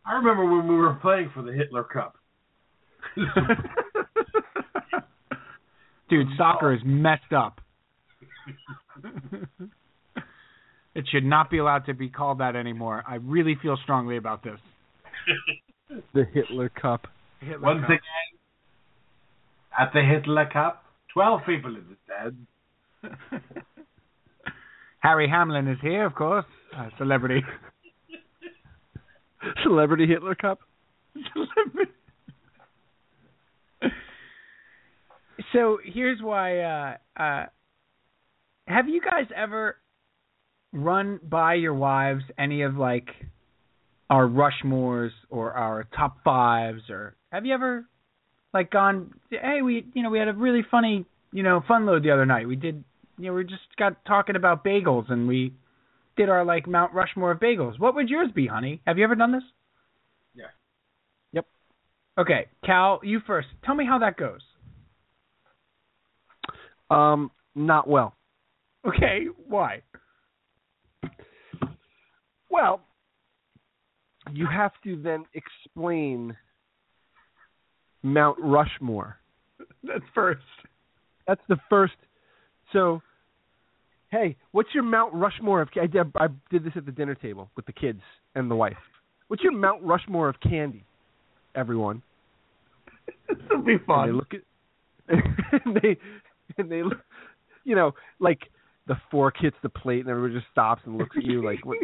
I 0.04 0.14
remember 0.14 0.44
when 0.44 0.66
we 0.66 0.74
were 0.74 0.94
playing 0.94 1.30
for 1.32 1.42
the 1.42 1.52
Hitler 1.52 1.84
Cup. 1.84 2.16
Dude, 6.10 6.26
soccer 6.36 6.74
is 6.74 6.80
messed 6.84 7.32
up. 7.32 7.60
it 10.94 11.06
should 11.10 11.24
not 11.24 11.50
be 11.50 11.58
allowed 11.58 11.86
to 11.86 11.94
be 11.94 12.08
called 12.08 12.38
that 12.38 12.56
anymore. 12.56 13.02
I 13.06 13.16
really 13.16 13.56
feel 13.60 13.76
strongly 13.82 14.16
about 14.16 14.42
this. 14.42 14.58
The 16.14 16.24
Hitler 16.32 16.70
cup. 16.70 17.06
Hitler 17.40 17.60
Once 17.60 17.80
Cup. 17.82 17.90
again, 17.90 18.00
at 19.78 19.92
the 19.92 20.00
Hitler 20.00 20.48
Cup, 20.50 20.84
12 21.12 21.40
people 21.44 21.76
in 21.76 21.84
the 21.90 21.96
stands. 23.02 23.42
Harry 25.00 25.28
Hamlin 25.28 25.68
is 25.68 25.76
here, 25.82 26.06
of 26.06 26.14
course. 26.14 26.46
A 26.74 26.88
celebrity. 26.96 27.42
Celebrity 29.64 30.06
Hitler 30.06 30.34
cup. 30.34 30.60
so 35.52 35.78
here's 35.84 36.22
why. 36.22 36.60
Uh, 36.60 36.96
uh, 37.20 37.46
have 38.66 38.88
you 38.88 39.00
guys 39.00 39.26
ever 39.36 39.76
run 40.72 41.20
by 41.22 41.54
your 41.54 41.74
wives 41.74 42.24
any 42.38 42.62
of 42.62 42.76
like 42.76 43.08
our 44.10 44.26
Rushmores 44.26 45.10
or 45.30 45.52
our 45.52 45.86
top 45.96 46.18
fives, 46.24 46.82
or 46.90 47.16
have 47.30 47.46
you 47.46 47.54
ever 47.54 47.86
like 48.52 48.70
gone? 48.70 49.14
Hey, 49.30 49.62
we 49.62 49.86
you 49.94 50.02
know 50.02 50.10
we 50.10 50.18
had 50.18 50.28
a 50.28 50.34
really 50.34 50.62
funny 50.70 51.06
you 51.32 51.42
know 51.42 51.62
fun 51.66 51.86
load 51.86 52.02
the 52.02 52.10
other 52.10 52.26
night. 52.26 52.46
We 52.46 52.56
did 52.56 52.84
you 53.18 53.26
know 53.26 53.34
we 53.34 53.44
just 53.44 53.62
got 53.78 54.04
talking 54.04 54.36
about 54.36 54.64
bagels 54.64 55.10
and 55.10 55.28
we 55.28 55.54
did 56.16 56.28
our 56.28 56.44
like 56.44 56.66
Mount 56.66 56.92
Rushmore 56.92 57.32
of 57.32 57.40
bagels. 57.40 57.78
What 57.78 57.94
would 57.94 58.08
yours 58.08 58.30
be, 58.34 58.46
honey? 58.46 58.80
Have 58.86 58.98
you 58.98 59.04
ever 59.04 59.14
done 59.14 59.32
this? 59.32 59.42
Yeah. 60.34 60.44
Yep. 61.32 61.46
Okay, 62.18 62.46
Cal, 62.64 63.00
you 63.02 63.20
first. 63.26 63.48
Tell 63.64 63.74
me 63.74 63.86
how 63.86 63.98
that 64.00 64.16
goes. 64.16 64.40
Um, 66.90 67.30
not 67.54 67.88
well. 67.88 68.14
Okay, 68.86 69.26
why? 69.46 69.82
Well, 72.52 72.80
you 74.30 74.46
have 74.46 74.72
to 74.84 75.00
then 75.02 75.24
explain 75.34 76.36
Mount 78.02 78.38
Rushmore. 78.40 79.16
That's 79.82 80.04
first. 80.14 80.42
That's 81.26 81.40
the 81.48 81.56
first. 81.70 81.94
So, 82.72 83.00
hey, 84.10 84.36
what's 84.52 84.68
your 84.74 84.82
Mount 84.82 85.14
Rushmore 85.14 85.62
of? 85.62 85.68
I 85.80 85.86
did, 85.86 86.12
I 86.16 86.28
did 86.50 86.62
this 86.64 86.74
at 86.76 86.84
the 86.84 86.92
dinner 86.92 87.14
table 87.14 87.50
with 87.56 87.66
the 87.66 87.72
kids 87.72 88.00
and 88.34 88.50
the 88.50 88.54
wife. 88.54 88.76
What's 89.28 89.42
your 89.42 89.52
Mount 89.52 89.82
Rushmore 89.82 90.28
of 90.28 90.36
candy? 90.40 90.84
Everyone. 91.54 92.02
This 93.28 93.38
will 93.50 93.62
be 93.62 93.72
And 93.72 93.80
they 93.80 93.84
fun. 93.86 94.12
look 94.16 94.34
at. 94.34 94.40
and 95.64 95.76
they 95.82 95.96
and 96.58 96.70
they 96.70 96.82
look, 96.82 96.98
you 97.64 97.74
know, 97.74 97.92
like 98.20 98.38
the 98.86 98.96
fork 99.10 99.34
hits 99.38 99.56
the 99.62 99.68
plate 99.68 100.00
and 100.00 100.08
everybody 100.08 100.38
just 100.38 100.50
stops 100.52 100.82
and 100.84 100.96
looks 100.98 101.16
at 101.16 101.24
you 101.24 101.44
like 101.44 101.64
what 101.66 101.78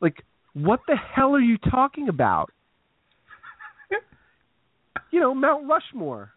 Like, 0.00 0.22
what 0.54 0.80
the 0.86 0.96
hell 0.96 1.34
are 1.34 1.40
you 1.40 1.58
talking 1.58 2.08
about? 2.08 2.50
you 5.10 5.20
know, 5.20 5.34
Mount 5.34 5.68
Rushmore. 5.68 6.32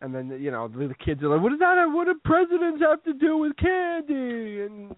And 0.00 0.14
then 0.14 0.38
you 0.40 0.50
know 0.50 0.68
the, 0.68 0.88
the 0.88 0.94
kids 0.94 1.22
are 1.22 1.28
like, 1.28 1.42
"What 1.42 1.50
does 1.50 1.58
that? 1.60 1.76
Have, 1.78 1.92
what 1.92 2.06
do 2.06 2.14
presidents 2.22 2.82
have 2.82 3.02
to 3.04 3.14
do 3.14 3.38
with 3.38 3.56
candy?" 3.56 4.60
And 4.62 4.94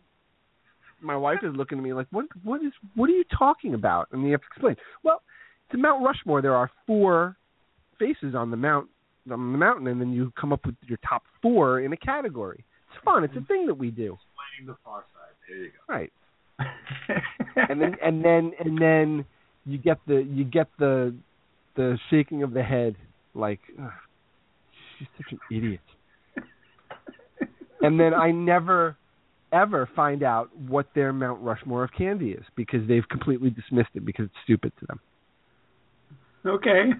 my 1.00 1.16
wife 1.16 1.38
is 1.44 1.54
looking 1.54 1.78
at 1.78 1.84
me 1.84 1.92
like, 1.92 2.08
"What? 2.10 2.26
What 2.42 2.64
is? 2.64 2.72
What 2.96 3.08
are 3.08 3.12
you 3.12 3.24
talking 3.36 3.74
about?" 3.74 4.08
And 4.10 4.24
you 4.24 4.32
have 4.32 4.40
to 4.40 4.46
explain. 4.48 4.76
Well, 5.04 5.22
to 5.70 5.78
Mount 5.78 6.04
Rushmore, 6.04 6.42
there 6.42 6.56
are 6.56 6.68
four 6.84 7.36
faces 7.98 8.34
on 8.34 8.50
the 8.50 8.56
mount 8.56 8.88
on 9.30 9.52
the 9.52 9.58
mountain, 9.58 9.86
and 9.86 10.00
then 10.00 10.12
you 10.12 10.32
come 10.38 10.52
up 10.52 10.66
with 10.66 10.74
your 10.86 10.98
top 11.08 11.22
four 11.42 11.80
in 11.80 11.92
a 11.92 11.96
category. 11.96 12.64
It's 12.90 13.04
fun. 13.04 13.22
It's 13.22 13.36
a 13.36 13.42
thing 13.42 13.66
that 13.66 13.74
we 13.74 13.90
do. 13.90 14.18
Playing 14.34 14.66
the 14.66 14.76
far 14.84 15.04
side. 15.14 15.34
There 15.48 15.58
you 15.58 15.70
go. 15.70 15.92
Right. 15.92 16.12
and 17.68 17.80
then 17.80 17.96
and 18.02 18.24
then 18.24 18.52
and 18.58 18.80
then 18.80 19.24
you 19.64 19.78
get 19.78 19.98
the 20.06 20.26
you 20.30 20.44
get 20.44 20.68
the 20.78 21.14
the 21.76 21.98
shaking 22.10 22.42
of 22.42 22.52
the 22.52 22.62
head 22.62 22.96
like 23.34 23.60
ugh, 23.80 23.90
she's 24.98 25.08
such 25.16 25.32
an 25.32 25.38
idiot. 25.56 25.80
and 27.80 27.98
then 27.98 28.14
I 28.14 28.30
never 28.30 28.96
ever 29.52 29.88
find 29.96 30.22
out 30.22 30.54
what 30.56 30.88
their 30.94 31.12
Mount 31.12 31.40
Rushmore 31.40 31.84
of 31.84 31.90
candy 31.96 32.30
is 32.30 32.44
because 32.56 32.86
they've 32.86 33.08
completely 33.08 33.50
dismissed 33.50 33.90
it 33.94 34.04
because 34.04 34.26
it's 34.26 34.34
stupid 34.44 34.72
to 34.80 34.86
them. 34.86 35.00
Okay. 36.44 36.90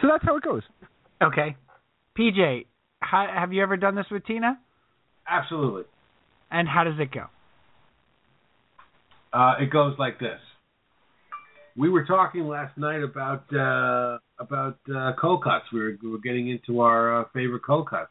So 0.00 0.08
that's 0.08 0.24
how 0.24 0.36
it 0.36 0.42
goes. 0.42 0.62
Okay. 1.22 1.56
PJ, 2.18 2.66
how, 3.00 3.26
have 3.34 3.52
you 3.52 3.62
ever 3.62 3.76
done 3.76 3.94
this 3.94 4.06
with 4.10 4.24
Tina? 4.26 4.58
Absolutely. 5.28 5.84
And 6.50 6.68
how 6.68 6.84
does 6.84 6.98
it 6.98 7.12
go? 7.12 7.26
Uh, 9.32 9.54
it 9.60 9.70
goes 9.70 9.94
like 9.98 10.18
this. 10.18 10.40
We 11.76 11.88
were 11.88 12.04
talking 12.04 12.48
last 12.48 12.76
night 12.76 13.02
about 13.02 13.44
uh, 13.54 14.18
about 14.38 14.78
uh, 14.94 15.12
cold 15.20 15.44
cuts. 15.44 15.66
We 15.72 15.80
were, 15.80 15.96
we 16.02 16.10
were 16.10 16.18
getting 16.18 16.48
into 16.48 16.80
our 16.80 17.20
uh, 17.20 17.24
favorite 17.32 17.62
cold 17.64 17.88
cuts, 17.88 18.10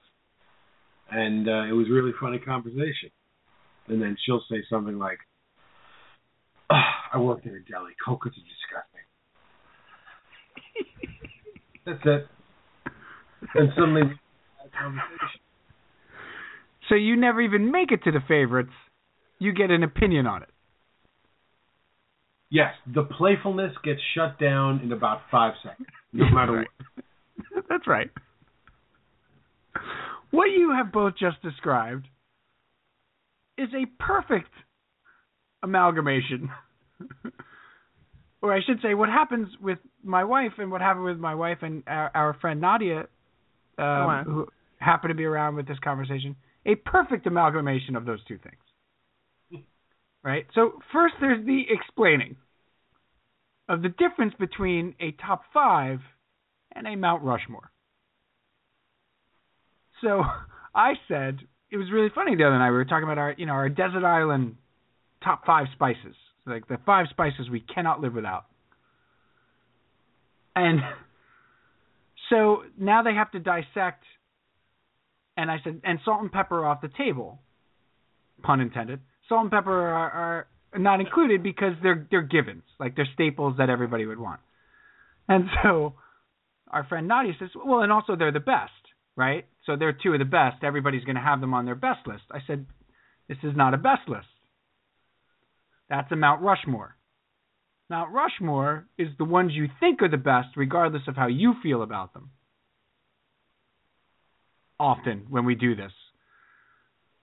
and 1.12 1.48
uh, 1.48 1.64
it 1.64 1.74
was 1.74 1.88
a 1.90 1.94
really 1.94 2.14
funny 2.20 2.40
conversation. 2.40 3.12
And 3.88 4.02
then 4.02 4.16
she'll 4.26 4.44
say 4.50 4.64
something 4.70 4.98
like, 4.98 5.20
"Ugh, 6.70 6.78
"I 7.14 7.18
worked 7.18 7.46
in 7.46 7.54
a 7.54 7.60
deli. 7.70 7.92
Cold 8.04 8.22
cuts 8.22 8.36
are 8.38 8.48
disgusting." 8.48 9.06
That's 11.86 12.02
it. 12.06 12.28
And 13.56 13.70
suddenly, 13.76 14.04
we 14.04 14.10
had 14.10 14.68
a 14.68 14.84
conversation. 14.84 15.42
So 16.88 16.96
you 16.96 17.18
never 17.18 17.42
even 17.42 17.72
make 17.72 17.92
it 17.92 18.04
to 18.06 18.12
the 18.12 18.22
favorites. 18.26 18.74
You 19.38 19.54
get 19.54 19.70
an 19.70 19.84
opinion 19.84 20.26
on 20.28 20.44
it. 20.44 20.50
Yes, 22.52 22.74
the 22.94 23.04
playfulness 23.04 23.74
gets 23.84 24.00
shut 24.16 24.40
down 24.40 24.80
in 24.82 24.92
about 24.92 25.22
five 25.30 25.54
seconds, 25.62 25.88
no 26.14 26.30
matter 26.32 26.54
Right. 26.54 26.68
what. 27.46 27.66
That's 27.70 27.88
right. 27.88 28.10
What 30.32 30.46
you 30.46 30.72
have 30.72 30.92
both 30.92 31.14
just 31.18 31.42
described 31.42 32.08
is 33.58 33.70
a 33.74 33.86
perfect 34.02 34.52
amalgamation. 35.62 36.50
or 38.42 38.54
I 38.54 38.62
should 38.66 38.82
say, 38.82 38.94
what 38.94 39.10
happens 39.10 39.50
with 39.62 39.80
my 40.04 40.24
wife 40.24 40.54
and 40.58 40.72
what 40.72 40.82
happened 40.82 41.06
with 41.06 41.18
my 41.18 41.36
wife 41.36 41.60
and 41.62 41.84
our, 41.88 42.12
our 42.16 42.34
friend 42.36 42.62
Nadia, 42.62 43.08
um, 43.78 44.24
who 44.26 44.48
happened 44.80 45.12
to 45.12 45.16
be 45.16 45.26
around 45.26 45.56
with 45.56 45.68
this 45.68 45.80
conversation, 45.80 46.36
a 46.66 46.76
perfect 46.76 47.28
amalgamation 47.28 47.96
of 47.96 48.06
those 48.06 48.24
two 48.26 48.38
things. 48.38 48.56
Right? 50.24 50.46
So, 50.54 50.80
first 50.92 51.16
there's 51.22 51.46
the 51.46 51.64
explaining 51.70 52.36
of 53.70 53.84
the 53.84 53.90
difference 53.90 54.34
between 54.40 54.96
a 55.00 55.12
top 55.12 55.44
five 55.54 56.00
and 56.76 56.88
a 56.88 56.96
Mount 56.96 57.24
Rushmore. 57.24 57.72
So 60.02 60.24
I 60.76 60.94
said 61.08 61.40
it 61.72 61.78
was 61.78 61.88
really 61.92 62.10
funny 62.14 62.36
the 62.36 62.46
other 62.46 62.58
night. 62.58 62.72
We 62.72 62.78
were 62.78 62.86
talking 62.86 63.04
about 63.04 63.18
our, 63.18 63.36
you 63.38 63.46
know, 63.46 63.54
our 63.54 63.70
desert 63.70 64.04
island 64.04 64.56
top 65.24 65.46
five 65.46 65.68
spices, 65.74 66.16
like 66.46 66.68
the 66.68 66.78
five 66.86 67.08
spices 67.12 67.50
we 67.52 67.60
cannot 67.60 68.02
live 68.02 68.14
without. 68.14 68.46
And 70.56 70.80
so 72.30 72.64
now 72.78 73.04
they 73.04 73.14
have 73.14 73.32
to 73.32 73.40
dissect. 73.40 74.04
And 75.38 75.50
I 75.50 75.58
said, 75.64 75.82
and 75.84 76.00
salt 76.04 76.22
and 76.22 76.32
pepper 76.32 76.66
off 76.66 76.82
the 76.82 76.90
table, 76.98 77.40
pun 78.42 78.60
intended. 78.60 79.00
Salt 79.30 79.44
and 79.44 79.52
pepper 79.52 79.72
are, 79.72 80.48
are 80.74 80.80
not 80.80 81.00
included 81.00 81.44
because 81.44 81.74
they're 81.82 82.08
they're 82.12 82.22
givens, 82.22 82.64
like 82.80 82.96
they're 82.96 83.08
staples 83.14 83.56
that 83.60 83.70
everybody 83.70 84.06
would 84.06 84.20
want. 84.20 84.42
And 85.28 85.46
so 85.64 85.94
our 86.70 86.84
friend 86.84 87.08
Nadia 87.08 87.34
says, 87.40 87.50
well, 87.56 87.82
and 87.82 87.92
also 87.92 88.16
they're 88.16 88.32
the 88.32 88.40
best, 88.40 88.72
right? 89.16 89.46
So 89.66 89.76
they're 89.76 89.94
two 89.94 90.14
of 90.14 90.20
the 90.20 90.26
best. 90.26 90.64
Everybody's 90.64 91.04
going 91.04 91.16
to 91.16 91.22
have 91.22 91.42
them 91.42 91.54
on 91.54 91.66
their 91.66 91.76
best 91.76 92.06
list. 92.06 92.24
I 92.32 92.40
said, 92.46 92.66
this 93.28 93.38
is 93.44 93.56
not 93.56 93.74
a 93.74 93.78
best 93.78 94.08
list. 94.08 94.28
That's 95.90 96.12
a 96.12 96.16
Mount 96.16 96.42
Rushmore. 96.42 96.96
Mount 97.90 98.12
Rushmore 98.12 98.88
is 98.98 99.08
the 99.18 99.26
ones 99.26 99.52
you 99.54 99.68
think 99.80 100.02
are 100.04 100.10
the 100.10 100.18
best, 100.18 100.50
regardless 100.56 101.04
of 101.08 101.16
how 101.16 101.28
you 101.28 101.56
feel 101.64 101.82
about 101.82 102.14
them. 102.14 102.30
Often 104.80 105.26
when 105.30 105.46
we 105.46 105.56
do 105.56 105.76
this, 105.76 105.92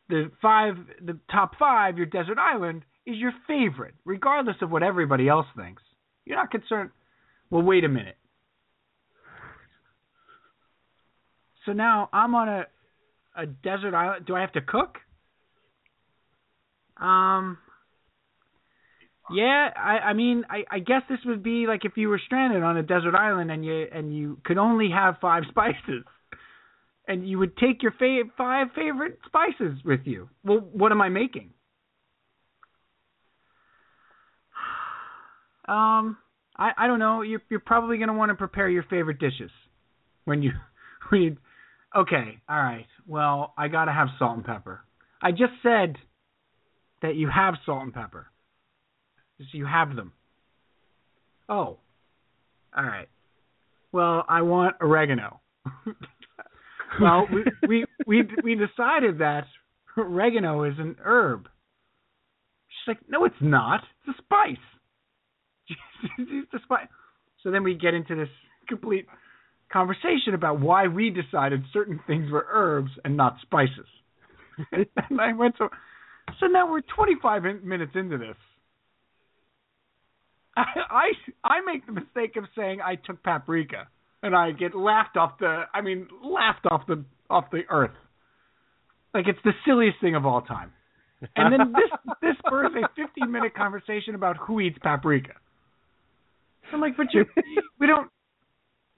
the 0.09 0.31
five, 0.41 0.75
the 1.05 1.19
top 1.31 1.53
five, 1.59 1.97
your 1.97 2.07
desert 2.07 2.39
island 2.39 2.85
is 3.07 3.17
your 3.17 3.33
favorite, 3.47 3.95
regardless 4.05 4.57
of 4.63 4.71
what 4.71 4.83
everybody 4.83 5.29
else 5.29 5.47
thinks. 5.57 5.83
You're 6.25 6.37
not 6.37 6.51
concerned. 6.51 6.91
Well, 7.51 7.63
wait 7.63 7.85
a 7.85 7.89
minute. 7.89 8.17
So 11.65 11.73
now 11.73 12.09
I'm 12.13 12.35
on 12.35 12.49
a 12.49 12.67
a 13.37 13.47
desert 13.47 13.95
island. 13.95 14.27
Do 14.27 14.35
I 14.35 14.41
have 14.41 14.53
to 14.53 14.61
cook? 14.61 14.99
Um. 16.97 17.59
Yeah, 19.33 19.71
I 19.77 19.99
I 19.99 20.13
mean 20.13 20.45
I 20.49 20.65
I 20.71 20.79
guess 20.79 21.03
this 21.09 21.19
would 21.27 21.43
be 21.43 21.67
like 21.67 21.85
if 21.85 21.97
you 21.97 22.09
were 22.09 22.21
stranded 22.25 22.63
on 22.63 22.77
a 22.77 22.83
desert 22.83 23.15
island 23.17 23.51
and 23.51 23.65
you 23.65 23.87
and 23.93 24.17
you 24.17 24.39
could 24.45 24.59
only 24.59 24.91
have 24.91 25.17
five 25.21 25.43
spices. 25.51 26.05
And 27.09 27.29
you 27.29 27.39
would 27.39 27.57
take 27.57 27.83
your 27.83 27.95
five 28.37 28.67
favorite 28.75 29.19
spices 29.27 29.79
with 29.85 30.01
you. 30.05 30.29
Well, 30.45 30.59
what 30.73 30.93
am 30.93 31.01
I 31.01 31.09
making? 31.09 31.51
Um, 35.69 36.17
I 36.57 36.71
I 36.79 36.87
don't 36.87 37.01
know. 37.01 37.23
You're 37.23 37.43
you're 37.51 37.59
probably 37.59 37.99
gonna 37.99 38.15
want 38.15 38.31
to 38.31 38.37
prepare 38.37 38.69
your 38.69 38.85
favorite 38.85 39.19
dishes 39.19 39.51
when 40.25 40.41
you 40.41 40.53
when 41.09 41.23
you. 41.23 41.37
Okay, 41.97 42.39
all 42.49 42.57
right. 42.57 42.87
Well, 43.05 43.53
I 43.59 43.67
gotta 43.67 43.93
have 43.93 44.07
salt 44.17 44.37
and 44.37 44.45
pepper. 44.45 44.83
I 45.21 45.33
just 45.33 45.55
said 45.65 45.97
that 47.03 47.17
you 47.17 47.29
have 47.29 47.55
salt 47.67 47.83
and 47.83 47.93
pepper. 47.93 48.29
You 49.53 49.67
have 49.67 49.97
them. 49.97 50.13
Oh, 51.49 51.79
all 52.77 52.85
right. 52.85 53.09
Well, 53.93 54.25
I 54.29 54.43
want 54.43 54.77
oregano. 54.81 55.41
well, 57.01 57.27
we 57.33 57.45
we 57.69 57.85
we 58.07 58.23
we 58.43 58.55
decided 58.55 59.19
that 59.19 59.45
oregano 59.97 60.65
is 60.65 60.75
an 60.79 60.97
herb. 61.03 61.49
She's 62.69 62.89
like, 62.89 62.99
no, 63.09 63.25
it's 63.25 63.35
not. 63.41 63.81
It's 64.07 64.19
a 64.19 64.23
spice. 64.23 64.57
it's 66.19 66.55
a 66.55 66.59
spice. 66.65 66.87
So 67.43 67.51
then 67.51 67.63
we 67.63 67.75
get 67.75 67.95
into 67.95 68.15
this 68.15 68.29
complete 68.69 69.07
conversation 69.73 70.35
about 70.35 70.61
why 70.61 70.89
we 70.89 71.11
decided 71.11 71.63
certain 71.73 72.01
things 72.07 72.31
were 72.31 72.47
herbs 72.51 72.91
and 73.05 73.17
not 73.17 73.37
spices. 73.43 73.87
and 74.73 75.21
I 75.21 75.33
went 75.33 75.55
so. 75.59 75.69
So 76.41 76.47
now 76.47 76.71
we're 76.71 76.81
25 76.81 77.45
in- 77.47 77.69
minutes 77.69 77.93
into 77.95 78.19
this. 78.19 78.37
I, 80.57 80.65
I 80.91 81.09
I 81.45 81.61
make 81.65 81.87
the 81.87 81.93
mistake 81.93 82.37
of 82.37 82.45
saying 82.57 82.81
I 82.81 82.97
took 82.97 83.23
paprika, 83.23 83.89
and 84.27 84.35
I 84.37 84.51
get 84.51 84.75
laughed 84.75 85.17
off 85.17 85.39
the. 85.39 85.65
I 85.73 85.81
mean, 85.81 86.09
laughed 86.23 86.67
off 86.71 86.83
the 86.87 87.05
off 87.31 87.45
the 87.51 87.63
earth. 87.71 87.93
Like 89.15 89.27
it's 89.29 89.39
the 89.45 89.53
silliest 89.65 89.97
thing 90.01 90.15
of 90.15 90.27
all 90.27 90.43
time. 90.43 90.73
And 91.37 91.53
then 91.53 91.73
this 91.73 92.15
this 92.23 92.37
spurs 92.47 92.73
a 92.77 92.89
15 93.01 93.31
minute 93.31 93.55
conversation 93.55 94.15
about 94.15 94.37
who 94.37 94.61
eats 94.61 94.77
paprika. 94.83 95.33
I'm 96.73 96.81
like, 96.81 96.97
but 96.97 97.07
you, 97.13 97.25
we 97.81 97.87
don't. 97.87 98.11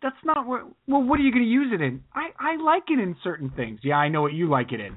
That's 0.02 0.16
not 0.24 0.46
what. 0.46 0.62
Well, 0.86 1.02
what 1.02 1.20
are 1.20 1.22
you 1.22 1.30
going 1.30 1.44
to 1.44 1.50
use 1.50 1.72
it 1.72 1.82
in? 1.82 2.02
I 2.14 2.30
I 2.38 2.56
like 2.62 2.84
it 2.88 2.98
in 2.98 3.16
certain 3.22 3.50
things. 3.50 3.80
Yeah, 3.82 3.96
I 3.96 4.08
know 4.08 4.22
what 4.22 4.32
you 4.32 4.48
like 4.48 4.72
it 4.72 4.80
in. 4.80 4.96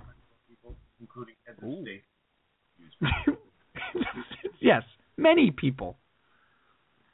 including 0.99 1.35
of 1.49 1.55
state. 1.81 2.03
yes, 4.61 4.83
many 5.17 5.51
people. 5.51 5.97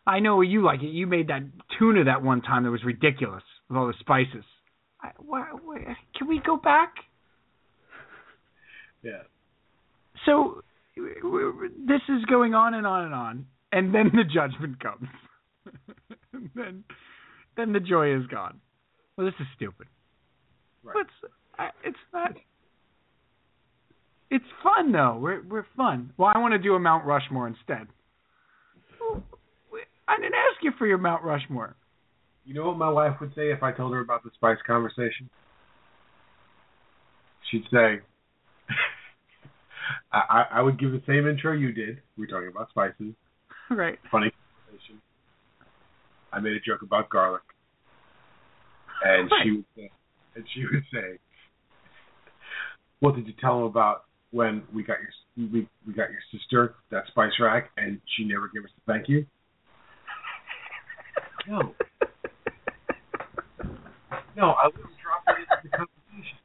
I 0.07 0.19
know 0.19 0.39
you 0.39 0.63
like 0.63 0.81
it. 0.81 0.87
You 0.87 1.05
made 1.05 1.27
that 1.27 1.41
tuna 1.77 2.05
that 2.05 2.23
one 2.23 2.41
time 2.41 2.63
that 2.63 2.71
was 2.71 2.83
ridiculous 2.85 3.43
with 3.69 3.77
all 3.77 3.87
the 3.87 3.93
spices. 3.99 4.45
I, 5.01 5.09
why, 5.17 5.49
why, 5.63 5.97
can 6.17 6.29
we 6.29 6.41
go 6.43 6.55
back? 6.55 6.93
Yeah. 9.03 9.23
So 10.25 10.61
this 10.95 12.01
is 12.07 12.23
going 12.25 12.53
on 12.53 12.73
and 12.73 12.87
on 12.87 13.03
and 13.03 13.13
on, 13.13 13.45
and 13.73 13.93
then 13.93 14.11
the 14.13 14.23
judgment 14.23 14.79
comes. 14.79 15.07
and 16.33 16.49
then, 16.55 16.83
then 17.57 17.73
the 17.73 17.81
joy 17.81 18.15
is 18.17 18.25
gone. 18.27 18.61
Well, 19.17 19.27
this 19.27 19.35
is 19.41 19.47
stupid. 19.57 19.87
Right. 20.83 20.95
But 20.95 21.65
it's, 21.65 21.75
it's 21.83 21.97
not. 22.13 22.31
It's 24.29 24.45
fun 24.63 24.91
though. 24.91 25.17
We're 25.21 25.41
we're 25.43 25.65
fun. 25.75 26.11
Well, 26.17 26.31
I 26.33 26.39
want 26.39 26.53
to 26.53 26.59
do 26.59 26.75
a 26.75 26.79
Mount 26.79 27.05
Rushmore 27.05 27.47
instead. 27.47 27.87
Well, 28.99 29.23
I 30.07 30.15
didn't 30.17 30.35
ask 30.35 30.63
you 30.63 30.71
for 30.77 30.87
your 30.87 30.97
Mount 30.97 31.23
Rushmore. 31.23 31.75
You 32.45 32.53
know 32.53 32.67
what 32.67 32.77
my 32.77 32.89
wife 32.89 33.19
would 33.19 33.35
say 33.35 33.51
if 33.51 33.61
I 33.61 33.73
told 33.73 33.93
her 33.93 33.99
about 33.99 34.23
the 34.23 34.29
spice 34.35 34.57
conversation? 34.65 35.29
She'd 37.51 37.65
say, 37.71 37.99
I, 40.13 40.45
I, 40.51 40.61
would 40.61 40.79
give 40.79 40.91
the 40.91 41.01
same 41.05 41.27
intro 41.27 41.53
you 41.53 41.71
did. 41.71 42.01
We 42.17 42.25
are 42.25 42.27
talking 42.27 42.49
about 42.49 42.69
spices. 42.69 43.13
right. 43.69 43.99
Funny 44.09 44.31
conversation. 44.65 45.01
I 46.31 46.39
made 46.39 46.53
a 46.53 46.59
joke 46.59 46.81
about 46.83 47.09
garlic. 47.09 47.41
And 49.03 49.29
she 49.43 49.51
would 49.51 49.65
say, 49.75 49.91
and 50.35 50.45
she 50.53 50.61
would 50.71 50.83
say, 50.91 51.19
What 52.99 53.15
did 53.15 53.27
you 53.27 53.33
tell 53.39 53.59
him 53.59 53.63
about 53.65 54.05
when 54.31 54.63
we 54.73 54.83
got 54.83 54.97
your 54.99 55.49
we, 55.51 55.67
we 55.85 55.93
got 55.93 56.09
your 56.11 56.21
sister 56.31 56.75
that 56.91 57.03
spice 57.07 57.31
rack 57.39 57.69
and 57.77 58.01
she 58.15 58.23
never 58.23 58.47
gave 58.47 58.63
us 58.63 58.71
a 58.77 58.91
thank 58.91 59.07
you? 59.07 59.25
No. 61.47 61.73
No, 64.35 64.51
I 64.51 64.67
wouldn't 64.67 64.93
drop 65.01 65.23
it 65.27 65.39
into 65.39 65.57
the 65.63 65.69
conversation. 65.69 66.37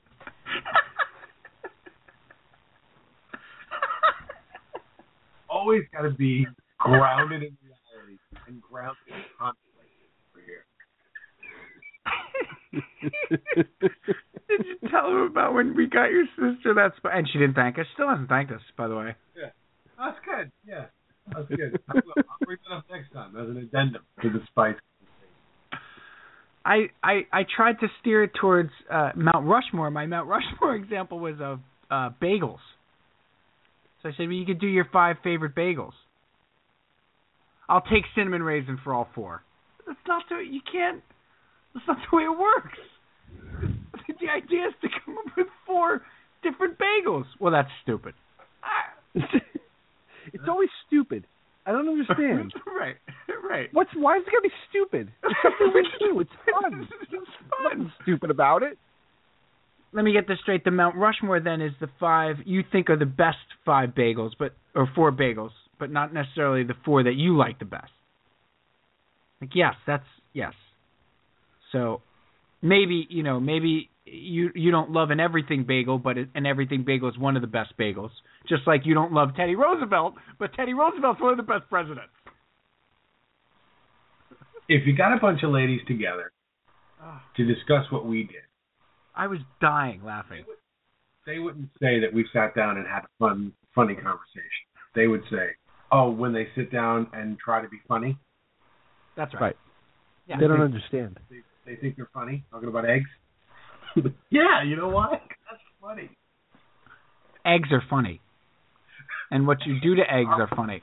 Always 5.49 5.83
got 5.93 6.03
to 6.03 6.11
be 6.11 6.47
grounded 6.79 7.43
in 7.43 7.57
reality 7.63 8.19
and 8.47 8.63
grounded 8.63 8.97
in 9.09 9.15
conflict 9.39 9.61
over 10.33 10.45
here. 10.47 10.65
Did 14.49 14.67
you 14.67 14.89
tell 14.89 15.09
him 15.11 15.23
about 15.23 15.55
when 15.55 15.75
we 15.77 15.87
got 15.87 16.11
your 16.11 16.27
sister 16.37 16.75
that 16.75 16.93
sp- 16.97 17.13
and 17.13 17.29
she 17.29 17.39
didn't 17.39 17.55
thank 17.55 17.79
us? 17.79 17.87
She 17.91 17.95
still 17.95 18.09
hasn't 18.09 18.29
thanked 18.29 18.53
us, 18.53 18.63
by 18.77 18.89
the 18.89 18.97
way. 18.97 19.15
Yeah, 19.37 19.51
that's 19.99 20.19
good. 20.25 20.51
Yeah, 20.67 20.87
that's 21.35 21.49
good. 21.49 21.79
I'll 21.89 22.01
bring 22.45 22.59
that 22.69 22.77
up 22.77 22.85
next 22.91 23.13
time 23.13 23.37
as 23.37 23.49
an 23.49 23.59
addendum 23.59 24.03
to 24.23 24.31
the 24.31 24.41
spice. 24.49 24.77
I, 26.65 26.91
I 27.03 27.27
I 27.33 27.43
tried 27.57 27.81
to 27.81 27.89
steer 28.01 28.25
it 28.25 28.33
towards 28.41 28.71
uh, 28.91 29.11
Mount 29.17 29.47
Rushmore. 29.47 29.91
My 29.91 30.07
Mount 30.07 30.29
Rushmore 30.29 30.77
example 30.83 31.19
was 31.19 31.37
of 31.41 31.61
uh, 31.91 32.11
bagels. 32.21 32.59
So 34.03 34.09
I 34.09 34.13
said, 34.17 34.27
well, 34.27 34.33
you 34.33 34.47
could 34.47 34.61
do 34.61 34.67
your 34.67 34.87
five 34.93 35.17
favorite 35.23 35.55
bagels. 35.55 35.93
I'll 37.69 37.83
take 37.83 38.05
cinnamon 38.15 38.43
raisin 38.43 38.79
for 38.83 38.93
all 38.93 39.09
four. 39.15 39.43
That's 39.87 39.99
not 40.07 40.25
the 40.29 40.37
you 40.37 40.61
can't. 40.71 41.03
That's 41.75 41.87
not 41.87 41.99
the 42.11 42.17
way 42.17 42.25
it 42.25 42.39
works. 42.39 42.79
the 44.21 44.29
idea 44.29 44.67
is 44.69 44.75
to 44.83 44.89
come 45.05 45.17
up 45.19 45.37
with 45.37 45.47
four 45.67 46.03
different 46.43 46.79
bagels. 46.79 47.25
Well, 47.41 47.53
that's 47.53 47.71
stupid. 47.83 48.15
it's 49.15 50.45
always 50.49 50.69
stupid. 50.87 51.25
I 51.65 51.73
don't 51.73 51.89
understand. 51.89 52.53
right, 52.67 52.97
right. 53.49 53.69
What's 53.73 53.91
why 53.95 54.17
is 54.17 54.23
it 54.27 54.31
gonna 54.31 54.43
be 54.43 54.55
stupid? 54.69 55.13
It's 55.23 55.35
something 55.43 55.71
we 55.75 55.89
do. 56.01 56.21
It's 56.21 56.31
fun. 56.63 56.89
It's 57.03 57.13
Nothing 57.63 57.79
fun. 57.85 57.93
stupid 58.03 58.31
about 58.31 58.63
it. 58.63 58.79
Let 59.93 60.05
me 60.05 60.13
get 60.13 60.27
this 60.27 60.39
straight. 60.43 60.65
The 60.65 60.71
Mount 60.71 60.97
Rushmore 60.97 61.39
then 61.41 61.61
is 61.61 61.73
the 61.81 61.89
five 62.01 62.37
you 62.47 62.63
think 62.73 62.91
are 62.91 62.97
the 62.99 63.07
best 63.07 63.37
five 63.65 63.91
bagels, 63.91 64.31
but 64.39 64.55
or 64.75 64.89
four 64.95 65.13
bagels, 65.13 65.51
but 65.79 65.91
not 65.91 66.13
necessarily 66.13 66.65
the 66.65 66.75
four 66.85 67.03
that 67.05 67.15
you 67.15 67.37
like 67.37 67.59
the 67.59 67.65
best. 67.67 67.93
Like 69.41 69.51
yes, 69.55 69.75
that's 69.87 70.07
yes. 70.33 70.55
So 71.71 72.01
maybe 72.63 73.07
you 73.11 73.23
know 73.23 73.41
maybe 73.41 73.91
you 74.05 74.51
you 74.55 74.71
don't 74.71 74.91
love 74.91 75.11
an 75.11 75.21
everything 75.21 75.65
bagel, 75.67 75.99
but 75.99 76.17
it, 76.19 76.29
an 76.35 76.47
everything 76.47 76.85
bagel 76.87 77.09
is 77.09 77.19
one 77.19 77.37
of 77.37 77.43
the 77.43 77.49
best 77.49 77.77
bagels. 77.79 78.11
Just 78.49 78.63
like 78.67 78.83
you 78.85 78.95
don't 78.95 79.13
love 79.13 79.31
Teddy 79.37 79.55
Roosevelt, 79.55 80.15
but 80.39 80.55
Teddy 80.55 80.75
Roosevelt's 80.75 81.21
one 81.21 81.33
of 81.33 81.37
the 81.37 81.43
best 81.43 81.69
presidents. 81.69 82.13
If 84.69 84.87
you 84.87 84.97
got 84.97 85.15
a 85.15 85.21
bunch 85.21 85.43
of 85.43 85.51
ladies 85.51 85.81
together 85.87 86.33
to 87.37 87.45
discuss 87.45 87.91
what 87.91 88.07
we 88.07 88.25
did, 88.25 88.47
I 89.15 89.27
was 89.27 89.41
dying 89.61 90.03
laughing. 90.05 90.45
they 91.27 91.39
wouldn't 91.39 91.69
say 91.81 92.01
that 92.01 92.13
we 92.15 92.25
sat 92.33 92.55
down 92.55 92.79
and 92.79 92.87
had 92.87 93.01
a 93.01 93.09
fun, 93.19 93.53
funny 93.75 93.95
conversation. 93.95 94.67
They 94.95 95.07
would 95.07 95.23
say, 95.31 95.51
"Oh, 95.91 96.11
when 96.11 96.33
they 96.33 96.49
sit 96.55 96.71
down 96.73 97.09
and 97.13 97.39
try 97.39 97.61
to 97.61 97.69
be 97.69 97.79
funny, 97.89 98.19
That's 99.17 99.35
right. 99.35 99.41
Right. 99.41 99.57
Yeah. 100.27 100.37
They 100.39 100.47
don't 100.47 100.61
understand. 100.61 101.19
they, 101.29 101.43
they 101.67 101.77
think 101.77 101.97
they're 101.97 102.11
funny, 102.13 102.45
talking 102.51 102.69
about 102.69 102.89
eggs." 102.89 103.09
yeah, 104.31 104.63
you 104.65 104.77
know 104.77 104.89
what? 104.89 105.11
That's 105.51 105.63
funny. 105.81 106.11
Eggs 107.45 107.69
are 107.73 107.83
funny, 107.91 108.21
and 109.31 109.47
what 109.47 109.59
you 109.67 109.81
do 109.81 109.97
to 109.97 110.03
eggs 110.03 110.31
are 110.31 110.49
funny. 110.55 110.83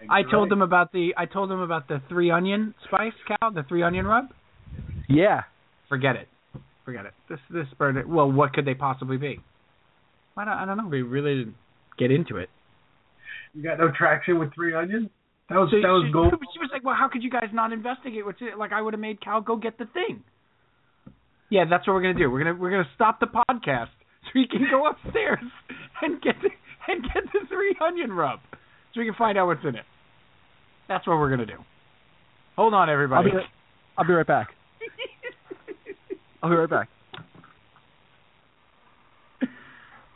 Eggs 0.00 0.10
I 0.10 0.22
told 0.30 0.46
eggs. 0.46 0.50
them 0.50 0.62
about 0.62 0.92
the 0.92 1.14
I 1.16 1.26
told 1.26 1.50
them 1.50 1.60
about 1.60 1.88
the 1.88 2.02
three 2.08 2.30
onion 2.30 2.74
spice 2.84 3.12
cow, 3.26 3.50
the 3.50 3.64
three 3.68 3.82
onion 3.82 4.06
rub. 4.06 4.26
Yeah. 5.08 5.42
Forget 5.88 6.16
it. 6.16 6.28
Forget 6.84 7.06
it. 7.06 7.12
This 7.28 7.38
this 7.50 7.66
burned 7.78 7.98
it. 7.98 8.08
Well, 8.08 8.30
what 8.30 8.52
could 8.52 8.64
they 8.66 8.74
possibly 8.74 9.16
be? 9.16 9.40
I 10.36 10.44
don't 10.44 10.54
I 10.54 10.64
don't 10.64 10.76
know. 10.76 10.88
We 10.88 11.02
really 11.02 11.36
didn't 11.36 11.56
get 11.98 12.10
into 12.10 12.36
it. 12.36 12.50
You 13.54 13.62
got 13.62 13.78
no 13.78 13.90
traction 13.96 14.38
with 14.38 14.52
three 14.54 14.74
onions. 14.74 15.08
That 15.54 15.60
was 15.60 15.70
So 15.70 15.78
that 15.78 15.94
was 15.94 16.06
she, 16.08 16.12
gold. 16.12 16.34
She 16.52 16.58
was 16.58 16.70
like, 16.72 16.82
"Well, 16.82 16.96
how 16.98 17.06
could 17.06 17.22
you 17.22 17.30
guys 17.30 17.46
not 17.52 17.72
investigate 17.72 18.26
what's 18.26 18.40
in 18.40 18.48
it? 18.48 18.58
Like, 18.58 18.72
I 18.72 18.82
would 18.82 18.92
have 18.92 19.00
made 19.00 19.20
Cal 19.22 19.40
go 19.40 19.54
get 19.54 19.78
the 19.78 19.86
thing." 19.86 20.24
Yeah, 21.48 21.62
that's 21.70 21.86
what 21.86 21.94
we're 21.94 22.02
gonna 22.02 22.18
do. 22.18 22.28
We're 22.28 22.42
gonna 22.42 22.58
we're 22.58 22.72
gonna 22.72 22.90
stop 22.96 23.20
the 23.20 23.26
podcast 23.30 23.94
so 24.24 24.30
we 24.34 24.48
can 24.48 24.66
go 24.68 24.88
upstairs 24.88 25.44
and 26.02 26.20
get 26.20 26.34
the, 26.42 26.50
and 26.88 27.04
get 27.04 27.22
the 27.32 27.46
three 27.46 27.76
onion 27.80 28.12
rub 28.12 28.40
so 28.92 29.00
we 29.00 29.06
can 29.06 29.14
find 29.14 29.38
out 29.38 29.46
what's 29.46 29.62
in 29.62 29.76
it. 29.76 29.84
That's 30.88 31.06
what 31.06 31.18
we're 31.18 31.30
gonna 31.30 31.46
do. 31.46 31.62
Hold 32.56 32.74
on, 32.74 32.88
I'll 32.88 32.92
everybody. 32.92 33.30
be 33.30 33.36
I'll 33.96 34.06
be 34.06 34.12
right 34.12 34.26
back. 34.26 34.48
I'll 36.42 36.50
be 36.50 36.56
right 36.56 36.68
back. 36.68 36.88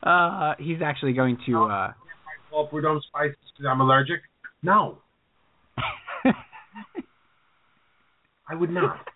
uh, 0.02 0.54
he's 0.58 0.82
actually 0.84 1.12
going 1.12 1.38
to. 1.46 1.64
uh 1.66 1.92
Well, 2.52 2.66
Prudhomme 2.66 3.00
spices 3.06 3.36
because 3.56 3.70
I'm 3.70 3.80
allergic. 3.80 4.22
No, 4.64 4.98
I 8.48 8.54
would 8.54 8.70
not. 8.70 8.96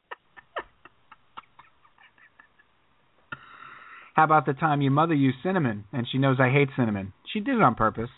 How 4.15 4.25
about 4.25 4.45
the 4.47 4.53
time 4.53 4.83
your 4.83 4.93
mother 4.93 5.15
used 5.15 5.39
cinnamon 5.43 5.85
and 5.93 6.07
she 6.11 6.19
knows 6.19 6.37
I 6.39 6.51
hate 6.51 6.69
cinnamon? 6.77 7.13
She 7.33 7.41
did 7.41 7.57
it 7.57 7.63
on 7.63 7.75
purpose. 7.75 8.11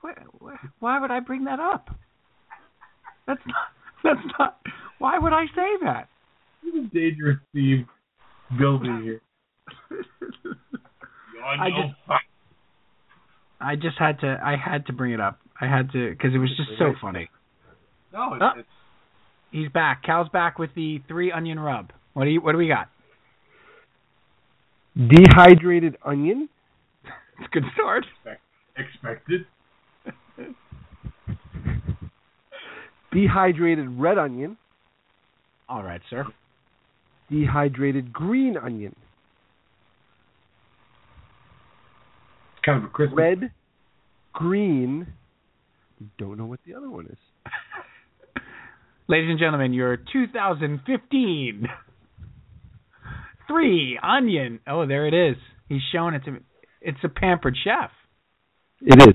Why, 0.00 0.12
why, 0.80 1.00
would 1.00 1.10
I 1.10 1.20
bring 1.20 1.44
that 1.44 1.60
up? 1.60 1.88
That's 3.26 3.40
not. 3.46 3.68
That's 4.04 4.26
not. 4.38 4.58
Why 4.98 5.18
would 5.18 5.32
I 5.32 5.46
say 5.46 5.76
that? 5.82 6.08
This 6.62 6.74
is 6.74 6.90
dangerous, 6.92 7.38
Steve. 7.50 7.86
Building 8.58 9.02
here. 9.02 9.20
I 11.44 11.68
just. 11.70 11.94
I 13.60 13.74
just 13.74 13.98
had 13.98 14.20
to. 14.20 14.40
I 14.42 14.56
had 14.56 14.86
to 14.86 14.92
bring 14.92 15.12
it 15.12 15.20
up. 15.20 15.40
I 15.60 15.66
had 15.66 15.90
to 15.92 16.10
because 16.10 16.34
it 16.34 16.38
was 16.38 16.50
just 16.56 16.70
so 16.78 16.92
funny. 17.00 17.28
No, 18.16 18.32
it's, 18.34 18.42
Oh. 18.42 18.58
it's 18.60 18.68
He's 19.52 19.68
back. 19.70 20.02
Cal's 20.02 20.28
back 20.30 20.58
with 20.58 20.70
the 20.74 20.98
three 21.06 21.30
onion 21.30 21.60
rub. 21.60 21.92
What 22.14 22.24
do 22.24 22.30
you? 22.30 22.40
What 22.40 22.52
do 22.52 22.58
we 22.58 22.66
got? 22.68 22.88
Dehydrated 24.96 25.96
onion, 26.04 26.48
It's 27.38 27.46
a 27.46 27.50
good 27.50 27.64
start. 27.74 28.04
expected. 28.76 29.46
dehydrated 33.12 33.88
red 33.98 34.18
onion, 34.18 34.56
All 35.68 35.82
right, 35.82 36.00
sir. 36.10 36.24
dehydrated 37.30 38.12
green 38.12 38.56
onion, 38.56 38.94
It's 42.56 42.64
kind 42.64 42.78
of 42.78 42.84
a 42.84 42.88
Christmas. 42.92 43.16
red, 43.18 43.52
green. 44.32 45.06
Don't 46.18 46.36
know 46.36 46.46
what 46.46 46.60
the 46.66 46.74
other 46.74 46.90
one 46.90 47.06
is. 47.06 47.18
Ladies 49.08 49.30
and 49.30 49.38
gentlemen, 49.38 49.72
your 49.72 49.96
2015 49.96 51.68
three 53.46 53.98
onion. 54.02 54.60
Oh, 54.66 54.86
there 54.86 55.06
it 55.06 55.14
is. 55.14 55.36
He's 55.68 55.80
showing 55.92 56.14
it 56.14 56.24
to 56.24 56.32
me. 56.32 56.38
It's 56.80 56.98
a 57.04 57.08
pampered 57.08 57.56
chef. 57.62 57.90
It 58.80 59.08
is. 59.08 59.14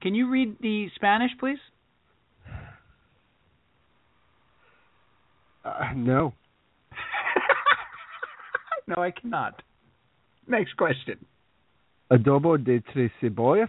Can 0.00 0.14
you 0.14 0.30
read 0.30 0.56
the 0.60 0.86
Spanish, 0.94 1.30
please? 1.38 1.58
Uh, 5.64 5.92
no. 5.94 6.32
no, 8.88 9.02
I 9.02 9.10
cannot. 9.10 9.62
Next 10.48 10.76
question. 10.76 11.18
Adobo 12.10 12.56
de 12.56 12.82
tres 12.92 13.10
cebollas, 13.22 13.68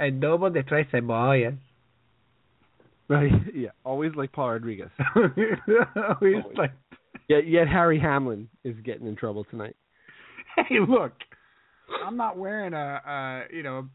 adobo 0.00 0.50
de 0.52 0.62
tres 0.62 0.86
cebollas. 0.92 1.58
Right? 3.08 3.32
Yeah. 3.54 3.70
Always 3.84 4.12
like 4.14 4.32
Paul 4.32 4.50
Rodriguez. 4.50 4.90
Always 5.16 6.44
like, 6.56 6.72
Yet, 7.28 7.46
yet 7.46 7.68
Harry 7.68 7.98
Hamlin 7.98 8.48
is 8.64 8.74
getting 8.84 9.06
in 9.06 9.16
trouble 9.16 9.44
tonight. 9.50 9.76
hey, 10.68 10.76
look, 10.86 11.12
I'm 12.06 12.16
not 12.16 12.38
wearing 12.38 12.72
a, 12.72 13.46
uh, 13.46 13.54
you 13.54 13.62
know. 13.62 13.88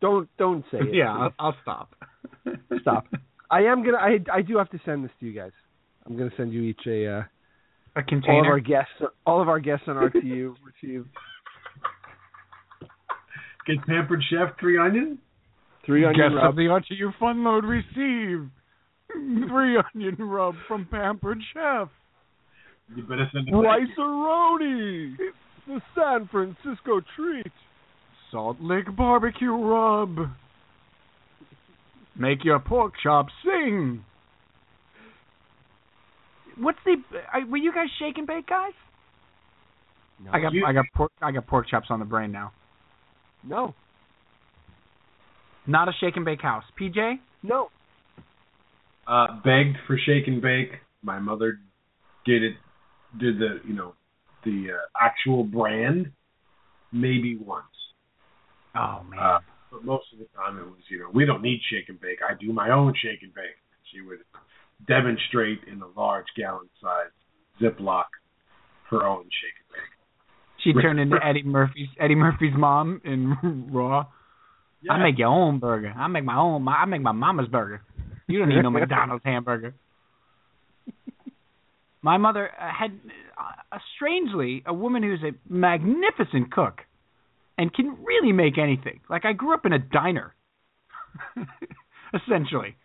Don't 0.00 0.28
don't 0.36 0.64
say 0.72 0.78
it. 0.78 0.94
yeah, 0.94 1.12
I'll, 1.14 1.32
I'll 1.38 1.56
stop. 1.62 1.94
Stop. 2.80 3.06
I 3.50 3.60
am 3.62 3.84
gonna. 3.84 3.98
I 3.98 4.18
I 4.32 4.42
do 4.42 4.56
have 4.58 4.70
to 4.70 4.80
send 4.84 5.04
this 5.04 5.12
to 5.20 5.26
you 5.26 5.32
guys. 5.32 5.52
I'm 6.06 6.16
gonna 6.16 6.32
send 6.36 6.52
you 6.52 6.62
each 6.62 6.80
a. 6.86 7.06
Uh, 7.06 7.22
A 7.96 8.00
all 8.28 8.40
of 8.40 8.46
our 8.46 8.58
guests. 8.58 8.90
All 9.24 9.40
of 9.40 9.48
our 9.48 9.60
guests 9.60 9.84
on 9.86 9.94
RTU 9.96 10.54
receive 10.64 11.06
Get 13.66 13.86
pampered 13.86 14.22
chef 14.28 14.58
three 14.58 14.78
onions. 14.78 15.18
Three 15.86 16.04
onion 16.04 16.20
Guests 16.30 16.36
rub. 16.36 16.50
of 16.50 16.56
the 16.56 16.62
RTU 16.62 17.16
Fun 17.18 17.44
Load 17.44 17.64
receive 17.64 18.48
three 19.48 19.78
onion 19.94 20.16
rub 20.18 20.54
from 20.68 20.86
Pampered 20.90 21.38
Chef. 21.52 21.88
You 22.94 23.02
better 23.04 23.28
send 23.32 23.48
it. 23.48 23.52
Rice-A-Roni, 23.54 25.16
the 25.66 25.80
San 25.94 26.28
Francisco 26.30 27.00
treat. 27.16 27.52
Salt 28.30 28.58
Lake 28.60 28.94
Barbecue 28.96 29.52
Rub. 29.52 30.16
Make 32.16 32.44
your 32.44 32.58
pork 32.60 32.92
chop 33.02 33.26
sing. 33.44 34.04
What's 36.56 36.78
the? 36.84 36.96
Were 37.48 37.56
you 37.56 37.72
guys 37.72 37.88
shake 37.98 38.18
and 38.18 38.26
bake 38.26 38.46
guys? 38.46 38.72
I 40.32 40.40
got 40.40 40.52
You- 40.52 40.64
I 40.66 40.72
got 40.72 40.84
pork 40.94 41.10
I 41.20 41.32
got 41.32 41.46
pork 41.46 41.68
chops 41.68 41.86
on 41.90 41.98
the 41.98 42.04
brain 42.04 42.30
now. 42.30 42.52
No, 43.42 43.74
Not 45.66 45.88
a 45.88 45.92
shake 46.00 46.16
and 46.16 46.24
bake 46.24 46.42
house. 46.42 46.64
PJ? 46.80 47.18
no. 47.42 47.70
Uh, 49.06 49.26
begged 49.44 49.76
for 49.86 49.98
shake 49.98 50.26
and 50.26 50.40
bake. 50.40 50.70
My 51.02 51.18
mother 51.18 51.58
did 52.24 52.42
it. 52.42 52.54
Did 53.20 53.38
the 53.38 53.60
you 53.66 53.74
know 53.74 53.94
the 54.44 54.68
uh, 54.72 55.04
actual 55.04 55.44
brand 55.44 56.10
maybe 56.90 57.36
once. 57.36 57.66
Oh 58.74 59.02
man. 59.10 59.20
Uh, 59.20 59.38
but 59.70 59.84
most 59.84 60.06
of 60.12 60.20
the 60.20 60.26
time 60.36 60.58
it 60.58 60.64
was, 60.64 60.78
you 60.88 61.00
know, 61.00 61.10
we 61.12 61.26
don't 61.26 61.42
need 61.42 61.60
shake 61.70 61.88
and 61.88 62.00
bake. 62.00 62.20
I 62.28 62.34
do 62.40 62.52
my 62.52 62.70
own 62.70 62.94
shake 63.02 63.22
and 63.22 63.34
bake. 63.34 63.58
She 63.92 64.00
would 64.00 64.20
demonstrate 64.86 65.60
in 65.70 65.82
a 65.82 66.00
large 66.00 66.26
gallon 66.36 66.68
size 66.80 67.10
Ziploc 67.60 68.04
her 68.90 69.04
own 69.04 69.24
shake 69.24 69.58
and 69.58 69.74
bake. 69.74 70.62
she 70.62 70.72
turned 70.80 71.00
into 71.00 71.16
Eddie 71.22 71.42
Murphy's 71.42 71.88
Eddie 72.00 72.14
Murphy's 72.14 72.54
mom 72.56 73.00
in 73.04 73.68
Raw. 73.72 74.06
I 74.90 75.02
make 75.02 75.18
your 75.18 75.28
own 75.28 75.58
burger. 75.58 75.92
I 75.96 76.06
make 76.08 76.24
my 76.24 76.36
own. 76.36 76.66
I 76.68 76.84
make 76.84 77.02
my 77.02 77.12
mama's 77.12 77.48
burger. 77.48 77.82
You 78.26 78.38
don't 78.38 78.48
need 78.48 78.62
no 78.62 78.70
McDonald's 78.70 79.24
hamburger. 79.24 79.74
My 82.02 82.18
mother 82.18 82.50
uh, 82.50 82.70
had, 82.78 83.00
uh, 83.72 83.78
strangely, 83.96 84.62
a 84.66 84.74
woman 84.74 85.02
who's 85.02 85.22
a 85.22 85.32
magnificent 85.50 86.52
cook, 86.52 86.80
and 87.56 87.72
can 87.72 87.96
really 88.04 88.32
make 88.32 88.58
anything. 88.58 89.00
Like 89.08 89.24
I 89.24 89.32
grew 89.32 89.54
up 89.54 89.64
in 89.64 89.72
a 89.72 89.78
diner, 89.78 90.34
essentially. 92.14 92.76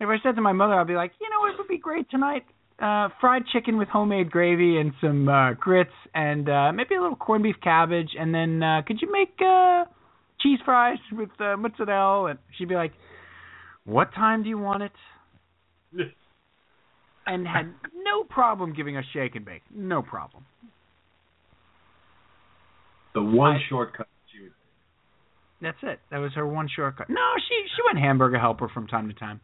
If 0.00 0.08
I 0.08 0.16
said 0.22 0.36
to 0.36 0.42
my 0.42 0.52
mother, 0.52 0.74
I'd 0.74 0.86
be 0.86 0.94
like, 0.94 1.12
you 1.20 1.28
know, 1.30 1.40
what 1.40 1.58
would 1.58 1.68
be 1.68 1.78
great 1.78 2.10
tonight. 2.10 2.44
Uh, 2.80 3.10
fried 3.20 3.42
chicken 3.52 3.76
with 3.76 3.88
homemade 3.88 4.30
gravy 4.30 4.78
and 4.78 4.92
some 5.02 5.28
uh, 5.28 5.52
grits 5.52 5.90
and 6.14 6.48
uh, 6.48 6.72
maybe 6.72 6.94
a 6.94 7.00
little 7.00 7.16
corned 7.16 7.42
beef 7.42 7.56
cabbage, 7.62 8.10
and 8.18 8.34
then 8.34 8.62
uh, 8.62 8.80
could 8.86 9.02
you 9.02 9.12
make 9.12 9.34
uh, 9.46 9.84
cheese 10.42 10.58
fries 10.64 10.98
with 11.12 11.30
uh, 11.40 11.56
mozzarella? 11.56 12.30
And 12.30 12.38
she'd 12.56 12.68
be 12.68 12.74
like, 12.74 12.92
"What 13.84 14.12
time 14.14 14.42
do 14.42 14.48
you 14.48 14.58
want 14.58 14.82
it?" 14.82 14.92
and 17.26 17.46
had 17.46 17.72
no 18.04 18.24
problem 18.24 18.72
giving 18.74 18.96
us 18.96 19.04
shake 19.12 19.36
and 19.36 19.44
bake, 19.44 19.62
no 19.74 20.02
problem. 20.02 20.44
The 23.14 23.22
one 23.22 23.56
I- 23.56 23.60
shortcut 23.68 24.08
she 24.32 24.42
would. 24.42 24.52
That's 25.60 25.78
it. 25.82 26.00
That 26.10 26.18
was 26.18 26.32
her 26.34 26.46
one 26.46 26.68
shortcut. 26.74 27.08
No, 27.10 27.20
she 27.48 27.54
she 27.76 27.82
went 27.86 28.04
hamburger 28.04 28.38
helper 28.38 28.68
from 28.68 28.86
time 28.86 29.08
to 29.08 29.14
time. 29.14 29.40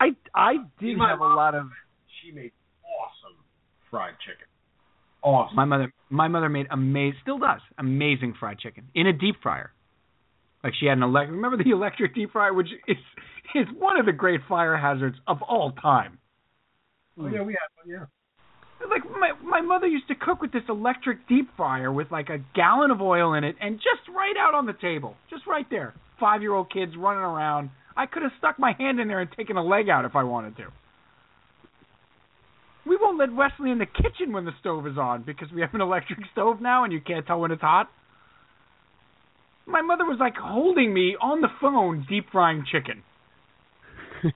I 0.00 0.10
I 0.34 0.54
did 0.80 0.96
My 0.96 1.10
have 1.10 1.20
a 1.20 1.24
lot 1.24 1.54
of. 1.54 1.66
She 2.22 2.32
made 2.32 2.52
awesome 2.84 3.36
fried 3.90 4.14
chicken. 4.24 4.46
Awesome. 5.22 5.56
My 5.56 5.64
mother 5.64 5.92
my 6.10 6.28
mother 6.28 6.48
made 6.48 6.66
amazing 6.70 7.18
still 7.22 7.38
does 7.38 7.60
amazing 7.78 8.34
fried 8.38 8.58
chicken 8.58 8.84
in 8.94 9.06
a 9.06 9.12
deep 9.12 9.36
fryer. 9.42 9.72
Like 10.62 10.74
she 10.78 10.86
had 10.86 10.98
an 10.98 11.02
electric. 11.04 11.34
Remember 11.36 11.62
the 11.62 11.70
electric 11.72 12.14
deep 12.14 12.32
fryer, 12.32 12.54
which 12.54 12.68
is 12.86 12.96
is 13.54 13.66
one 13.78 13.98
of 13.98 14.06
the 14.06 14.12
great 14.12 14.40
fire 14.48 14.76
hazards 14.76 15.16
of 15.26 15.42
all 15.42 15.72
time. 15.72 16.18
oh 17.18 17.26
yeah, 17.26 17.42
we 17.42 17.52
had 17.54 17.68
one. 17.82 17.88
Yeah. 17.88 18.06
Like 18.88 19.02
my 19.10 19.32
my 19.42 19.60
mother 19.60 19.86
used 19.86 20.06
to 20.08 20.14
cook 20.14 20.40
with 20.40 20.52
this 20.52 20.62
electric 20.68 21.26
deep 21.28 21.48
fryer 21.56 21.90
with 21.92 22.10
like 22.12 22.28
a 22.28 22.38
gallon 22.54 22.90
of 22.90 23.00
oil 23.00 23.34
in 23.34 23.42
it, 23.44 23.56
and 23.60 23.76
just 23.76 24.08
right 24.14 24.36
out 24.38 24.54
on 24.54 24.66
the 24.66 24.74
table, 24.74 25.16
just 25.28 25.46
right 25.46 25.66
there. 25.68 25.94
Five 26.20 26.42
year 26.42 26.54
old 26.54 26.72
kids 26.72 26.92
running 26.96 27.22
around. 27.22 27.70
I 27.96 28.06
could 28.06 28.22
have 28.22 28.32
stuck 28.38 28.60
my 28.60 28.72
hand 28.78 29.00
in 29.00 29.08
there 29.08 29.20
and 29.20 29.30
taken 29.32 29.56
a 29.56 29.64
leg 29.64 29.88
out 29.88 30.04
if 30.04 30.14
I 30.14 30.22
wanted 30.22 30.56
to. 30.58 30.66
We 32.88 32.96
won't 32.96 33.18
let 33.18 33.34
Wesley 33.34 33.70
in 33.70 33.78
the 33.78 33.86
kitchen 33.86 34.32
when 34.32 34.46
the 34.46 34.52
stove 34.60 34.86
is 34.86 34.96
on 34.96 35.22
because 35.22 35.48
we 35.54 35.60
have 35.60 35.74
an 35.74 35.82
electric 35.82 36.20
stove 36.32 36.60
now 36.60 36.84
and 36.84 36.92
you 36.92 37.00
can't 37.00 37.26
tell 37.26 37.40
when 37.40 37.50
it's 37.50 37.60
hot. 37.60 37.90
My 39.66 39.82
mother 39.82 40.06
was 40.06 40.16
like 40.18 40.34
holding 40.36 40.94
me 40.94 41.14
on 41.20 41.42
the 41.42 41.48
phone 41.60 42.06
deep 42.08 42.26
frying 42.32 42.64
chicken. 42.70 43.02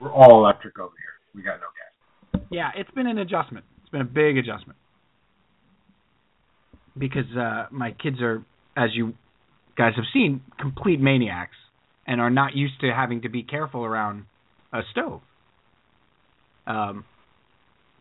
We're 0.00 0.12
all 0.12 0.38
electric 0.38 0.78
over 0.78 0.92
here. 0.96 1.34
We 1.34 1.42
got 1.42 1.58
no 1.58 1.66
gas. 2.32 2.46
Yeah, 2.50 2.70
it's 2.76 2.90
been 2.92 3.08
an 3.08 3.18
adjustment. 3.18 3.64
It's 3.80 3.90
been 3.90 4.02
a 4.02 4.04
big 4.04 4.38
adjustment. 4.38 4.78
Because 6.96 7.36
uh 7.36 7.66
my 7.72 7.90
kids 8.00 8.20
are 8.20 8.44
as 8.76 8.90
you 8.94 9.14
guys 9.76 9.94
have 9.96 10.04
seen 10.12 10.42
complete 10.60 11.00
maniacs 11.00 11.56
and 12.06 12.20
are 12.20 12.30
not 12.30 12.54
used 12.54 12.80
to 12.82 12.92
having 12.94 13.22
to 13.22 13.28
be 13.28 13.42
careful 13.42 13.84
around 13.84 14.26
a 14.72 14.82
stove. 14.92 15.20
Um 16.68 17.04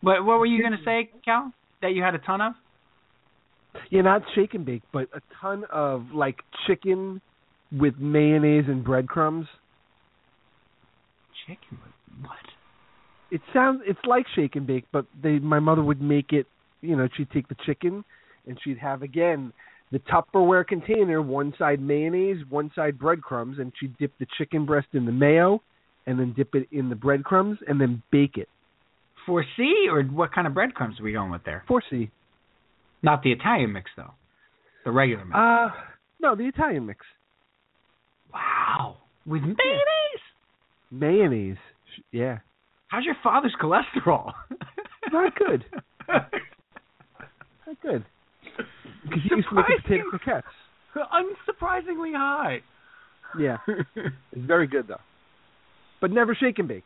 but 0.05 0.23
what 0.23 0.39
were 0.39 0.45
you 0.45 0.61
going 0.61 0.77
to 0.77 0.85
say, 0.85 1.09
Cal? 1.25 1.51
That 1.81 1.93
you 1.93 2.03
had 2.03 2.13
a 2.15 2.19
ton 2.19 2.39
of? 2.39 2.53
Yeah, 3.89 4.01
not 4.01 4.21
shake 4.35 4.53
and 4.53 4.65
bake, 4.65 4.83
but 4.93 5.09
a 5.13 5.19
ton 5.41 5.65
of 5.71 6.05
like 6.13 6.37
chicken 6.67 7.21
with 7.71 7.95
mayonnaise 7.99 8.65
and 8.67 8.83
breadcrumbs. 8.83 9.47
Chicken 11.45 11.79
with 11.83 12.25
what? 12.25 12.37
It 13.31 13.41
sounds 13.53 13.81
it's 13.85 13.99
like 14.07 14.25
shake 14.35 14.55
and 14.55 14.65
bake, 14.65 14.85
but 14.93 15.05
they 15.21 15.39
my 15.39 15.59
mother 15.59 15.83
would 15.83 16.01
make 16.01 16.31
it. 16.31 16.45
You 16.81 16.95
know, 16.95 17.09
she'd 17.17 17.31
take 17.31 17.47
the 17.47 17.57
chicken 17.65 18.05
and 18.47 18.57
she'd 18.63 18.77
have 18.77 19.01
again 19.01 19.51
the 19.91 19.99
Tupperware 19.99 20.65
container, 20.65 21.21
one 21.21 21.53
side 21.57 21.81
mayonnaise, 21.81 22.37
one 22.49 22.71
side 22.75 22.97
breadcrumbs, 22.97 23.57
and 23.59 23.71
she'd 23.79 23.97
dip 23.97 24.11
the 24.19 24.27
chicken 24.37 24.65
breast 24.65 24.87
in 24.93 25.05
the 25.05 25.11
mayo, 25.11 25.61
and 26.05 26.19
then 26.19 26.33
dip 26.35 26.55
it 26.55 26.67
in 26.71 26.89
the 26.89 26.95
breadcrumbs, 26.95 27.59
and 27.67 27.79
then 27.79 28.01
bake 28.11 28.37
it. 28.37 28.49
Four 29.25 29.43
C 29.57 29.87
or 29.89 30.03
what 30.03 30.33
kind 30.33 30.45
of 30.47 30.53
breadcrumbs 30.53 30.99
are 30.99 31.03
we 31.03 31.13
going 31.13 31.31
with 31.31 31.43
there? 31.43 31.63
Four 31.67 31.81
C. 31.89 32.09
Not 33.01 33.23
the 33.23 33.31
Italian 33.31 33.73
mix 33.73 33.89
though. 33.95 34.11
The 34.83 34.91
regular 34.91 35.25
mix. 35.25 35.35
Uh 35.35 35.69
no, 36.21 36.35
the 36.35 36.43
Italian 36.47 36.85
mix. 36.85 37.05
wow. 38.33 38.97
With 39.25 39.41
mayonnaise? 39.41 40.23
Mayonnaise. 40.91 41.57
Yeah. 42.11 42.39
How's 42.87 43.03
your 43.03 43.15
father's 43.23 43.55
cholesterol? 43.61 44.31
Not 45.11 45.35
good. 45.35 45.65
Not 46.07 46.31
good. 47.81 48.05
Because 49.03 49.19
he 49.23 49.35
used 49.35 49.49
to 49.49 49.55
the 49.55 49.63
potato 49.83 50.03
croquettes. 50.09 50.47
Unsurprisingly 50.95 52.13
high. 52.15 52.61
Yeah. 53.39 53.57
It's 53.95 54.45
very 54.45 54.67
good 54.67 54.87
though. 54.87 55.01
But 56.01 56.11
never 56.11 56.35
shake 56.35 56.59
and 56.59 56.67
bake. 56.67 56.83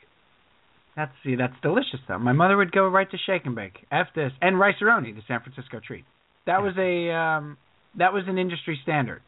That's 0.99 1.13
see, 1.23 1.35
that's 1.35 1.53
delicious 1.61 2.01
though. 2.09 2.19
My 2.19 2.33
mother 2.33 2.57
would 2.57 2.73
go 2.73 2.85
right 2.85 3.09
to 3.09 3.17
shake 3.25 3.45
and 3.45 3.55
bake. 3.55 3.85
F 3.89 4.07
this 4.13 4.33
and 4.41 4.59
rice 4.59 4.75
roni, 4.81 5.15
the 5.15 5.21
San 5.29 5.39
Francisco 5.39 5.79
treat. 5.79 6.03
That 6.45 6.61
was 6.61 6.73
a 6.77 7.09
um 7.15 7.57
that 7.97 8.11
was 8.11 8.23
an 8.27 8.37
industry 8.37 8.77
standard. 8.83 9.21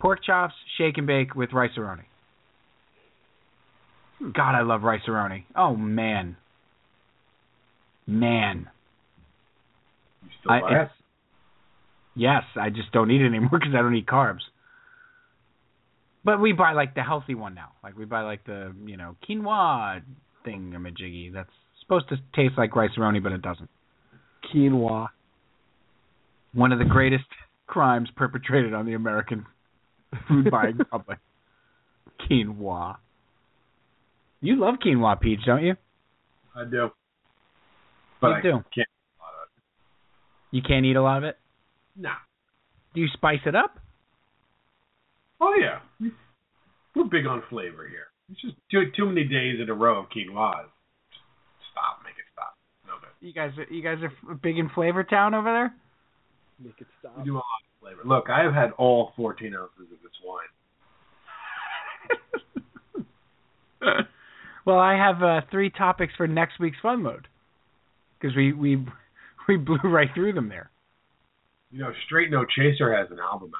Pork 0.00 0.24
chops, 0.26 0.54
shake 0.76 0.98
and 0.98 1.06
bake 1.06 1.36
with 1.36 1.52
rice 1.52 1.70
roni. 1.78 2.02
God, 4.34 4.56
I 4.56 4.62
love 4.62 4.82
rice 4.82 5.02
roni. 5.06 5.44
Oh 5.54 5.76
man, 5.76 6.36
man. 8.08 8.68
You 10.24 10.30
still 10.40 10.50
I, 10.50 10.60
buy 10.62 10.82
it? 10.82 10.88
yes, 12.16 12.42
I 12.60 12.70
just 12.70 12.90
don't 12.90 13.08
eat 13.12 13.20
it 13.20 13.26
anymore 13.26 13.50
because 13.52 13.72
I 13.72 13.82
don't 13.82 13.94
eat 13.94 14.06
carbs. 14.06 14.42
But 16.24 16.40
we 16.40 16.52
buy 16.52 16.72
like 16.72 16.96
the 16.96 17.04
healthy 17.04 17.36
one 17.36 17.54
now. 17.54 17.70
Like 17.84 17.96
we 17.96 18.04
buy 18.04 18.22
like 18.22 18.44
the 18.44 18.74
you 18.84 18.96
know 18.96 19.14
quinoa 19.28 20.02
thing 20.44 20.72
majiggy 20.78 21.32
that's 21.32 21.50
supposed 21.80 22.08
to 22.10 22.16
taste 22.34 22.54
like 22.56 22.74
rice 22.76 22.90
roni, 22.98 23.22
but 23.22 23.32
it 23.32 23.42
doesn't. 23.42 23.68
Quinoa. 24.52 25.08
One 26.54 26.72
of 26.72 26.78
the 26.78 26.84
greatest 26.84 27.24
crimes 27.66 28.08
perpetrated 28.16 28.74
on 28.74 28.86
the 28.86 28.94
American 28.94 29.46
Food 30.28 30.50
buying 30.50 30.78
public. 30.90 31.18
Quinoa. 32.28 32.96
You 34.40 34.56
love 34.60 34.74
quinoa, 34.84 35.18
Peach, 35.20 35.40
don't 35.46 35.62
you? 35.64 35.74
I 36.54 36.64
do. 36.64 36.90
But 38.20 38.28
You 38.28 38.34
I 38.34 38.40
do. 38.42 38.50
can't. 38.74 38.88
You 40.50 40.60
can't 40.60 40.84
eat 40.84 40.96
a 40.96 41.02
lot 41.02 41.18
of 41.18 41.24
it. 41.24 41.38
No. 41.96 42.10
Do 42.94 43.00
you 43.00 43.08
spice 43.14 43.40
it 43.46 43.54
up? 43.54 43.78
Oh 45.40 45.54
yeah. 45.58 45.78
We're 46.94 47.04
big 47.04 47.26
on 47.26 47.42
flavor 47.48 47.88
here. 47.88 48.08
It's 48.32 48.40
just 48.40 48.54
too 48.70 48.90
too 48.96 49.04
many 49.06 49.24
days 49.24 49.60
in 49.60 49.68
a 49.68 49.74
row 49.74 49.98
of 50.00 50.06
quinoa. 50.06 50.64
Stop. 51.70 52.00
Make 52.02 52.16
it 52.16 52.24
stop. 52.32 52.56
No 52.86 52.94
good. 52.98 53.10
You 53.20 53.34
guys, 53.34 53.50
are, 53.58 53.72
you 53.72 53.82
guys 53.82 53.98
are 54.02 54.34
big 54.34 54.56
in 54.58 54.70
Flavor 54.74 55.04
Town 55.04 55.34
over 55.34 55.52
there. 55.52 55.74
Make 56.58 56.80
it 56.80 56.86
stop. 56.98 57.18
We 57.18 57.24
do 57.24 57.34
a 57.34 57.36
lot 57.36 57.42
of 57.42 57.80
flavor. 57.80 58.00
Look, 58.06 58.30
I 58.30 58.42
have 58.42 58.54
had 58.54 58.70
all 58.78 59.12
14 59.16 59.54
ounces 59.54 59.92
of 59.92 59.98
this 60.02 60.12
wine. 60.24 60.48
well, 64.66 64.78
I 64.78 64.94
have 64.94 65.22
uh, 65.22 65.42
three 65.50 65.68
topics 65.68 66.14
for 66.16 66.26
next 66.26 66.58
week's 66.58 66.78
fun 66.80 67.04
load 67.04 67.28
because 68.18 68.34
we 68.34 68.54
we 68.54 68.76
we 69.46 69.58
blew 69.58 69.78
right 69.84 70.08
through 70.14 70.32
them 70.32 70.48
there. 70.48 70.70
You 71.70 71.80
know, 71.80 71.92
Straight 72.06 72.30
No 72.30 72.46
Chaser 72.46 72.96
has 72.96 73.10
an 73.10 73.18
album 73.18 73.52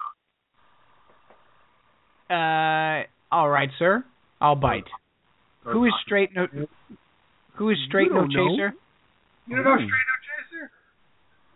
out. 2.31 3.05
Uh, 3.05 3.05
all 3.35 3.51
right, 3.51 3.69
sir. 3.79 4.03
I'll 4.43 4.57
bite. 4.57 4.85
Who 5.65 5.85
is 5.85 5.93
straight 6.05 6.31
no? 6.35 6.49
Who 7.55 7.71
is 7.71 7.77
straight 7.87 8.11
no 8.11 8.27
don't 8.27 8.33
know. 8.33 8.49
chaser? 8.57 8.75
You 9.47 9.57
don't 9.57 9.65
know 9.65 9.77
hmm. 9.77 9.87
Straight 9.87 10.09
No 10.09 10.19
Chaser? 10.59 10.71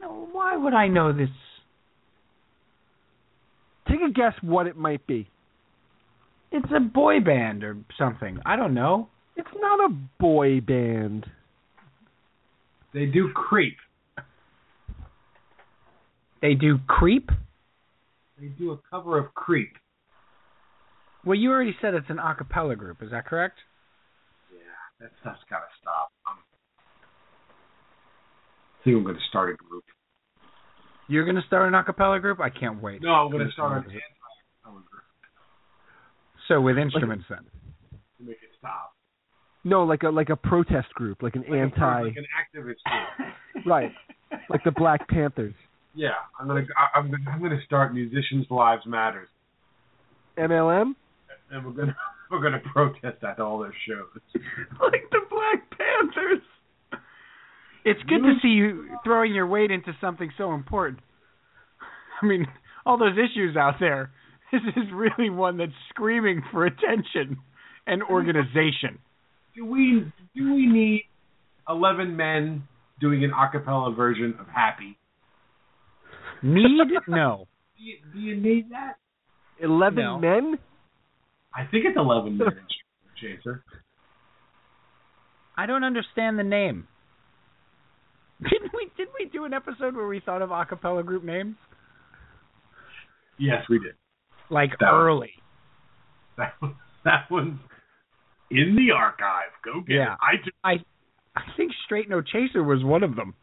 No, 0.01 0.29
why 0.33 0.57
would 0.57 0.73
I 0.73 0.87
know 0.87 1.13
this? 1.13 1.29
Take 3.89 4.01
a 4.09 4.13
guess 4.13 4.33
what 4.41 4.67
it 4.67 4.77
might 4.77 5.05
be. 5.07 5.29
It's 6.53 6.67
a 6.75 6.81
boy 6.81 7.21
band 7.21 7.65
or 7.65 7.77
something. 7.99 8.39
I 8.47 8.57
don't 8.57 8.75
know. 8.75 9.09
It's 9.37 9.49
not 9.57 9.91
a 9.91 9.95
boy 10.21 10.61
band. 10.61 11.27
They 12.95 13.07
do 13.07 13.31
Creep. 13.35 13.77
They 16.41 16.55
do 16.55 16.79
creep. 16.87 17.31
They 18.39 18.47
do 18.47 18.73
a 18.73 18.79
cover 18.91 19.19
of 19.19 19.35
Creep. 19.35 19.73
Well, 21.27 21.35
you 21.37 21.51
already 21.51 21.77
said 21.83 21.93
it's 21.95 22.07
an 22.09 22.19
a 22.21 22.35
cappella 22.37 22.77
group. 22.77 23.03
Is 23.03 23.11
that 23.11 23.27
correct? 23.27 23.59
Yeah, 24.53 24.61
that 25.01 25.11
stuff's 25.21 25.41
got 25.51 25.59
to 25.59 25.65
stop. 25.83 26.13
I'm, 26.27 26.37
I 28.81 28.85
think 28.85 28.97
I'm 28.97 29.03
going 29.03 29.17
to 29.17 29.23
start 29.29 29.51
a 29.51 29.57
group. 29.57 29.83
You're 31.09 31.25
gonna 31.27 31.43
start 31.47 31.69
an 31.69 31.75
a 31.75 31.85
cappella 31.85 32.19
group. 32.21 32.41
I 32.41 32.51
can't 32.51 32.81
wait. 32.83 33.01
No, 33.03 33.11
I'm 33.11 33.31
going 33.31 33.45
to 33.47 33.53
start 33.53 33.73
an 33.79 33.91
anti-acapella 33.91 34.85
group 34.91 35.03
So 36.49 36.61
with 36.61 36.79
instruments 36.79 37.25
then. 37.29 37.39
to 38.19 38.25
make 38.25 38.37
it 38.43 38.51
stop. 38.59 38.93
No, 39.65 39.83
like 39.85 40.05
a 40.05 40.09
like 40.11 40.31
a 40.31 40.37
protest 40.37 40.89
group, 40.95 41.23
like 41.23 41.35
an 41.35 41.43
Like 41.43 41.51
a- 41.51 41.63
anti, 41.63 42.03
like 42.03 42.17
an 42.17 42.27
activist 42.41 42.77
group. 42.87 43.67
right? 43.67 43.93
Like 44.49 44.63
the 44.65 44.71
Black 44.73 45.09
Panthers. 45.09 45.55
Yeah, 45.95 46.11
I'm 46.41 46.47
gonna 46.47 46.65
I- 46.77 46.99
I'm 46.99 47.11
gonna 47.11 47.25
I'm 47.33 47.41
gonna 47.43 47.63
start 47.65 47.93
Musicians 47.95 48.47
Lives 48.51 48.83
Matters, 48.87 49.29
MLM. 50.39 50.95
And 51.51 51.65
we're 51.65 51.73
gonna 51.73 51.97
we're 52.31 52.43
gonna 52.43 52.63
protest 52.73 53.23
at 53.25 53.41
all 53.41 53.59
their 53.61 53.75
shows. 53.87 54.21
like 54.81 55.05
the 55.11 55.21
Black 55.31 55.71
Panthers. 55.71 56.43
It's 57.85 58.03
good 58.09 58.23
to 58.23 58.35
see 58.43 58.49
you 58.49 58.89
throwing 59.05 59.33
your 59.33 59.47
weight 59.47 59.71
into 59.71 59.93
something 60.01 60.33
so 60.37 60.55
important. 60.55 60.99
I 62.21 62.27
mean, 62.27 62.47
all 62.85 62.99
those 62.99 63.17
issues 63.17 63.57
out 63.57 63.75
there. 63.81 64.11
This 64.53 64.63
is 64.77 64.85
really 64.95 65.29
one 65.29 65.57
that's 65.57 65.73
screaming 65.89 66.41
for 66.53 66.67
attention 66.67 67.39
and 67.85 68.01
organization. 68.05 69.01
Do 69.57 69.67
we 69.67 70.13
do 70.37 70.55
we 70.55 70.67
need 70.67 71.03
eleven 71.69 72.17
men 72.17 72.63
doing 73.01 73.25
an 73.25 73.33
a 73.33 73.51
cappella 73.51 73.93
version 73.93 74.37
of 74.39 74.47
Happy? 74.47 74.97
Need? 76.45 76.79
No. 77.09 77.49
Do 77.77 77.85
you, 77.85 77.97
do 78.13 78.19
you 78.21 78.37
need 78.41 78.71
that? 78.71 78.95
Eleven 79.61 79.97
No. 80.05 80.19
men. 80.19 80.59
I 81.57 81.65
think 81.71 81.85
it's 81.87 81.97
eleven 81.97 82.37
men. 82.39 82.49
Chaser. 83.21 83.65
I 85.57 85.65
don't 85.67 85.85
understand 85.85 86.39
the 86.39 86.43
name. 86.45 86.87
Didn't 88.43 88.73
we 88.75 88.91
did 88.97 89.09
we 89.19 89.27
do 89.31 89.45
an 89.45 89.55
episode 89.55 89.97
where 89.97 90.07
we 90.07 90.21
thought 90.21 90.43
of 90.43 90.51
a 90.51 90.65
cappella 90.67 91.03
group 91.03 91.25
names? 91.25 91.57
Yes, 93.39 93.63
we 93.71 93.79
did. 93.79 93.95
Like 94.51 94.71
That 94.81 94.93
one. 94.93 95.01
early. 95.01 95.31
That 96.37 96.53
one- 96.61 96.77
that 97.05 97.31
one's 97.31 97.61
in 98.51 98.75
the 98.77 98.93
archive. 98.95 99.51
Go 99.65 99.81
get 99.81 99.95
Yeah. 99.97 100.13
it. 100.15 100.19
I 100.21 100.37
just, 100.39 100.57
I 100.65 100.73
I 101.37 101.43
think 101.57 101.73
Straight 101.85 102.09
No 102.11 102.21
Chaser 102.21 102.63
was 102.65 102.83
one 102.85 103.03
of 103.05 103.15
them. 103.17 103.35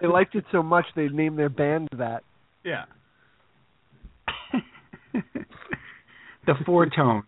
They 0.00 0.08
liked 0.08 0.34
it 0.34 0.44
so 0.50 0.62
much 0.62 0.86
they 0.96 1.08
named 1.08 1.38
their 1.38 1.48
band 1.50 1.88
that. 1.98 2.24
Yeah. 2.64 2.84
the 6.46 6.54
four 6.64 6.86
tones. 6.86 7.24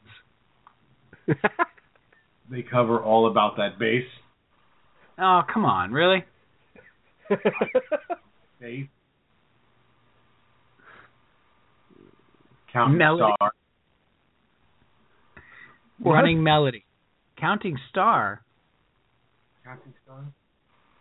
they 2.50 2.62
cover 2.62 3.00
all 3.02 3.30
about 3.30 3.56
that 3.56 3.78
bass. 3.78 4.05
Oh, 5.18 5.42
come 5.52 5.64
on, 5.64 5.92
really? 5.92 6.24
Bass. 8.60 8.86
Counting 12.72 12.98
Melody. 12.98 13.32
Star. 13.36 13.52
What? 16.00 16.12
Running 16.12 16.42
melody. 16.42 16.84
Counting 17.38 17.76
star. 17.90 18.42
Counting 19.64 19.94
Star. 20.05 20.24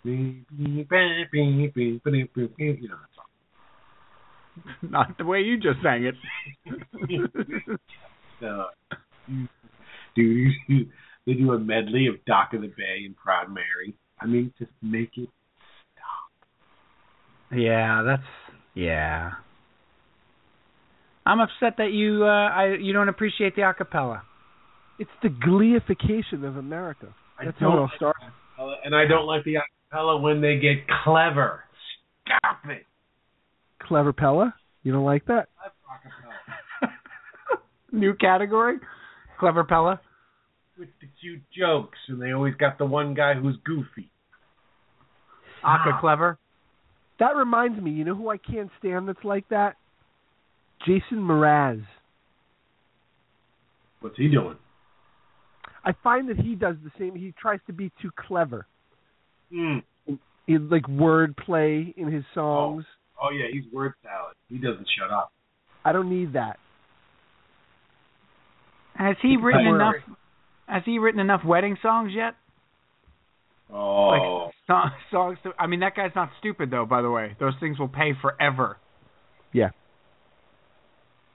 You 0.04 0.44
know. 2.88 2.96
Not 4.82 5.18
the 5.18 5.26
way 5.26 5.42
you 5.42 5.58
just 5.58 5.82
sang 5.84 6.06
it. 6.06 6.16
Uh, 8.42 8.66
do 10.16 10.48
they 11.26 11.34
do 11.34 11.52
a 11.54 11.60
medley 11.60 12.08
of 12.08 12.24
Dock 12.26 12.54
of 12.54 12.62
the 12.62 12.68
Bay 12.68 13.04
and 13.06 13.16
Proud 13.16 13.48
Mary? 13.54 13.96
I 14.20 14.26
mean, 14.26 14.54
just 14.58 14.72
make 14.82 15.12
it 15.18 15.30
stop. 15.94 17.58
yeah, 17.58 18.02
that's 18.06 18.24
yeah. 18.74 19.32
I'm 21.26 21.40
upset 21.40 21.76
that 21.78 21.92
you 21.92 22.24
uh 22.24 22.28
I 22.50 22.76
you 22.80 22.94
don't 22.94 23.10
appreciate 23.10 23.56
the 23.56 23.62
acapella. 23.62 24.22
It's 25.00 25.12
the 25.22 25.30
gleification 25.30 26.44
of 26.44 26.58
America. 26.58 27.14
I 27.38 27.46
That's 27.46 27.58
how 27.60 27.68
it 27.68 27.72
don't 27.72 27.80
all 27.80 27.92
started. 27.96 28.22
acapella, 28.58 28.76
and 28.84 28.96
I 28.96 29.06
don't 29.06 29.26
like 29.28 29.44
the 29.44 29.56
acapella 29.56 30.20
when 30.22 30.42
they 30.42 30.58
get 30.58 30.78
clever. 31.04 31.64
Stop 32.26 32.62
it. 32.70 32.86
Clever 33.80 34.12
Pella. 34.14 34.56
You 34.84 34.92
don't 34.92 35.06
like 35.06 35.26
that? 35.26 35.50
Acapella. 37.98 38.02
New 38.02 38.14
category? 38.16 38.76
Clever 39.40 39.64
Pella? 39.64 40.00
With 40.78 40.90
the 41.02 41.08
cute 41.20 41.42
jokes, 41.58 41.98
and 42.08 42.22
they 42.22 42.32
always 42.32 42.56
got 42.56 42.78
the 42.78 42.86
one 42.86 43.14
guy 43.14 43.34
who's 43.34 43.56
goofy. 43.66 44.10
Aka 45.64 46.00
clever? 46.00 46.38
That 47.20 47.36
reminds 47.36 47.82
me. 47.82 47.92
You 47.92 48.06
know 48.06 48.16
who 48.16 48.30
I 48.30 48.38
can't 48.38 48.70
stand 48.80 49.08
that's 49.08 49.24
like 49.24 49.48
that? 49.50 49.76
Jason 50.86 51.18
Mraz. 51.18 51.84
What's 54.02 54.18
he 54.18 54.28
doing? 54.28 54.58
I 55.84 55.94
find 56.04 56.30
that 56.30 56.38
he 56.38 56.54
does 56.54 56.76
the 56.84 56.92
same. 57.00 57.16
He 57.16 57.34
tries 57.40 57.60
to 57.68 57.74
be 57.74 57.92
too 58.02 58.12
clever. 58.28 58.68
Mm. 59.52 59.82
He 60.46 60.58
like 60.58 60.84
wordplay 60.84 61.96
in 61.98 62.12
his 62.12 62.24
songs. 62.34 62.86
Oh 63.22 63.32
yeah, 63.32 63.48
he's 63.52 63.64
word 63.74 63.94
salad. 64.04 64.36
He 64.50 64.58
doesn't 64.58 64.88
shut 64.98 65.10
up. 65.10 65.32
I 65.84 65.92
don't 65.92 66.10
need 66.10 66.34
that. 66.34 66.60
Has 68.98 69.16
he 69.22 69.38
written 69.38 69.64
Clever. 69.64 69.76
enough 69.76 69.96
has 70.68 70.84
he 70.86 71.00
written 71.00 71.20
enough 71.20 71.46
wedding 71.46 71.78
songs 71.82 72.12
yet? 72.14 72.36
Oh, 73.72 74.46
Like 74.48 74.54
song, 74.66 74.92
songs 75.12 75.38
to, 75.44 75.52
I 75.60 75.68
mean 75.68 75.82
that 75.82 75.96
guy's 75.96 76.12
not 76.16 76.30
stupid 76.40 76.72
though, 76.72 76.86
by 76.86 77.02
the 77.02 77.10
way. 77.10 77.36
Those 77.40 77.54
things 77.60 77.80
will 77.80 77.88
pay 77.88 78.14
forever. 78.22 78.78
Yeah. 79.54 79.70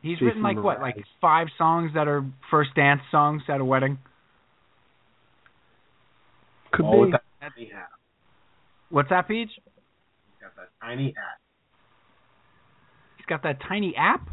He's 0.02 0.14
Jason 0.14 0.26
written 0.26 0.42
like 0.42 0.62
what, 0.62 0.80
like 0.80 0.96
five 1.20 1.46
songs 1.56 1.92
that 1.94 2.08
are 2.08 2.24
first 2.50 2.74
dance 2.74 3.02
songs 3.10 3.42
at 3.48 3.60
a 3.60 3.64
wedding? 3.64 3.98
Could 6.72 6.84
all 6.84 7.00
with 7.00 7.10
be. 7.10 7.12
that 7.12 7.22
tiny 7.54 7.70
hat. 7.72 7.88
What's 8.90 9.10
that, 9.10 9.28
Peach? 9.28 9.50
He's 9.54 9.62
got 10.40 10.56
that 10.56 10.68
tiny 10.80 11.14
hat. 11.16 11.38
He's 13.16 13.26
got 13.26 13.42
that 13.44 13.58
tiny 13.68 13.94
app? 13.96 14.28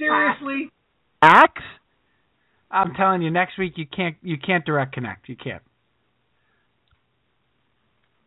Seriously? 0.00 0.70
Axe? 1.20 1.62
I'm 2.70 2.94
telling 2.94 3.20
you, 3.20 3.30
next 3.30 3.58
week 3.58 3.74
you 3.76 3.84
can't 3.86 4.16
you 4.22 4.38
can't 4.38 4.64
direct 4.64 4.94
connect. 4.94 5.28
You 5.28 5.36
can't. 5.36 5.62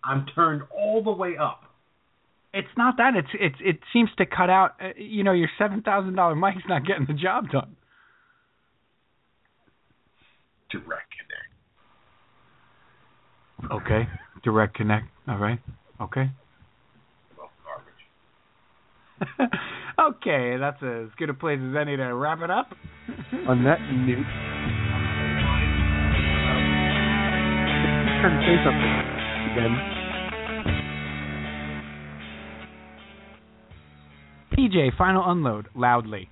I'm 0.03 0.25
turned 0.35 0.63
all 0.77 1.01
the 1.01 1.11
way 1.11 1.37
up. 1.37 1.61
It's 2.53 2.67
not 2.77 2.97
that. 2.97 3.15
It's 3.15 3.29
it's 3.33 3.55
it 3.61 3.79
seems 3.91 4.09
to 4.17 4.25
cut 4.25 4.49
out. 4.49 4.75
Uh, 4.79 4.89
you 4.97 5.23
know, 5.23 5.31
your 5.31 5.49
seven 5.57 5.81
thousand 5.81 6.15
dollar 6.15 6.35
mic's 6.35 6.61
not 6.67 6.85
getting 6.85 7.05
the 7.07 7.13
job 7.13 7.49
done. 7.49 7.75
Direct 10.69 11.09
connect. 13.59 13.71
Okay. 13.71 14.09
Direct 14.43 14.75
connect. 14.75 15.07
All 15.27 15.37
right. 15.37 15.59
Okay. 16.01 16.29
Well, 19.37 19.47
garbage. 19.49 19.59
okay, 20.17 20.57
that's 20.59 20.81
as 20.83 21.09
good 21.17 21.29
a 21.29 21.33
place 21.33 21.59
as 21.59 21.75
any 21.79 21.97
to 21.97 22.13
wrap 22.13 22.39
it 22.41 22.49
up. 22.49 22.69
On 23.47 23.63
that 23.63 23.79
note, 23.91 24.25
trying 28.21 28.39
to 28.39 28.45
say 28.47 28.55
something 28.63 28.93
again. 29.51 29.73
PJ, 34.53 34.97
final 34.97 35.23
unload 35.25 35.67
loudly. 35.75 36.29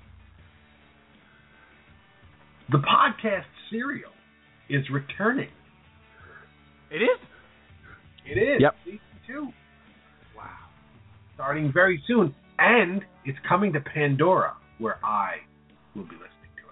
The 2.72 2.78
podcast 2.78 3.46
serial 3.70 4.12
is 4.70 4.90
returning. 4.90 5.50
It 6.90 6.98
is. 6.98 7.20
It 8.26 8.38
is. 8.40 8.62
Yep. 8.62 8.76
Season 8.86 9.00
two. 9.28 9.48
Wow. 10.38 10.48
Starting 11.36 11.72
very 11.74 12.02
soon. 12.08 12.34
And 12.64 13.02
it's 13.26 13.40
coming 13.50 13.74
to 13.74 13.80
Pandora, 13.80 14.54
where 14.78 15.04
I 15.04 15.38
will 15.96 16.04
be 16.04 16.12
listening 16.12 16.54
to 16.58 16.70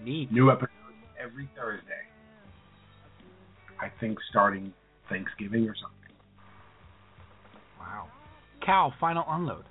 it. 0.00 0.04
Neat. 0.04 0.32
New 0.32 0.50
episodes 0.50 0.72
every 1.22 1.50
Thursday. 1.54 1.84
I 3.78 3.90
think 4.00 4.16
starting 4.30 4.72
Thanksgiving 5.10 5.68
or 5.68 5.74
something. 5.74 6.16
Wow. 7.78 8.08
Cal, 8.64 8.94
final 8.98 9.24
unload. 9.28 9.64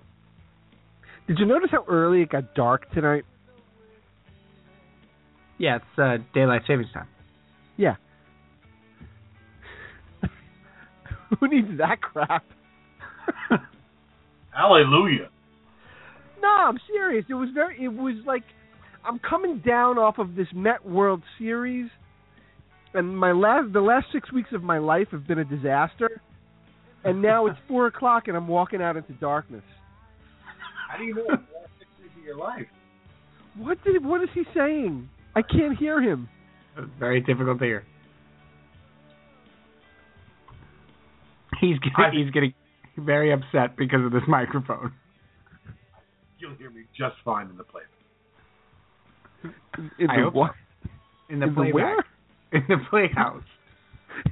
Did 1.28 1.40
you 1.40 1.48
notice 1.48 1.70
how 1.72 1.84
early 1.90 2.22
it 2.22 2.30
got 2.30 2.54
dark 2.54 2.92
tonight? 2.92 3.24
Yeah, 5.58 5.78
it's 5.78 6.00
uh, 6.00 6.18
daylight 6.36 6.62
savings 6.68 6.92
time. 6.94 7.08
Yeah. 7.78 7.96
Who 11.40 11.48
needs 11.48 11.80
that 11.80 12.00
crap? 12.00 12.46
Hallelujah. 14.52 15.30
No, 16.42 16.48
I'm 16.48 16.80
serious. 16.88 17.26
It 17.30 17.34
was 17.34 17.50
very. 17.54 17.84
It 17.84 17.90
was 17.90 18.16
like 18.26 18.44
I'm 19.06 19.20
coming 19.20 19.62
down 19.66 19.98
off 19.98 20.18
of 20.18 20.36
this 20.36 20.48
Met 20.54 20.86
World 20.86 21.22
Series, 21.38 21.90
and 22.94 23.18
my 23.18 23.32
last 23.32 23.72
the 23.74 23.82
last 23.82 24.08
six 24.12 24.32
weeks 24.32 24.50
of 24.54 24.64
my 24.64 24.78
life 24.78 25.08
have 25.12 25.28
been 25.28 25.40
a 25.40 25.46
disaster. 25.46 26.22
And 27.04 27.22
now 27.22 27.48
it's 27.48 27.58
four 27.68 27.88
o'clock, 27.88 28.28
and 28.28 28.36
I'm 28.36 28.48
walking 28.48 28.82
out 28.82 28.98
into 28.98 29.14
darkness. 29.14 29.64
How 30.90 30.98
do 30.98 31.04
you 31.04 31.16
know 31.16 31.22
it's 31.22 31.30
the 31.30 31.58
last 31.58 31.72
six 31.80 31.90
weeks 32.02 32.14
of 32.18 32.24
your 32.24 32.38
life? 32.38 32.68
What 33.58 33.84
did? 33.84 34.04
What 34.04 34.22
is 34.22 34.30
he 34.34 34.44
saying? 34.56 35.10
I 35.36 35.42
can't 35.42 35.78
hear 35.78 36.02
him. 36.02 36.28
Very 37.00 37.22
difficult 37.22 37.60
to 37.60 37.66
hear. 37.66 37.84
He's 41.60 41.78
getting, 41.80 42.24
he's 42.24 42.32
getting 42.32 42.54
very 42.98 43.32
upset 43.32 43.76
because 43.78 44.04
of 44.06 44.12
this 44.12 44.24
microphone. 44.28 44.94
You'll 46.40 46.56
hear 46.56 46.70
me 46.70 46.84
just 46.98 47.16
fine 47.24 47.50
in 47.50 47.58
the 47.58 47.64
place. 47.64 47.84
In 49.44 50.08
the 50.08 50.14
hope 50.24 50.34
what? 50.34 50.52
In 51.30 51.40
the 51.40 51.46
In 51.48 51.50
the 51.52 51.56
playback. 51.56 51.74
where? 51.74 52.06
In 52.54 52.64
the 52.68 52.78
playhouse. 52.90 53.44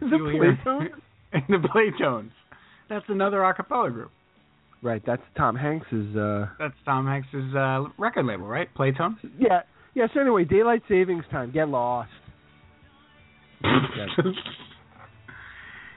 In 0.01 0.09
the 0.09 0.17
You'll 0.17 0.27
Playtone? 0.31 0.87
In 1.33 1.43
the 1.61 1.67
Playtones. 1.69 2.31
That's 2.89 3.05
another 3.07 3.37
acapella 3.39 3.91
group. 3.93 4.11
Right, 4.81 5.01
that's 5.05 5.21
Tom 5.37 5.55
Hanks's. 5.55 6.15
uh 6.15 6.47
That's 6.57 6.73
Tom 6.85 7.05
Hanks's 7.05 7.55
uh, 7.55 7.85
record 7.97 8.25
label, 8.25 8.45
right? 8.47 8.67
Playtone. 8.77 9.15
Yeah. 9.37 9.61
Yeah. 9.93 10.07
So 10.13 10.19
anyway, 10.21 10.45
daylight 10.45 10.81
savings 10.89 11.23
time. 11.31 11.51
Get 11.51 11.69
lost. 11.69 12.09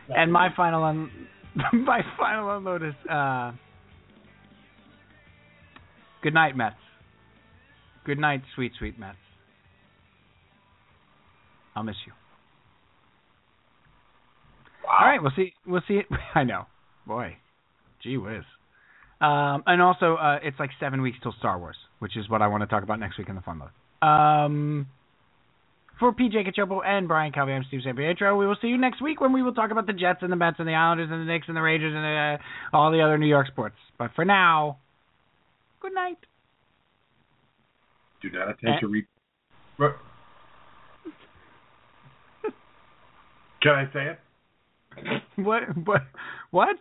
and 0.08 0.32
my 0.32 0.48
final 0.56 0.82
un- 0.84 1.10
my 1.72 2.00
final 2.18 2.56
unload 2.56 2.82
is 2.82 2.94
uh, 3.10 3.52
good 6.22 6.34
night, 6.34 6.56
Mets. 6.56 6.76
Good 8.04 8.18
night, 8.18 8.42
sweet, 8.54 8.72
sweet 8.78 8.98
Mets. 8.98 9.16
I'll 11.74 11.82
miss 11.82 11.96
you. 12.06 12.12
All 14.88 15.06
right, 15.06 15.22
we'll 15.22 15.32
see. 15.34 15.54
We'll 15.66 15.82
see. 15.88 16.00
I 16.34 16.44
know, 16.44 16.66
boy, 17.06 17.36
gee 18.02 18.16
whiz. 18.16 18.42
Um, 19.20 19.62
and 19.66 19.80
also, 19.80 20.16
uh, 20.16 20.38
it's 20.42 20.58
like 20.58 20.70
seven 20.80 21.00
weeks 21.00 21.18
till 21.22 21.34
Star 21.38 21.58
Wars, 21.58 21.76
which 22.00 22.16
is 22.16 22.28
what 22.28 22.42
I 22.42 22.48
want 22.48 22.62
to 22.62 22.66
talk 22.66 22.82
about 22.82 22.98
next 22.98 23.18
week 23.18 23.28
in 23.28 23.36
the 23.36 23.40
fun 23.40 23.60
load. 23.60 24.06
Um, 24.06 24.88
for 25.98 26.12
PJ 26.12 26.34
Cachopo 26.48 26.80
and 26.84 27.06
Brian 27.06 27.32
Calvi, 27.32 27.52
I'm 27.52 27.64
Steve 27.68 27.80
San 27.84 27.96
Pietro. 27.96 28.36
We 28.36 28.46
will 28.46 28.56
see 28.60 28.68
you 28.68 28.78
next 28.78 29.00
week 29.00 29.20
when 29.20 29.32
we 29.32 29.42
will 29.42 29.54
talk 29.54 29.70
about 29.70 29.86
the 29.86 29.92
Jets 29.92 30.18
and 30.22 30.32
the 30.32 30.36
Mets 30.36 30.56
and 30.58 30.66
the 30.68 30.74
Islanders 30.74 31.08
and 31.10 31.20
the 31.20 31.24
Knicks 31.32 31.46
and 31.48 31.56
the 31.56 31.62
Rangers 31.62 31.92
and 31.94 32.40
uh, 32.40 32.76
all 32.76 32.90
the 32.90 33.00
other 33.00 33.18
New 33.18 33.26
York 33.26 33.46
sports. 33.48 33.76
But 33.98 34.10
for 34.14 34.24
now, 34.24 34.78
good 35.80 35.94
night. 35.94 36.18
Do 38.20 38.30
not 38.30 38.48
attempt 38.50 38.76
Eh. 38.78 38.80
to 38.80 38.88
read. 38.88 39.04
Can 43.62 43.72
I 43.74 43.84
say 43.92 44.06
it? 44.10 44.18
What? 45.36 45.62
What? 45.86 46.02
What? 46.50 46.76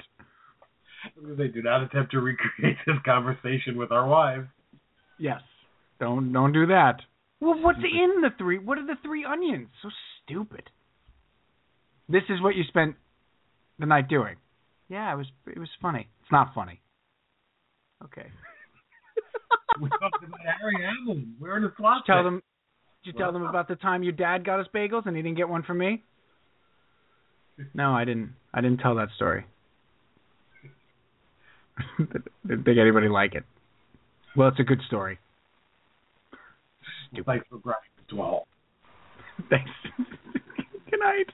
I 1.05 1.09
was 1.15 1.25
gonna 1.25 1.37
say, 1.37 1.47
do 1.53 1.61
not 1.61 1.83
attempt 1.83 2.11
to 2.11 2.19
recreate 2.19 2.77
this 2.85 2.97
conversation 3.05 3.77
with 3.77 3.91
our 3.91 4.05
wives. 4.07 4.47
Yes. 5.17 5.41
Don't 5.99 6.33
don't 6.33 6.51
do 6.51 6.65
that. 6.67 7.01
Well, 7.41 7.59
what's 7.59 7.79
in 7.79 8.21
the 8.21 8.29
three? 8.37 8.59
What 8.59 8.77
are 8.77 8.85
the 8.85 8.95
three 9.03 9.25
onions? 9.25 9.69
So 9.81 9.89
stupid. 10.23 10.69
This 12.07 12.21
is 12.29 12.39
what 12.41 12.55
you 12.55 12.63
spent 12.67 12.95
the 13.79 13.87
night 13.87 14.07
doing. 14.07 14.35
Yeah, 14.89 15.11
it 15.11 15.17
was 15.17 15.25
it 15.47 15.59
was 15.59 15.69
funny. 15.81 16.07
It's 16.21 16.31
not 16.31 16.53
funny. 16.55 16.79
Okay. 18.03 18.27
We 19.79 19.87
talked 19.87 20.21
about 20.21 20.39
Harry 20.59 20.75
Hamlin 20.83 21.35
wearing 21.39 21.63
a 21.63 21.71
slot. 21.77 22.03
Tell 22.05 22.25
them. 22.25 22.43
Did 23.05 23.13
you 23.13 23.17
tell 23.17 23.31
them 23.31 23.43
about 23.43 23.69
the 23.69 23.75
time 23.77 24.03
your 24.03 24.11
dad 24.11 24.45
got 24.45 24.59
us 24.59 24.67
bagels 24.75 25.05
and 25.05 25.15
he 25.15 25.23
didn't 25.23 25.37
get 25.37 25.47
one 25.47 25.63
from 25.63 25.77
me? 25.77 26.03
No, 27.73 27.93
I 27.93 28.03
didn't. 28.03 28.33
I 28.53 28.59
didn't 28.59 28.79
tell 28.79 28.95
that 28.95 29.07
story. 29.15 29.45
didn't 31.97 32.65
think 32.65 32.77
anybody 32.77 33.07
like 33.07 33.33
it. 33.33 33.45
Well, 34.35 34.49
it's 34.49 34.59
a 34.59 34.63
good 34.63 34.81
story. 34.87 35.19
Thanks 37.13 37.45
for 37.49 37.57
grinding 37.57 37.91
to 38.09 38.21
a 38.21 38.25
halt. 38.25 38.47
Thanks. 39.49 39.69
Good 40.89 40.99
night. 40.99 41.27